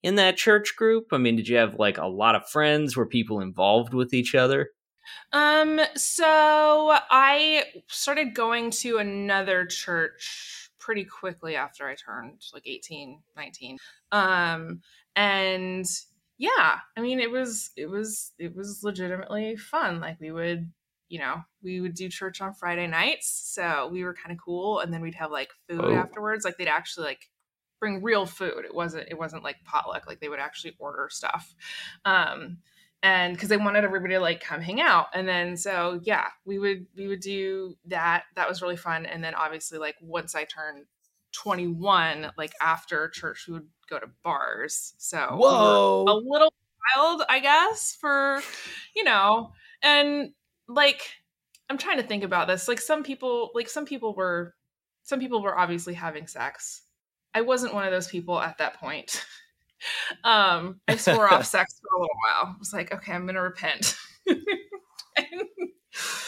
in 0.03 0.17
that 0.17 0.37
church 0.37 0.75
group? 0.77 1.07
I 1.13 1.19
mean, 1.19 1.37
did 1.37 1.49
you 1.49 1.57
have 1.57 1.79
like 1.79 1.99
a 1.99 2.07
lot 2.07 2.35
of 2.35 2.49
friends? 2.49 2.97
Were 2.97 3.07
people 3.07 3.41
involved 3.41 3.95
with 3.95 4.13
each 4.13 4.35
other? 4.35 4.71
Um, 5.33 5.81
so 5.95 6.27
I 7.11 7.65
started 7.87 8.35
going 8.35 8.71
to 8.73 8.99
another 8.99 9.67
church 9.67 10.71
pretty 10.79 11.05
quickly 11.05 11.55
after 11.55 11.87
I 11.87 11.95
turned 11.95 12.41
like 12.53 12.67
18, 12.67 13.21
19. 13.37 13.79
Um, 14.11 14.81
and 15.19 15.85
yeah 16.39 16.79
i 16.97 17.01
mean 17.01 17.19
it 17.19 17.31
was 17.31 17.73
it 17.77 17.91
was 17.91 18.33
it 18.39 18.55
was 18.57 18.83
legitimately 18.83 19.57
fun. 19.57 20.01
Like 20.01 20.19
we 20.21 20.31
would 20.31 20.71
you 21.09 21.19
know 21.19 21.43
we 21.63 21.81
would 21.81 21.95
do 21.95 22.09
church 22.09 22.41
on 22.41 22.53
friday 22.53 22.87
nights 22.87 23.51
so 23.55 23.89
we 23.91 24.05
were 24.05 24.15
kind 24.15 24.33
of 24.33 24.39
cool. 24.43 24.79
And 24.79 24.93
then 24.95 25.03
we'd 25.03 25.17
have 25.17 25.33
like 25.33 25.51
food 25.69 25.81
oh. 25.83 25.95
afterwards. 25.95 26.45
Like 26.45 26.57
they'd 26.57 26.69
actually 26.69 27.07
like 27.07 27.29
bring 27.81 28.03
real 28.03 28.27
food. 28.27 28.65
It 28.65 28.75
wasn't 28.75 29.09
it 29.11 29.19
wasn't 29.19 29.43
like 29.43 29.57
potluck. 29.65 30.07
Like 30.07 30.21
they 30.21 30.29
would 30.29 30.39
actually 30.39 30.77
order 30.79 31.09
stuff. 31.11 31.55
Um 32.05 32.59
and 33.03 33.33
because 33.33 33.49
they 33.49 33.57
wanted 33.57 33.85
everybody 33.85 34.15
to 34.15 34.21
like 34.21 34.41
come 34.41 34.61
hang 34.61 34.81
out. 34.81 35.07
And 35.15 35.27
then 35.27 35.57
so 35.57 35.99
yeah 36.05 36.29
we 36.45 36.61
would 36.61 36.87
we 36.97 37.09
would 37.09 37.21
do 37.21 37.75
that. 37.87 38.25
That 38.37 38.49
was 38.49 38.63
really 38.63 38.77
fun. 38.77 39.05
And 39.05 39.25
then 39.25 39.35
obviously 39.35 39.79
like 39.79 39.97
once 40.01 40.37
i 40.37 40.45
turned 40.45 40.85
21 41.33 42.33
like 42.37 42.53
after 42.61 43.09
church 43.09 43.47
we 43.49 43.55
would 43.55 43.69
go 43.89 43.99
to 43.99 44.09
bars. 44.23 44.95
So 44.99 45.19
whoa, 45.33 46.05
a 46.09 46.15
little 46.15 46.53
wild, 46.97 47.23
I 47.29 47.41
guess, 47.41 47.97
for 48.01 48.43
you 48.95 49.05
know, 49.05 49.53
and 49.83 50.33
like 50.69 51.03
I'm 51.71 51.79
trying 51.79 51.99
to 51.99 52.03
think 52.03 52.25
about 52.25 52.49
this. 52.49 52.69
Like 52.69 52.81
some 52.81 53.03
people, 53.03 53.51
like 53.55 53.69
some 53.69 53.85
people 53.85 54.15
were, 54.15 54.55
some 55.03 55.21
people 55.21 55.43
were 55.43 55.59
obviously 55.59 55.95
having 55.95 56.27
sex. 56.27 56.83
I 57.35 57.43
wasn't 57.43 57.75
one 57.75 57.85
of 57.85 57.93
those 57.93 58.09
people 58.09 58.41
at 58.41 58.59
that 58.59 58.75
point. 58.75 59.25
um, 60.25 60.81
I 60.89 60.97
swore 60.97 61.33
off 61.33 61.47
sex 61.47 61.79
for 61.81 61.97
a 61.97 62.01
little 62.01 62.17
while. 62.25 62.55
I 62.55 62.59
was 62.59 62.73
like, 62.73 62.93
okay, 62.93 63.13
I'm 63.13 63.27
gonna 63.27 63.43
repent. 63.43 63.97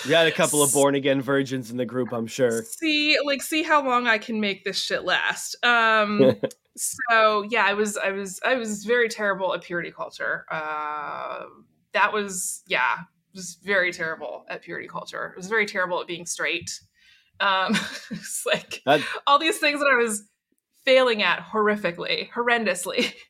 You 0.07 0.15
had 0.15 0.27
a 0.27 0.33
couple 0.33 0.63
of 0.63 0.73
born 0.73 0.95
again 0.95 1.21
virgins 1.21 1.71
in 1.71 1.77
the 1.77 1.85
group, 1.85 2.13
I'm 2.13 2.27
sure. 2.27 2.63
See, 2.65 3.19
like, 3.25 3.43
see 3.43 3.63
how 3.63 3.87
long 3.87 4.07
I 4.07 4.19
can 4.19 4.41
make 4.41 4.65
this 4.65 4.83
shit 4.83 5.05
last. 5.05 5.57
Um, 5.65 6.37
so 6.77 7.43
yeah, 7.49 7.65
I 7.65 7.75
was, 7.75 7.97
I 7.97 8.11
was, 8.11 8.41
I 8.45 8.55
was 8.55 8.85
very 8.85 9.09
terrible 9.09 9.55
at 9.55 9.63
purity 9.63 9.91
culture. 9.91 10.47
Uh, 10.51 11.45
that 11.93 12.13
was, 12.13 12.63
yeah, 12.67 12.97
was 13.35 13.59
very 13.63 13.93
terrible 13.93 14.45
at 14.49 14.63
purity 14.63 14.89
culture. 14.89 15.27
It 15.27 15.37
was 15.37 15.49
very 15.49 15.67
terrible 15.67 16.01
at 16.01 16.07
being 16.07 16.27
straight. 16.27 16.71
Um, 17.41 17.73
it's 18.11 18.45
like 18.47 18.83
that, 18.87 19.01
all 19.27 19.39
these 19.39 19.59
things 19.59 19.81
that 19.81 19.91
I 19.93 19.97
was 19.97 20.25
failing 20.85 21.23
at 21.23 21.41
horrifically, 21.41 22.31
horrendously. 22.31 23.13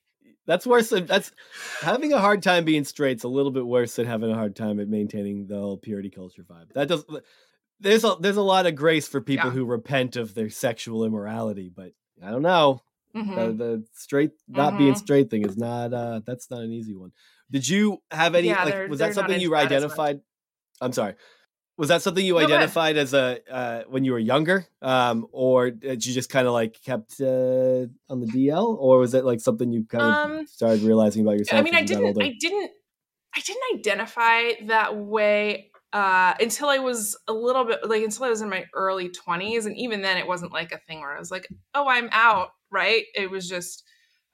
That's 0.47 0.67
worse 0.67 0.91
than 0.91 1.07
that's 1.07 1.33
having 1.81 2.13
a 2.13 2.19
hard 2.19 2.43
time 2.43 2.65
being 2.65 2.85
straight's 2.85 3.25
a 3.25 3.29
little 3.29 3.53
bit 3.53 3.67
worse 3.67 3.97
than 3.97 4.07
having 4.07 4.31
a 4.31 4.35
hard 4.35 4.57
time 4.57 4.81
at 4.81 4.89
maintaining 4.89 5.47
the 5.47 5.57
whole 5.57 5.77
purity 5.77 6.11
culture 6.11 6.43
vibe. 6.43 6.73
That 6.75 6.89
does 6.89 7.05
there's 7.79 8.05
a 8.05 8.17
there's 8.21 8.37
a 8.37 8.43
lot 8.43 8.67
of 8.67 8.75
grace 8.75 9.07
for 9.07 9.21
people 9.21 9.51
yeah. 9.51 9.55
who 9.55 9.65
repent 9.65 10.17
of 10.17 10.35
their 10.35 10.51
sexual 10.51 11.05
immorality, 11.05 11.71
but 11.75 11.93
I 12.25 12.31
don't 12.31 12.43
know. 12.43 12.81
Mm-hmm. 13.15 13.35
The, 13.35 13.53
the, 13.53 13.85
straight 13.95 14.31
not 14.47 14.71
mm-hmm. 14.71 14.79
being 14.79 14.95
straight 14.95 15.31
thing 15.31 15.45
is 15.45 15.57
not 15.57 15.93
uh 15.93 16.21
that's 16.25 16.51
not 16.51 16.63
an 16.63 16.73
easy 16.73 16.95
one. 16.95 17.13
Did 17.51 17.69
you 17.69 18.03
have 18.11 18.35
any 18.35 18.49
yeah, 18.49 18.65
like 18.65 18.89
was 18.89 19.01
that 19.01 19.15
something 19.15 19.41
you 19.41 19.55
identified? 19.55 20.21
I'm 20.81 20.93
sorry 20.93 21.15
was 21.81 21.89
that 21.89 22.03
something 22.03 22.25
you 22.25 22.39
identified 22.39 22.97
as 22.97 23.15
a 23.15 23.41
uh, 23.51 23.83
when 23.89 24.05
you 24.05 24.13
were 24.13 24.19
younger? 24.19 24.67
Um, 24.83 25.27
or 25.33 25.71
did 25.71 26.05
you 26.05 26.15
just 26.15 26.31
kind 26.31 26.47
of 26.47 26.53
like 26.53 26.81
kept 26.83 27.21
uh, 27.21 27.87
on 28.09 28.21
the 28.21 28.27
dl 28.27 28.77
or 28.79 28.99
was 28.99 29.15
it 29.15 29.25
like 29.25 29.41
something 29.41 29.73
you 29.73 29.85
kind 29.85 30.05
of 30.05 30.31
um, 30.41 30.47
started 30.47 30.83
realizing 30.83 31.23
about 31.23 31.39
yourself 31.39 31.59
i 31.59 31.63
mean 31.63 31.75
i 31.75 31.83
didn't 31.83 32.21
i 32.23 32.35
didn't 32.39 32.71
i 33.37 33.41
didn't 33.41 33.63
identify 33.79 34.53
that 34.67 34.97
way 34.97 35.71
uh, 35.93 36.35
until 36.41 36.69
i 36.69 36.79
was 36.79 37.17
a 37.29 37.33
little 37.33 37.65
bit 37.65 37.79
like 37.89 38.03
until 38.03 38.25
i 38.25 38.29
was 38.29 38.41
in 38.41 38.49
my 38.49 38.65
early 38.75 39.09
20s 39.09 39.67
and 39.67 39.77
even 39.77 40.03
then 40.03 40.17
it 40.17 40.27
wasn't 40.27 40.53
like 40.53 40.73
a 40.73 40.79
thing 40.79 41.01
where 41.01 41.15
i 41.15 41.19
was 41.19 41.31
like 41.31 41.49
oh 41.75 41.89
i'm 41.89 42.09
out 42.13 42.51
right? 42.71 43.05
It 43.15 43.31
was 43.31 43.49
just 43.49 43.85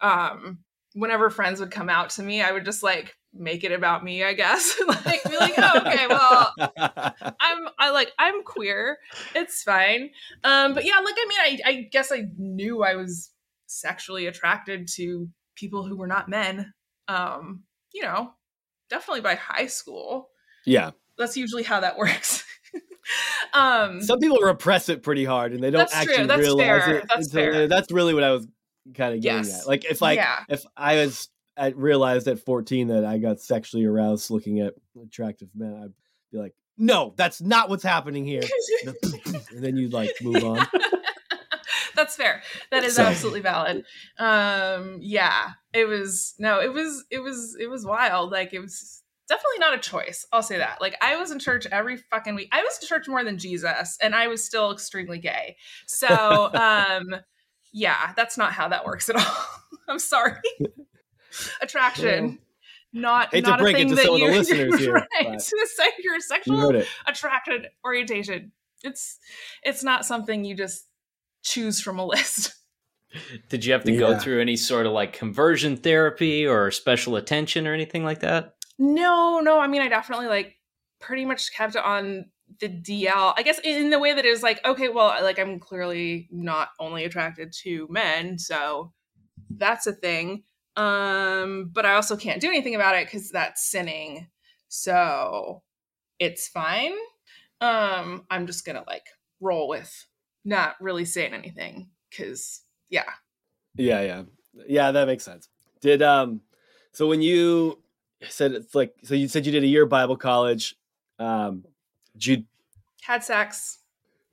um 0.01 0.59
whenever 0.97 1.30
friends 1.30 1.61
would 1.61 1.70
come 1.70 1.88
out 1.88 2.11
to 2.11 2.22
me 2.22 2.42
i 2.42 2.51
would 2.51 2.64
just 2.64 2.82
like 2.82 3.14
make 3.38 3.64
it 3.64 3.72
about 3.72 4.05
me, 4.05 4.24
I 4.24 4.34
guess. 4.34 4.80
like 5.07 5.22
be 5.24 5.36
like, 5.36 5.55
oh, 5.59 5.80
okay, 5.80 6.07
well, 6.07 6.53
I'm 7.40 7.68
I 7.78 7.90
like 7.90 8.12
I'm 8.18 8.42
queer. 8.44 8.99
It's 9.34 9.62
fine. 9.62 10.11
Um, 10.44 10.74
but 10.74 10.84
yeah, 10.84 10.99
like 11.05 11.14
I 11.16 11.26
mean, 11.28 11.61
I, 11.64 11.68
I 11.68 11.88
guess 11.90 12.12
I 12.12 12.24
knew 12.36 12.82
I 12.82 12.97
was 12.97 13.30
sexually 13.66 14.26
attracted 14.26 14.88
to 14.94 15.28
people 15.55 15.86
who 15.86 15.97
were 15.97 16.07
not 16.07 16.28
men. 16.28 16.72
Um, 17.09 17.64
you 17.92 18.03
know, 18.03 18.32
definitely 18.90 19.22
by 19.22 19.34
high 19.34 19.66
school. 19.66 20.28
Yeah. 20.64 20.90
That's 21.18 21.36
usually 21.36 21.62
how 21.62 21.80
that 21.80 21.97
works. 21.99 22.44
um 23.55 24.03
some 24.03 24.18
people 24.18 24.38
repress 24.38 24.88
it 24.88 25.01
pretty 25.01 25.24
hard 25.24 25.53
and 25.53 25.62
they 25.62 25.70
don't 25.70 25.88
actually 25.94 26.26
realize 26.26 26.82
fair. 26.82 26.97
it. 26.97 27.05
That's, 27.09 27.32
fair. 27.32 27.68
that's 27.68 27.92
really 27.92 28.14
what 28.14 28.24
I 28.24 28.32
was 28.32 28.49
kind 28.95 29.14
of 29.14 29.20
getting 29.20 29.45
yes. 29.45 29.62
at. 29.62 29.66
Like 29.66 29.84
if 29.84 30.01
like 30.01 30.16
yeah. 30.18 30.45
if 30.49 30.64
I 30.76 30.97
was 30.97 31.28
I 31.57 31.68
realized 31.68 32.28
at 32.28 32.41
14 32.41 32.89
that 32.89 33.05
I 33.05 33.18
got 33.18 33.41
sexually 33.41 33.87
aroused 33.87 34.30
looking 34.30 34.61
at 34.61 34.74
attractive 35.03 35.49
men, 35.55 35.74
I'd 35.82 35.93
be 36.30 36.39
like, 36.39 36.55
no, 36.76 37.14
that's 37.16 37.41
not 37.41 37.68
what's 37.68 37.82
happening 37.82 38.24
here. 38.24 38.43
and 38.87 39.64
then 39.64 39.76
you'd 39.76 39.93
like 39.93 40.11
move 40.20 40.45
on. 40.45 40.66
that's 41.95 42.16
fair. 42.16 42.43
That 42.70 42.84
is 42.84 42.99
absolutely 42.99 43.41
valid. 43.41 43.84
Um, 44.18 44.99
yeah, 45.01 45.53
it 45.72 45.87
was 45.87 46.34
no, 46.39 46.61
it 46.61 46.72
was 46.72 47.05
it 47.11 47.20
was 47.20 47.57
it 47.59 47.68
was 47.68 47.87
wild. 47.87 48.30
Like 48.30 48.53
it 48.53 48.61
was 48.61 49.03
definitely 49.28 49.59
not 49.59 49.74
a 49.74 49.78
choice. 49.78 50.26
I'll 50.32 50.43
say 50.43 50.59
that. 50.59 50.80
Like 50.80 50.97
I 51.01 51.16
was 51.16 51.30
in 51.30 51.39
church 51.39 51.66
every 51.72 51.97
fucking 51.97 52.34
week. 52.34 52.49
I 52.53 52.62
was 52.62 52.78
in 52.80 52.89
church 52.89 53.09
more 53.09 53.24
than 53.24 53.39
Jesus, 53.39 53.97
and 54.01 54.14
I 54.14 54.28
was 54.28 54.45
still 54.45 54.70
extremely 54.70 55.18
gay. 55.18 55.57
So 55.87 56.07
um, 56.55 57.16
yeah, 57.73 58.12
that's 58.17 58.39
not 58.39 58.53
how 58.53 58.69
that 58.69 58.85
works 58.85 59.09
at 59.09 59.17
all. 59.17 59.47
I'm 59.89 59.99
sorry 59.99 60.41
attraction. 61.62 62.39
Not, 62.93 63.35
Hate 63.35 63.45
not 63.45 63.59
to 63.59 63.62
break 63.62 63.77
a 63.77 63.79
thing 63.79 63.87
it 63.87 63.91
to 63.91 63.95
that 63.97 64.05
some 64.05 64.14
of 64.14 64.21
the 64.21 64.27
listeners 64.39 64.81
here. 64.81 64.95
Right. 64.95 65.43
your 66.03 66.21
sexual 66.21 66.75
you 66.75 66.85
attracted 67.07 67.67
orientation. 67.85 68.53
It's 68.83 69.19
it's 69.62 69.83
not 69.83 70.07
something 70.07 70.45
you 70.45 70.55
just 70.55 70.87
choose 71.43 71.81
from 71.81 71.99
a 71.99 72.07
list. 72.07 72.55
Did 73.49 73.64
you 73.64 73.73
have 73.73 73.85
to 73.85 73.93
yeah. 73.93 73.99
go 73.99 74.19
through 74.19 74.41
any 74.41 74.57
sort 74.57 74.87
of 74.87 74.93
like 74.93 75.12
conversion 75.12 75.77
therapy 75.77 76.47
or 76.47 76.71
special 76.71 77.17
attention 77.17 77.67
or 77.67 77.75
anything 77.75 78.05
like 78.05 78.21
that? 78.21 78.55
No, 78.79 79.41
no. 79.41 79.59
I 79.59 79.67
mean, 79.67 79.83
I 79.83 79.89
definitely 79.89 80.27
like 80.27 80.57
pretty 81.01 81.25
much 81.25 81.53
kept 81.53 81.77
it 81.77 81.85
on 81.85 82.27
the 82.61 82.68
DL. 82.68 83.34
I 83.36 83.42
guess 83.42 83.59
in 83.62 83.90
the 83.90 83.99
way 83.99 84.12
that 84.12 84.24
it 84.24 84.42
like, 84.42 84.64
okay, 84.64 84.88
well, 84.88 85.22
like 85.22 85.38
I'm 85.38 85.59
clearly 85.59 86.28
not 86.30 86.70
only 86.78 87.05
attracted 87.05 87.53
to 87.64 87.86
men, 87.90 88.38
so 88.38 88.92
that's 89.51 89.86
a 89.86 89.92
thing. 89.92 90.44
Um, 90.76 91.70
but 91.72 91.86
I 91.86 91.94
also 91.94 92.16
can't 92.16 92.40
do 92.40 92.49
anything 92.49 92.74
about 92.74 92.97
it 92.97 93.07
because 93.07 93.30
that's 93.30 93.66
sinning. 93.66 94.28
So 94.68 95.62
it's 96.18 96.49
fine. 96.49 96.92
Um, 97.61 98.26
I'm 98.30 98.47
just 98.47 98.64
gonna 98.66 98.84
like 98.86 99.07
roll 99.40 99.68
with 99.68 100.07
not 100.44 100.76
really 100.80 101.05
saying 101.05 101.34
anything 101.34 101.88
because 102.11 102.62
yeah. 102.90 103.11
Yeah, 103.76 104.01
yeah. 104.03 104.22
Yeah, 104.68 104.92
that 104.92 105.07
makes 105.07 105.24
sense. 105.24 105.49
Did 105.80 106.03
um 106.03 106.40
so 106.92 107.07
when 107.07 107.22
you 107.22 107.82
said 108.28 108.53
it's 108.53 108.74
like 108.74 108.94
so 109.03 109.14
you 109.14 109.28
said 109.28 109.47
you 109.47 109.53
did 109.53 109.64
a 109.64 109.68
year 109.68 109.86
Bible 109.86 110.16
college, 110.16 110.76
um 111.18 111.64
did 112.17 112.41
you 112.41 112.45
had 113.03 113.23
sex 113.23 113.79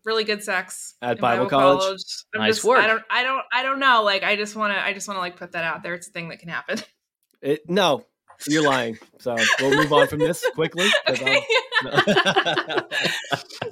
really 0.05 0.23
good 0.23 0.43
sex 0.43 0.95
at 1.01 1.19
Bible, 1.19 1.45
Bible 1.45 1.49
college. 1.49 1.81
college. 1.81 2.03
nice 2.35 2.55
just, 2.55 2.65
work. 2.65 2.83
I 2.83 2.87
don't, 2.87 3.03
I 3.09 3.23
don't, 3.23 3.43
I 3.51 3.63
don't 3.63 3.79
know. 3.79 4.03
Like, 4.03 4.23
I 4.23 4.35
just 4.35 4.55
want 4.55 4.73
to, 4.73 4.83
I 4.83 4.93
just 4.93 5.07
want 5.07 5.17
to 5.17 5.21
like 5.21 5.37
put 5.37 5.53
that 5.53 5.63
out 5.63 5.83
there. 5.83 5.93
It's 5.93 6.07
a 6.07 6.11
thing 6.11 6.29
that 6.29 6.39
can 6.39 6.49
happen. 6.49 6.79
It, 7.45 7.69
no, 7.69 8.05
you're 8.47 8.63
lying. 8.63 8.97
So 9.19 9.35
we'll 9.59 9.75
move 9.75 9.91
on 9.91 10.07
from 10.07 10.19
this 10.19 10.45
quickly. 10.55 10.87
Okay. 11.09 11.43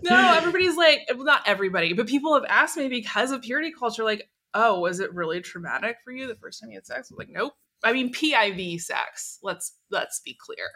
no, 0.03 0.33
everybody's 0.35 0.75
like, 0.75 0.99
well, 1.15 1.23
not 1.23 1.43
everybody, 1.45 1.93
but 1.93 2.05
people 2.05 2.33
have 2.33 2.43
asked 2.49 2.75
me 2.75 2.89
because 2.89 3.31
of 3.31 3.43
purity 3.43 3.71
culture, 3.71 4.03
like, 4.03 4.29
oh, 4.53 4.81
was 4.81 4.99
it 4.99 5.13
really 5.13 5.39
traumatic 5.39 5.99
for 6.03 6.11
you 6.11 6.27
the 6.27 6.35
first 6.35 6.59
time 6.59 6.69
you 6.69 6.75
had 6.75 6.85
sex? 6.85 7.09
I 7.09 7.13
was 7.13 7.19
like, 7.19 7.29
nope. 7.29 7.53
I 7.81 7.93
mean, 7.93 8.11
PIV 8.13 8.81
sex. 8.81 9.39
Let's 9.41 9.77
let's 9.89 10.19
be 10.19 10.37
clear. 10.37 10.69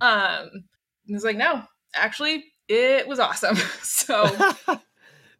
Um, 0.00 0.48
it's 1.08 1.24
like, 1.24 1.36
no, 1.36 1.64
actually, 1.96 2.44
it 2.68 3.06
was 3.06 3.18
awesome. 3.18 3.56
so 3.82 4.24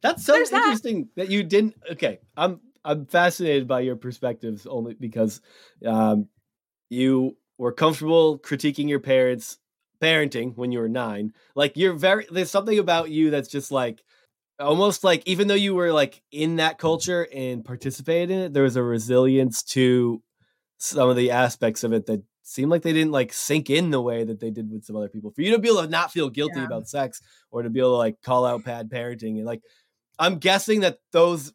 that's 0.03 0.25
so 0.25 0.33
There's 0.33 0.53
interesting 0.53 1.09
that. 1.17 1.27
that. 1.27 1.31
you 1.31 1.43
didn't. 1.43 1.75
Okay, 1.93 2.21
I'm 2.37 2.61
I'm 2.85 3.07
fascinated 3.07 3.67
by 3.67 3.81
your 3.81 3.97
perspectives 3.97 4.67
only 4.67 4.95
because 4.95 5.41
um, 5.85 6.29
you 6.89 7.37
were 7.59 7.73
comfortable 7.73 8.39
critiquing 8.39 8.89
your 8.89 9.01
parents' 9.01 9.59
parenting 10.01 10.57
when 10.57 10.73
you 10.73 10.79
were 10.79 10.89
nine. 10.89 11.33
Like 11.55 11.77
you're 11.77 11.95
very 11.95 12.27
there's 12.31 12.51
something 12.51 12.79
about 12.79 13.11
you 13.11 13.31
that's 13.31 13.49
just 13.49 13.71
like 13.73 14.03
almost 14.59 15.05
like 15.05 15.23
even 15.27 15.49
though 15.49 15.55
you 15.55 15.75
were 15.75 15.93
like 15.93 16.23
in 16.31 16.57
that 16.57 16.79
culture 16.79 17.27
and 17.35 17.65
participated 17.65 18.31
in 18.31 18.39
it, 18.39 18.53
there 18.53 18.63
was 18.63 18.77
a 18.77 18.83
resilience 18.83 19.63
to 19.63 20.23
some 20.79 21.09
of 21.09 21.17
the 21.17 21.31
aspects 21.31 21.85
of 21.85 21.93
it 21.93 22.07
that 22.07 22.23
seemed 22.47 22.71
like 22.71 22.83
they 22.83 22.93
didn't 22.93 23.13
like 23.13 23.33
sink 23.33 23.71
in 23.71 23.91
the 23.91 24.01
way 24.01 24.23
that 24.23 24.39
they 24.39 24.51
did 24.51 24.71
with 24.71 24.85
some 24.85 24.97
other 24.97 25.09
people. 25.09 25.33
For 25.33 25.43
you 25.43 25.53
to 25.53 25.59
be 25.59 25.69
able 25.69 25.83
to 25.83 25.89
not 25.89 26.13
feel 26.13 26.31
guilty 26.31 26.61
yeah. 26.61 26.67
about 26.67 26.89
sex 26.89 27.21
or 27.51 27.63
to 27.63 27.71
be 27.71 27.81
able 27.81 27.93
to 27.93 27.97
like 27.97 28.23
call 28.23 28.47
out 28.47 28.65
bad 28.65 28.89
parenting 28.89 29.37
and 29.37 29.45
like 29.45 29.63
I'm 30.19 30.39
guessing 30.39 30.81
that 30.81 30.99
those 31.13 31.53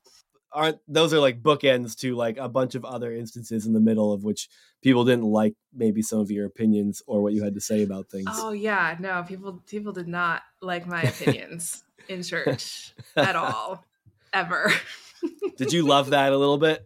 aren't 0.52 0.80
those 0.88 1.14
are 1.14 1.20
like 1.20 1.42
bookends 1.42 1.96
to 1.96 2.16
like 2.16 2.38
a 2.38 2.50
bunch 2.50 2.76
of 2.76 2.84
other 2.84 3.16
instances 3.16 3.66
in 3.66 3.74
the 3.74 3.80
middle 3.80 4.12
of 4.12 4.24
which 4.24 4.50
people 4.82 5.06
didn't 5.06 5.24
like 5.24 5.54
maybe 5.74 6.02
some 6.02 6.20
of 6.20 6.30
your 6.30 6.46
opinions 6.46 7.02
or 7.08 7.22
what 7.22 7.34
you 7.34 7.44
had 7.44 7.54
to 7.54 7.62
say 7.62 7.84
about 7.84 8.10
things. 8.10 8.28
Oh 8.30 8.52
yeah, 8.52 8.96
no, 9.00 9.24
people 9.24 9.62
people 9.66 9.94
did 9.94 10.08
not 10.08 10.42
like 10.62 10.86
my 10.86 11.02
opinions 11.02 11.84
in 12.10 12.22
church 12.24 12.94
at 13.16 13.36
all 13.36 13.86
ever. 14.34 14.72
did 15.58 15.72
you 15.72 15.88
love 15.88 16.10
that 16.10 16.34
a 16.34 16.38
little 16.38 16.58
bit? 16.58 16.86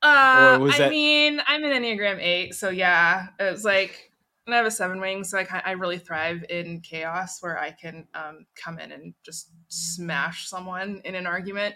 Uh, 0.00 0.68
I 0.70 0.78
that... 0.78 0.90
mean, 0.90 1.40
I'm 1.46 1.64
an 1.64 1.82
Enneagram 1.82 2.20
8, 2.20 2.54
so 2.54 2.68
yeah, 2.68 3.28
it 3.38 3.50
was 3.50 3.64
like 3.64 4.08
I 4.52 4.56
have 4.56 4.66
a 4.66 4.70
seven 4.70 5.00
wing, 5.00 5.24
so 5.24 5.38
I 5.38 5.44
kind 5.44 5.62
I 5.66 5.72
really 5.72 5.98
thrive 5.98 6.44
in 6.48 6.80
chaos 6.80 7.42
where 7.42 7.58
I 7.58 7.70
can 7.70 8.06
um, 8.14 8.46
come 8.54 8.78
in 8.78 8.92
and 8.92 9.14
just 9.24 9.50
smash 9.68 10.48
someone 10.48 11.02
in 11.04 11.14
an 11.14 11.26
argument. 11.26 11.74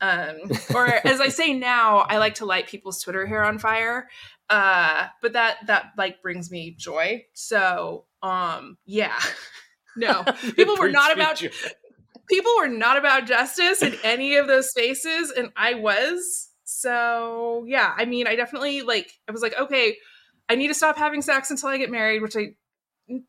Um, 0.00 0.50
or 0.74 0.86
as 1.06 1.20
I 1.20 1.28
say 1.28 1.52
now, 1.52 1.98
I 1.98 2.18
like 2.18 2.34
to 2.36 2.46
light 2.46 2.68
people's 2.68 3.02
Twitter 3.02 3.26
hair 3.26 3.44
on 3.44 3.58
fire. 3.58 4.08
Uh, 4.48 5.06
but 5.20 5.32
that 5.32 5.58
that 5.66 5.92
like 5.96 6.22
brings 6.22 6.50
me 6.50 6.74
joy. 6.78 7.24
So 7.32 8.04
um, 8.22 8.76
yeah, 8.84 9.18
no, 9.96 10.24
people 10.56 10.76
were 10.78 10.90
not 10.90 11.12
about 11.12 11.42
people 12.28 12.52
were 12.58 12.68
not 12.68 12.96
about 12.96 13.26
justice 13.26 13.82
in 13.82 13.96
any 14.04 14.36
of 14.36 14.46
those 14.46 14.70
spaces, 14.70 15.32
and 15.36 15.50
I 15.56 15.74
was. 15.74 16.48
So 16.80 17.64
yeah, 17.66 17.94
I 17.96 18.04
mean, 18.04 18.26
I 18.26 18.36
definitely 18.36 18.82
like. 18.82 19.12
I 19.28 19.32
was 19.32 19.42
like, 19.42 19.58
okay 19.58 19.96
I 20.48 20.54
need 20.54 20.68
to 20.68 20.74
stop 20.74 20.96
having 20.96 21.22
sex 21.22 21.50
until 21.50 21.70
I 21.70 21.78
get 21.78 21.90
married, 21.90 22.22
which 22.22 22.36
I 22.36 22.54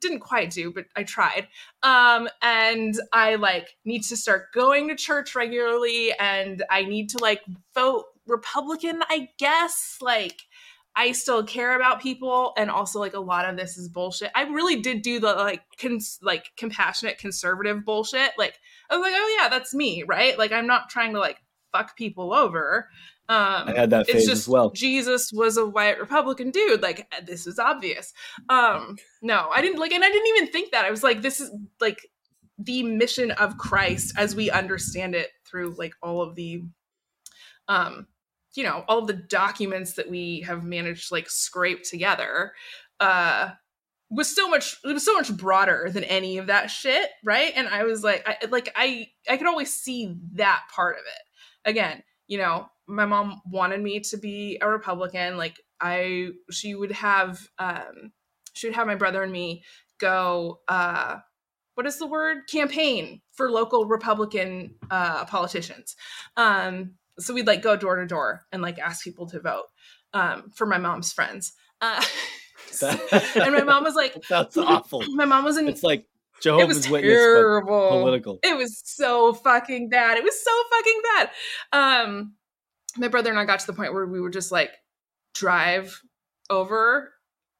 didn't 0.02 0.20
quite 0.20 0.50
do, 0.50 0.72
but 0.72 0.86
I 0.96 1.04
tried. 1.04 1.48
Um, 1.82 2.28
and 2.42 2.96
I 3.12 3.36
like 3.36 3.76
need 3.86 4.04
to 4.04 4.18
start 4.18 4.54
going 4.54 4.90
to 4.90 4.96
church 4.96 5.36
regularly 5.36 6.14
and 6.20 6.64
I 6.70 6.84
need 6.84 7.10
to 7.12 7.20
like 7.20 7.42
vote 7.74 8.06
Republican, 8.28 9.02
I 9.10 9.30
guess. 9.38 9.98
Like 10.02 10.42
I 10.96 11.12
still 11.12 11.44
care 11.44 11.76
about 11.76 12.02
people 12.02 12.54
and 12.58 12.70
also 12.70 13.00
like 13.00 13.14
a 13.14 13.20
lot 13.20 13.50
of 13.50 13.58
this 13.58 13.78
is 13.78 13.90
bullshit. 13.90 14.32
I 14.36 14.44
really 14.44 14.82
did 14.82 15.02
do 15.02 15.20
the 15.20 15.34
like 15.34 15.62
cons- 15.80 16.20
like 16.22 16.52
compassionate 16.58 17.18
conservative 17.18 17.86
bullshit. 17.86 18.32
Like 18.38 18.60
I 18.90 18.98
was 18.98 19.02
like, 19.02 19.14
"Oh 19.16 19.38
yeah, 19.40 19.50
that's 19.50 19.74
me," 19.74 20.04
right? 20.04 20.38
Like 20.38 20.52
I'm 20.52 20.68
not 20.68 20.90
trying 20.90 21.14
to 21.14 21.20
like 21.20 21.38
fuck 21.72 21.98
people 21.98 22.34
over. 22.34 22.90
Um, 23.30 23.70
I 23.70 23.74
had 23.76 23.90
that 23.92 24.08
phase 24.08 24.28
just, 24.28 24.44
as 24.44 24.50
well. 24.50 24.72
Jesus 24.72 25.32
was 25.34 25.56
a 25.56 25.66
white 25.66 26.00
Republican 26.00 26.52
dude. 26.52 26.82
Like 26.82 27.12
this 27.26 27.48
is 27.48 27.58
obvious. 27.58 28.14
Um, 28.50 28.98
no, 29.22 29.50
I 29.52 29.62
didn't 29.62 29.80
like, 29.80 29.94
and 29.94 30.04
I 30.04 30.10
didn't 30.10 30.28
even 30.36 30.48
think 30.48 30.72
that. 30.72 30.84
I 30.86 30.92
was 30.92 31.04
like, 31.04 31.22
this 31.22 31.40
is 31.40 31.50
like 31.80 32.00
the 32.58 32.84
mission 32.84 33.32
of 33.32 33.58
Christ 33.58 34.14
as 34.18 34.36
we 34.36 34.52
understand 34.52 35.16
it 35.16 35.30
through 35.46 35.76
like 35.78 35.94
all 36.04 36.22
of 36.22 36.36
the, 36.36 36.64
um, 37.70 38.08
you 38.56 38.64
know, 38.64 38.84
all 38.90 39.00
of 39.00 39.08
the 39.08 39.14
documents 39.14 39.94
that 39.94 40.10
we 40.10 40.42
have 40.42 40.64
managed 40.64 41.08
to 41.08 41.14
like 41.14 41.30
scrape 41.30 41.84
together. 41.84 42.52
Uh, 43.00 43.52
was 44.14 44.34
so 44.34 44.48
much 44.48 44.78
it 44.84 44.94
was 44.94 45.04
so 45.04 45.14
much 45.16 45.36
broader 45.36 45.90
than 45.92 46.04
any 46.04 46.38
of 46.38 46.46
that 46.46 46.70
shit 46.70 47.10
right 47.24 47.52
and 47.56 47.68
i 47.70 47.84
was 47.84 48.04
like 48.04 48.24
i 48.28 48.38
like 48.52 48.72
i 48.76 49.08
i 49.28 49.38
could 49.38 49.48
always 49.48 49.74
see 49.74 50.16
that 50.34 50.62
part 50.74 50.98
of 50.98 51.02
it 51.02 51.70
again 51.70 52.04
you 52.28 52.38
know 52.38 52.70
my 52.88 53.06
mom 53.06 53.42
wanted 53.46 53.82
me 53.82 54.00
to 54.00 54.18
be 54.18 54.58
a 54.62 54.68
republican 54.68 55.38
like 55.38 55.56
i 55.80 56.30
she 56.52 56.76
would 56.76 56.92
have 56.92 57.48
um 57.60 58.12
she 58.54 58.68
would 58.68 58.76
have 58.76 58.88
my 58.88 58.96
brother 58.96 59.24
and 59.24 59.32
me 59.32 59.64
go 60.00 60.60
uh 60.68 61.18
what 61.76 61.88
is 61.88 61.98
the 61.98 62.08
word 62.08 62.48
campaign 62.50 63.22
for 63.34 63.50
local 63.50 63.86
republican 63.86 64.76
uh 64.92 65.26
politicians 65.26 65.96
um 66.38 66.94
so 67.20 67.34
we'd 67.34 67.48
like 67.48 67.62
go 67.62 67.76
door 67.76 67.96
to 67.96 68.06
door 68.06 68.46
and 68.52 68.62
like 68.62 68.80
ask 68.80 69.04
people 69.04 69.28
to 69.28 69.40
vote 69.40 69.66
um 70.14 70.52
for 70.56 70.66
my 70.66 70.78
mom's 70.78 71.14
friends 71.14 71.54
uh 71.82 72.04
and 72.82 73.54
my 73.54 73.64
mom 73.64 73.84
was 73.84 73.96
like, 73.96 74.16
"That's 74.28 74.58
awful." 74.58 75.04
My 75.14 75.26
mom 75.26 75.44
was 75.44 75.58
in. 75.58 75.68
It's 75.68 75.84
like 75.84 76.06
Jehovah's 76.42 76.90
Witness, 76.90 77.14
terrible. 77.14 77.90
political. 77.90 78.40
It 78.44 78.58
was 78.58 78.82
so 78.84 79.34
fucking 79.34 79.90
bad. 79.90 80.18
It 80.18 80.24
was 80.24 80.44
so 80.44 80.52
fucking 80.72 81.02
bad. 81.04 81.30
Um, 81.72 82.34
my 82.98 83.08
brother 83.08 83.30
and 83.30 83.40
I 83.40 83.46
got 83.46 83.60
to 83.60 83.68
the 83.68 83.74
point 83.74 83.94
where 83.94 84.06
we 84.06 84.22
would 84.22 84.34
just 84.34 84.52
like 84.52 84.72
drive 85.34 86.00
over 86.50 87.14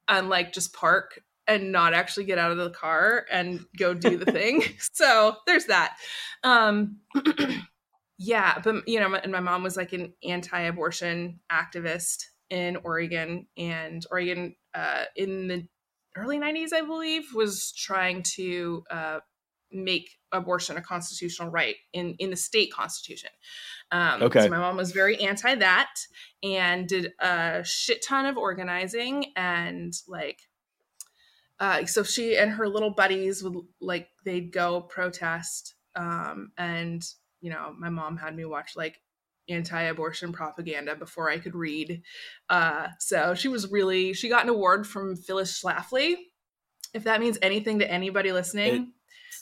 and 0.08 0.28
like 0.28 0.52
just 0.52 0.72
park 0.72 1.20
and 1.46 1.72
not 1.72 1.94
actually 1.94 2.24
get 2.24 2.38
out 2.38 2.52
of 2.52 2.58
the 2.58 2.70
car 2.70 3.26
and 3.30 3.64
go 3.78 3.94
do 3.94 4.16
the 4.16 4.24
thing. 4.32 4.62
so 4.78 5.36
there's 5.46 5.66
that. 5.66 5.96
Um, 6.42 6.98
yeah, 8.18 8.58
but 8.62 8.88
you 8.88 9.00
know, 9.00 9.14
and 9.14 9.32
my 9.32 9.40
mom 9.40 9.62
was 9.62 9.76
like 9.76 9.92
an 9.92 10.14
anti-abortion 10.22 11.40
activist 11.50 12.24
in 12.50 12.76
Oregon, 12.84 13.46
and 13.56 14.04
Oregon 14.10 14.54
uh, 14.74 15.04
in 15.16 15.48
the 15.48 15.66
early 16.16 16.38
90s, 16.38 16.72
I 16.72 16.82
believe, 16.82 17.24
was 17.34 17.72
trying 17.72 18.22
to 18.34 18.84
uh, 18.90 19.20
make 19.72 20.10
abortion 20.32 20.76
a 20.76 20.82
constitutional 20.82 21.50
right 21.50 21.76
in, 21.92 22.14
in 22.18 22.30
the 22.30 22.36
state 22.36 22.72
constitution. 22.72 23.30
Um, 23.94 24.24
okay. 24.24 24.40
So 24.40 24.48
my 24.48 24.58
mom 24.58 24.76
was 24.76 24.90
very 24.90 25.20
anti 25.20 25.54
that 25.54 25.94
and 26.42 26.88
did 26.88 27.12
a 27.20 27.62
shit 27.64 28.02
ton 28.02 28.26
of 28.26 28.36
organizing 28.36 29.26
and 29.36 29.92
like, 30.08 30.40
uh, 31.60 31.86
so 31.86 32.02
she 32.02 32.36
and 32.36 32.50
her 32.50 32.68
little 32.68 32.90
buddies 32.90 33.44
would 33.44 33.54
like, 33.80 34.08
they'd 34.24 34.50
go 34.50 34.80
protest. 34.80 35.76
Um, 35.94 36.50
and, 36.58 37.04
you 37.40 37.50
know, 37.50 37.72
my 37.78 37.88
mom 37.88 38.16
had 38.16 38.34
me 38.34 38.44
watch 38.44 38.72
like 38.74 39.00
anti-abortion 39.48 40.32
propaganda 40.32 40.96
before 40.96 41.30
I 41.30 41.38
could 41.38 41.54
read. 41.54 42.02
Uh, 42.50 42.88
so 42.98 43.34
she 43.34 43.46
was 43.46 43.70
really 43.70 44.12
she 44.12 44.28
got 44.28 44.42
an 44.42 44.48
award 44.48 44.88
from 44.88 45.14
Phyllis 45.14 45.62
Schlafly. 45.62 46.16
If 46.94 47.04
that 47.04 47.20
means 47.20 47.38
anything 47.42 47.78
to 47.78 47.88
anybody 47.88 48.32
listening. 48.32 48.92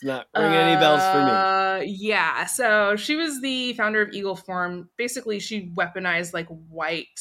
It, 0.01 0.03
it's 0.03 0.03
not 0.03 0.27
ringing 0.35 0.57
uh, 0.57 0.61
any 0.61 0.79
bells 0.79 1.01
for 1.01 1.23
me. 1.23 1.31
Uh, 1.31 1.83
yeah. 1.85 2.45
So 2.45 2.95
she 2.95 3.15
was 3.15 3.41
the 3.41 3.73
founder 3.73 4.01
of 4.01 4.13
Eagle 4.13 4.35
Forum. 4.35 4.89
Basically, 4.97 5.39
she 5.39 5.71
weaponized 5.75 6.33
like 6.33 6.47
white 6.47 7.19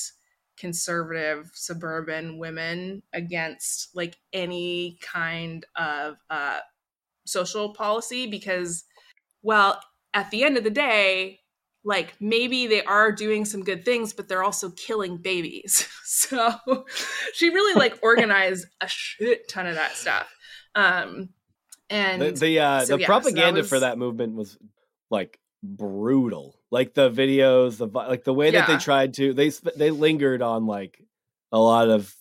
conservative 0.56 1.50
suburban 1.54 2.38
women 2.38 3.02
against 3.12 3.88
like 3.96 4.16
any 4.32 4.98
kind 5.00 5.64
of 5.76 6.16
uh 6.30 6.58
social 7.24 7.72
policy 7.72 8.26
because 8.26 8.84
well 9.42 9.82
at 10.14 10.30
the 10.30 10.44
end 10.44 10.56
of 10.56 10.64
the 10.64 10.70
day 10.70 11.40
like 11.84 12.14
maybe 12.20 12.66
they 12.66 12.82
are 12.84 13.10
doing 13.10 13.44
some 13.44 13.64
good 13.64 13.84
things 13.84 14.12
but 14.12 14.28
they're 14.28 14.44
also 14.44 14.70
killing 14.70 15.16
babies 15.16 15.88
so 16.04 16.54
she 17.34 17.48
really 17.48 17.78
like 17.78 17.98
organized 18.02 18.66
a 18.80 18.88
shit 18.88 19.48
ton 19.48 19.66
of 19.66 19.74
that 19.74 19.92
stuff 19.92 20.32
um 20.74 21.30
and 21.92 22.22
the 22.22 22.30
the, 22.32 22.58
uh, 22.60 22.84
so, 22.84 22.96
the 22.96 23.00
yeah, 23.00 23.06
propaganda 23.06 23.42
so 23.42 23.52
that 23.52 23.60
was... 23.60 23.68
for 23.68 23.80
that 23.80 23.98
movement 23.98 24.34
was 24.34 24.58
like 25.10 25.38
brutal 25.62 26.58
like 26.70 26.92
the 26.94 27.10
videos 27.10 27.76
the 27.76 27.86
like 27.86 28.24
the 28.24 28.34
way 28.34 28.50
that 28.50 28.66
they 28.66 28.76
tried 28.78 29.14
to 29.14 29.32
they 29.32 29.48
they 29.76 29.90
lingered 29.90 30.42
on 30.42 30.66
like 30.66 31.00
a 31.52 31.58
lot 31.58 31.88
of 31.88 32.12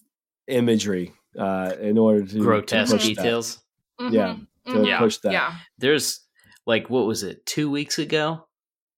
imagery 0.47 1.11
uh 1.39 1.73
in 1.81 1.97
order 1.97 2.23
to 2.23 2.37
grotesque 2.39 2.99
details 2.99 3.59
mm-hmm. 3.99 4.13
yeah 4.13 4.35
to 4.67 4.73
mm-hmm. 4.73 5.03
push 5.03 5.17
that 5.17 5.33
yeah 5.33 5.55
there's 5.79 6.19
like 6.67 6.87
what 6.87 7.07
was 7.07 7.23
it 7.23 7.43
two 7.47 7.71
weeks 7.71 7.97
ago 7.97 8.45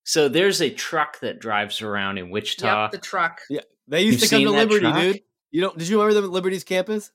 so 0.04 0.28
there's 0.28 0.62
a 0.62 0.70
truck 0.70 1.20
that 1.22 1.40
drives 1.40 1.82
around 1.82 2.18
in 2.18 2.30
Wichita. 2.30 2.84
Yep, 2.84 2.92
the 2.92 2.98
truck. 2.98 3.42
Yeah, 3.50 3.62
they 3.88 4.02
used 4.02 4.22
You've 4.22 4.30
to 4.30 4.36
come 4.36 4.44
to 4.46 4.52
Liberty, 4.52 4.80
truck? 4.82 5.02
dude. 5.02 5.22
You 5.52 5.62
don't? 5.62 5.78
Did 5.78 5.88
you 5.88 5.98
remember 5.98 6.14
them 6.14 6.26
at 6.26 6.32
Liberty's 6.32 6.64
campus? 6.64 7.12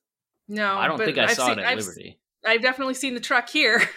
No, 0.49 0.77
I 0.77 0.89
don't 0.89 0.99
think 0.99 1.19
I 1.19 1.25
I've 1.25 1.33
saw 1.33 1.47
seen, 1.49 1.59
it 1.59 1.63
at 1.63 1.69
I've, 1.69 1.79
Liberty. 1.79 2.19
I've 2.47 2.63
definitely 2.63 2.95
seen 2.95 3.15
the 3.15 3.21
truck 3.21 3.49
here. 3.49 3.83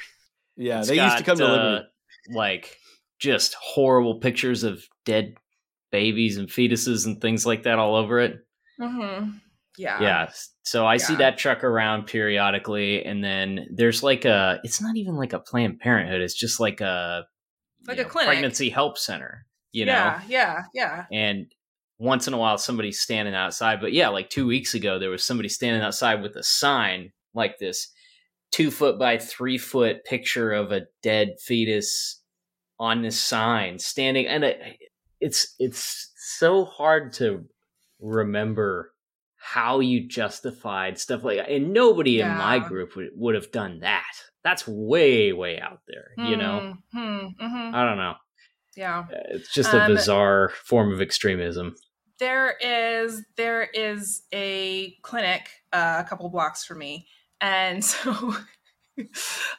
Yeah, 0.57 0.79
it's 0.79 0.89
they 0.89 0.97
got, 0.97 1.05
used 1.05 1.17
to 1.17 1.23
come 1.23 1.37
to 1.37 1.47
Liberty. 1.47 1.85
Uh, 1.85 2.35
like 2.37 2.77
just 3.19 3.55
horrible 3.55 4.19
pictures 4.19 4.63
of 4.63 4.83
dead 5.05 5.35
babies 5.91 6.37
and 6.37 6.49
fetuses 6.49 7.05
and 7.05 7.21
things 7.21 7.45
like 7.45 7.63
that 7.63 7.79
all 7.79 7.95
over 7.95 8.19
it. 8.19 8.45
Mm-hmm. 8.79 9.29
Yeah. 9.77 10.01
Yeah. 10.01 10.29
So 10.63 10.85
I 10.85 10.95
yeah. 10.95 10.97
see 10.97 11.15
that 11.15 11.37
truck 11.37 11.63
around 11.63 12.05
periodically, 12.05 13.03
and 13.03 13.23
then 13.23 13.67
there's 13.73 14.03
like 14.03 14.25
a. 14.25 14.59
It's 14.63 14.81
not 14.81 14.97
even 14.97 15.15
like 15.15 15.33
a 15.33 15.39
Planned 15.39 15.79
Parenthood. 15.79 16.21
It's 16.21 16.37
just 16.37 16.59
like 16.59 16.81
a 16.81 17.25
like 17.87 17.97
a 17.97 18.03
know, 18.03 18.09
clinic. 18.09 18.27
pregnancy 18.27 18.69
help 18.69 18.97
center. 18.97 19.45
You 19.71 19.85
know, 19.85 19.93
yeah, 19.93 20.21
yeah, 20.27 20.63
yeah. 20.73 21.05
And 21.11 21.45
once 21.97 22.27
in 22.27 22.33
a 22.33 22.37
while, 22.37 22.57
somebody's 22.57 22.99
standing 22.99 23.33
outside. 23.33 23.79
But 23.79 23.93
yeah, 23.93 24.09
like 24.09 24.29
two 24.29 24.45
weeks 24.45 24.73
ago, 24.73 24.99
there 24.99 25.09
was 25.09 25.23
somebody 25.23 25.47
standing 25.47 25.81
outside 25.81 26.21
with 26.21 26.35
a 26.35 26.43
sign 26.43 27.13
like 27.33 27.57
this 27.57 27.87
two 28.51 28.69
foot 28.69 28.99
by 28.99 29.17
three 29.17 29.57
foot 29.57 30.03
picture 30.05 30.51
of 30.51 30.71
a 30.71 30.81
dead 31.01 31.35
fetus 31.39 32.21
on 32.79 33.01
this 33.01 33.19
sign 33.19 33.79
standing 33.79 34.27
and 34.27 34.43
it, 34.43 34.59
it's 35.19 35.55
it's 35.59 36.11
so 36.17 36.65
hard 36.65 37.13
to 37.13 37.45
remember 37.99 38.93
how 39.37 39.79
you 39.79 40.07
justified 40.07 40.97
stuff 40.97 41.23
like 41.23 41.37
that 41.37 41.49
and 41.49 41.73
nobody 41.73 42.11
yeah. 42.11 42.31
in 42.31 42.37
my 42.37 42.59
group 42.59 42.95
would, 42.95 43.09
would 43.15 43.35
have 43.35 43.51
done 43.51 43.79
that 43.79 44.11
that's 44.43 44.67
way 44.67 45.31
way 45.31 45.59
out 45.59 45.79
there 45.87 46.11
you 46.17 46.35
know 46.35 46.75
mm-hmm. 46.95 47.43
Mm-hmm. 47.43 47.75
i 47.75 47.85
don't 47.85 47.97
know 47.97 48.15
yeah 48.75 48.99
uh, 48.99 49.17
it's 49.29 49.53
just 49.53 49.73
a 49.73 49.83
um, 49.83 49.91
bizarre 49.91 50.51
form 50.65 50.91
of 50.91 51.01
extremism 51.01 51.75
there 52.19 52.55
is 52.61 53.23
there 53.37 53.63
is 53.63 54.23
a 54.33 54.95
clinic 55.01 55.49
uh, 55.73 56.01
a 56.03 56.07
couple 56.07 56.29
blocks 56.29 56.65
from 56.65 56.79
me 56.79 57.07
and 57.41 57.83
so 57.85 58.33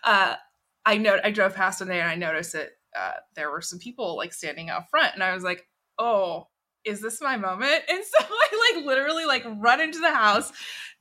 uh, 0.04 0.36
i 0.86 0.96
know 0.96 1.18
i 1.22 1.30
drove 1.30 1.54
past 1.54 1.80
one 1.80 1.88
day 1.88 2.00
and 2.00 2.08
i 2.08 2.14
noticed 2.14 2.52
that 2.52 2.70
uh, 2.98 3.14
there 3.36 3.50
were 3.50 3.62
some 3.62 3.78
people 3.78 4.16
like 4.16 4.34
standing 4.34 4.68
out 4.68 4.90
front. 4.90 5.14
And 5.14 5.22
i 5.22 5.34
was 5.34 5.44
like 5.44 5.66
oh 5.98 6.48
is 6.84 7.00
this 7.00 7.20
my 7.20 7.36
moment? 7.36 7.82
And 7.88 8.04
so 8.04 8.24
I 8.24 8.74
like 8.76 8.86
literally 8.86 9.24
like 9.24 9.44
run 9.58 9.80
into 9.80 9.98
the 9.98 10.12
house, 10.12 10.52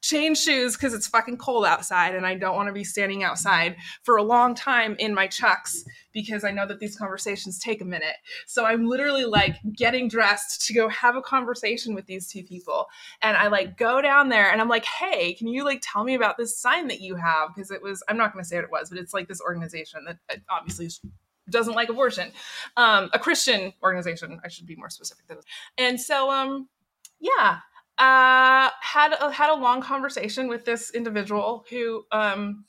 change 0.02 0.40
shoes 0.40 0.76
because 0.76 0.94
it's 0.94 1.08
fucking 1.08 1.38
cold 1.38 1.66
outside 1.66 2.16
and 2.16 2.26
I 2.26 2.36
don't 2.36 2.56
want 2.56 2.68
to 2.68 2.74
be 2.74 2.84
standing 2.84 3.24
outside 3.24 3.76
for 4.04 4.18
a 4.18 4.24
long 4.24 4.56
time 4.56 4.96
in 5.00 5.14
my 5.14 5.28
chucks 5.28 5.84
because 6.12 6.44
I 6.44 6.52
know 6.52 6.68
that 6.68 6.80
these 6.80 6.98
conversations 6.98 7.60
take 7.60 7.82
a 7.82 7.86
minute. 7.86 8.16
So 8.48 8.66
I'm 8.66 8.88
literally 8.88 9.26
like 9.26 9.58
getting 9.76 10.08
dressed 10.08 10.66
to 10.68 10.74
go 10.74 10.90
have 10.90 11.16
a 11.16 11.22
conversation 11.22 11.94
with 11.94 12.08
these 12.08 12.28
two 12.28 12.44
people. 12.44 12.88
And 13.22 13.38
I 13.38 13.48
like 13.48 13.78
go 13.78 14.02
down 14.02 14.30
there 14.30 14.52
and 14.52 14.60
I'm 14.60 14.70
like, 14.70 14.86
hey, 14.86 15.34
can 15.34 15.48
you 15.48 15.64
like 15.64 15.82
tell 15.84 16.04
me 16.04 16.16
about 16.16 16.38
this 16.38 16.58
sign 16.58 16.88
that 16.88 17.00
you 17.00 17.16
have? 17.16 17.56
Because 17.56 17.72
it 17.72 17.82
was, 17.82 18.04
I'm 18.08 18.18
not 18.18 18.34
going 18.34 18.44
to 18.44 18.48
say 18.48 18.58
what 18.58 18.66
it 18.66 18.72
was, 18.72 18.90
but 18.90 19.00
it's 19.00 19.14
like 19.14 19.28
this 19.28 19.42
organization 19.42 20.06
that 20.06 20.18
uh, 20.30 20.40
obviously 20.50 20.88
is 20.88 21.00
doesn't 21.50 21.74
like 21.74 21.90
abortion, 21.90 22.32
um, 22.78 23.10
a 23.14 23.20
Christian 23.20 23.74
organization. 23.84 24.40
I 24.44 24.48
should 24.48 24.66
be 24.66 24.76
more 24.76 24.90
specific 24.90 25.28
than 25.28 25.38
this. 25.38 25.46
And 25.78 26.00
so, 26.00 26.32
um, 26.32 26.68
yeah, 27.20 27.60
uh, 27.98 28.70
had 28.82 29.14
a, 29.20 29.32
had 29.32 29.50
a 29.50 29.56
long 29.56 29.82
conversation 29.82 30.48
with 30.48 30.66
this 30.66 30.92
individual 30.92 31.66
who, 31.70 32.06
um, 32.12 32.66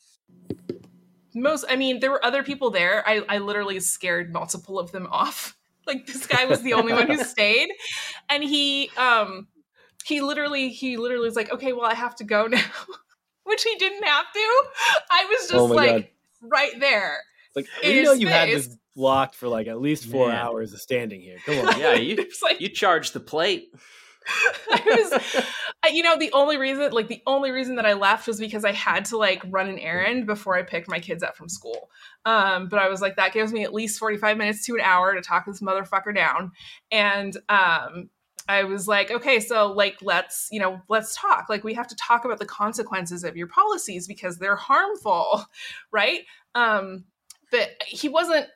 most, 1.34 1.64
I 1.68 1.76
mean, 1.76 2.00
there 2.00 2.10
were 2.10 2.24
other 2.24 2.42
people 2.42 2.70
there. 2.70 3.06
I, 3.08 3.22
I 3.28 3.38
literally 3.38 3.80
scared 3.80 4.32
multiple 4.32 4.78
of 4.78 4.92
them 4.92 5.06
off. 5.10 5.56
Like 5.86 6.06
this 6.06 6.26
guy 6.26 6.44
was 6.44 6.62
the 6.62 6.74
only 6.74 6.92
one 6.92 7.08
who 7.08 7.18
stayed, 7.24 7.70
and 8.28 8.44
he, 8.44 8.90
um, 8.96 9.48
he 10.04 10.20
literally, 10.20 10.68
he 10.68 10.96
literally 10.96 11.26
was 11.26 11.34
like, 11.34 11.50
okay, 11.50 11.72
well, 11.72 11.86
I 11.86 11.94
have 11.94 12.14
to 12.16 12.24
go 12.24 12.46
now, 12.48 12.62
which 13.42 13.64
he 13.64 13.74
didn't 13.76 14.04
have 14.04 14.32
to. 14.32 14.64
I 15.10 15.24
was 15.28 15.40
just 15.48 15.54
oh 15.54 15.64
like 15.66 16.14
God. 16.40 16.50
right 16.50 16.78
there 16.78 17.18
like 17.54 17.66
you 17.82 18.02
know 18.02 18.12
you 18.12 18.26
face. 18.26 18.34
had 18.34 18.48
this 18.48 18.76
locked 18.96 19.34
for 19.34 19.48
like 19.48 19.66
at 19.66 19.80
least 19.80 20.06
four 20.06 20.28
Man. 20.28 20.36
hours 20.36 20.72
of 20.72 20.80
standing 20.80 21.20
here. 21.20 21.38
Come 21.44 21.58
on. 21.66 21.78
Yeah, 21.78 21.94
you 21.94 22.16
like, 22.42 22.60
you 22.60 22.68
charge 22.68 23.12
the 23.12 23.20
plate. 23.20 23.74
I 24.70 25.10
was, 25.10 25.44
you 25.92 26.04
know, 26.04 26.16
the 26.16 26.30
only 26.32 26.56
reason, 26.56 26.92
like 26.92 27.08
the 27.08 27.22
only 27.26 27.50
reason 27.50 27.74
that 27.76 27.86
I 27.86 27.94
left 27.94 28.28
was 28.28 28.38
because 28.38 28.64
I 28.64 28.70
had 28.70 29.04
to 29.06 29.16
like 29.16 29.42
run 29.48 29.68
an 29.68 29.80
errand 29.80 30.26
before 30.26 30.56
I 30.56 30.62
picked 30.62 30.88
my 30.88 31.00
kids 31.00 31.24
up 31.24 31.36
from 31.36 31.48
school. 31.48 31.90
Um, 32.24 32.68
but 32.68 32.78
I 32.78 32.88
was 32.88 33.00
like, 33.00 33.16
that 33.16 33.32
gives 33.32 33.52
me 33.52 33.64
at 33.64 33.74
least 33.74 33.98
45 33.98 34.36
minutes 34.36 34.64
to 34.66 34.74
an 34.74 34.80
hour 34.80 35.12
to 35.12 35.20
talk 35.20 35.46
this 35.46 35.60
motherfucker 35.60 36.14
down. 36.14 36.52
And 36.92 37.36
um, 37.48 38.10
I 38.48 38.64
was 38.64 38.86
like, 38.86 39.10
okay, 39.10 39.40
so 39.40 39.72
like 39.72 39.98
let's, 40.02 40.48
you 40.52 40.60
know, 40.60 40.80
let's 40.88 41.16
talk. 41.16 41.46
Like 41.48 41.64
we 41.64 41.74
have 41.74 41.88
to 41.88 41.96
talk 41.96 42.24
about 42.24 42.38
the 42.38 42.46
consequences 42.46 43.24
of 43.24 43.36
your 43.36 43.48
policies 43.48 44.06
because 44.06 44.38
they're 44.38 44.54
harmful, 44.56 45.44
right? 45.90 46.20
Um, 46.54 47.06
but 47.52 47.70
he 47.86 48.08
wasn't 48.08 48.46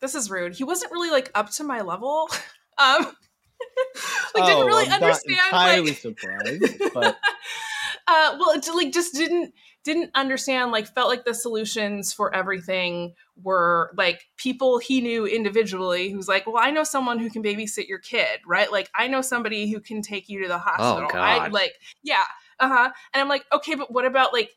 this 0.00 0.14
is 0.14 0.30
rude. 0.30 0.54
He 0.54 0.64
wasn't 0.64 0.92
really 0.92 1.10
like 1.10 1.30
up 1.34 1.50
to 1.52 1.64
my 1.64 1.80
level. 1.80 2.28
Um 2.80 3.02
like 4.36 4.46
didn't 4.46 4.62
oh, 4.62 4.66
really 4.66 4.86
I'm 4.86 5.02
understand 5.02 5.40
entirely 5.46 5.88
like, 5.88 5.98
surprised, 5.98 6.80
but 6.94 7.18
uh 8.06 8.36
well 8.38 8.56
it 8.56 8.64
like 8.72 8.92
just 8.92 9.14
didn't 9.14 9.52
didn't 9.82 10.10
understand 10.14 10.70
like 10.70 10.86
felt 10.86 11.08
like 11.08 11.24
the 11.24 11.34
solutions 11.34 12.12
for 12.12 12.32
everything 12.32 13.14
were 13.42 13.90
like 13.96 14.26
people 14.36 14.78
he 14.78 15.00
knew 15.00 15.26
individually 15.26 16.10
who's 16.10 16.28
like 16.28 16.46
well 16.46 16.62
i 16.62 16.70
know 16.70 16.84
someone 16.84 17.18
who 17.18 17.30
can 17.30 17.42
babysit 17.42 17.88
your 17.88 17.98
kid 17.98 18.38
right 18.46 18.70
like 18.70 18.88
i 18.94 19.08
know 19.08 19.22
somebody 19.22 19.68
who 19.68 19.80
can 19.80 20.02
take 20.02 20.28
you 20.28 20.42
to 20.42 20.46
the 20.46 20.54
oh, 20.54 20.58
hospital 20.58 21.10
oh, 21.12 21.18
i 21.18 21.48
like 21.48 21.72
yeah 22.04 22.24
uh-huh 22.60 22.90
and 23.12 23.20
i'm 23.20 23.28
like 23.28 23.44
okay 23.52 23.74
but 23.74 23.92
what 23.92 24.04
about 24.04 24.32
like 24.32 24.50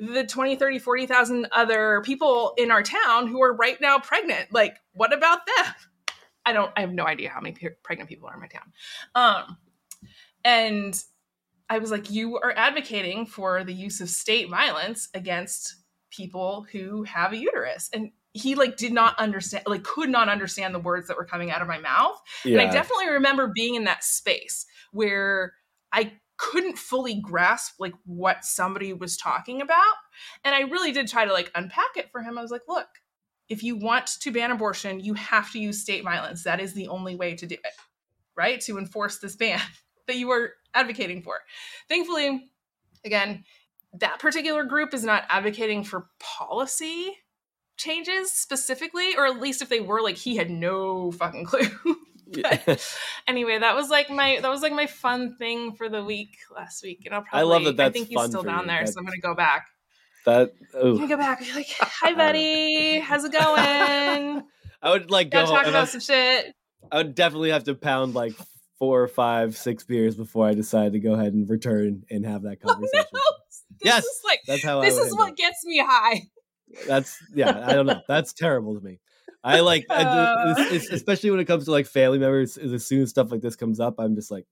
the 0.00 0.24
20 0.24 0.56
30 0.56 0.78
40,000 0.78 1.46
other 1.52 2.02
people 2.04 2.54
in 2.56 2.70
our 2.70 2.82
town 2.82 3.26
who 3.26 3.42
are 3.42 3.54
right 3.54 3.80
now 3.80 3.98
pregnant 3.98 4.52
like 4.52 4.76
what 4.92 5.12
about 5.12 5.40
them 5.46 5.74
i 6.46 6.52
don't 6.52 6.72
i 6.76 6.80
have 6.80 6.92
no 6.92 7.06
idea 7.06 7.28
how 7.28 7.40
many 7.40 7.56
pregnant 7.82 8.08
people 8.08 8.28
are 8.28 8.34
in 8.34 8.40
my 8.40 8.48
town 8.48 8.72
um 9.14 9.56
and 10.44 11.02
I 11.70 11.78
was 11.78 11.92
like, 11.92 12.10
you 12.10 12.36
are 12.36 12.52
advocating 12.56 13.26
for 13.26 13.62
the 13.62 13.72
use 13.72 14.00
of 14.00 14.10
state 14.10 14.50
violence 14.50 15.08
against 15.14 15.76
people 16.10 16.66
who 16.72 17.04
have 17.04 17.32
a 17.32 17.36
uterus. 17.36 17.88
And 17.94 18.10
he 18.32 18.56
like 18.56 18.76
did 18.76 18.92
not 18.92 19.16
understand, 19.20 19.64
like 19.66 19.84
could 19.84 20.10
not 20.10 20.28
understand 20.28 20.74
the 20.74 20.80
words 20.80 21.06
that 21.06 21.16
were 21.16 21.24
coming 21.24 21.52
out 21.52 21.62
of 21.62 21.68
my 21.68 21.78
mouth. 21.78 22.20
Yeah. 22.44 22.58
And 22.58 22.68
I 22.68 22.72
definitely 22.72 23.08
remember 23.10 23.52
being 23.54 23.76
in 23.76 23.84
that 23.84 24.02
space 24.02 24.66
where 24.90 25.54
I 25.92 26.12
couldn't 26.40 26.78
fully 26.78 27.20
grasp 27.20 27.74
like 27.78 27.92
what 28.06 28.44
somebody 28.44 28.94
was 28.94 29.16
talking 29.16 29.60
about. 29.60 29.94
And 30.42 30.54
I 30.54 30.60
really 30.62 30.90
did 30.90 31.06
try 31.06 31.26
to 31.26 31.32
like 31.32 31.50
unpack 31.54 31.96
it 31.96 32.10
for 32.10 32.22
him. 32.22 32.38
I 32.38 32.42
was 32.42 32.50
like, 32.50 32.62
look, 32.66 32.86
if 33.50 33.62
you 33.62 33.76
want 33.76 34.06
to 34.20 34.32
ban 34.32 34.50
abortion, 34.50 35.00
you 35.00 35.14
have 35.14 35.52
to 35.52 35.58
use 35.58 35.82
state 35.82 36.02
violence. 36.02 36.44
That 36.44 36.60
is 36.60 36.72
the 36.72 36.88
only 36.88 37.14
way 37.14 37.34
to 37.34 37.46
do 37.46 37.56
it, 37.56 37.72
right? 38.36 38.60
To 38.62 38.78
enforce 38.78 39.18
this 39.18 39.36
ban 39.36 39.60
that 40.06 40.16
you 40.16 40.30
are 40.30 40.54
advocating 40.74 41.20
for. 41.20 41.40
Thankfully, 41.88 42.50
again, 43.04 43.44
that 43.92 44.18
particular 44.18 44.64
group 44.64 44.94
is 44.94 45.04
not 45.04 45.24
advocating 45.28 45.84
for 45.84 46.06
policy 46.20 47.18
changes 47.76 48.32
specifically, 48.32 49.16
or 49.16 49.26
at 49.26 49.40
least 49.40 49.62
if 49.62 49.68
they 49.68 49.80
were, 49.80 50.00
like 50.00 50.16
he 50.16 50.36
had 50.36 50.50
no 50.50 51.10
fucking 51.12 51.44
clue. 51.46 51.68
But 52.32 52.96
anyway, 53.28 53.58
that 53.58 53.74
was 53.74 53.88
like 53.88 54.10
my 54.10 54.38
that 54.40 54.50
was 54.50 54.62
like 54.62 54.72
my 54.72 54.86
fun 54.86 55.36
thing 55.36 55.72
for 55.74 55.88
the 55.88 56.04
week 56.04 56.36
last 56.54 56.82
week, 56.82 57.02
and 57.04 57.14
I'll 57.14 57.22
probably 57.22 57.40
I 57.40 57.42
love 57.42 57.64
that. 57.64 57.76
That's 57.76 57.90
I 57.90 57.92
think 57.92 58.08
he's 58.08 58.24
still 58.24 58.42
down 58.42 58.62
you. 58.62 58.68
there, 58.68 58.80
that's, 58.80 58.94
so 58.94 59.00
I'm 59.00 59.04
gonna 59.04 59.18
go 59.18 59.34
back. 59.34 59.66
That 60.26 60.52
gonna 60.72 61.06
go 61.06 61.16
back. 61.16 61.40
Be 61.40 61.52
like, 61.52 61.68
hi, 61.80 62.14
buddy, 62.14 63.00
how's 63.00 63.24
it 63.24 63.32
going? 63.32 64.42
I 64.82 64.90
would 64.90 65.10
like 65.10 65.30
go 65.30 65.44
talk 65.46 65.66
about 65.66 65.88
some 65.88 66.00
shit. 66.00 66.54
I 66.90 66.98
would 66.98 67.14
definitely 67.14 67.50
have 67.50 67.64
to 67.64 67.74
pound 67.74 68.14
like 68.14 68.32
four 68.78 69.02
or 69.02 69.08
five, 69.08 69.56
six 69.56 69.84
beers 69.84 70.16
before 70.16 70.46
I 70.46 70.54
decide 70.54 70.92
to 70.92 71.00
go 71.00 71.12
ahead 71.12 71.34
and 71.34 71.48
return 71.48 72.04
and 72.10 72.24
have 72.24 72.42
that 72.42 72.60
conversation. 72.60 73.04
Oh, 73.14 73.34
no. 73.34 73.76
yes, 73.84 74.06
like, 74.24 74.40
that's 74.46 74.64
how. 74.64 74.80
This 74.80 74.96
is 74.96 75.14
what 75.14 75.36
gets 75.36 75.64
me 75.64 75.82
high. 75.86 76.22
That's 76.86 77.16
yeah. 77.34 77.64
I 77.66 77.74
don't 77.74 77.86
know. 77.86 78.00
That's 78.08 78.32
terrible 78.32 78.74
to 78.74 78.80
me. 78.80 79.00
I 79.42 79.60
like, 79.60 79.86
uh. 79.88 80.54
especially 80.92 81.30
when 81.30 81.40
it 81.40 81.46
comes 81.46 81.64
to 81.64 81.70
like 81.70 81.86
family 81.86 82.18
members. 82.18 82.56
As 82.56 82.86
soon 82.86 83.02
as 83.02 83.10
stuff 83.10 83.30
like 83.30 83.40
this 83.40 83.56
comes 83.56 83.80
up, 83.80 83.94
I'm 83.98 84.14
just 84.14 84.30
like, 84.30 84.46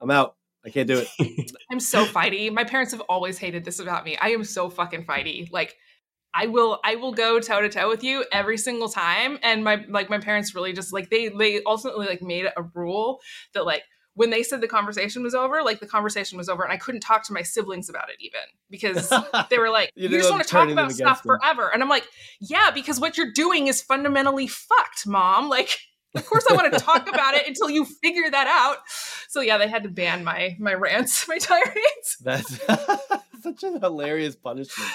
I'm 0.00 0.10
out. 0.10 0.36
I 0.64 0.70
can't 0.70 0.88
do 0.88 0.98
it. 1.18 1.52
I'm 1.70 1.80
so 1.80 2.04
fighty. 2.04 2.52
My 2.52 2.64
parents 2.64 2.92
have 2.92 3.00
always 3.02 3.38
hated 3.38 3.64
this 3.64 3.78
about 3.78 4.04
me. 4.04 4.16
I 4.16 4.30
am 4.30 4.44
so 4.44 4.68
fucking 4.68 5.06
fighty. 5.06 5.50
Like 5.50 5.76
I 6.34 6.46
will 6.46 6.80
I 6.84 6.96
will 6.96 7.12
go 7.12 7.40
toe 7.40 7.60
to 7.60 7.68
toe 7.68 7.88
with 7.88 8.02
you 8.02 8.24
every 8.32 8.58
single 8.58 8.88
time. 8.88 9.38
And 9.42 9.64
my 9.64 9.84
like 9.88 10.10
my 10.10 10.18
parents 10.18 10.54
really 10.54 10.72
just 10.72 10.92
like 10.92 11.10
they 11.10 11.28
they 11.28 11.62
ultimately 11.64 12.06
like 12.06 12.22
made 12.22 12.46
a 12.46 12.62
rule 12.74 13.20
that 13.54 13.64
like 13.64 13.82
when 14.18 14.30
they 14.30 14.42
said 14.42 14.60
the 14.60 14.66
conversation 14.66 15.22
was 15.22 15.32
over, 15.32 15.62
like 15.62 15.78
the 15.78 15.86
conversation 15.86 16.36
was 16.38 16.48
over, 16.48 16.64
and 16.64 16.72
I 16.72 16.76
couldn't 16.76 17.02
talk 17.02 17.22
to 17.24 17.32
my 17.32 17.42
siblings 17.42 17.88
about 17.88 18.10
it 18.10 18.16
even 18.18 18.40
because 18.68 19.12
they 19.50 19.58
were 19.58 19.70
like, 19.70 19.92
"You 19.94 20.08
just 20.08 20.28
want 20.28 20.42
to 20.42 20.48
talk 20.48 20.68
about 20.68 20.90
stuff 20.90 21.22
them. 21.22 21.38
forever," 21.38 21.70
and 21.72 21.84
I'm 21.84 21.88
like, 21.88 22.04
"Yeah, 22.40 22.72
because 22.72 22.98
what 22.98 23.16
you're 23.16 23.30
doing 23.32 23.68
is 23.68 23.80
fundamentally 23.80 24.48
fucked, 24.48 25.06
mom." 25.06 25.48
Like, 25.48 25.78
of 26.16 26.26
course 26.26 26.44
I 26.50 26.54
want 26.54 26.72
to 26.72 26.80
talk 26.80 27.08
about 27.08 27.34
it 27.34 27.46
until 27.46 27.70
you 27.70 27.84
figure 27.84 28.28
that 28.28 28.48
out. 28.48 28.78
So 29.28 29.40
yeah, 29.40 29.56
they 29.56 29.68
had 29.68 29.84
to 29.84 29.88
ban 29.88 30.24
my 30.24 30.56
my 30.58 30.74
rants, 30.74 31.24
my 31.28 31.38
tirades. 31.38 32.16
That's 32.20 32.60
such 33.42 33.62
a 33.62 33.78
hilarious 33.78 34.34
punishment. 34.34 34.90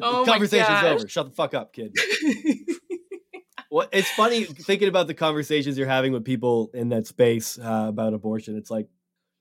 Oh 0.00 0.24
the 0.24 0.30
conversation's 0.30 0.84
over. 0.84 1.08
Shut 1.08 1.26
the 1.26 1.34
fuck 1.34 1.54
up, 1.54 1.72
kid. 1.72 1.92
Well, 3.74 3.88
it's 3.90 4.08
funny 4.10 4.44
thinking 4.44 4.86
about 4.86 5.08
the 5.08 5.14
conversations 5.14 5.76
you're 5.76 5.88
having 5.88 6.12
with 6.12 6.24
people 6.24 6.70
in 6.74 6.90
that 6.90 7.08
space 7.08 7.58
uh, 7.58 7.86
about 7.88 8.14
abortion. 8.14 8.56
It's 8.56 8.70
like 8.70 8.86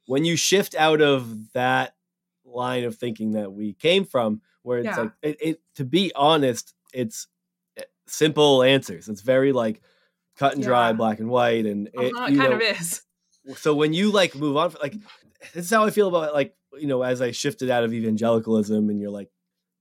when 0.07 0.25
you 0.25 0.35
shift 0.37 0.73
out 0.73 1.01
of 1.01 1.53
that 1.53 1.93
line 2.43 2.83
of 2.83 2.95
thinking 2.95 3.33
that 3.33 3.53
we 3.53 3.73
came 3.73 4.05
from, 4.05 4.41
where 4.63 4.79
it's 4.79 4.87
yeah. 4.87 4.97
like, 4.97 5.11
it, 5.21 5.37
it, 5.39 5.61
to 5.75 5.85
be 5.85 6.11
honest, 6.15 6.73
it's 6.95 7.27
eh, 7.77 7.83
simple 8.07 8.63
answers. 8.63 9.07
It's 9.07 9.21
very 9.21 9.51
like 9.51 9.81
cut 10.35 10.55
and 10.55 10.63
dry, 10.63 10.93
black 10.93 11.19
and 11.19 11.29
white, 11.29 11.67
and 11.67 11.89
uh-huh, 11.89 12.03
it, 12.03 12.13
kind 12.15 12.37
know, 12.37 12.53
of 12.53 12.61
is. 12.61 13.03
So 13.55 13.75
when 13.75 13.93
you 13.93 14.09
like 14.09 14.33
move 14.33 14.57
on, 14.57 14.73
like 14.81 14.95
this 15.53 15.65
is 15.65 15.69
how 15.69 15.85
I 15.85 15.91
feel 15.91 16.07
about 16.07 16.29
it, 16.29 16.33
like 16.33 16.55
you 16.79 16.87
know 16.87 17.03
as 17.03 17.21
I 17.21 17.29
shifted 17.29 17.69
out 17.69 17.83
of 17.83 17.93
evangelicalism, 17.93 18.89
and 18.89 18.99
you're 18.99 19.11
like 19.11 19.29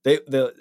they 0.03 0.19
they 0.27 0.51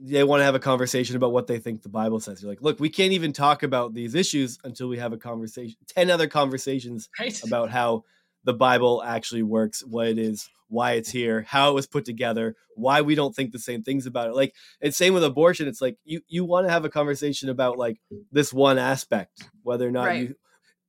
they 0.00 0.24
want 0.24 0.40
to 0.40 0.44
have 0.44 0.54
a 0.54 0.60
conversation 0.60 1.16
about 1.16 1.32
what 1.32 1.46
they 1.46 1.58
think 1.58 1.82
the 1.82 1.88
Bible 1.88 2.20
says. 2.20 2.42
You're 2.42 2.50
like, 2.50 2.62
look, 2.62 2.78
we 2.78 2.88
can't 2.88 3.12
even 3.12 3.32
talk 3.32 3.62
about 3.62 3.94
these 3.94 4.14
issues 4.14 4.58
until 4.64 4.88
we 4.88 4.98
have 4.98 5.12
a 5.12 5.18
conversation, 5.18 5.76
ten 5.86 6.10
other 6.10 6.26
conversations 6.26 7.08
right. 7.20 7.42
about 7.42 7.70
how 7.70 8.04
the 8.44 8.54
Bible 8.54 9.02
actually 9.04 9.42
works, 9.42 9.84
what 9.84 10.06
it 10.06 10.18
is, 10.18 10.48
why 10.68 10.92
it's 10.92 11.10
here, 11.10 11.42
how 11.42 11.70
it 11.70 11.74
was 11.74 11.86
put 11.86 12.04
together, 12.04 12.54
why 12.76 13.00
we 13.00 13.14
don't 13.14 13.34
think 13.34 13.52
the 13.52 13.58
same 13.58 13.82
things 13.82 14.06
about 14.06 14.28
it. 14.28 14.34
Like 14.34 14.54
it's 14.80 14.96
same 14.96 15.14
with 15.14 15.24
abortion. 15.24 15.68
It's 15.68 15.80
like 15.80 15.96
you 16.04 16.20
you 16.28 16.44
want 16.44 16.66
to 16.66 16.72
have 16.72 16.84
a 16.84 16.90
conversation 16.90 17.48
about 17.48 17.78
like 17.78 17.98
this 18.30 18.52
one 18.52 18.78
aspect, 18.78 19.44
whether 19.62 19.86
or 19.86 19.92
not 19.92 20.06
right. 20.06 20.28
you 20.28 20.34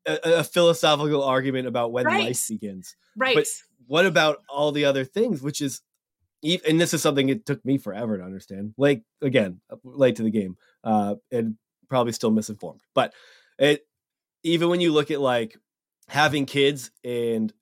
a, 0.05 0.39
a, 0.39 0.43
philosophical 0.43 1.23
argument 1.23 1.67
about 1.67 1.91
when 1.91 2.05
right. 2.05 2.25
life 2.25 2.47
begins. 2.47 2.95
Right. 3.15 3.35
But 3.35 3.47
what 3.87 4.05
about 4.05 4.37
all 4.49 4.71
the 4.71 4.85
other 4.85 5.05
things, 5.05 5.41
which 5.41 5.61
is 5.61 5.81
and 6.43 6.79
this 6.79 6.93
is 6.93 7.01
something 7.01 7.29
it 7.29 7.45
took 7.45 7.63
me 7.65 7.77
forever 7.77 8.17
to 8.17 8.23
understand. 8.23 8.73
Like 8.77 9.03
again, 9.21 9.61
uh, 9.69 9.77
late 9.83 10.15
to 10.17 10.23
the 10.23 10.31
game, 10.31 10.57
uh, 10.83 11.15
and 11.31 11.55
probably 11.89 12.13
still 12.13 12.31
misinformed. 12.31 12.81
But 12.95 13.13
it 13.57 13.85
even 14.43 14.69
when 14.69 14.81
you 14.81 14.91
look 14.91 15.11
at 15.11 15.19
like 15.19 15.57
having 16.07 16.45
kids 16.45 16.91
and 17.03 17.53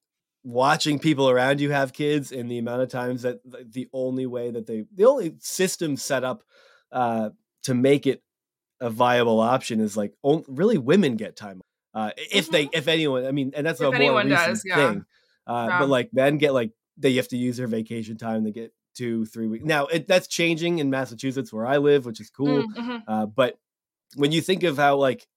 watching 0.44 1.00
people 1.00 1.30
around 1.30 1.60
you 1.60 1.72
have 1.72 1.94
kids, 1.94 2.32
and 2.32 2.50
the 2.50 2.60
amount 2.60 2.82
of 2.82 2.90
times 2.90 3.24
that 3.24 3.40
the 3.44 3.88
only 3.94 4.26
way 4.26 4.52
that 4.52 4.68
they 4.68 4.86
the 4.94 5.06
only 5.06 5.36
system 5.40 5.98
set 5.98 6.24
up 6.24 6.44
uh, 6.92 7.30
to 7.64 7.74
make 7.74 8.08
it 8.08 8.22
a 8.80 8.90
viable 8.90 9.40
option 9.40 9.80
is 9.80 9.98
like 9.98 10.14
only, 10.24 10.46
really 10.48 10.78
women 10.78 11.16
get 11.16 11.36
time. 11.36 11.62
Uh, 11.94 12.12
if 12.16 12.46
mm-hmm. 12.46 12.52
they, 12.52 12.70
if 12.74 12.88
anyone, 12.88 13.26
I 13.26 13.32
mean, 13.32 13.54
and 13.56 13.66
that's 13.66 13.82
if 13.82 13.88
a 13.88 13.98
more 13.98 14.18
recent 14.18 14.30
does, 14.30 14.64
yeah. 14.64 14.76
thing. 14.76 15.06
Uh, 15.48 15.68
yeah. 15.70 15.80
But 15.80 15.90
like 15.90 16.10
men 16.14 16.38
get 16.38 16.54
like 16.54 16.72
they 16.98 17.14
have 17.16 17.28
to 17.30 17.38
use 17.38 17.58
their 17.58 17.68
vacation 17.68 18.18
time. 18.18 18.46
to 18.46 18.52
get 18.52 18.74
two, 18.98 19.26
three 19.26 19.48
weeks. 19.48 19.64
Now 19.64 19.86
it, 19.86 20.08
that's 20.08 20.28
changing 20.28 20.80
in 20.80 20.90
Massachusetts 20.90 21.54
where 21.54 21.66
I 21.66 21.78
live, 21.78 22.06
which 22.06 22.20
is 22.20 22.30
cool. 22.30 22.64
Mm, 22.64 22.76
mm-hmm. 22.76 22.98
Uh, 23.08 23.26
but 23.28 23.60
when 24.16 24.32
you 24.32 24.42
think 24.42 24.64
of 24.64 24.78
how 24.78 24.96
like 24.98 25.28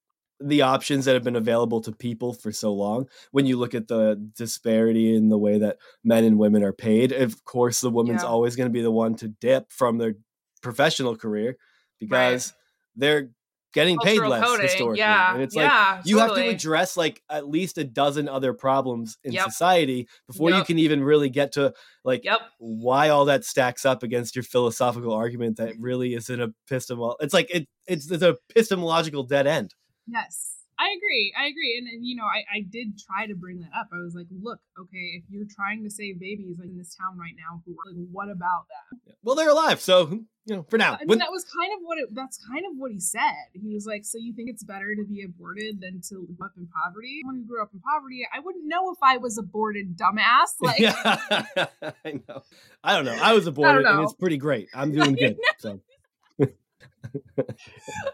the 0.41 0.63
options 0.63 1.05
that 1.05 1.13
have 1.13 1.23
been 1.23 1.37
available 1.37 1.83
to 1.83 1.93
people 1.93 2.33
for 2.33 2.51
so 2.51 2.73
long, 2.73 3.07
when 3.33 3.45
you 3.45 3.59
look 3.59 3.75
at 3.75 3.89
the 3.89 4.17
disparity 4.35 5.15
in 5.15 5.29
the 5.29 5.39
way 5.39 5.59
that 5.59 5.77
men 6.03 6.25
and 6.25 6.39
women 6.39 6.65
are 6.65 6.73
paid, 6.73 7.13
of 7.13 7.45
course 7.45 7.81
the 7.81 7.91
woman's 7.91 8.23
yeah. 8.23 8.29
always 8.29 8.57
going 8.57 8.69
to 8.69 8.73
be 8.73 8.83
the 8.83 8.91
one 8.91 9.15
to 9.17 9.29
dip 9.29 9.71
from 9.71 9.99
their 9.99 10.15
professional 10.63 11.17
career 11.17 11.57
because 11.99 12.49
right. 12.49 12.57
they're 12.97 13.31
getting 13.73 13.99
paid 13.99 14.21
less 14.21 14.45
coding. 14.45 14.67
historically. 14.67 14.99
Yeah. 14.99 15.35
And 15.35 15.43
it's 15.43 15.55
yeah, 15.55 15.97
like 15.97 16.07
you 16.07 16.19
totally. 16.19 16.43
have 16.43 16.51
to 16.51 16.55
address 16.55 16.97
like 16.97 17.23
at 17.31 17.49
least 17.49 17.79
a 17.79 17.85
dozen 17.85 18.29
other 18.29 18.53
problems 18.53 19.19
in 19.25 19.33
yep. 19.33 19.45
society 19.45 20.09
before 20.27 20.51
yep. 20.51 20.59
you 20.59 20.65
can 20.65 20.79
even 20.79 21.03
really 21.03 21.31
get 21.31 21.53
to 21.53 21.73
like 22.05 22.25
yep. 22.25 22.41
why 22.59 23.09
all 23.09 23.27
that 23.27 23.45
stacks 23.45 23.85
up 23.85 24.03
against 24.03 24.35
your 24.35 24.43
philosophical 24.43 25.13
argument 25.13 25.57
that 25.59 25.75
really 25.79 26.15
is 26.15 26.31
an 26.31 26.55
epistemol 26.71 27.15
it's 27.21 27.35
like 27.35 27.51
it 27.55 27.69
it's, 27.87 28.11
it's 28.11 28.23
a 28.23 28.37
epistemological 28.51 29.25
dead 29.25 29.47
end. 29.47 29.75
Yes. 30.07 30.60
I 30.81 30.97
agree. 30.97 31.33
I 31.39 31.47
agree. 31.47 31.77
And, 31.77 31.87
and 31.89 32.07
you 32.07 32.17
know, 32.17 32.25
I, 32.25 32.41
I 32.49 32.61
did 32.63 32.99
try 32.99 33.27
to 33.27 33.35
bring 33.35 33.61
that 33.61 33.71
up. 33.77 33.89
I 33.93 34.01
was 34.01 34.15
like, 34.15 34.29
look, 34.33 34.61
okay, 34.81 35.21
if 35.21 35.25
you're 35.29 35.45
trying 35.55 35.85
to 35.85 35.91
save 35.91 36.19
babies 36.19 36.57
like 36.59 36.71
in 36.71 36.79
this 36.79 36.97
town 36.97 37.19
right 37.19 37.37
now, 37.37 37.61
who 37.67 37.77
like, 37.85 38.09
what 38.11 38.31
about 38.31 38.65
that? 38.73 39.15
Well, 39.23 39.37
they're 39.37 39.51
alive, 39.51 39.83
so 39.83 40.25
you 40.47 40.57
know, 40.57 40.63
for 40.71 40.79
now. 40.79 40.95
I 41.01 41.05
mean, 41.05 41.19
that 41.19 41.31
was 41.31 41.45
kind 41.45 41.71
of 41.75 41.81
what 41.83 41.99
it. 41.99 42.09
That's 42.13 42.39
kind 42.51 42.65
of 42.65 42.73
what 42.77 42.91
he 42.93 42.99
said. 42.99 43.53
He 43.53 43.75
was 43.75 43.85
like, 43.85 44.05
so 44.07 44.17
you 44.19 44.33
think 44.33 44.49
it's 44.49 44.65
better 44.65 44.95
to 44.95 45.05
be 45.05 45.23
aborted 45.23 45.81
than 45.81 46.01
to 46.09 46.27
live 46.29 46.41
up 46.43 46.53
in 46.57 46.67
poverty? 46.67 47.21
When 47.25 47.37
who 47.37 47.45
grew 47.45 47.63
up 47.63 47.71
in 47.75 47.81
poverty, 47.81 48.27
I 48.35 48.41
wouldn't 48.41 48.67
know 48.67 48.91
if 48.91 48.99
I 49.03 49.19
was 49.19 49.39
aborted, 49.39 49.97
dumbass. 49.97 50.57
Like, 50.61 50.79
yeah, 50.79 50.93
I 52.05 52.21
know. 52.29 52.43
I 52.85 52.97
don't 52.97 53.05
know. 53.05 53.19
I 53.21 53.33
was 53.33 53.47
aborted, 53.47 53.87
I 53.87 53.93
and 53.93 54.03
it's 54.03 54.15
pretty 54.15 54.37
great. 54.37 54.69
I'm 54.75 54.93
doing 54.97 55.15
good. 55.15 55.37
So 55.59 55.81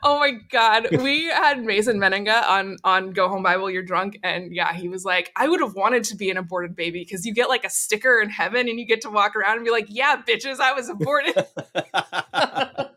oh 0.03 0.19
my 0.19 0.33
god, 0.51 0.89
we 1.03 1.27
had 1.27 1.63
Mason 1.63 1.99
Mennenga 1.99 2.43
on 2.49 2.77
on 2.85 3.13
Go 3.13 3.29
Home 3.29 3.43
Bible 3.43 3.71
You're 3.71 3.83
Drunk, 3.83 4.19
and 4.23 4.55
yeah, 4.55 4.73
he 4.73 4.89
was 4.89 5.05
like, 5.05 5.31
I 5.37 5.49
would 5.49 5.61
have 5.61 5.75
wanted 5.75 6.05
to 6.05 6.17
be 6.17 6.31
an 6.31 6.37
aborted 6.37 6.77
baby 6.77 7.01
because 7.01 7.27
you 7.27 7.35
get 7.35 7.49
like 7.49 7.65
a 7.65 7.71
sticker 7.71 8.21
in 8.21 8.31
heaven, 8.31 8.69
and 8.69 8.79
you 8.79 8.87
get 8.87 9.01
to 9.03 9.11
walk 9.11 9.37
around 9.37 9.57
and 9.57 9.65
be 9.65 9.71
like, 9.71 9.87
yeah, 9.89 10.23
bitches, 10.23 10.61
I 10.61 10.73
was 10.73 10.89
aborted. 10.89 11.47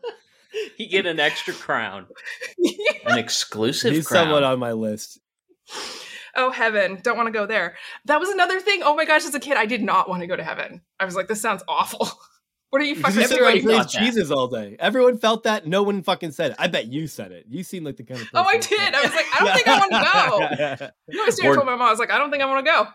he 0.76 0.86
get 0.86 1.06
an 1.06 1.20
extra 1.20 1.54
crown, 1.54 2.06
yeah. 2.58 2.92
an 3.06 3.18
exclusive. 3.18 3.92
He's 3.92 4.06
crown. 4.06 4.24
someone 4.24 4.44
on 4.44 4.58
my 4.58 4.72
list. 4.72 5.20
Oh 6.36 6.50
heaven, 6.50 7.00
don't 7.02 7.16
want 7.16 7.26
to 7.26 7.32
go 7.32 7.46
there. 7.46 7.76
That 8.06 8.20
was 8.20 8.28
another 8.28 8.60
thing. 8.60 8.82
Oh 8.84 8.94
my 8.94 9.04
gosh, 9.04 9.24
as 9.24 9.34
a 9.34 9.40
kid, 9.40 9.56
I 9.56 9.66
did 9.66 9.82
not 9.82 10.08
want 10.08 10.20
to 10.22 10.26
go 10.26 10.36
to 10.36 10.44
heaven. 10.44 10.82
I 10.98 11.04
was 11.04 11.16
like, 11.16 11.28
this 11.28 11.40
sounds 11.40 11.62
awful. 11.68 12.08
What 12.70 12.80
are 12.82 12.84
you 12.84 12.94
fucking? 12.94 13.20
Everybody 13.20 13.62
plays 13.62 13.86
Jesus 13.86 14.30
all 14.30 14.46
day. 14.46 14.76
Everyone 14.78 15.18
felt 15.18 15.42
that. 15.42 15.66
No 15.66 15.82
one 15.82 16.02
fucking 16.02 16.30
said 16.30 16.52
it. 16.52 16.56
I 16.58 16.68
bet 16.68 16.86
you 16.86 17.08
said 17.08 17.32
it. 17.32 17.46
You 17.48 17.64
seem 17.64 17.82
like 17.82 17.96
the 17.96 18.04
kind 18.04 18.20
of. 18.20 18.28
oh, 18.32 18.44
I 18.48 18.58
did. 18.58 18.94
I 18.94 19.02
was 19.02 19.12
like, 19.12 19.26
I 19.34 19.44
don't 19.44 19.54
think 19.54 19.68
I 19.68 19.78
want 19.78 19.92
to 19.92 20.78
go. 20.78 20.90
You 21.08 21.16
know, 21.16 21.24
I 21.26 21.54
told 21.54 21.66
my 21.66 21.74
mom, 21.74 21.82
I 21.82 21.90
was 21.90 21.98
like, 21.98 22.12
I 22.12 22.18
don't 22.18 22.30
think 22.30 22.42
I 22.42 22.46
want 22.46 22.64
to 22.64 22.70
go. 22.70 22.86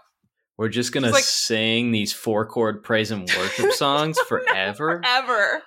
We're 0.57 0.69
just 0.69 0.93
gonna 0.93 1.10
like, 1.10 1.26
sing 1.26 1.91
these 1.91 2.14
four 2.14 2.45
chord 2.45 2.81
praise 2.84 3.11
and 3.11 3.30
worship 3.38 3.72
songs 3.73 4.18
forever. 4.19 5.02
forever. 5.03 5.64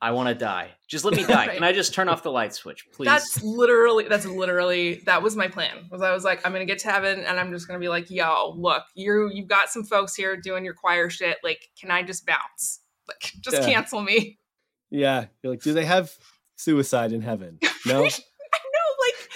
I 0.00 0.12
want 0.12 0.28
to 0.28 0.34
die. 0.36 0.70
Just 0.88 1.04
let 1.04 1.14
me 1.14 1.24
die. 1.24 1.46
right. 1.48 1.54
Can 1.54 1.64
I 1.64 1.72
just 1.72 1.92
turn 1.92 2.08
off 2.08 2.22
the 2.22 2.30
light 2.30 2.54
switch, 2.54 2.86
please? 2.92 3.06
That's 3.06 3.42
literally. 3.42 4.06
That's 4.08 4.24
literally. 4.26 5.02
That 5.06 5.22
was 5.22 5.34
my 5.34 5.48
plan. 5.48 5.88
Was 5.90 6.00
I 6.00 6.12
was 6.12 6.22
like, 6.22 6.46
I'm 6.46 6.52
gonna 6.52 6.64
get 6.64 6.78
to 6.80 6.90
heaven, 6.90 7.24
and 7.24 7.40
I'm 7.40 7.50
just 7.50 7.66
gonna 7.66 7.80
be 7.80 7.88
like, 7.88 8.08
Yo, 8.08 8.54
look, 8.56 8.84
you 8.94 9.28
you've 9.32 9.48
got 9.48 9.68
some 9.68 9.82
folks 9.82 10.14
here 10.14 10.36
doing 10.36 10.64
your 10.64 10.74
choir 10.74 11.10
shit. 11.10 11.38
Like, 11.42 11.68
can 11.78 11.90
I 11.90 12.04
just 12.04 12.24
bounce? 12.24 12.80
Like, 13.10 13.32
just 13.40 13.58
yeah. 13.58 13.72
cancel 13.74 14.00
me. 14.00 14.38
Yeah. 14.90 15.26
You're 15.42 15.52
like, 15.52 15.62
do 15.62 15.72
they 15.72 15.84
have 15.84 16.10
suicide 16.56 17.12
in 17.12 17.22
heaven? 17.22 17.58
No. 17.86 17.96
I 17.96 17.98
know, 17.98 18.04
like, 18.04 19.28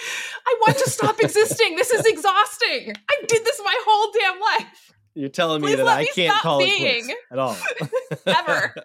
I 0.47 0.55
want 0.61 0.77
to 0.79 0.89
stop 0.89 1.19
existing. 1.19 1.75
This 1.75 1.91
is 1.91 2.05
exhausting. 2.05 2.93
I 3.09 3.15
did 3.27 3.45
this 3.45 3.61
my 3.63 3.75
whole 3.85 4.11
damn 4.11 4.39
life. 4.39 4.91
You're 5.15 5.29
telling 5.29 5.61
Please 5.61 5.77
me 5.77 5.83
that 5.83 5.87
I 5.87 6.05
can't 6.05 6.41
call 6.41 6.59
being. 6.59 7.09
it 7.09 7.17
at 7.31 7.39
all. 7.39 7.55
Never. 8.25 8.75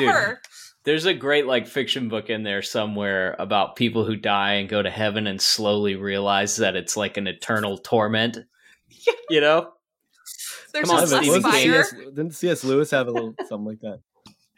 Never. 0.00 0.28
Dude, 0.28 0.38
there's 0.82 1.04
a 1.06 1.14
great 1.14 1.46
like 1.46 1.68
fiction 1.68 2.08
book 2.08 2.30
in 2.30 2.42
there 2.42 2.62
somewhere 2.62 3.36
about 3.38 3.76
people 3.76 4.04
who 4.04 4.16
die 4.16 4.54
and 4.54 4.68
go 4.68 4.82
to 4.82 4.90
heaven 4.90 5.28
and 5.28 5.40
slowly 5.40 5.94
realize 5.94 6.56
that 6.56 6.74
it's 6.74 6.96
like 6.96 7.16
an 7.16 7.28
eternal 7.28 7.78
torment. 7.78 8.38
Yeah. 8.88 9.12
You 9.30 9.40
know? 9.40 9.70
There's 10.72 10.88
Come 10.88 11.00
just 11.00 11.12
on, 11.12 11.26
less 11.26 11.42
fire. 11.42 11.84
C.S. 11.84 11.94
Didn't 12.14 12.34
C.S. 12.34 12.64
Lewis 12.64 12.90
have 12.90 13.06
a 13.06 13.10
little 13.12 13.34
something 13.48 13.66
like 13.66 13.80
that? 13.80 14.00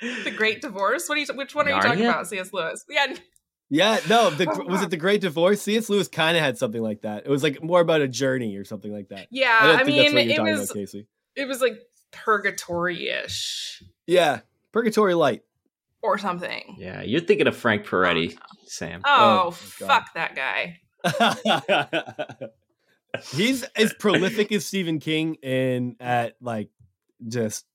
the 0.24 0.30
Great 0.30 0.62
Divorce. 0.62 1.08
What 1.08 1.18
are 1.18 1.20
you? 1.20 1.26
Which 1.34 1.54
one 1.54 1.68
are 1.68 1.76
you 1.76 1.82
talking 1.82 2.04
about? 2.04 2.26
C.S. 2.26 2.52
Lewis. 2.52 2.84
Yeah. 2.88 3.14
Yeah, 3.72 4.00
no, 4.08 4.30
the, 4.30 4.50
oh 4.50 4.64
was 4.64 4.82
it 4.82 4.90
the 4.90 4.96
Great 4.96 5.20
Divorce? 5.20 5.62
C.S. 5.62 5.88
Lewis 5.88 6.08
kind 6.08 6.36
of 6.36 6.42
had 6.42 6.58
something 6.58 6.82
like 6.82 7.02
that. 7.02 7.24
It 7.24 7.30
was 7.30 7.44
like 7.44 7.62
more 7.62 7.80
about 7.80 8.00
a 8.00 8.08
journey 8.08 8.56
or 8.56 8.64
something 8.64 8.92
like 8.92 9.10
that. 9.10 9.28
Yeah, 9.30 9.56
I, 9.60 9.82
I 9.82 9.84
mean, 9.84 10.16
it 10.16 10.42
was 10.42 10.72
about, 10.72 11.04
it 11.36 11.46
was 11.46 11.60
like 11.60 11.78
purgatory-ish. 12.10 13.84
Yeah, 14.08 14.40
purgatory 14.72 15.14
light 15.14 15.44
or 16.02 16.18
something. 16.18 16.74
Yeah, 16.78 17.02
you're 17.02 17.20
thinking 17.20 17.46
of 17.46 17.56
Frank 17.56 17.86
Peretti, 17.86 18.36
oh, 18.36 18.56
Sam. 18.64 19.02
Oh, 19.04 19.44
oh 19.46 19.50
fuck 19.52 20.14
that 20.14 20.34
guy. 20.34 20.80
He's 23.32 23.62
as 23.76 23.92
prolific 23.94 24.52
as 24.52 24.66
Stephen 24.66 24.98
King 24.98 25.34
in 25.36 25.96
at 26.00 26.34
like 26.40 26.70
just 27.26 27.66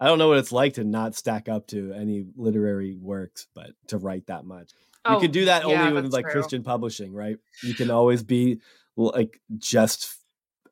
I 0.00 0.06
don't 0.06 0.18
know 0.18 0.28
what 0.28 0.38
it's 0.38 0.52
like 0.52 0.74
to 0.74 0.84
not 0.84 1.14
stack 1.14 1.48
up 1.48 1.68
to 1.68 1.92
any 1.92 2.24
literary 2.36 2.96
works, 2.96 3.46
but 3.54 3.70
to 3.88 3.98
write 3.98 4.26
that 4.26 4.44
much. 4.44 4.72
Oh, 5.04 5.14
you 5.14 5.20
can 5.20 5.30
do 5.30 5.44
that 5.46 5.68
yeah, 5.68 5.82
only 5.82 5.92
with 5.92 6.12
like 6.12 6.24
true. 6.24 6.32
Christian 6.32 6.62
publishing, 6.62 7.12
right? 7.12 7.36
You 7.62 7.74
can 7.74 7.90
always 7.90 8.22
be 8.22 8.60
like 8.96 9.40
just 9.58 10.16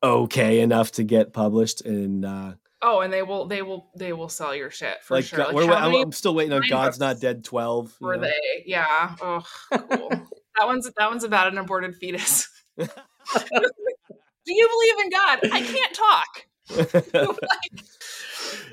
okay 0.02 0.60
enough 0.60 0.92
to 0.92 1.04
get 1.04 1.32
published 1.32 1.82
and 1.82 2.24
uh 2.24 2.52
Oh, 2.84 3.00
and 3.00 3.12
they 3.12 3.22
will, 3.22 3.46
they 3.46 3.62
will, 3.62 3.90
they 3.96 4.12
will 4.12 4.28
sell 4.28 4.56
your 4.56 4.68
shit 4.68 5.04
for 5.04 5.14
like, 5.14 5.24
sure. 5.24 5.52
Like 5.52 5.70
I'm, 5.70 5.94
I'm, 5.94 6.10
still 6.10 6.34
waiting 6.34 6.52
on 6.52 6.62
God's 6.68 6.98
Not 6.98 7.20
Dead 7.20 7.44
twelve. 7.44 7.94
Were 8.00 8.16
know? 8.16 8.22
they? 8.22 8.64
Yeah. 8.66 9.14
Oh, 9.22 9.44
cool. 9.70 10.08
that 10.08 10.66
one's 10.66 10.90
that 10.98 11.08
one's 11.08 11.22
about 11.22 11.46
an 11.46 11.58
aborted 11.58 11.94
fetus. 11.94 12.48
Do 12.76 12.88
you 14.46 14.68
believe 14.68 15.04
in 15.04 15.10
God? 15.10 15.38
I 15.52 15.62
can't 15.62 15.94
talk. 15.94 16.46
like, 17.40 17.84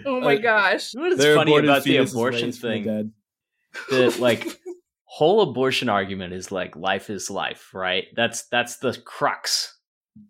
oh 0.05 0.19
my 0.19 0.37
gosh. 0.37 0.93
What 0.93 1.13
is 1.13 1.23
funny 1.35 1.57
about 1.57 1.83
the 1.83 1.97
abortion 1.97 2.51
thing? 2.51 3.13
The 3.91 4.15
like 4.19 4.59
whole 5.03 5.41
abortion 5.41 5.89
argument 5.89 6.33
is 6.33 6.51
like 6.51 6.75
life 6.75 7.09
is 7.09 7.29
life, 7.29 7.73
right? 7.73 8.05
That's 8.15 8.47
that's 8.47 8.77
the 8.77 8.99
crux 9.05 9.77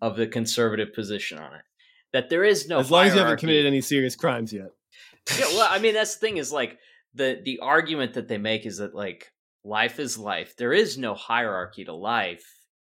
of 0.02 0.18
the 0.18 0.28
conservative 0.28 0.94
position 0.94 1.38
on 1.38 1.54
it. 1.54 1.62
That 2.12 2.30
there 2.30 2.44
is 2.44 2.68
no 2.68 2.80
as 2.80 2.92
long 2.92 3.04
hierarchy. 3.04 3.10
as 3.10 3.16
you 3.16 3.22
haven't 3.22 3.40
committed 3.40 3.66
any 3.66 3.82
serious 3.82 4.16
crimes 4.16 4.52
yet. 4.52 4.72
yeah, 5.38 5.46
well, 5.54 5.68
I 5.70 5.80
mean 5.80 5.94
that's 5.94 6.16
the 6.16 6.20
thing 6.20 6.38
is 6.38 6.52
like 6.52 6.78
the 7.14 7.40
the 7.44 7.60
argument 7.60 8.16
that 8.16 8.28
they 8.28 8.38
make 8.38 8.66
is 8.66 8.78
that 8.78 8.94
like 8.94 9.32
life 9.64 10.00
is 10.00 10.18
life. 10.18 10.56
There 10.58 10.74
is 10.74 10.98
no 10.98 11.14
hierarchy 11.14 11.86
to 11.86 11.94
life. 11.94 12.46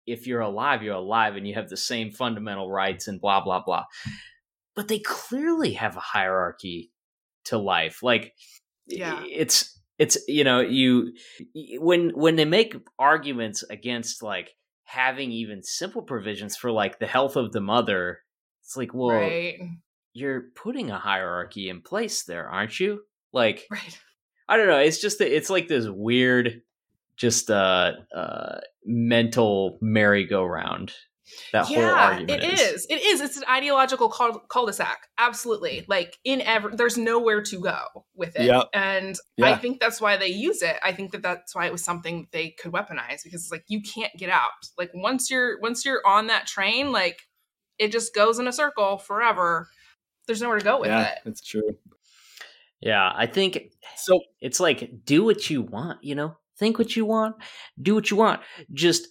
If 0.06 0.26
you're 0.26 0.40
alive, 0.40 0.82
you're 0.82 0.94
alive, 0.94 1.36
and 1.36 1.46
you 1.46 1.54
have 1.54 1.68
the 1.68 1.76
same 1.76 2.10
fundamental 2.10 2.70
rights 2.70 3.08
and 3.08 3.20
blah 3.20 3.42
blah 3.42 3.62
blah 3.62 3.84
but 4.78 4.86
they 4.86 5.00
clearly 5.00 5.72
have 5.72 5.96
a 5.96 6.00
hierarchy 6.00 6.92
to 7.46 7.58
life. 7.58 8.00
Like, 8.00 8.32
yeah, 8.86 9.24
it's 9.28 9.76
it's 9.98 10.16
you 10.28 10.44
know 10.44 10.60
you 10.60 11.14
when 11.80 12.10
when 12.10 12.36
they 12.36 12.44
make 12.44 12.76
arguments 12.96 13.64
against 13.68 14.22
like 14.22 14.54
having 14.84 15.32
even 15.32 15.64
simple 15.64 16.02
provisions 16.02 16.56
for 16.56 16.70
like 16.70 17.00
the 17.00 17.08
health 17.08 17.34
of 17.34 17.50
the 17.50 17.60
mother, 17.60 18.20
it's 18.62 18.76
like, 18.76 18.94
well, 18.94 19.16
right. 19.16 19.58
you're 20.12 20.44
putting 20.54 20.92
a 20.92 20.98
hierarchy 21.00 21.68
in 21.68 21.82
place 21.82 22.22
there, 22.22 22.48
aren't 22.48 22.78
you? 22.78 23.00
Like, 23.32 23.66
right. 23.72 23.98
I 24.48 24.56
don't 24.56 24.68
know. 24.68 24.78
It's 24.78 25.00
just 25.00 25.18
that 25.18 25.34
it's 25.34 25.50
like 25.50 25.66
this 25.66 25.88
weird, 25.88 26.62
just 27.16 27.50
uh, 27.50 27.94
uh 28.14 28.60
mental 28.84 29.76
merry-go-round 29.82 30.92
that 31.52 31.70
yeah, 31.70 31.76
whole 31.76 31.98
argument 31.98 32.42
it 32.42 32.52
is. 32.52 32.60
is. 32.60 32.86
It 32.90 33.02
is. 33.02 33.20
It's 33.20 33.36
an 33.36 33.44
ideological 33.48 34.08
cul-de-sac. 34.08 35.08
Absolutely. 35.18 35.82
Mm. 35.82 35.88
Like 35.88 36.18
in 36.24 36.40
every, 36.42 36.76
there's 36.76 36.96
nowhere 36.96 37.42
to 37.42 37.60
go 37.60 37.78
with 38.14 38.36
it. 38.36 38.46
Yep. 38.46 38.68
And 38.74 39.16
yeah. 39.36 39.46
I 39.46 39.56
think 39.56 39.80
that's 39.80 40.00
why 40.00 40.16
they 40.16 40.28
use 40.28 40.62
it. 40.62 40.76
I 40.82 40.92
think 40.92 41.12
that 41.12 41.22
that's 41.22 41.54
why 41.54 41.66
it 41.66 41.72
was 41.72 41.84
something 41.84 42.28
they 42.32 42.50
could 42.50 42.72
weaponize 42.72 43.22
because 43.24 43.42
it's 43.42 43.52
like 43.52 43.64
you 43.68 43.82
can't 43.82 44.12
get 44.18 44.30
out. 44.30 44.50
Like 44.76 44.90
once 44.94 45.30
you're 45.30 45.58
once 45.60 45.84
you're 45.84 46.06
on 46.06 46.28
that 46.28 46.46
train, 46.46 46.92
like 46.92 47.18
it 47.78 47.92
just 47.92 48.14
goes 48.14 48.38
in 48.38 48.48
a 48.48 48.52
circle 48.52 48.98
forever. 48.98 49.68
There's 50.26 50.42
nowhere 50.42 50.58
to 50.58 50.64
go 50.64 50.80
with 50.80 50.88
yeah, 50.88 51.12
it. 51.12 51.18
That's 51.24 51.40
true. 51.40 51.76
Yeah, 52.80 53.10
I 53.14 53.26
think 53.26 53.72
so. 53.96 54.20
It's 54.40 54.60
like 54.60 55.04
do 55.04 55.24
what 55.24 55.50
you 55.50 55.62
want, 55.62 56.04
you 56.04 56.14
know. 56.14 56.36
Think 56.58 56.76
what 56.76 56.96
you 56.96 57.04
want, 57.04 57.36
do 57.80 57.94
what 57.94 58.10
you 58.10 58.16
want. 58.16 58.40
Just 58.72 59.06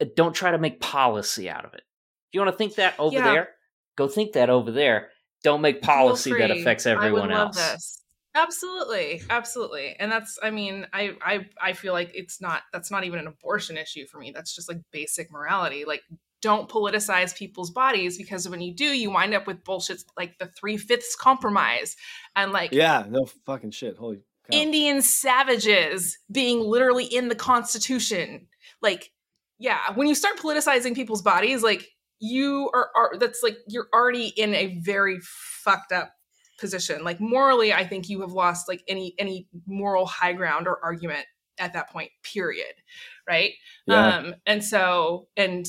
Uh, 0.00 0.06
don't 0.16 0.34
try 0.34 0.50
to 0.50 0.58
make 0.58 0.80
policy 0.80 1.48
out 1.48 1.64
of 1.64 1.74
it. 1.74 1.82
If 2.28 2.34
you 2.34 2.40
want 2.40 2.52
to 2.52 2.58
think 2.58 2.74
that 2.76 2.94
over 2.98 3.14
yeah. 3.14 3.32
there, 3.32 3.48
go 3.96 4.08
think 4.08 4.32
that 4.32 4.50
over 4.50 4.70
there. 4.70 5.08
Don't 5.44 5.60
make 5.60 5.82
policy 5.82 6.32
that 6.32 6.50
affects 6.50 6.86
everyone 6.86 7.30
else. 7.30 7.56
This. 7.56 8.02
Absolutely, 8.34 9.22
absolutely, 9.30 9.96
and 9.98 10.12
that's. 10.12 10.38
I 10.42 10.50
mean, 10.50 10.86
I, 10.92 11.12
I, 11.22 11.46
I 11.60 11.72
feel 11.72 11.94
like 11.94 12.10
it's 12.14 12.40
not. 12.40 12.62
That's 12.72 12.90
not 12.90 13.04
even 13.04 13.18
an 13.18 13.26
abortion 13.26 13.78
issue 13.78 14.06
for 14.06 14.18
me. 14.18 14.30
That's 14.30 14.54
just 14.54 14.68
like 14.68 14.78
basic 14.92 15.30
morality. 15.30 15.84
Like, 15.86 16.02
don't 16.42 16.68
politicize 16.68 17.34
people's 17.34 17.70
bodies 17.70 18.18
because 18.18 18.48
when 18.48 18.60
you 18.60 18.74
do, 18.74 18.84
you 18.84 19.10
wind 19.10 19.34
up 19.34 19.46
with 19.46 19.64
bullshit 19.64 20.02
like 20.16 20.38
the 20.38 20.46
three 20.46 20.76
fifths 20.76 21.16
compromise 21.16 21.96
and 22.34 22.52
like 22.52 22.72
yeah, 22.72 23.04
no 23.08 23.26
fucking 23.46 23.70
shit. 23.70 23.96
Holy 23.96 24.16
cow. 24.16 24.22
Indian 24.52 25.00
savages 25.00 26.18
being 26.30 26.60
literally 26.60 27.04
in 27.04 27.28
the 27.28 27.34
Constitution. 27.34 28.48
Like 28.82 29.10
yeah, 29.58 29.92
when 29.94 30.06
you 30.06 30.14
start 30.14 30.38
politicizing 30.38 30.94
people's 30.94 31.22
bodies, 31.22 31.62
like 31.62 31.88
you 32.18 32.70
are, 32.74 32.90
are 32.96 33.18
that's 33.18 33.42
like 33.42 33.58
you're 33.66 33.88
already 33.94 34.28
in 34.28 34.54
a 34.54 34.78
very 34.80 35.18
fucked 35.22 35.92
up 35.92 36.12
position. 36.58 37.04
Like 37.04 37.20
morally, 37.20 37.72
I 37.72 37.86
think 37.86 38.08
you 38.08 38.20
have 38.22 38.32
lost 38.32 38.68
like 38.68 38.82
any 38.88 39.14
any 39.18 39.48
moral 39.66 40.06
high 40.06 40.32
ground 40.32 40.66
or 40.66 40.82
argument 40.82 41.26
at 41.58 41.72
that 41.72 41.90
point. 41.90 42.10
Period. 42.22 42.74
Right. 43.28 43.52
Yeah. 43.86 44.16
Um. 44.16 44.34
And 44.46 44.64
so 44.64 45.28
and 45.36 45.66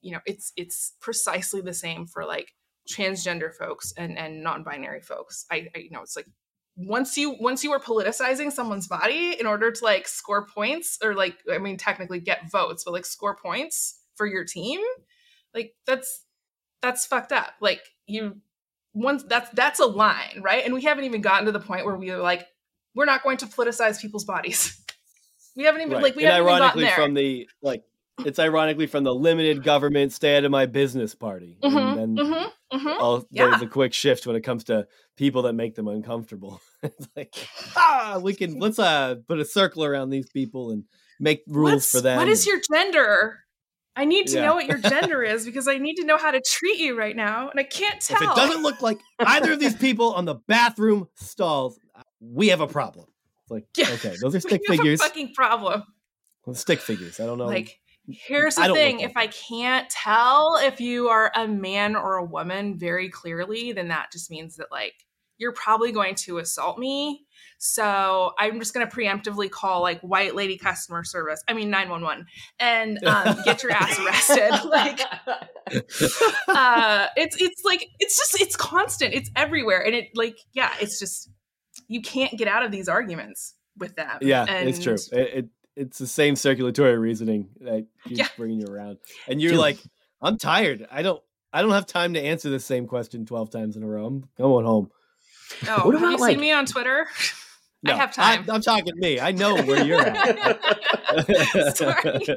you 0.00 0.12
know 0.12 0.20
it's 0.26 0.52
it's 0.56 0.94
precisely 1.00 1.60
the 1.60 1.74
same 1.74 2.06
for 2.06 2.24
like 2.24 2.52
transgender 2.90 3.52
folks 3.54 3.92
and 3.96 4.18
and 4.18 4.42
non-binary 4.42 5.02
folks. 5.02 5.44
I, 5.50 5.68
I 5.74 5.78
you 5.78 5.90
know 5.90 6.02
it's 6.02 6.16
like 6.16 6.26
once 6.78 7.16
you 7.16 7.36
once 7.40 7.64
you 7.64 7.72
are 7.72 7.80
politicizing 7.80 8.52
someone's 8.52 8.86
body 8.86 9.36
in 9.38 9.46
order 9.46 9.70
to 9.72 9.84
like 9.84 10.06
score 10.06 10.46
points 10.46 10.96
or 11.02 11.14
like 11.14 11.36
i 11.52 11.58
mean 11.58 11.76
technically 11.76 12.20
get 12.20 12.50
votes 12.50 12.84
but 12.84 12.92
like 12.92 13.04
score 13.04 13.34
points 13.36 14.00
for 14.14 14.26
your 14.26 14.44
team 14.44 14.80
like 15.54 15.74
that's 15.86 16.24
that's 16.80 17.06
fucked 17.06 17.32
up. 17.32 17.54
Like 17.60 17.82
you 18.06 18.40
once 18.94 19.22
that's 19.24 19.50
that's 19.50 19.80
a 19.80 19.86
line 19.86 20.40
right? 20.40 20.64
And 20.64 20.74
we 20.74 20.82
haven't 20.82 21.04
even 21.04 21.20
gotten 21.20 21.46
to 21.46 21.52
the 21.52 21.60
point 21.60 21.84
where 21.84 21.96
we 21.96 22.10
are 22.10 22.18
like 22.18 22.46
we're 22.94 23.04
not 23.04 23.22
going 23.22 23.36
to 23.38 23.46
politicize 23.46 24.00
people's 24.00 24.24
bodies. 24.24 24.80
We 25.56 25.64
haven't 25.64 25.80
even 25.80 25.94
right. 25.94 26.02
like 26.04 26.14
we 26.14 26.24
and 26.24 26.34
haven't 26.34 26.52
ironically 26.52 26.84
even 26.84 26.94
from 26.94 27.14
the 27.14 27.48
like 27.62 27.82
it's 28.24 28.38
ironically 28.38 28.86
from 28.86 29.04
the 29.04 29.14
limited 29.14 29.62
government 29.62 30.12
stay 30.12 30.36
out 30.36 30.44
of 30.44 30.50
my 30.50 30.66
business 30.66 31.14
party 31.14 31.56
mm-hmm, 31.62 31.76
and 31.76 31.98
then 31.98 32.26
mm-hmm, 32.26 32.76
mm-hmm. 32.76 33.24
Yeah. 33.30 33.48
there's 33.48 33.62
a 33.62 33.66
quick 33.66 33.94
shift 33.94 34.26
when 34.26 34.36
it 34.36 34.42
comes 34.42 34.64
to 34.64 34.86
people 35.16 35.42
that 35.42 35.52
make 35.52 35.74
them 35.74 35.88
uncomfortable 35.88 36.60
it's 36.82 37.08
like 37.16 37.34
ah 37.76 38.18
we 38.22 38.34
can 38.34 38.58
let's 38.58 38.78
uh 38.78 39.16
put 39.26 39.38
a 39.38 39.44
circle 39.44 39.84
around 39.84 40.10
these 40.10 40.28
people 40.30 40.70
and 40.70 40.84
make 41.20 41.42
rules 41.46 41.72
What's, 41.72 41.92
for 41.92 42.00
them 42.00 42.18
what 42.18 42.28
is 42.28 42.46
your 42.46 42.60
gender 42.72 43.40
i 43.96 44.04
need 44.04 44.26
to 44.28 44.36
yeah. 44.36 44.46
know 44.46 44.54
what 44.54 44.66
your 44.66 44.78
gender 44.78 45.22
is 45.24 45.44
because 45.44 45.68
i 45.68 45.78
need 45.78 45.96
to 45.96 46.04
know 46.04 46.16
how 46.16 46.30
to 46.30 46.40
treat 46.40 46.78
you 46.78 46.98
right 46.98 47.16
now 47.16 47.48
and 47.48 47.58
i 47.58 47.64
can't 47.64 48.00
tell 48.00 48.22
if 48.22 48.30
it 48.30 48.36
doesn't 48.36 48.62
look 48.62 48.82
like 48.82 49.00
either 49.20 49.52
of 49.52 49.60
these 49.60 49.76
people 49.76 50.14
on 50.14 50.24
the 50.24 50.34
bathroom 50.34 51.08
stalls 51.14 51.78
we 52.20 52.48
have 52.48 52.60
a 52.60 52.66
problem 52.66 53.06
it's 53.42 53.50
like 53.50 53.66
yeah. 53.76 53.90
okay 53.94 54.16
those 54.20 54.34
are 54.34 54.40
stick 54.40 54.62
figures 54.66 55.00
fucking 55.00 55.32
problem 55.34 55.82
stick 56.54 56.80
figures 56.80 57.20
i 57.20 57.26
don't 57.26 57.38
know 57.38 57.46
like 57.46 57.78
Here's 58.08 58.54
the 58.54 58.72
thing 58.72 59.00
if 59.00 59.16
I 59.16 59.26
can't 59.26 59.88
tell 59.90 60.58
if 60.62 60.80
you 60.80 61.08
are 61.08 61.30
a 61.34 61.46
man 61.46 61.94
or 61.94 62.16
a 62.16 62.24
woman 62.24 62.78
very 62.78 63.10
clearly, 63.10 63.72
then 63.72 63.88
that 63.88 64.10
just 64.12 64.30
means 64.30 64.56
that, 64.56 64.68
like, 64.70 64.94
you're 65.38 65.52
probably 65.52 65.92
going 65.92 66.14
to 66.16 66.38
assault 66.38 66.78
me. 66.78 67.24
So 67.58 68.32
I'm 68.38 68.58
just 68.58 68.74
going 68.74 68.88
to 68.88 68.94
preemptively 68.94 69.50
call 69.50 69.80
like 69.82 70.00
white 70.00 70.34
lady 70.34 70.58
customer 70.58 71.04
service. 71.04 71.42
I 71.48 71.54
mean 71.54 71.70
911 71.70 72.26
and 72.58 73.02
um, 73.06 73.36
get 73.44 73.62
your 73.62 73.72
ass 73.72 73.98
arrested. 73.98 74.50
like 74.68 75.00
uh, 76.48 77.06
it's 77.16 77.36
it's 77.40 77.62
like 77.64 77.86
it's 77.98 78.16
just 78.16 78.40
it's 78.40 78.56
constant. 78.56 79.14
It's 79.14 79.30
everywhere, 79.36 79.84
and 79.84 79.94
it 79.94 80.08
like 80.14 80.38
yeah, 80.52 80.72
it's 80.80 80.98
just 80.98 81.30
you 81.88 82.02
can't 82.02 82.36
get 82.36 82.48
out 82.48 82.64
of 82.64 82.70
these 82.70 82.88
arguments 82.88 83.54
with 83.76 83.94
them. 83.96 84.18
Yeah, 84.20 84.44
and, 84.48 84.68
it's 84.68 84.78
true. 84.78 84.94
It, 84.94 85.34
it 85.34 85.48
it's 85.78 85.98
the 85.98 86.06
same 86.06 86.36
circulatory 86.36 86.98
reasoning 86.98 87.48
that 87.60 87.86
keeps 88.04 88.18
yeah. 88.18 88.28
bringing 88.36 88.60
you 88.60 88.66
around. 88.66 88.98
And 89.26 89.40
you're 89.40 89.52
Dude. 89.52 89.60
like, 89.60 89.78
I'm 90.20 90.36
tired. 90.36 90.86
I 90.90 91.02
don't 91.02 91.22
I 91.52 91.62
don't 91.62 91.70
have 91.70 91.86
time 91.86 92.14
to 92.14 92.20
answer 92.20 92.50
the 92.50 92.60
same 92.60 92.86
question 92.86 93.24
12 93.24 93.50
times 93.50 93.76
in 93.76 93.82
a 93.82 93.86
row. 93.86 94.06
I'm 94.06 94.28
going 94.36 94.66
home. 94.66 94.90
Oh, 95.66 95.86
what 95.86 95.94
about, 95.94 96.00
have 96.00 96.10
you 96.10 96.18
like, 96.18 96.30
seen 96.32 96.40
me 96.40 96.52
on 96.52 96.66
Twitter? 96.66 97.06
No, 97.80 97.92
I 97.92 97.96
have 97.96 98.12
time. 98.12 98.44
I, 98.50 98.54
am 98.56 98.60
talking 98.60 98.86
to 98.86 98.94
me. 98.96 99.20
I 99.20 99.30
know 99.30 99.54
where 99.62 99.84
you're 99.84 100.00
at. 100.00 101.76
Sorry. 101.76 102.36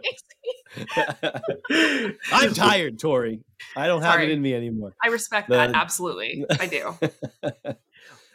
I'm 2.31 2.53
tired, 2.53 2.99
Tori. 2.99 3.39
I 3.75 3.87
don't 3.87 4.03
have 4.03 4.13
Sorry. 4.13 4.25
it 4.25 4.29
in 4.29 4.39
me 4.39 4.53
anymore. 4.53 4.93
I 5.03 5.07
respect 5.07 5.49
the, 5.49 5.55
that. 5.55 5.71
Absolutely. 5.73 6.45
I 6.59 6.67
do. 6.67 6.93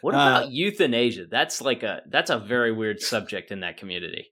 What 0.01 0.15
about 0.15 0.43
uh, 0.43 0.47
euthanasia? 0.49 1.27
That's 1.29 1.61
like 1.61 1.83
a 1.83 2.01
that's 2.07 2.29
a 2.29 2.37
very 2.37 2.71
weird 2.71 3.01
subject 3.01 3.51
in 3.51 3.61
that 3.61 3.77
community. 3.77 4.27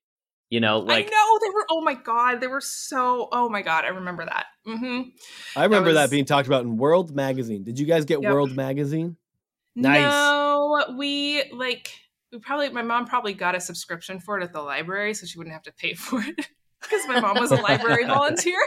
You 0.49 0.59
know, 0.59 0.79
like 0.79 1.07
I 1.07 1.09
know 1.09 1.39
they 1.41 1.49
were. 1.49 1.65
Oh 1.71 1.81
my 1.81 1.95
god, 1.95 2.39
they 2.39 2.47
were 2.47 2.61
so. 2.61 3.29
Oh 3.31 3.49
my 3.49 3.63
god, 3.63 3.83
I 3.83 3.89
remember 3.89 4.25
that. 4.25 4.45
Mm-hmm. 4.67 5.09
I 5.55 5.63
remember 5.63 5.91
that, 5.93 6.01
was, 6.01 6.09
that, 6.09 6.11
being 6.11 6.25
talked 6.25 6.47
about 6.47 6.63
in 6.63 6.77
World 6.77 7.15
Magazine. 7.15 7.63
Did 7.63 7.79
you 7.79 7.85
guys 7.85 8.05
get 8.05 8.21
yep. 8.21 8.31
World 8.31 8.55
Magazine? 8.55 9.17
Nice. 9.75 10.01
No, 10.01 10.95
we 10.97 11.51
like 11.51 11.91
we 12.31 12.39
probably 12.39 12.69
my 12.69 12.83
mom 12.83 13.05
probably 13.05 13.33
got 13.33 13.55
a 13.55 13.59
subscription 13.59 14.19
for 14.19 14.39
it 14.39 14.43
at 14.43 14.53
the 14.53 14.61
library, 14.61 15.13
so 15.15 15.25
she 15.25 15.37
wouldn't 15.37 15.53
have 15.53 15.63
to 15.63 15.73
pay 15.73 15.93
for 15.95 16.21
it 16.21 16.47
because 16.81 17.07
my 17.07 17.19
mom 17.19 17.39
was 17.39 17.51
a 17.51 17.55
library 17.55 18.05
volunteer. 18.07 18.59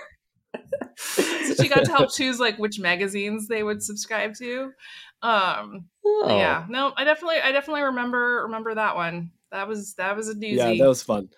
so 0.96 1.54
she 1.54 1.68
got 1.68 1.84
to 1.84 1.90
help 1.90 2.12
choose 2.12 2.40
like 2.40 2.58
which 2.58 2.80
magazines 2.80 3.46
they 3.46 3.62
would 3.62 3.82
subscribe 3.82 4.34
to. 4.34 4.72
Um, 5.22 5.86
oh. 6.04 6.36
yeah, 6.36 6.66
no, 6.68 6.92
I 6.96 7.04
definitely, 7.04 7.40
I 7.42 7.52
definitely 7.52 7.82
remember 7.82 8.42
remember 8.44 8.74
that 8.74 8.96
one. 8.96 9.30
That 9.52 9.68
was 9.68 9.94
that 9.94 10.16
was 10.16 10.28
a 10.28 10.34
doozy. 10.34 10.56
Yeah, 10.56 10.74
that 10.74 10.88
was 10.88 11.02
fun. 11.02 11.28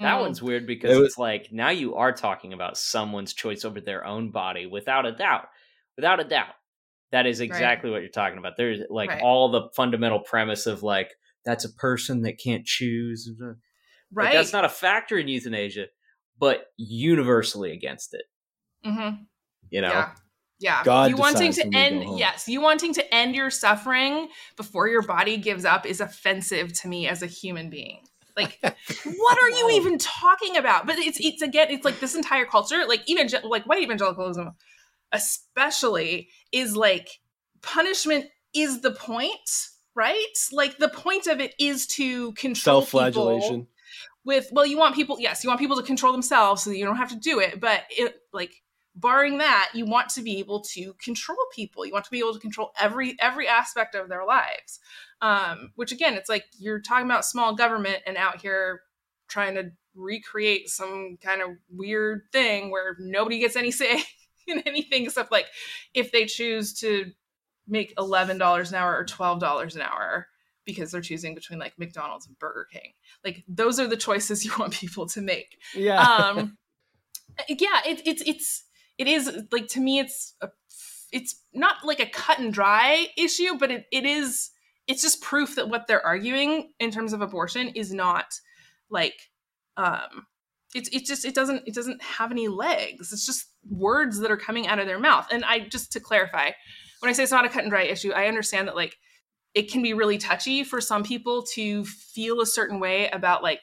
That 0.00 0.16
mm. 0.16 0.20
one's 0.20 0.40
weird 0.40 0.66
because 0.66 0.92
it 0.92 0.98
was, 0.98 1.08
it's 1.08 1.18
like 1.18 1.48
now 1.50 1.70
you 1.70 1.96
are 1.96 2.12
talking 2.12 2.52
about 2.52 2.78
someone's 2.78 3.34
choice 3.34 3.64
over 3.64 3.80
their 3.80 4.06
own 4.06 4.30
body 4.30 4.66
without 4.66 5.06
a 5.06 5.12
doubt. 5.12 5.48
Without 5.96 6.20
a 6.20 6.24
doubt. 6.24 6.54
That 7.10 7.26
is 7.26 7.40
exactly 7.40 7.90
right. 7.90 7.96
what 7.96 8.02
you're 8.02 8.10
talking 8.10 8.38
about. 8.38 8.56
There's 8.56 8.80
like 8.90 9.08
right. 9.08 9.22
all 9.22 9.50
the 9.50 9.70
fundamental 9.74 10.20
premise 10.20 10.66
of 10.66 10.82
like 10.82 11.10
that's 11.44 11.64
a 11.64 11.72
person 11.72 12.22
that 12.22 12.38
can't 12.38 12.64
choose. 12.64 13.30
Right. 14.12 14.26
Like, 14.26 14.34
that's 14.34 14.52
not 14.52 14.64
a 14.64 14.68
factor 14.68 15.18
in 15.18 15.26
euthanasia, 15.26 15.86
but 16.38 16.66
universally 16.76 17.72
against 17.72 18.14
it. 18.14 18.24
Mm-hmm. 18.86 19.22
You 19.70 19.80
know? 19.80 19.88
Yeah. 19.88 20.10
Yeah. 20.60 20.84
God 20.84 21.10
you 21.10 21.16
wanting 21.16 21.52
to 21.52 21.68
end 21.74 22.18
yes, 22.18 22.48
you 22.48 22.60
wanting 22.60 22.92
to 22.94 23.14
end 23.14 23.34
your 23.34 23.50
suffering 23.50 24.28
before 24.56 24.88
your 24.88 25.02
body 25.02 25.36
gives 25.36 25.64
up 25.64 25.86
is 25.86 26.00
offensive 26.00 26.72
to 26.80 26.88
me 26.88 27.08
as 27.08 27.22
a 27.22 27.26
human 27.26 27.70
being. 27.70 28.00
Like, 28.38 28.58
what 29.04 29.38
are 29.38 29.50
you 29.50 29.70
even 29.72 29.98
talking 29.98 30.56
about? 30.56 30.86
But 30.86 30.98
it's 30.98 31.18
it's 31.20 31.42
again, 31.42 31.68
it's 31.70 31.84
like 31.84 32.00
this 32.00 32.14
entire 32.14 32.44
culture, 32.44 32.84
like 32.86 33.02
even 33.06 33.28
like 33.44 33.64
white 33.64 33.82
evangelicalism, 33.82 34.52
especially, 35.12 36.28
is 36.52 36.76
like 36.76 37.08
punishment 37.60 38.26
is 38.54 38.80
the 38.80 38.92
point, 38.92 39.68
right? 39.94 40.38
Like 40.52 40.78
the 40.78 40.88
point 40.88 41.26
of 41.26 41.40
it 41.40 41.54
is 41.58 41.86
to 41.88 42.32
control 42.32 42.82
self-flagellation. 42.82 43.66
With 44.24 44.48
well, 44.52 44.66
you 44.66 44.78
want 44.78 44.94
people, 44.94 45.18
yes, 45.18 45.42
you 45.42 45.48
want 45.48 45.60
people 45.60 45.76
to 45.76 45.82
control 45.82 46.12
themselves 46.12 46.62
so 46.62 46.70
that 46.70 46.78
you 46.78 46.84
don't 46.84 46.96
have 46.96 47.10
to 47.10 47.16
do 47.16 47.40
it. 47.40 47.60
But 47.60 47.84
it 47.90 48.16
like 48.32 48.62
barring 48.94 49.38
that 49.38 49.70
you 49.74 49.86
want 49.86 50.08
to 50.10 50.22
be 50.22 50.38
able 50.38 50.60
to 50.60 50.92
control 50.94 51.38
people 51.54 51.86
you 51.86 51.92
want 51.92 52.04
to 52.04 52.10
be 52.10 52.18
able 52.18 52.34
to 52.34 52.40
control 52.40 52.72
every 52.80 53.16
every 53.20 53.46
aspect 53.46 53.94
of 53.94 54.08
their 54.08 54.24
lives 54.24 54.80
um, 55.20 55.72
which 55.76 55.92
again 55.92 56.14
it's 56.14 56.28
like 56.28 56.44
you're 56.58 56.80
talking 56.80 57.06
about 57.06 57.24
small 57.24 57.54
government 57.54 58.02
and 58.06 58.16
out 58.16 58.40
here 58.40 58.82
trying 59.28 59.54
to 59.54 59.70
recreate 59.94 60.68
some 60.68 61.18
kind 61.22 61.42
of 61.42 61.50
weird 61.70 62.22
thing 62.32 62.70
where 62.70 62.96
nobody 62.98 63.38
gets 63.40 63.56
any 63.56 63.70
say 63.70 64.02
in 64.46 64.60
anything 64.60 65.04
except 65.04 65.32
like 65.32 65.46
if 65.94 66.12
they 66.12 66.24
choose 66.24 66.72
to 66.80 67.12
make 67.66 67.94
$11 67.96 68.68
an 68.68 68.74
hour 68.74 68.96
or 68.96 69.04
$12 69.04 69.74
an 69.74 69.82
hour 69.82 70.26
because 70.64 70.90
they're 70.90 71.00
choosing 71.00 71.34
between 71.34 71.58
like 71.58 71.78
McDonald's 71.78 72.26
and 72.26 72.38
Burger 72.38 72.66
King. 72.72 72.92
Like 73.24 73.44
those 73.48 73.78
are 73.78 73.86
the 73.86 73.96
choices 73.96 74.44
you 74.44 74.52
want 74.58 74.72
people 74.72 75.06
to 75.08 75.20
make. 75.20 75.58
Yeah. 75.74 76.00
Um 76.00 76.58
yeah, 77.48 77.80
it, 77.86 78.02
it's 78.06 78.22
it's 78.26 78.64
it 78.96 79.06
is 79.06 79.30
like 79.52 79.68
to 79.68 79.80
me 79.80 79.98
it's 79.98 80.34
a, 80.40 80.48
it's 81.12 81.40
not 81.54 81.76
like 81.84 82.00
a 82.00 82.06
cut 82.06 82.38
and 82.38 82.52
dry 82.52 83.06
issue 83.16 83.56
but 83.58 83.70
it, 83.70 83.86
it 83.90 84.04
is 84.04 84.50
it's 84.88 85.02
just 85.02 85.20
proof 85.20 85.54
that 85.56 85.68
what 85.68 85.86
they're 85.86 86.04
arguing 86.04 86.72
in 86.80 86.90
terms 86.90 87.12
of 87.12 87.20
abortion 87.20 87.68
is 87.68 87.92
not 87.92 88.26
like 88.90 89.14
um 89.76 90.26
it's 90.74 90.88
it 90.90 91.04
just 91.04 91.24
it 91.24 91.34
doesn't 91.34 91.62
it 91.66 91.74
doesn't 91.74 92.02
have 92.02 92.30
any 92.30 92.48
legs. 92.48 93.12
It's 93.12 93.26
just 93.26 93.46
words 93.68 94.18
that 94.20 94.30
are 94.30 94.36
coming 94.36 94.66
out 94.66 94.78
of 94.78 94.86
their 94.86 94.98
mouth. 94.98 95.28
And 95.30 95.44
i 95.44 95.60
just 95.60 95.92
to 95.92 96.00
clarify 96.00 96.50
when 97.00 97.10
i 97.10 97.12
say 97.12 97.22
it's 97.22 97.32
not 97.32 97.44
a 97.44 97.48
cut 97.48 97.62
and 97.62 97.70
dry 97.70 97.84
issue 97.84 98.12
i 98.12 98.26
understand 98.26 98.66
that 98.66 98.76
like 98.76 98.96
it 99.54 99.70
can 99.70 99.82
be 99.82 99.94
really 99.94 100.18
touchy 100.18 100.64
for 100.64 100.80
some 100.80 101.04
people 101.04 101.44
to 101.54 101.84
feel 101.84 102.40
a 102.40 102.46
certain 102.46 102.80
way 102.80 103.08
about 103.10 103.42
like 103.42 103.60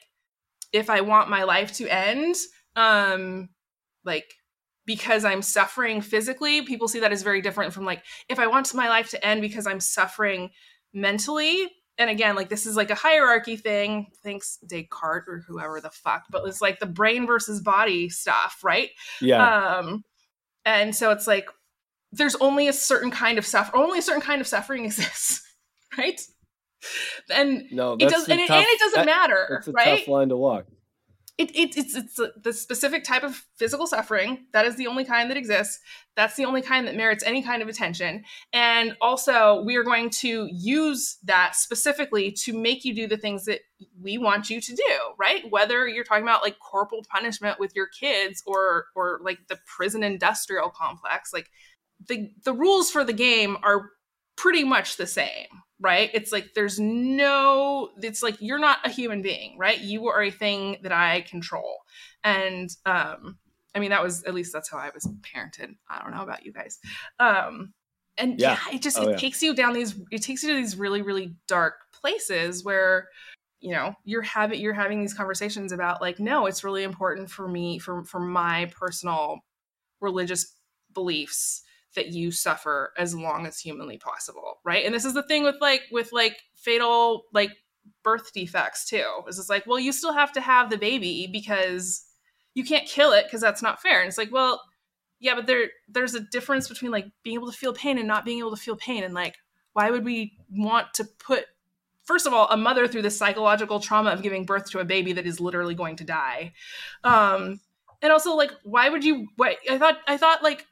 if 0.72 0.88
i 0.88 1.00
want 1.00 1.28
my 1.28 1.42
life 1.42 1.72
to 1.74 1.88
end 1.88 2.34
um 2.76 3.48
like 4.04 4.32
because 4.86 5.24
I'm 5.24 5.42
suffering 5.42 6.00
physically, 6.00 6.62
people 6.62 6.86
see 6.88 7.00
that 7.00 7.12
as 7.12 7.22
very 7.22 7.42
different 7.42 7.74
from 7.74 7.84
like 7.84 8.04
if 8.28 8.38
I 8.38 8.46
want 8.46 8.72
my 8.72 8.88
life 8.88 9.10
to 9.10 9.26
end 9.26 9.42
because 9.42 9.66
I'm 9.66 9.80
suffering 9.80 10.50
mentally. 10.96 11.70
And 11.98 12.10
again, 12.10 12.34
like 12.34 12.48
this 12.48 12.66
is 12.66 12.76
like 12.76 12.90
a 12.90 12.94
hierarchy 12.94 13.56
thing. 13.56 14.08
Thanks 14.22 14.58
Descartes 14.66 15.28
or 15.28 15.44
whoever 15.46 15.80
the 15.80 15.90
fuck, 15.90 16.24
but 16.30 16.46
it's 16.46 16.60
like 16.60 16.80
the 16.80 16.86
brain 16.86 17.26
versus 17.26 17.60
body 17.60 18.08
stuff, 18.08 18.60
right? 18.64 18.90
Yeah. 19.20 19.76
Um, 19.78 20.02
and 20.64 20.94
so 20.94 21.10
it's 21.10 21.26
like 21.26 21.48
there's 22.12 22.34
only 22.36 22.68
a 22.68 22.72
certain 22.72 23.10
kind 23.10 23.38
of 23.38 23.46
suffering. 23.46 23.82
Only 23.82 24.00
a 24.00 24.02
certain 24.02 24.22
kind 24.22 24.40
of 24.40 24.46
suffering 24.46 24.84
exists, 24.86 25.42
right? 25.96 26.20
And 27.30 27.64
no, 27.72 27.94
it 27.94 28.08
does, 28.08 28.28
and, 28.28 28.38
and, 28.38 28.50
it 28.50 28.78
doesn't 28.78 29.00
that, 29.00 29.06
matter, 29.06 29.56
it's 29.58 29.68
a 29.68 29.72
right? 29.72 29.98
Tough 30.00 30.08
line 30.08 30.28
to 30.28 30.36
walk. 30.36 30.66
It, 31.38 31.50
it, 31.54 31.76
it's 31.76 31.94
it's 31.94 32.20
the 32.42 32.52
specific 32.52 33.04
type 33.04 33.22
of 33.22 33.44
physical 33.56 33.86
suffering 33.86 34.46
that 34.52 34.64
is 34.64 34.76
the 34.76 34.86
only 34.86 35.04
kind 35.04 35.30
that 35.30 35.36
exists 35.36 35.78
that's 36.14 36.34
the 36.36 36.46
only 36.46 36.62
kind 36.62 36.86
that 36.86 36.96
merits 36.96 37.22
any 37.24 37.42
kind 37.42 37.62
of 37.62 37.68
attention 37.68 38.24
and 38.54 38.96
also 39.02 39.62
we 39.64 39.76
are 39.76 39.84
going 39.84 40.08
to 40.08 40.48
use 40.50 41.18
that 41.24 41.54
specifically 41.54 42.32
to 42.32 42.58
make 42.58 42.84
you 42.84 42.94
do 42.94 43.06
the 43.06 43.18
things 43.18 43.44
that 43.44 43.60
we 44.00 44.16
want 44.16 44.48
you 44.48 44.60
to 44.60 44.74
do 44.74 44.96
right? 45.18 45.50
Whether 45.50 45.86
you're 45.86 46.04
talking 46.04 46.22
about 46.22 46.42
like 46.42 46.58
corporal 46.58 47.04
punishment 47.10 47.60
with 47.60 47.74
your 47.74 47.86
kids 47.86 48.42
or 48.46 48.86
or 48.94 49.20
like 49.22 49.38
the 49.48 49.58
prison 49.66 50.02
industrial 50.02 50.70
complex 50.70 51.32
like 51.32 51.50
the 52.08 52.30
the 52.44 52.52
rules 52.52 52.90
for 52.90 53.04
the 53.04 53.12
game 53.12 53.56
are 53.62 53.90
pretty 54.36 54.64
much 54.64 54.96
the 54.96 55.06
same 55.06 55.46
right? 55.80 56.10
It's 56.14 56.32
like 56.32 56.54
there's 56.54 56.78
no, 56.78 57.90
it's 58.02 58.22
like 58.22 58.36
you're 58.40 58.58
not 58.58 58.78
a 58.84 58.90
human 58.90 59.22
being, 59.22 59.56
right? 59.58 59.78
You 59.78 60.08
are 60.08 60.22
a 60.22 60.30
thing 60.30 60.78
that 60.82 60.92
I 60.92 61.22
control. 61.22 61.78
And 62.24 62.70
um, 62.86 63.38
I 63.74 63.78
mean, 63.78 63.90
that 63.90 64.02
was 64.02 64.24
at 64.24 64.34
least 64.34 64.52
that's 64.52 64.70
how 64.70 64.78
I 64.78 64.90
was 64.94 65.08
parented. 65.22 65.74
I 65.88 66.02
don't 66.02 66.14
know 66.14 66.22
about 66.22 66.44
you 66.44 66.52
guys. 66.52 66.78
Um, 67.18 67.74
and 68.18 68.40
yeah, 68.40 68.58
yeah 68.68 68.76
it 68.76 68.82
just 68.82 68.98
oh, 68.98 69.02
it 69.02 69.10
yeah. 69.10 69.16
takes 69.16 69.42
you 69.42 69.54
down 69.54 69.74
these, 69.74 69.94
it 70.10 70.22
takes 70.22 70.42
you 70.42 70.50
to 70.50 70.56
these 70.56 70.76
really, 70.76 71.02
really 71.02 71.36
dark 71.46 71.74
places 71.92 72.64
where 72.64 73.08
you 73.60 73.72
know 73.72 73.94
you're 74.04 74.22
having 74.22 74.60
you're 74.60 74.74
having 74.74 75.00
these 75.00 75.14
conversations 75.14 75.72
about 75.72 76.00
like 76.00 76.20
no 76.20 76.46
it's 76.46 76.62
really 76.62 76.82
important 76.82 77.30
for 77.30 77.48
me 77.48 77.78
for 77.78 78.04
for 78.04 78.20
my 78.20 78.70
personal 78.78 79.38
religious 80.00 80.54
beliefs 80.92 81.62
that 81.96 82.12
you 82.12 82.30
suffer 82.30 82.92
as 82.96 83.14
long 83.14 83.46
as 83.46 83.58
humanly 83.58 83.98
possible 83.98 84.56
right? 84.66 84.84
And 84.84 84.94
this 84.94 85.04
is 85.04 85.14
the 85.14 85.22
thing 85.22 85.44
with 85.44 85.56
like 85.60 85.82
with 85.90 86.12
like 86.12 86.36
fatal 86.56 87.22
like 87.32 87.52
birth 88.02 88.32
defects 88.34 88.84
too 88.84 89.06
is 89.28 89.38
it's 89.38 89.48
like 89.48 89.66
well 89.66 89.78
you 89.78 89.92
still 89.92 90.12
have 90.12 90.32
to 90.32 90.40
have 90.40 90.68
the 90.68 90.76
baby 90.76 91.28
because 91.30 92.04
you 92.54 92.64
can't 92.64 92.86
kill 92.86 93.12
it 93.12 93.24
because 93.24 93.40
that's 93.40 93.62
not 93.62 93.80
fair. 93.80 94.00
And 94.00 94.08
it's 94.08 94.18
like 94.18 94.32
well 94.32 94.60
yeah 95.20 95.34
but 95.34 95.46
there 95.46 95.68
there's 95.88 96.14
a 96.14 96.20
difference 96.20 96.68
between 96.68 96.90
like 96.90 97.06
being 97.22 97.36
able 97.36 97.50
to 97.50 97.56
feel 97.56 97.72
pain 97.72 97.96
and 97.96 98.08
not 98.08 98.24
being 98.24 98.40
able 98.40 98.54
to 98.54 98.60
feel 98.60 98.76
pain. 98.76 99.04
And 99.04 99.14
like 99.14 99.36
why 99.72 99.90
would 99.90 100.04
we 100.04 100.32
want 100.50 100.92
to 100.94 101.04
put 101.04 101.44
first 102.04 102.26
of 102.26 102.32
all 102.32 102.48
a 102.50 102.56
mother 102.56 102.88
through 102.88 103.02
the 103.02 103.10
psychological 103.10 103.80
trauma 103.80 104.10
of 104.10 104.22
giving 104.22 104.44
birth 104.44 104.70
to 104.70 104.80
a 104.80 104.84
baby 104.84 105.12
that 105.12 105.26
is 105.26 105.40
literally 105.40 105.74
going 105.74 105.96
to 105.96 106.04
die? 106.04 106.52
Um 107.04 107.60
and 108.02 108.12
also 108.12 108.34
like 108.34 108.50
why 108.64 108.88
would 108.88 109.04
you 109.04 109.26
what 109.36 109.56
i 109.70 109.78
thought 109.78 109.98
i 110.06 110.16
thought 110.16 110.42
like 110.42 110.66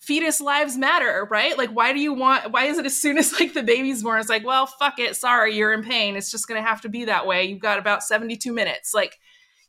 fetus 0.00 0.40
lives 0.40 0.78
matter, 0.78 1.28
right? 1.30 1.56
Like, 1.56 1.70
why 1.70 1.92
do 1.92 2.00
you 2.00 2.14
want, 2.14 2.50
why 2.52 2.64
is 2.64 2.78
it 2.78 2.86
as 2.86 3.00
soon 3.00 3.18
as 3.18 3.38
like 3.38 3.52
the 3.52 3.62
baby's 3.62 4.02
born, 4.02 4.18
it's 4.18 4.28
like, 4.28 4.44
well, 4.44 4.66
fuck 4.66 4.98
it. 4.98 5.14
Sorry, 5.14 5.54
you're 5.54 5.72
in 5.72 5.84
pain. 5.84 6.16
It's 6.16 6.30
just 6.30 6.48
going 6.48 6.60
to 6.60 6.68
have 6.68 6.80
to 6.82 6.88
be 6.88 7.04
that 7.04 7.26
way. 7.26 7.44
You've 7.44 7.60
got 7.60 7.78
about 7.78 8.02
72 8.02 8.52
minutes. 8.52 8.92
Like, 8.94 9.18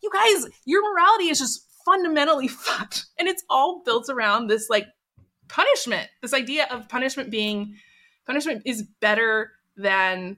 you 0.02 0.10
guys, 0.12 0.48
your 0.66 0.82
morality 0.91 1.28
is 1.28 1.38
just 1.38 1.68
fundamentally 1.86 2.48
fucked. 2.48 3.06
And 3.20 3.28
it's 3.28 3.44
all 3.49 3.84
built 3.86 4.10
around 4.10 4.48
this 4.48 4.70
like 4.70 4.88
punishment, 5.48 6.10
this 6.22 6.34
idea 6.34 6.66
of 6.72 6.90
punishment 6.90 7.30
being, 7.30 7.76
punishment 8.26 8.64
is 8.66 8.84
better 9.02 9.52
than 9.76 10.38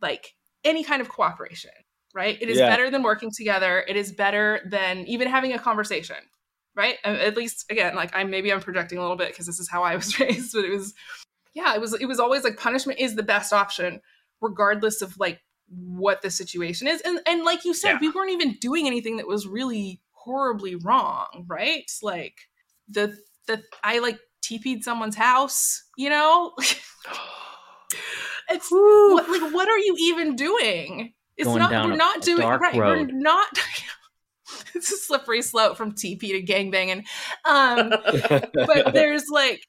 like 0.00 0.34
any 0.64 0.82
kind 0.82 1.00
of 1.00 1.08
cooperation. 1.08 1.70
Right? 2.14 2.38
It 2.40 2.48
is 2.48 2.58
yeah. 2.58 2.70
better 2.70 2.90
than 2.90 3.02
working 3.02 3.30
together. 3.30 3.84
It 3.86 3.94
is 3.94 4.10
better 4.10 4.66
than 4.70 5.00
even 5.06 5.28
having 5.28 5.52
a 5.52 5.58
conversation 5.58 6.16
right? 6.76 6.96
At 7.02 7.36
least 7.36 7.70
again, 7.70 7.96
like 7.96 8.14
I 8.14 8.22
maybe 8.24 8.52
I'm 8.52 8.60
projecting 8.60 8.98
a 8.98 9.00
little 9.00 9.16
bit 9.16 9.28
because 9.28 9.46
this 9.46 9.58
is 9.58 9.68
how 9.68 9.82
I 9.82 9.96
was 9.96 10.18
raised, 10.20 10.52
but 10.54 10.64
it 10.64 10.70
was 10.70 10.94
yeah, 11.54 11.74
it 11.74 11.80
was 11.80 11.94
it 11.94 12.06
was 12.06 12.20
always 12.20 12.44
like 12.44 12.58
punishment 12.58 13.00
is 13.00 13.16
the 13.16 13.22
best 13.22 13.52
option, 13.52 14.00
regardless 14.40 15.02
of 15.02 15.18
like 15.18 15.40
what 15.68 16.22
the 16.22 16.30
situation 16.30 16.86
is. 16.86 17.00
And 17.00 17.20
and 17.26 17.44
like 17.44 17.64
you 17.64 17.74
said, 17.74 17.92
yeah. 17.92 17.98
we 18.00 18.10
weren't 18.10 18.30
even 18.30 18.56
doing 18.60 18.86
anything 18.86 19.16
that 19.16 19.26
was 19.26 19.46
really 19.46 20.00
horribly 20.12 20.76
wrong, 20.76 21.46
right? 21.48 21.90
Like 22.02 22.36
the 22.88 23.16
the 23.46 23.62
I 23.82 23.98
like 24.00 24.18
TP'd 24.42 24.84
someone's 24.84 25.16
house, 25.16 25.82
you 25.96 26.10
know? 26.10 26.52
it's 28.50 28.70
what, 28.70 29.28
like 29.28 29.54
what 29.54 29.68
are 29.68 29.78
you 29.78 29.96
even 29.98 30.36
doing? 30.36 31.14
It's 31.36 31.46
Going 31.46 31.58
not 31.58 31.86
we're 31.86 31.96
not 31.96 32.22
doing 32.22 32.46
right. 32.46 32.74
Road. 32.74 33.10
We're 33.12 33.18
not 33.18 33.46
it's 34.86 34.92
a 34.92 34.96
slippery 34.96 35.42
slope 35.42 35.76
from 35.76 35.92
TP 35.92 36.20
to 36.20 36.42
gangbanging. 36.42 37.04
Um, 37.44 37.90
but 38.54 38.92
there's 38.94 39.28
like 39.30 39.66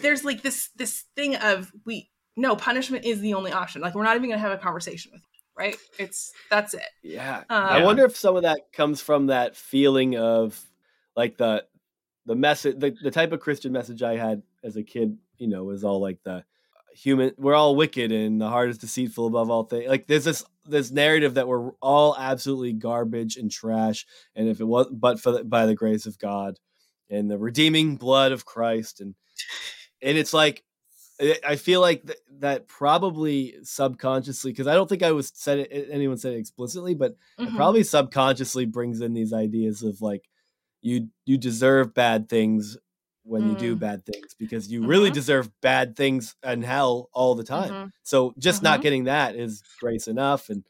there's 0.00 0.24
like 0.24 0.42
this 0.42 0.70
this 0.76 1.04
thing 1.14 1.36
of 1.36 1.70
we 1.84 2.10
no 2.36 2.56
punishment 2.56 3.04
is 3.04 3.20
the 3.20 3.34
only 3.34 3.52
option. 3.52 3.82
Like 3.82 3.94
we're 3.94 4.04
not 4.04 4.16
even 4.16 4.30
gonna 4.30 4.40
have 4.40 4.52
a 4.52 4.58
conversation 4.58 5.12
with 5.12 5.22
you, 5.22 5.40
right? 5.56 5.76
It's 5.98 6.32
that's 6.50 6.74
it. 6.74 6.82
Yeah. 7.02 7.44
Um, 7.48 7.64
I 7.64 7.84
wonder 7.84 8.04
if 8.04 8.16
some 8.16 8.36
of 8.36 8.42
that 8.42 8.60
comes 8.72 9.00
from 9.00 9.26
that 9.26 9.56
feeling 9.56 10.16
of 10.16 10.60
like 11.14 11.36
the 11.36 11.64
the 12.24 12.34
message 12.34 12.78
the, 12.78 12.94
the 13.02 13.10
type 13.10 13.32
of 13.32 13.40
Christian 13.40 13.72
message 13.72 14.02
I 14.02 14.16
had 14.16 14.42
as 14.64 14.76
a 14.76 14.82
kid, 14.82 15.18
you 15.38 15.48
know, 15.48 15.64
was 15.64 15.84
all 15.84 16.00
like 16.00 16.18
the 16.24 16.44
human 16.94 17.32
we're 17.36 17.54
all 17.54 17.76
wicked 17.76 18.10
and 18.10 18.40
the 18.40 18.48
heart 18.48 18.70
is 18.70 18.78
deceitful 18.78 19.26
above 19.26 19.50
all 19.50 19.64
things 19.64 19.86
like 19.86 20.06
there's 20.06 20.24
this 20.24 20.42
this 20.68 20.90
narrative 20.90 21.34
that 21.34 21.48
we're 21.48 21.72
all 21.82 22.16
absolutely 22.18 22.72
garbage 22.72 23.36
and 23.36 23.50
trash 23.50 24.06
and 24.34 24.48
if 24.48 24.60
it 24.60 24.64
was 24.64 24.86
but 24.92 25.20
for 25.20 25.32
the, 25.32 25.44
by 25.44 25.66
the 25.66 25.74
grace 25.74 26.06
of 26.06 26.18
god 26.18 26.58
and 27.10 27.30
the 27.30 27.38
redeeming 27.38 27.96
blood 27.96 28.32
of 28.32 28.44
christ 28.44 29.00
and 29.00 29.14
and 30.02 30.18
it's 30.18 30.34
like 30.34 30.64
i 31.46 31.56
feel 31.56 31.80
like 31.80 32.04
th- 32.04 32.18
that 32.40 32.68
probably 32.68 33.54
subconsciously 33.62 34.52
because 34.52 34.66
i 34.66 34.74
don't 34.74 34.88
think 34.88 35.02
i 35.02 35.12
was 35.12 35.32
said 35.34 35.58
it, 35.58 35.88
anyone 35.90 36.18
said 36.18 36.32
it 36.32 36.38
explicitly 36.38 36.94
but 36.94 37.12
mm-hmm. 37.38 37.44
it 37.44 37.56
probably 37.56 37.82
subconsciously 37.82 38.66
brings 38.66 39.00
in 39.00 39.14
these 39.14 39.32
ideas 39.32 39.82
of 39.82 40.00
like 40.02 40.28
you 40.82 41.08
you 41.24 41.38
deserve 41.38 41.94
bad 41.94 42.28
things 42.28 42.76
when 43.26 43.42
mm. 43.42 43.50
you 43.50 43.56
do 43.56 43.76
mm. 43.76 43.80
bad 43.80 44.06
things 44.06 44.34
because 44.38 44.70
you 44.70 44.86
really 44.86 45.08
mm-hmm. 45.08 45.14
deserve 45.14 45.50
bad 45.60 45.96
things 45.96 46.36
and 46.42 46.64
hell 46.64 47.10
all 47.12 47.34
the 47.34 47.44
time. 47.44 47.70
Mm-hmm. 47.70 47.86
So 48.02 48.34
just 48.38 48.58
mm-hmm. 48.58 48.64
not 48.66 48.82
getting 48.82 49.04
that 49.04 49.34
is 49.34 49.62
grace 49.80 50.06
enough. 50.06 50.48
And 50.48 50.64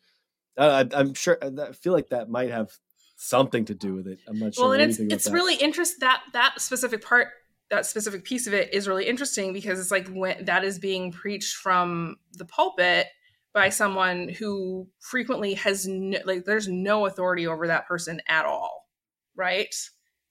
I, 0.58 0.86
am 0.92 1.14
sure 1.14 1.38
I 1.42 1.72
feel 1.72 1.92
like 1.92 2.08
that 2.08 2.30
might 2.30 2.50
have 2.50 2.70
something 3.16 3.64
to 3.66 3.74
do 3.74 3.94
with 3.94 4.06
it. 4.06 4.18
I'm 4.26 4.38
not 4.38 4.54
sure. 4.54 4.64
Well, 4.64 4.72
and 4.72 4.82
it's 4.82 4.98
it's 4.98 5.30
really 5.30 5.56
interesting 5.56 5.98
that 6.00 6.22
that 6.32 6.60
specific 6.60 7.04
part, 7.04 7.28
that 7.70 7.86
specific 7.86 8.24
piece 8.24 8.46
of 8.46 8.54
it 8.54 8.72
is 8.72 8.88
really 8.88 9.06
interesting 9.06 9.52
because 9.52 9.78
it's 9.78 9.90
like 9.90 10.08
when 10.08 10.44
that 10.46 10.64
is 10.64 10.78
being 10.78 11.12
preached 11.12 11.56
from 11.56 12.16
the 12.34 12.44
pulpit 12.44 13.06
by 13.52 13.68
someone 13.68 14.28
who 14.28 14.86
frequently 15.00 15.54
has 15.54 15.86
no, 15.86 16.18
like 16.24 16.44
there's 16.44 16.68
no 16.68 17.06
authority 17.06 17.46
over 17.46 17.66
that 17.66 17.86
person 17.86 18.20
at 18.28 18.44
all, 18.46 18.86
right? 19.34 19.74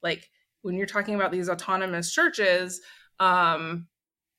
Like 0.01 0.29
when 0.65 0.75
you're 0.75 0.87
talking 0.87 1.13
about 1.13 1.31
these 1.31 1.47
autonomous 1.47 2.11
churches, 2.11 2.81
um, 3.19 3.85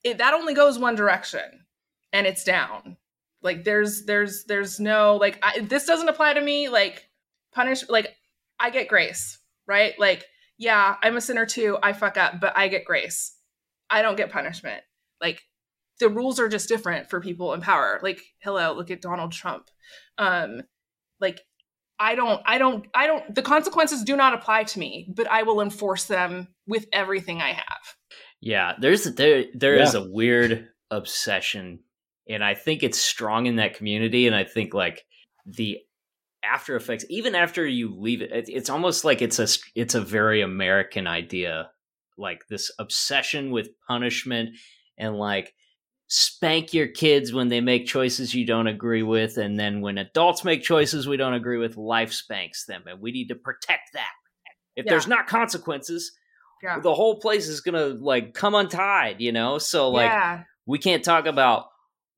it, 0.02 0.18
that 0.18 0.34
only 0.34 0.54
goes 0.54 0.76
one 0.76 0.96
direction, 0.96 1.64
and 2.12 2.26
it's 2.26 2.42
down. 2.42 2.96
Like 3.42 3.62
there's 3.62 4.06
there's 4.06 4.44
there's 4.44 4.80
no 4.80 5.16
like 5.16 5.38
I, 5.40 5.60
this 5.60 5.86
doesn't 5.86 6.08
apply 6.08 6.34
to 6.34 6.40
me. 6.40 6.68
Like 6.68 7.08
punish 7.54 7.88
like 7.88 8.12
I 8.58 8.70
get 8.70 8.88
grace, 8.88 9.38
right? 9.68 9.94
Like 10.00 10.24
yeah, 10.58 10.96
I'm 11.00 11.16
a 11.16 11.20
sinner 11.20 11.46
too. 11.46 11.78
I 11.80 11.92
fuck 11.92 12.16
up, 12.16 12.40
but 12.40 12.54
I 12.56 12.66
get 12.66 12.84
grace. 12.84 13.36
I 13.88 14.02
don't 14.02 14.16
get 14.16 14.32
punishment. 14.32 14.82
Like 15.20 15.44
the 16.00 16.08
rules 16.08 16.40
are 16.40 16.48
just 16.48 16.68
different 16.68 17.08
for 17.08 17.20
people 17.20 17.54
in 17.54 17.60
power. 17.60 18.00
Like 18.02 18.20
hello, 18.42 18.72
look 18.72 18.90
at 18.90 19.00
Donald 19.00 19.30
Trump. 19.30 19.70
Um, 20.18 20.62
like 21.20 21.40
I 21.98 22.14
don't, 22.14 22.42
I 22.44 22.58
don't, 22.58 22.86
I 22.94 23.06
don't, 23.06 23.34
the 23.34 23.42
consequences 23.42 24.04
do 24.04 24.16
not 24.16 24.34
apply 24.34 24.64
to 24.64 24.78
me, 24.78 25.12
but 25.14 25.30
I 25.30 25.44
will 25.44 25.60
enforce 25.60 26.04
them 26.04 26.48
with 26.66 26.86
everything 26.92 27.40
I 27.40 27.52
have. 27.52 27.96
Yeah, 28.40 28.74
there's, 28.78 29.04
there, 29.04 29.44
there 29.54 29.76
yeah. 29.76 29.82
is 29.82 29.94
a 29.94 30.06
weird 30.08 30.68
obsession, 30.90 31.80
and 32.28 32.44
I 32.44 32.54
think 32.54 32.82
it's 32.82 32.98
strong 32.98 33.46
in 33.46 33.56
that 33.56 33.76
community. 33.76 34.26
And 34.26 34.36
I 34.36 34.44
think 34.44 34.74
like 34.74 35.04
the 35.46 35.78
after 36.44 36.76
effects, 36.76 37.06
even 37.08 37.34
after 37.34 37.66
you 37.66 37.98
leave 37.98 38.20
it, 38.20 38.30
it's 38.32 38.70
almost 38.70 39.04
like 39.04 39.22
it's 39.22 39.38
a, 39.38 39.48
it's 39.74 39.94
a 39.94 40.00
very 40.00 40.42
American 40.42 41.06
idea, 41.06 41.70
like 42.18 42.46
this 42.48 42.70
obsession 42.78 43.50
with 43.50 43.70
punishment 43.88 44.50
and 44.98 45.16
like, 45.16 45.54
spank 46.08 46.72
your 46.72 46.86
kids 46.86 47.32
when 47.32 47.48
they 47.48 47.60
make 47.60 47.86
choices 47.86 48.32
you 48.32 48.46
don't 48.46 48.68
agree 48.68 49.02
with 49.02 49.38
and 49.38 49.58
then 49.58 49.80
when 49.80 49.98
adults 49.98 50.44
make 50.44 50.62
choices 50.62 51.08
we 51.08 51.16
don't 51.16 51.34
agree 51.34 51.58
with 51.58 51.76
life 51.76 52.12
spanks 52.12 52.64
them 52.66 52.84
and 52.86 53.00
we 53.00 53.10
need 53.10 53.26
to 53.26 53.34
protect 53.34 53.92
that 53.92 54.12
if 54.76 54.84
yeah. 54.84 54.92
there's 54.92 55.08
not 55.08 55.26
consequences 55.26 56.12
yeah. 56.62 56.78
the 56.78 56.94
whole 56.94 57.18
place 57.18 57.48
is 57.48 57.60
gonna 57.60 57.86
like 57.86 58.34
come 58.34 58.54
untied 58.54 59.20
you 59.20 59.32
know 59.32 59.58
so 59.58 59.90
like 59.90 60.08
yeah. 60.08 60.44
we 60.64 60.78
can't 60.78 61.02
talk 61.02 61.26
about 61.26 61.66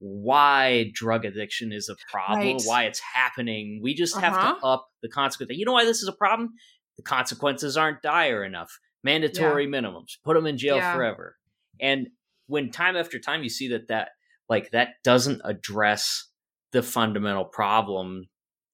why 0.00 0.90
drug 0.92 1.24
addiction 1.24 1.72
is 1.72 1.88
a 1.88 1.96
problem 2.10 2.46
right. 2.46 2.62
why 2.64 2.84
it's 2.84 3.00
happening 3.00 3.80
we 3.82 3.94
just 3.94 4.14
uh-huh. 4.14 4.26
have 4.26 4.34
to 4.34 4.48
uh-huh. 4.48 4.74
up 4.74 4.88
the 5.02 5.08
consequence 5.08 5.50
you 5.56 5.64
know 5.64 5.72
why 5.72 5.86
this 5.86 6.02
is 6.02 6.08
a 6.08 6.12
problem 6.12 6.50
the 6.98 7.02
consequences 7.02 7.78
aren't 7.78 8.02
dire 8.02 8.44
enough 8.44 8.70
mandatory 9.02 9.66
minimums 9.66 10.18
put 10.24 10.34
them 10.34 10.46
in 10.46 10.58
jail 10.58 10.78
forever 10.92 11.36
and 11.80 12.08
when 12.48 12.70
time 12.70 12.96
after 12.96 13.18
time 13.18 13.42
you 13.42 13.48
see 13.48 13.68
that 13.68 13.88
that 13.88 14.10
like 14.48 14.70
that 14.72 14.94
doesn't 15.04 15.40
address 15.44 16.28
the 16.72 16.82
fundamental 16.82 17.44
problem 17.44 18.28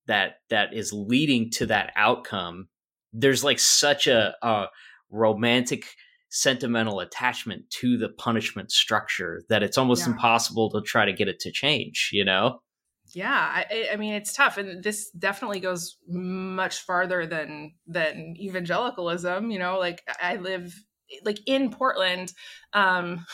that 0.07 0.37
that 0.51 0.73
is 0.73 0.93
leading 0.93 1.51
to 1.51 1.67
that 1.67 1.93
outcome 1.97 2.69
there's 3.13 3.45
like 3.45 3.59
such 3.59 4.07
a, 4.07 4.35
a 4.43 4.67
romantic 5.11 5.85
sentimental 6.31 6.99
attachment 6.99 7.69
to 7.71 7.97
the 7.97 8.09
punishment 8.09 8.73
structure 8.73 9.43
that 9.49 9.63
it's 9.63 9.79
almost 9.79 10.05
yeah. 10.05 10.13
impossible 10.13 10.69
to 10.71 10.81
try 10.81 11.05
to 11.05 11.13
get 11.13 11.29
it 11.29 11.39
to 11.39 11.53
change 11.53 12.11
you 12.13 12.25
know 12.25 12.59
yeah 13.13 13.65
I, 13.71 13.89
I, 13.93 13.97
mean 13.97 14.15
it's 14.15 14.33
tough 14.33 14.57
and 14.59 14.83
this 14.83 15.11
definitely 15.11 15.61
goes 15.61 15.97
much 16.09 16.81
farther 16.81 17.27
than 17.27 17.75
than 17.87 18.35
evangelicalism 18.37 19.53
you 19.53 19.61
know 19.61 19.79
like 19.79 20.03
i 20.21 20.37
live 20.37 20.75
like 21.25 21.39
in 21.47 21.71
portland 21.71 22.33
um 22.73 23.25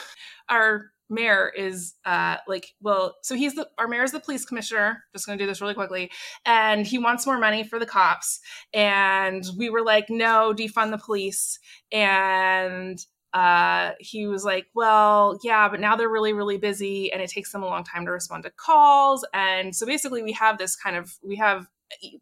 our 0.49 0.91
mayor 1.11 1.51
is 1.57 1.95
uh 2.05 2.37
like 2.47 2.69
well 2.81 3.17
so 3.23 3.35
he's 3.35 3.55
the 3.55 3.69
our 3.79 3.89
mayor 3.89 4.05
is 4.05 4.13
the 4.13 4.21
police 4.21 4.45
commissioner 4.45 5.03
just 5.13 5.27
gonna 5.27 5.37
do 5.37 5.47
this 5.47 5.61
really 5.61 5.75
quickly 5.75 6.11
and 6.47 6.87
he 6.87 6.99
wants 6.99 7.27
more 7.27 7.39
money 7.39 7.65
for 7.65 7.79
the 7.79 7.87
cops 7.87 8.41
and 8.73 9.45
we 9.59 9.69
were 9.69 9.83
like 9.83 10.09
no 10.09 10.55
defund 10.57 10.93
the 10.93 10.99
police 10.99 11.59
and 11.91 13.05
uh 13.35 13.91
he 13.99 14.27
was 14.27 14.45
like 14.45 14.67
well 14.75 15.39
yeah 15.43 15.69
but 15.69 15.81
now 15.81 15.97
they're 15.97 16.09
really 16.09 16.33
really 16.33 16.59
busy 16.59 17.13
and 17.13 17.21
it 17.21 17.31
takes 17.31 17.53
them 17.53 17.63
a 17.63 17.67
long 17.67 17.85
time 17.85 18.05
to 18.05 18.13
respond 18.13 18.45
to 18.45 18.51
calls 18.51 19.25
and 19.35 19.75
so 19.75 19.85
basically 19.87 20.23
we 20.23 20.33
have 20.33 20.59
this 20.59 20.77
kind 20.77 20.97
of 20.97 21.17
we 21.23 21.37
have 21.37 21.67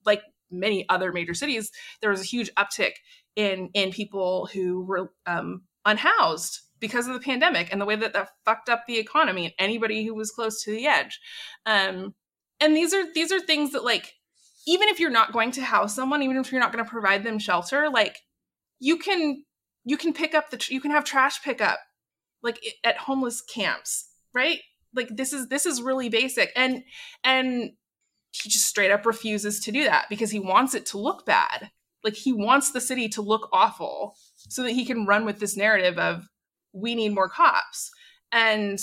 like 0.04 0.22
many 0.50 0.86
other 0.88 1.12
major 1.12 1.34
cities 1.34 1.70
there 2.00 2.10
was 2.10 2.20
a 2.20 2.24
huge 2.24 2.50
uptick 2.54 2.92
in 3.38 3.70
in 3.72 3.92
people 3.92 4.50
who 4.52 4.84
were 4.84 5.12
um 5.26 5.62
unhoused 5.86 6.60
because 6.80 7.06
of 7.06 7.14
the 7.14 7.20
pandemic 7.20 7.68
and 7.70 7.80
the 7.80 7.86
way 7.86 7.96
that 7.96 8.12
that 8.12 8.30
fucked 8.44 8.68
up 8.68 8.84
the 8.86 8.98
economy 8.98 9.44
and 9.46 9.54
anybody 9.58 10.04
who 10.04 10.14
was 10.14 10.32
close 10.32 10.62
to 10.62 10.72
the 10.72 10.86
edge. 10.86 11.20
Um, 11.64 12.14
and 12.60 12.76
these 12.76 12.92
are 12.92 13.04
these 13.14 13.32
are 13.32 13.40
things 13.40 13.72
that 13.72 13.84
like 13.84 14.14
even 14.66 14.88
if 14.88 14.98
you're 14.98 15.08
not 15.08 15.32
going 15.32 15.52
to 15.52 15.62
house 15.62 15.94
someone, 15.94 16.22
even 16.22 16.36
if 16.36 16.50
you're 16.50 16.60
not 16.60 16.72
going 16.72 16.84
to 16.84 16.90
provide 16.90 17.24
them 17.24 17.38
shelter, 17.38 17.88
like 17.88 18.18
you 18.80 18.98
can 18.98 19.44
you 19.84 19.96
can 19.96 20.12
pick 20.12 20.34
up 20.34 20.50
the 20.50 20.66
you 20.68 20.80
can 20.80 20.90
have 20.90 21.04
trash 21.04 21.42
pickup 21.42 21.78
like 22.42 22.60
at 22.84 22.98
homeless 22.98 23.40
camps, 23.40 24.10
right? 24.34 24.58
Like 24.94 25.16
this 25.16 25.32
is 25.32 25.48
this 25.48 25.64
is 25.64 25.80
really 25.80 26.08
basic 26.08 26.50
and 26.56 26.82
and 27.22 27.70
he 28.30 28.50
just 28.50 28.66
straight 28.66 28.90
up 28.90 29.06
refuses 29.06 29.60
to 29.60 29.72
do 29.72 29.84
that 29.84 30.06
because 30.10 30.32
he 30.32 30.40
wants 30.40 30.74
it 30.74 30.86
to 30.86 30.98
look 30.98 31.24
bad. 31.24 31.70
Like 32.04 32.14
he 32.14 32.32
wants 32.32 32.72
the 32.72 32.80
city 32.80 33.08
to 33.10 33.22
look 33.22 33.48
awful 33.52 34.16
so 34.36 34.62
that 34.62 34.72
he 34.72 34.84
can 34.84 35.06
run 35.06 35.24
with 35.24 35.40
this 35.40 35.56
narrative 35.56 35.98
of 35.98 36.28
we 36.72 36.94
need 36.94 37.14
more 37.14 37.28
cops. 37.28 37.90
And 38.32 38.78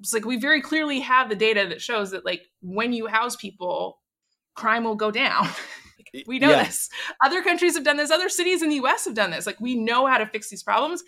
it's 0.00 0.12
like 0.12 0.24
we 0.24 0.36
very 0.36 0.60
clearly 0.60 1.00
have 1.00 1.28
the 1.28 1.36
data 1.36 1.66
that 1.68 1.80
shows 1.80 2.10
that 2.10 2.24
like 2.24 2.42
when 2.60 2.92
you 2.92 3.06
house 3.06 3.36
people, 3.36 4.00
crime 4.54 4.84
will 4.84 4.96
go 4.96 5.10
down. 5.10 5.48
we 6.26 6.38
know 6.38 6.50
yeah. 6.50 6.64
this. 6.64 6.88
Other 7.24 7.42
countries 7.42 7.74
have 7.74 7.84
done 7.84 7.96
this. 7.96 8.10
Other 8.10 8.28
cities 8.28 8.62
in 8.62 8.68
the 8.68 8.76
US 8.76 9.04
have 9.04 9.14
done 9.14 9.30
this. 9.30 9.46
Like 9.46 9.60
we 9.60 9.74
know 9.74 10.06
how 10.06 10.18
to 10.18 10.26
fix 10.26 10.48
these 10.48 10.62
problems 10.62 11.02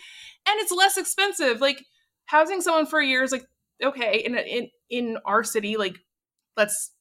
and 0.47 0.60
it's 0.60 0.73
less 0.73 0.97
expensive. 0.97 1.60
Like 1.60 1.85
housing 2.27 2.60
someone 2.60 2.86
for 2.86 3.01
a 3.01 3.06
year 3.06 3.23
is 3.23 3.32
like 3.32 3.44
okay, 3.82 4.23
in 4.24 4.36
in 4.36 4.68
in 4.89 5.18
our 5.24 5.44
city 5.44 5.77
like 5.77 5.97
let's 6.56 6.93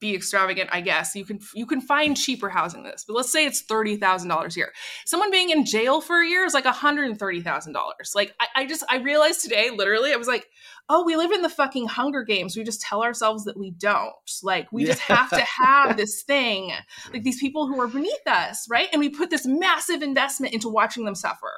be 0.00 0.14
extravagant, 0.14 0.70
I 0.72 0.80
guess. 0.80 1.14
You 1.14 1.24
can 1.24 1.40
you 1.54 1.66
can 1.66 1.80
find 1.80 2.16
cheaper 2.16 2.48
housing 2.48 2.82
than 2.82 2.92
this, 2.92 3.04
but 3.06 3.14
let's 3.14 3.30
say 3.30 3.46
it's 3.46 3.62
thirty 3.62 3.96
thousand 3.96 4.28
dollars 4.28 4.56
a 4.56 4.60
year. 4.60 4.72
Someone 5.06 5.30
being 5.30 5.50
in 5.50 5.64
jail 5.64 6.00
for 6.00 6.20
a 6.20 6.26
year 6.26 6.44
is 6.44 6.54
like 6.54 6.64
hundred 6.64 7.10
and 7.10 7.18
thirty 7.18 7.40
thousand 7.40 7.72
dollars. 7.72 8.12
Like 8.14 8.34
I, 8.40 8.46
I 8.56 8.66
just 8.66 8.84
I 8.88 8.98
realized 8.98 9.42
today, 9.42 9.70
literally, 9.70 10.12
I 10.12 10.16
was 10.16 10.28
like, 10.28 10.46
oh, 10.88 11.04
we 11.04 11.16
live 11.16 11.32
in 11.32 11.42
the 11.42 11.48
fucking 11.48 11.88
Hunger 11.88 12.22
Games. 12.24 12.56
We 12.56 12.64
just 12.64 12.80
tell 12.80 13.02
ourselves 13.02 13.44
that 13.44 13.58
we 13.58 13.70
don't. 13.70 14.12
Like 14.42 14.70
we 14.72 14.82
yeah. 14.82 14.88
just 14.88 15.00
have 15.02 15.30
to 15.30 15.44
have 15.62 15.96
this 15.96 16.22
thing. 16.22 16.72
Like 17.12 17.22
these 17.22 17.40
people 17.40 17.66
who 17.66 17.80
are 17.80 17.88
beneath 17.88 18.26
us, 18.26 18.66
right? 18.68 18.88
And 18.92 19.00
we 19.00 19.08
put 19.08 19.30
this 19.30 19.46
massive 19.46 20.02
investment 20.02 20.54
into 20.54 20.68
watching 20.68 21.04
them 21.04 21.14
suffer 21.14 21.52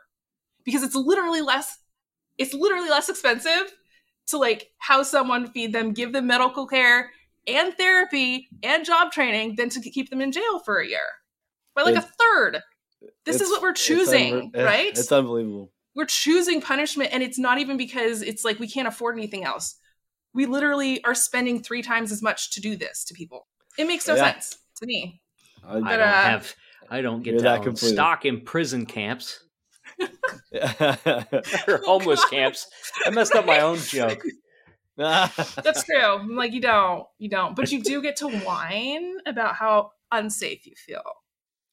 because 0.64 0.82
it's 0.82 0.94
literally 0.94 1.40
less. 1.40 1.78
It's 2.36 2.52
literally 2.52 2.90
less 2.90 3.08
expensive 3.08 3.72
to 4.28 4.38
like 4.38 4.70
house 4.78 5.10
someone, 5.10 5.48
feed 5.48 5.72
them, 5.72 5.92
give 5.92 6.12
them 6.12 6.26
medical 6.26 6.66
care 6.66 7.10
and 7.46 7.74
therapy 7.74 8.48
and 8.62 8.84
job 8.84 9.12
training 9.12 9.56
than 9.56 9.68
to 9.70 9.80
keep 9.90 10.10
them 10.10 10.20
in 10.20 10.32
jail 10.32 10.60
for 10.60 10.78
a 10.78 10.86
year 10.86 11.06
by 11.74 11.82
like 11.82 11.96
it's, 11.96 12.06
a 12.06 12.10
third. 12.18 12.62
This 13.24 13.40
is 13.40 13.50
what 13.50 13.62
we're 13.62 13.72
choosing, 13.72 14.50
it's 14.54 14.64
right? 14.64 14.88
It's 14.88 15.12
unbelievable. 15.12 15.72
We're 15.94 16.06
choosing 16.06 16.60
punishment, 16.60 17.10
and 17.12 17.22
it's 17.22 17.38
not 17.38 17.58
even 17.58 17.76
because 17.76 18.22
it's 18.22 18.44
like 18.44 18.58
we 18.58 18.68
can't 18.68 18.88
afford 18.88 19.16
anything 19.16 19.44
else. 19.44 19.76
We 20.32 20.46
literally 20.46 21.02
are 21.04 21.14
spending 21.14 21.62
three 21.62 21.82
times 21.82 22.10
as 22.10 22.22
much 22.22 22.52
to 22.52 22.60
do 22.60 22.76
this 22.76 23.04
to 23.04 23.14
people. 23.14 23.46
It 23.78 23.86
makes 23.86 24.08
no 24.08 24.16
yeah. 24.16 24.32
sense 24.32 24.56
to 24.76 24.86
me. 24.86 25.20
I, 25.66 25.80
but, 25.80 25.84
I 25.84 25.96
don't 25.96 26.08
uh, 26.08 26.12
have. 26.12 26.54
I 26.90 27.00
don't 27.00 27.22
get 27.22 27.40
that 27.42 27.78
stock 27.78 28.24
in 28.24 28.40
prison 28.40 28.86
camps. 28.86 29.40
or 31.68 31.80
homeless 31.84 32.20
oh, 32.24 32.28
camps. 32.30 32.66
I 33.06 33.10
messed 33.10 33.34
up 33.34 33.46
my 33.46 33.60
own 33.60 33.78
joke. 33.78 34.22
That's 34.96 35.84
true. 35.84 36.00
I'm 36.00 36.36
like 36.36 36.52
you 36.52 36.60
don't, 36.60 37.06
you 37.18 37.28
don't, 37.28 37.56
but 37.56 37.72
you 37.72 37.82
do 37.82 38.00
get 38.00 38.16
to 38.16 38.28
whine 38.28 39.16
about 39.26 39.54
how 39.56 39.92
unsafe 40.12 40.66
you 40.66 40.74
feel. 40.76 41.02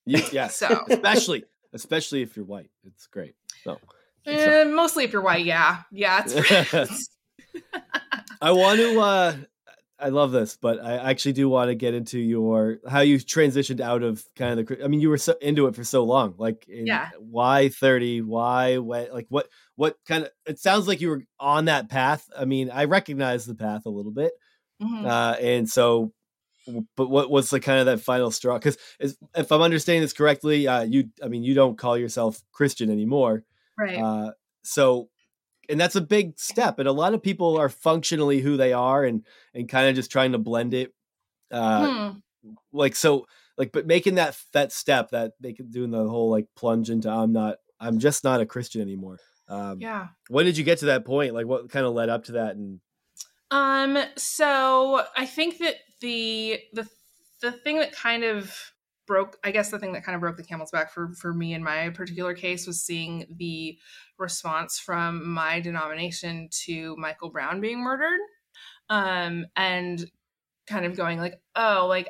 You, 0.05 0.23
yeah. 0.31 0.47
So 0.47 0.85
especially, 0.89 1.43
especially 1.73 2.23
if 2.23 2.35
you're 2.35 2.45
white, 2.45 2.71
it's 2.83 3.07
great. 3.07 3.35
So, 3.63 3.77
uh, 4.25 4.65
mostly 4.65 5.03
if 5.03 5.13
you're 5.13 5.21
white, 5.21 5.45
yeah, 5.45 5.83
yeah. 5.91 6.23
It's, 6.25 7.09
I 8.41 8.51
want 8.51 8.79
to. 8.79 8.99
uh 8.99 9.35
I 10.01 10.09
love 10.09 10.31
this, 10.31 10.57
but 10.57 10.83
I 10.83 10.97
actually 10.97 11.33
do 11.33 11.47
want 11.47 11.69
to 11.69 11.75
get 11.75 11.93
into 11.93 12.19
your 12.19 12.79
how 12.89 13.01
you 13.01 13.17
transitioned 13.17 13.79
out 13.79 14.03
of 14.03 14.25
kind 14.35 14.59
of 14.59 14.65
the. 14.65 14.83
I 14.83 14.87
mean, 14.87 14.99
you 14.99 15.09
were 15.09 15.17
so 15.17 15.35
into 15.41 15.67
it 15.67 15.75
for 15.75 15.83
so 15.83 16.03
long. 16.03 16.35
Like, 16.37 16.65
yeah. 16.67 17.09
Why 17.19 17.69
thirty? 17.69 18.21
Why 18.21 18.79
what? 18.79 19.13
Like, 19.13 19.27
what? 19.29 19.47
What 19.75 19.97
kind 20.07 20.23
of? 20.23 20.31
It 20.45 20.59
sounds 20.59 20.87
like 20.87 21.01
you 21.01 21.09
were 21.09 21.23
on 21.39 21.65
that 21.65 21.89
path. 21.89 22.27
I 22.37 22.45
mean, 22.45 22.71
I 22.71 22.85
recognize 22.85 23.45
the 23.45 23.55
path 23.55 23.83
a 23.85 23.89
little 23.89 24.11
bit, 24.11 24.31
mm-hmm. 24.81 25.05
uh, 25.05 25.33
and 25.33 25.69
so. 25.69 26.13
But 26.95 27.09
what 27.09 27.31
was 27.31 27.49
the 27.49 27.59
kind 27.59 27.79
of 27.79 27.87
that 27.87 28.01
final 28.01 28.29
straw? 28.29 28.59
Because 28.59 28.77
if 28.99 29.51
I'm 29.51 29.61
understanding 29.61 30.03
this 30.03 30.13
correctly, 30.13 30.67
uh, 30.67 30.83
you, 30.83 31.09
I 31.23 31.27
mean, 31.27 31.41
you 31.41 31.55
don't 31.55 31.75
call 31.75 31.97
yourself 31.97 32.39
Christian 32.51 32.91
anymore, 32.91 33.43
right? 33.77 33.97
Uh, 33.97 34.31
so 34.63 35.09
and 35.69 35.79
that's 35.79 35.95
a 35.95 36.01
big 36.01 36.37
step 36.37 36.79
and 36.79 36.87
a 36.87 36.91
lot 36.91 37.13
of 37.13 37.23
people 37.23 37.57
are 37.57 37.69
functionally 37.69 38.39
who 38.39 38.57
they 38.57 38.73
are 38.73 39.03
and 39.03 39.25
and 39.53 39.69
kind 39.69 39.89
of 39.89 39.95
just 39.95 40.11
trying 40.11 40.31
to 40.31 40.37
blend 40.37 40.73
it 40.73 40.93
uh 41.51 42.11
hmm. 42.11 42.49
like 42.71 42.95
so 42.95 43.25
like 43.57 43.71
but 43.71 43.85
making 43.85 44.15
that 44.15 44.37
that 44.53 44.71
step 44.71 45.11
that 45.11 45.33
they 45.39 45.53
could 45.53 45.71
doing 45.71 45.91
the 45.91 46.07
whole 46.07 46.29
like 46.29 46.47
plunge 46.55 46.89
into 46.89 47.09
i'm 47.09 47.33
not 47.33 47.57
i'm 47.79 47.99
just 47.99 48.23
not 48.23 48.41
a 48.41 48.45
christian 48.45 48.81
anymore 48.81 49.19
um 49.47 49.79
yeah 49.79 50.07
when 50.29 50.45
did 50.45 50.57
you 50.57 50.63
get 50.63 50.79
to 50.79 50.85
that 50.85 51.05
point 51.05 51.33
like 51.33 51.45
what 51.45 51.69
kind 51.69 51.85
of 51.85 51.93
led 51.93 52.09
up 52.09 52.25
to 52.25 52.33
that 52.33 52.55
and 52.55 52.79
um 53.51 53.97
so 54.17 55.03
i 55.15 55.25
think 55.25 55.57
that 55.59 55.75
the 55.99 56.59
the 56.73 56.87
the 57.41 57.51
thing 57.51 57.77
that 57.79 57.91
kind 57.91 58.23
of 58.23 58.70
broke 59.11 59.37
i 59.43 59.51
guess 59.51 59.69
the 59.69 59.77
thing 59.77 59.91
that 59.91 60.05
kind 60.05 60.15
of 60.15 60.21
broke 60.21 60.37
the 60.37 60.43
camel's 60.43 60.71
back 60.71 60.89
for 60.89 61.11
for 61.15 61.33
me 61.33 61.53
in 61.53 61.61
my 61.61 61.89
particular 61.89 62.33
case 62.33 62.65
was 62.65 62.81
seeing 62.81 63.25
the 63.35 63.77
response 64.17 64.79
from 64.79 65.29
my 65.29 65.59
denomination 65.59 66.47
to 66.49 66.95
michael 66.95 67.29
brown 67.29 67.59
being 67.59 67.83
murdered. 67.83 68.21
Um 68.87 69.47
and 69.57 70.09
kind 70.65 70.85
of 70.85 70.95
going 70.95 71.19
like 71.19 71.41
oh 71.57 71.87
like 71.89 72.07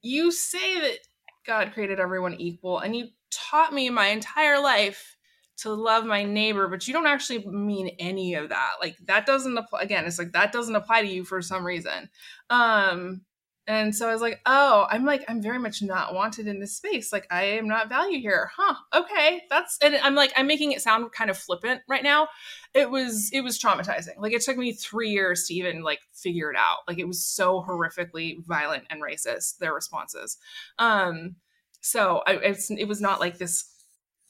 you 0.00 0.32
say 0.32 0.80
that 0.80 0.98
god 1.46 1.74
created 1.74 2.00
everyone 2.00 2.32
equal 2.40 2.78
and 2.78 2.96
you 2.96 3.08
taught 3.30 3.74
me 3.74 3.90
my 3.90 4.06
entire 4.06 4.58
life 4.58 5.18
to 5.58 5.70
love 5.70 6.06
my 6.06 6.24
neighbor 6.24 6.66
but 6.66 6.88
you 6.88 6.94
don't 6.94 7.06
actually 7.06 7.44
mean 7.46 7.90
any 7.98 8.32
of 8.32 8.48
that. 8.48 8.76
Like 8.80 8.96
that 9.04 9.26
doesn't 9.26 9.58
apply 9.58 9.82
again 9.82 10.06
it's 10.06 10.18
like 10.18 10.32
that 10.32 10.50
doesn't 10.50 10.76
apply 10.76 11.02
to 11.02 11.08
you 11.08 11.24
for 11.24 11.42
some 11.42 11.66
reason. 11.66 12.08
Um 12.48 13.20
and 13.68 13.94
so 13.94 14.08
I 14.08 14.12
was 14.14 14.22
like, 14.22 14.40
oh, 14.46 14.86
I'm 14.90 15.04
like, 15.04 15.26
I'm 15.28 15.42
very 15.42 15.58
much 15.58 15.82
not 15.82 16.14
wanted 16.14 16.46
in 16.46 16.58
this 16.58 16.74
space. 16.74 17.12
Like, 17.12 17.26
I 17.30 17.42
am 17.44 17.68
not 17.68 17.90
valued 17.90 18.22
here. 18.22 18.50
Huh. 18.56 18.74
Okay. 18.94 19.42
That's, 19.50 19.76
and 19.82 19.94
I'm 19.96 20.14
like, 20.14 20.32
I'm 20.36 20.46
making 20.46 20.72
it 20.72 20.80
sound 20.80 21.12
kind 21.12 21.28
of 21.28 21.36
flippant 21.36 21.82
right 21.86 22.02
now. 22.02 22.28
It 22.72 22.90
was, 22.90 23.28
it 23.30 23.42
was 23.42 23.58
traumatizing. 23.58 24.18
Like, 24.18 24.32
it 24.32 24.40
took 24.40 24.56
me 24.56 24.72
three 24.72 25.10
years 25.10 25.44
to 25.46 25.54
even 25.54 25.82
like 25.82 26.00
figure 26.14 26.50
it 26.50 26.56
out. 26.56 26.78
Like, 26.88 26.98
it 26.98 27.06
was 27.06 27.22
so 27.22 27.62
horrifically 27.62 28.42
violent 28.46 28.84
and 28.88 29.02
racist, 29.02 29.58
their 29.58 29.74
responses. 29.74 30.38
Um, 30.78 31.36
so 31.82 32.22
I, 32.26 32.36
it's, 32.36 32.70
it 32.70 32.88
was 32.88 33.02
not 33.02 33.20
like 33.20 33.36
this, 33.36 33.70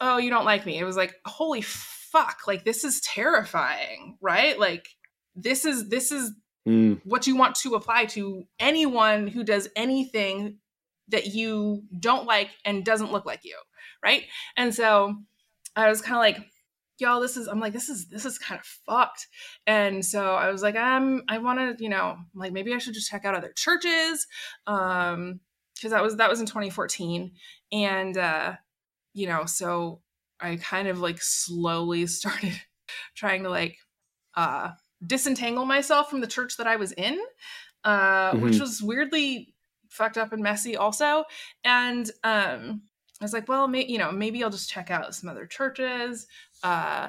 oh, 0.01 0.19
you 0.19 0.31
don't 0.31 0.45
like 0.45 0.67
me. 0.67 0.79
It 0.79 0.85
was 0.85 0.97
like, 0.97 1.15
holy 1.25 1.63
fuck. 1.63 2.41
Like, 2.49 2.65
this 2.65 2.83
is 2.83 3.01
terrifying, 3.03 4.19
right? 4.21 4.59
Like, 4.59 4.89
this 5.37 5.65
is, 5.65 5.89
this 5.89 6.11
is, 6.11 6.33
mm. 6.69 7.01
what 7.05 7.27
you 7.27 7.37
want 7.37 7.55
to 7.57 7.75
apply 7.75 8.05
to 8.05 8.45
anyone 8.59 9.27
who 9.27 9.43
does 9.43 9.69
anything 9.75 10.59
that 11.09 11.27
you 11.27 11.83
don't 11.99 12.27
like 12.27 12.51
and 12.65 12.85
doesn't 12.85 13.13
look 13.13 13.25
like 13.25 13.41
you 13.45 13.57
right? 14.03 14.25
And 14.57 14.75
so 14.75 15.15
i 15.77 15.89
was 15.89 16.01
kind 16.01 16.15
of 16.17 16.21
like 16.21 16.49
y'all 16.99 17.21
this 17.21 17.37
is 17.37 17.47
i'm 17.47 17.61
like 17.61 17.73
this 17.73 17.89
is 17.89 18.09
this 18.09 18.25
is 18.25 18.39
kind 18.39 18.61
of 18.61 18.67
fucked. 18.87 19.27
And 19.67 20.05
so 20.05 20.35
i 20.35 20.51
was 20.51 20.63
like 20.63 20.77
i'm 20.77 21.23
i 21.29 21.39
want 21.39 21.59
to 21.59 21.83
you 21.83 21.91
know 21.91 22.17
like 22.35 22.53
maybe 22.53 22.73
i 22.73 22.79
should 22.79 22.95
just 22.95 23.11
check 23.11 23.25
out 23.25 23.35
other 23.35 23.53
churches 23.55 24.27
um 24.67 25.41
because 25.75 25.93
that 25.93 26.03
was 26.03 26.17
that 26.17 26.31
was 26.31 26.41
in 26.41 26.47
2014 26.47 27.33
and 27.73 28.19
uh 28.19 28.55
you 29.19 29.27
know, 29.27 29.47
so 29.47 30.01
I 30.41 30.57
kind 30.57 30.87
of 30.87 31.01
like 31.01 31.21
slowly 31.21 32.07
started 32.19 32.55
trying 33.17 33.43
to 33.43 33.51
like 33.51 33.77
uh 34.35 34.71
disentangle 35.07 35.65
myself 35.65 36.11
from 36.11 36.21
the 36.21 36.27
church 36.27 36.57
that 36.57 36.67
I 36.67 36.77
was 36.77 36.93
in, 36.93 37.19
uh, 37.85 38.33
mm-hmm. 38.33 38.41
which 38.43 38.59
was 38.59 38.83
weirdly 38.83 39.55
fucked 39.89 40.19
up 40.19 40.33
and 40.33 40.43
messy 40.43 40.77
also. 40.77 41.25
And 41.65 42.11
um 42.25 42.83
I 43.21 43.25
was 43.25 43.33
like, 43.33 43.49
well, 43.49 43.67
may, 43.67 43.85
you 43.85 43.99
know, 43.99 44.13
maybe 44.13 44.45
I'll 44.45 44.51
just 44.51 44.71
check 44.71 44.93
out 44.93 45.13
some 45.15 45.29
other 45.29 45.47
churches. 45.47 46.27
Uh 46.63 47.09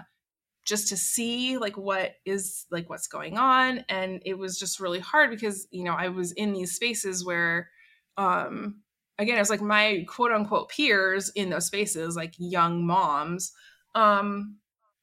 just 0.69 0.89
to 0.89 0.97
see 0.97 1.57
like 1.57 1.77
what 1.77 2.13
is 2.25 2.67
like 2.69 2.87
what's 2.91 3.07
going 3.07 3.39
on 3.39 3.83
and 3.89 4.21
it 4.23 4.37
was 4.37 4.59
just 4.59 4.79
really 4.79 4.99
hard 4.99 5.31
because 5.31 5.67
you 5.71 5.83
know 5.83 5.93
i 5.93 6.09
was 6.09 6.31
in 6.33 6.53
these 6.53 6.73
spaces 6.73 7.25
where 7.25 7.69
um 8.17 8.75
again 9.17 9.35
it 9.35 9.39
was 9.39 9.49
like 9.49 9.61
my 9.61 10.05
quote 10.07 10.31
unquote 10.31 10.69
peers 10.69 11.31
in 11.35 11.49
those 11.49 11.65
spaces 11.65 12.15
like 12.15 12.35
young 12.37 12.85
moms 12.85 13.51
um 13.95 14.57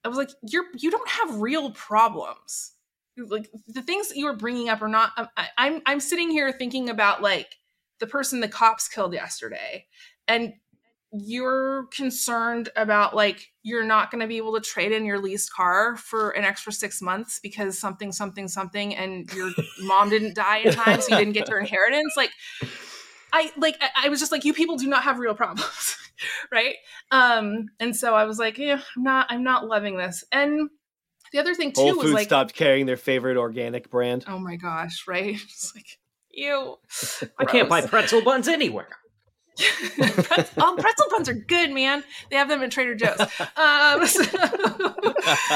i 0.04 0.08
was 0.08 0.16
like 0.16 0.30
you're 0.42 0.66
you 0.78 0.88
don't 0.88 1.08
have 1.08 1.40
real 1.40 1.72
problems 1.72 2.75
like 3.16 3.50
the 3.68 3.82
things 3.82 4.08
that 4.08 4.16
you 4.16 4.26
were 4.26 4.36
bringing 4.36 4.68
up 4.68 4.82
are 4.82 4.88
not 4.88 5.12
um, 5.16 5.28
I, 5.36 5.48
i'm 5.58 5.82
i'm 5.86 6.00
sitting 6.00 6.30
here 6.30 6.52
thinking 6.52 6.88
about 6.90 7.22
like 7.22 7.56
the 7.98 8.06
person 8.06 8.40
the 8.40 8.48
cops 8.48 8.88
killed 8.88 9.14
yesterday 9.14 9.86
and 10.28 10.54
you're 11.12 11.86
concerned 11.86 12.68
about 12.76 13.14
like 13.14 13.52
you're 13.62 13.84
not 13.84 14.10
going 14.10 14.20
to 14.20 14.26
be 14.26 14.36
able 14.36 14.54
to 14.54 14.60
trade 14.60 14.92
in 14.92 15.04
your 15.04 15.18
leased 15.18 15.52
car 15.52 15.96
for 15.96 16.30
an 16.30 16.44
extra 16.44 16.72
six 16.72 17.00
months 17.00 17.38
because 17.42 17.78
something 17.78 18.12
something 18.12 18.48
something 18.48 18.94
and 18.94 19.32
your 19.32 19.50
mom 19.80 20.10
didn't 20.10 20.34
die 20.34 20.58
in 20.58 20.72
time 20.72 21.00
so 21.00 21.12
you 21.12 21.18
didn't 21.24 21.32
get 21.32 21.48
your 21.48 21.58
inheritance 21.60 22.12
like 22.16 22.30
i 23.32 23.50
like 23.56 23.80
i 23.96 24.08
was 24.08 24.20
just 24.20 24.32
like 24.32 24.44
you 24.44 24.52
people 24.52 24.76
do 24.76 24.88
not 24.88 25.04
have 25.04 25.18
real 25.18 25.34
problems 25.34 25.96
right? 26.50 26.76
Um 27.10 27.68
and 27.78 27.94
so 27.94 28.14
i 28.14 28.24
was 28.24 28.38
like 28.38 28.58
yeah 28.58 28.80
i'm 28.96 29.02
not 29.02 29.26
i'm 29.30 29.44
not 29.44 29.66
loving 29.66 29.96
this 29.96 30.24
and 30.32 30.70
the 31.32 31.38
other 31.38 31.54
thing 31.54 31.72
too 31.72 31.80
Whole 31.80 31.96
was 31.96 32.02
Foods 32.02 32.14
like 32.14 32.26
stopped 32.26 32.54
carrying 32.54 32.86
their 32.86 32.96
favorite 32.96 33.36
organic 33.36 33.90
brand 33.90 34.24
oh 34.26 34.38
my 34.38 34.56
gosh 34.56 35.04
right 35.06 35.34
it's 35.42 35.74
like 35.74 35.98
ew 36.30 36.76
i 37.38 37.44
can't 37.44 37.68
buy 37.68 37.80
pretzel 37.80 38.22
buns 38.22 38.48
anywhere 38.48 38.88
pretzel, 39.56 40.44
oh, 40.58 40.76
pretzel 40.78 41.06
buns 41.10 41.28
are 41.28 41.34
good, 41.34 41.72
man. 41.72 42.04
They 42.30 42.36
have 42.36 42.48
them 42.48 42.62
at 42.62 42.70
Trader 42.70 42.94
Joe's. 42.94 43.20
Um, 43.20 44.06
so, 44.06 44.24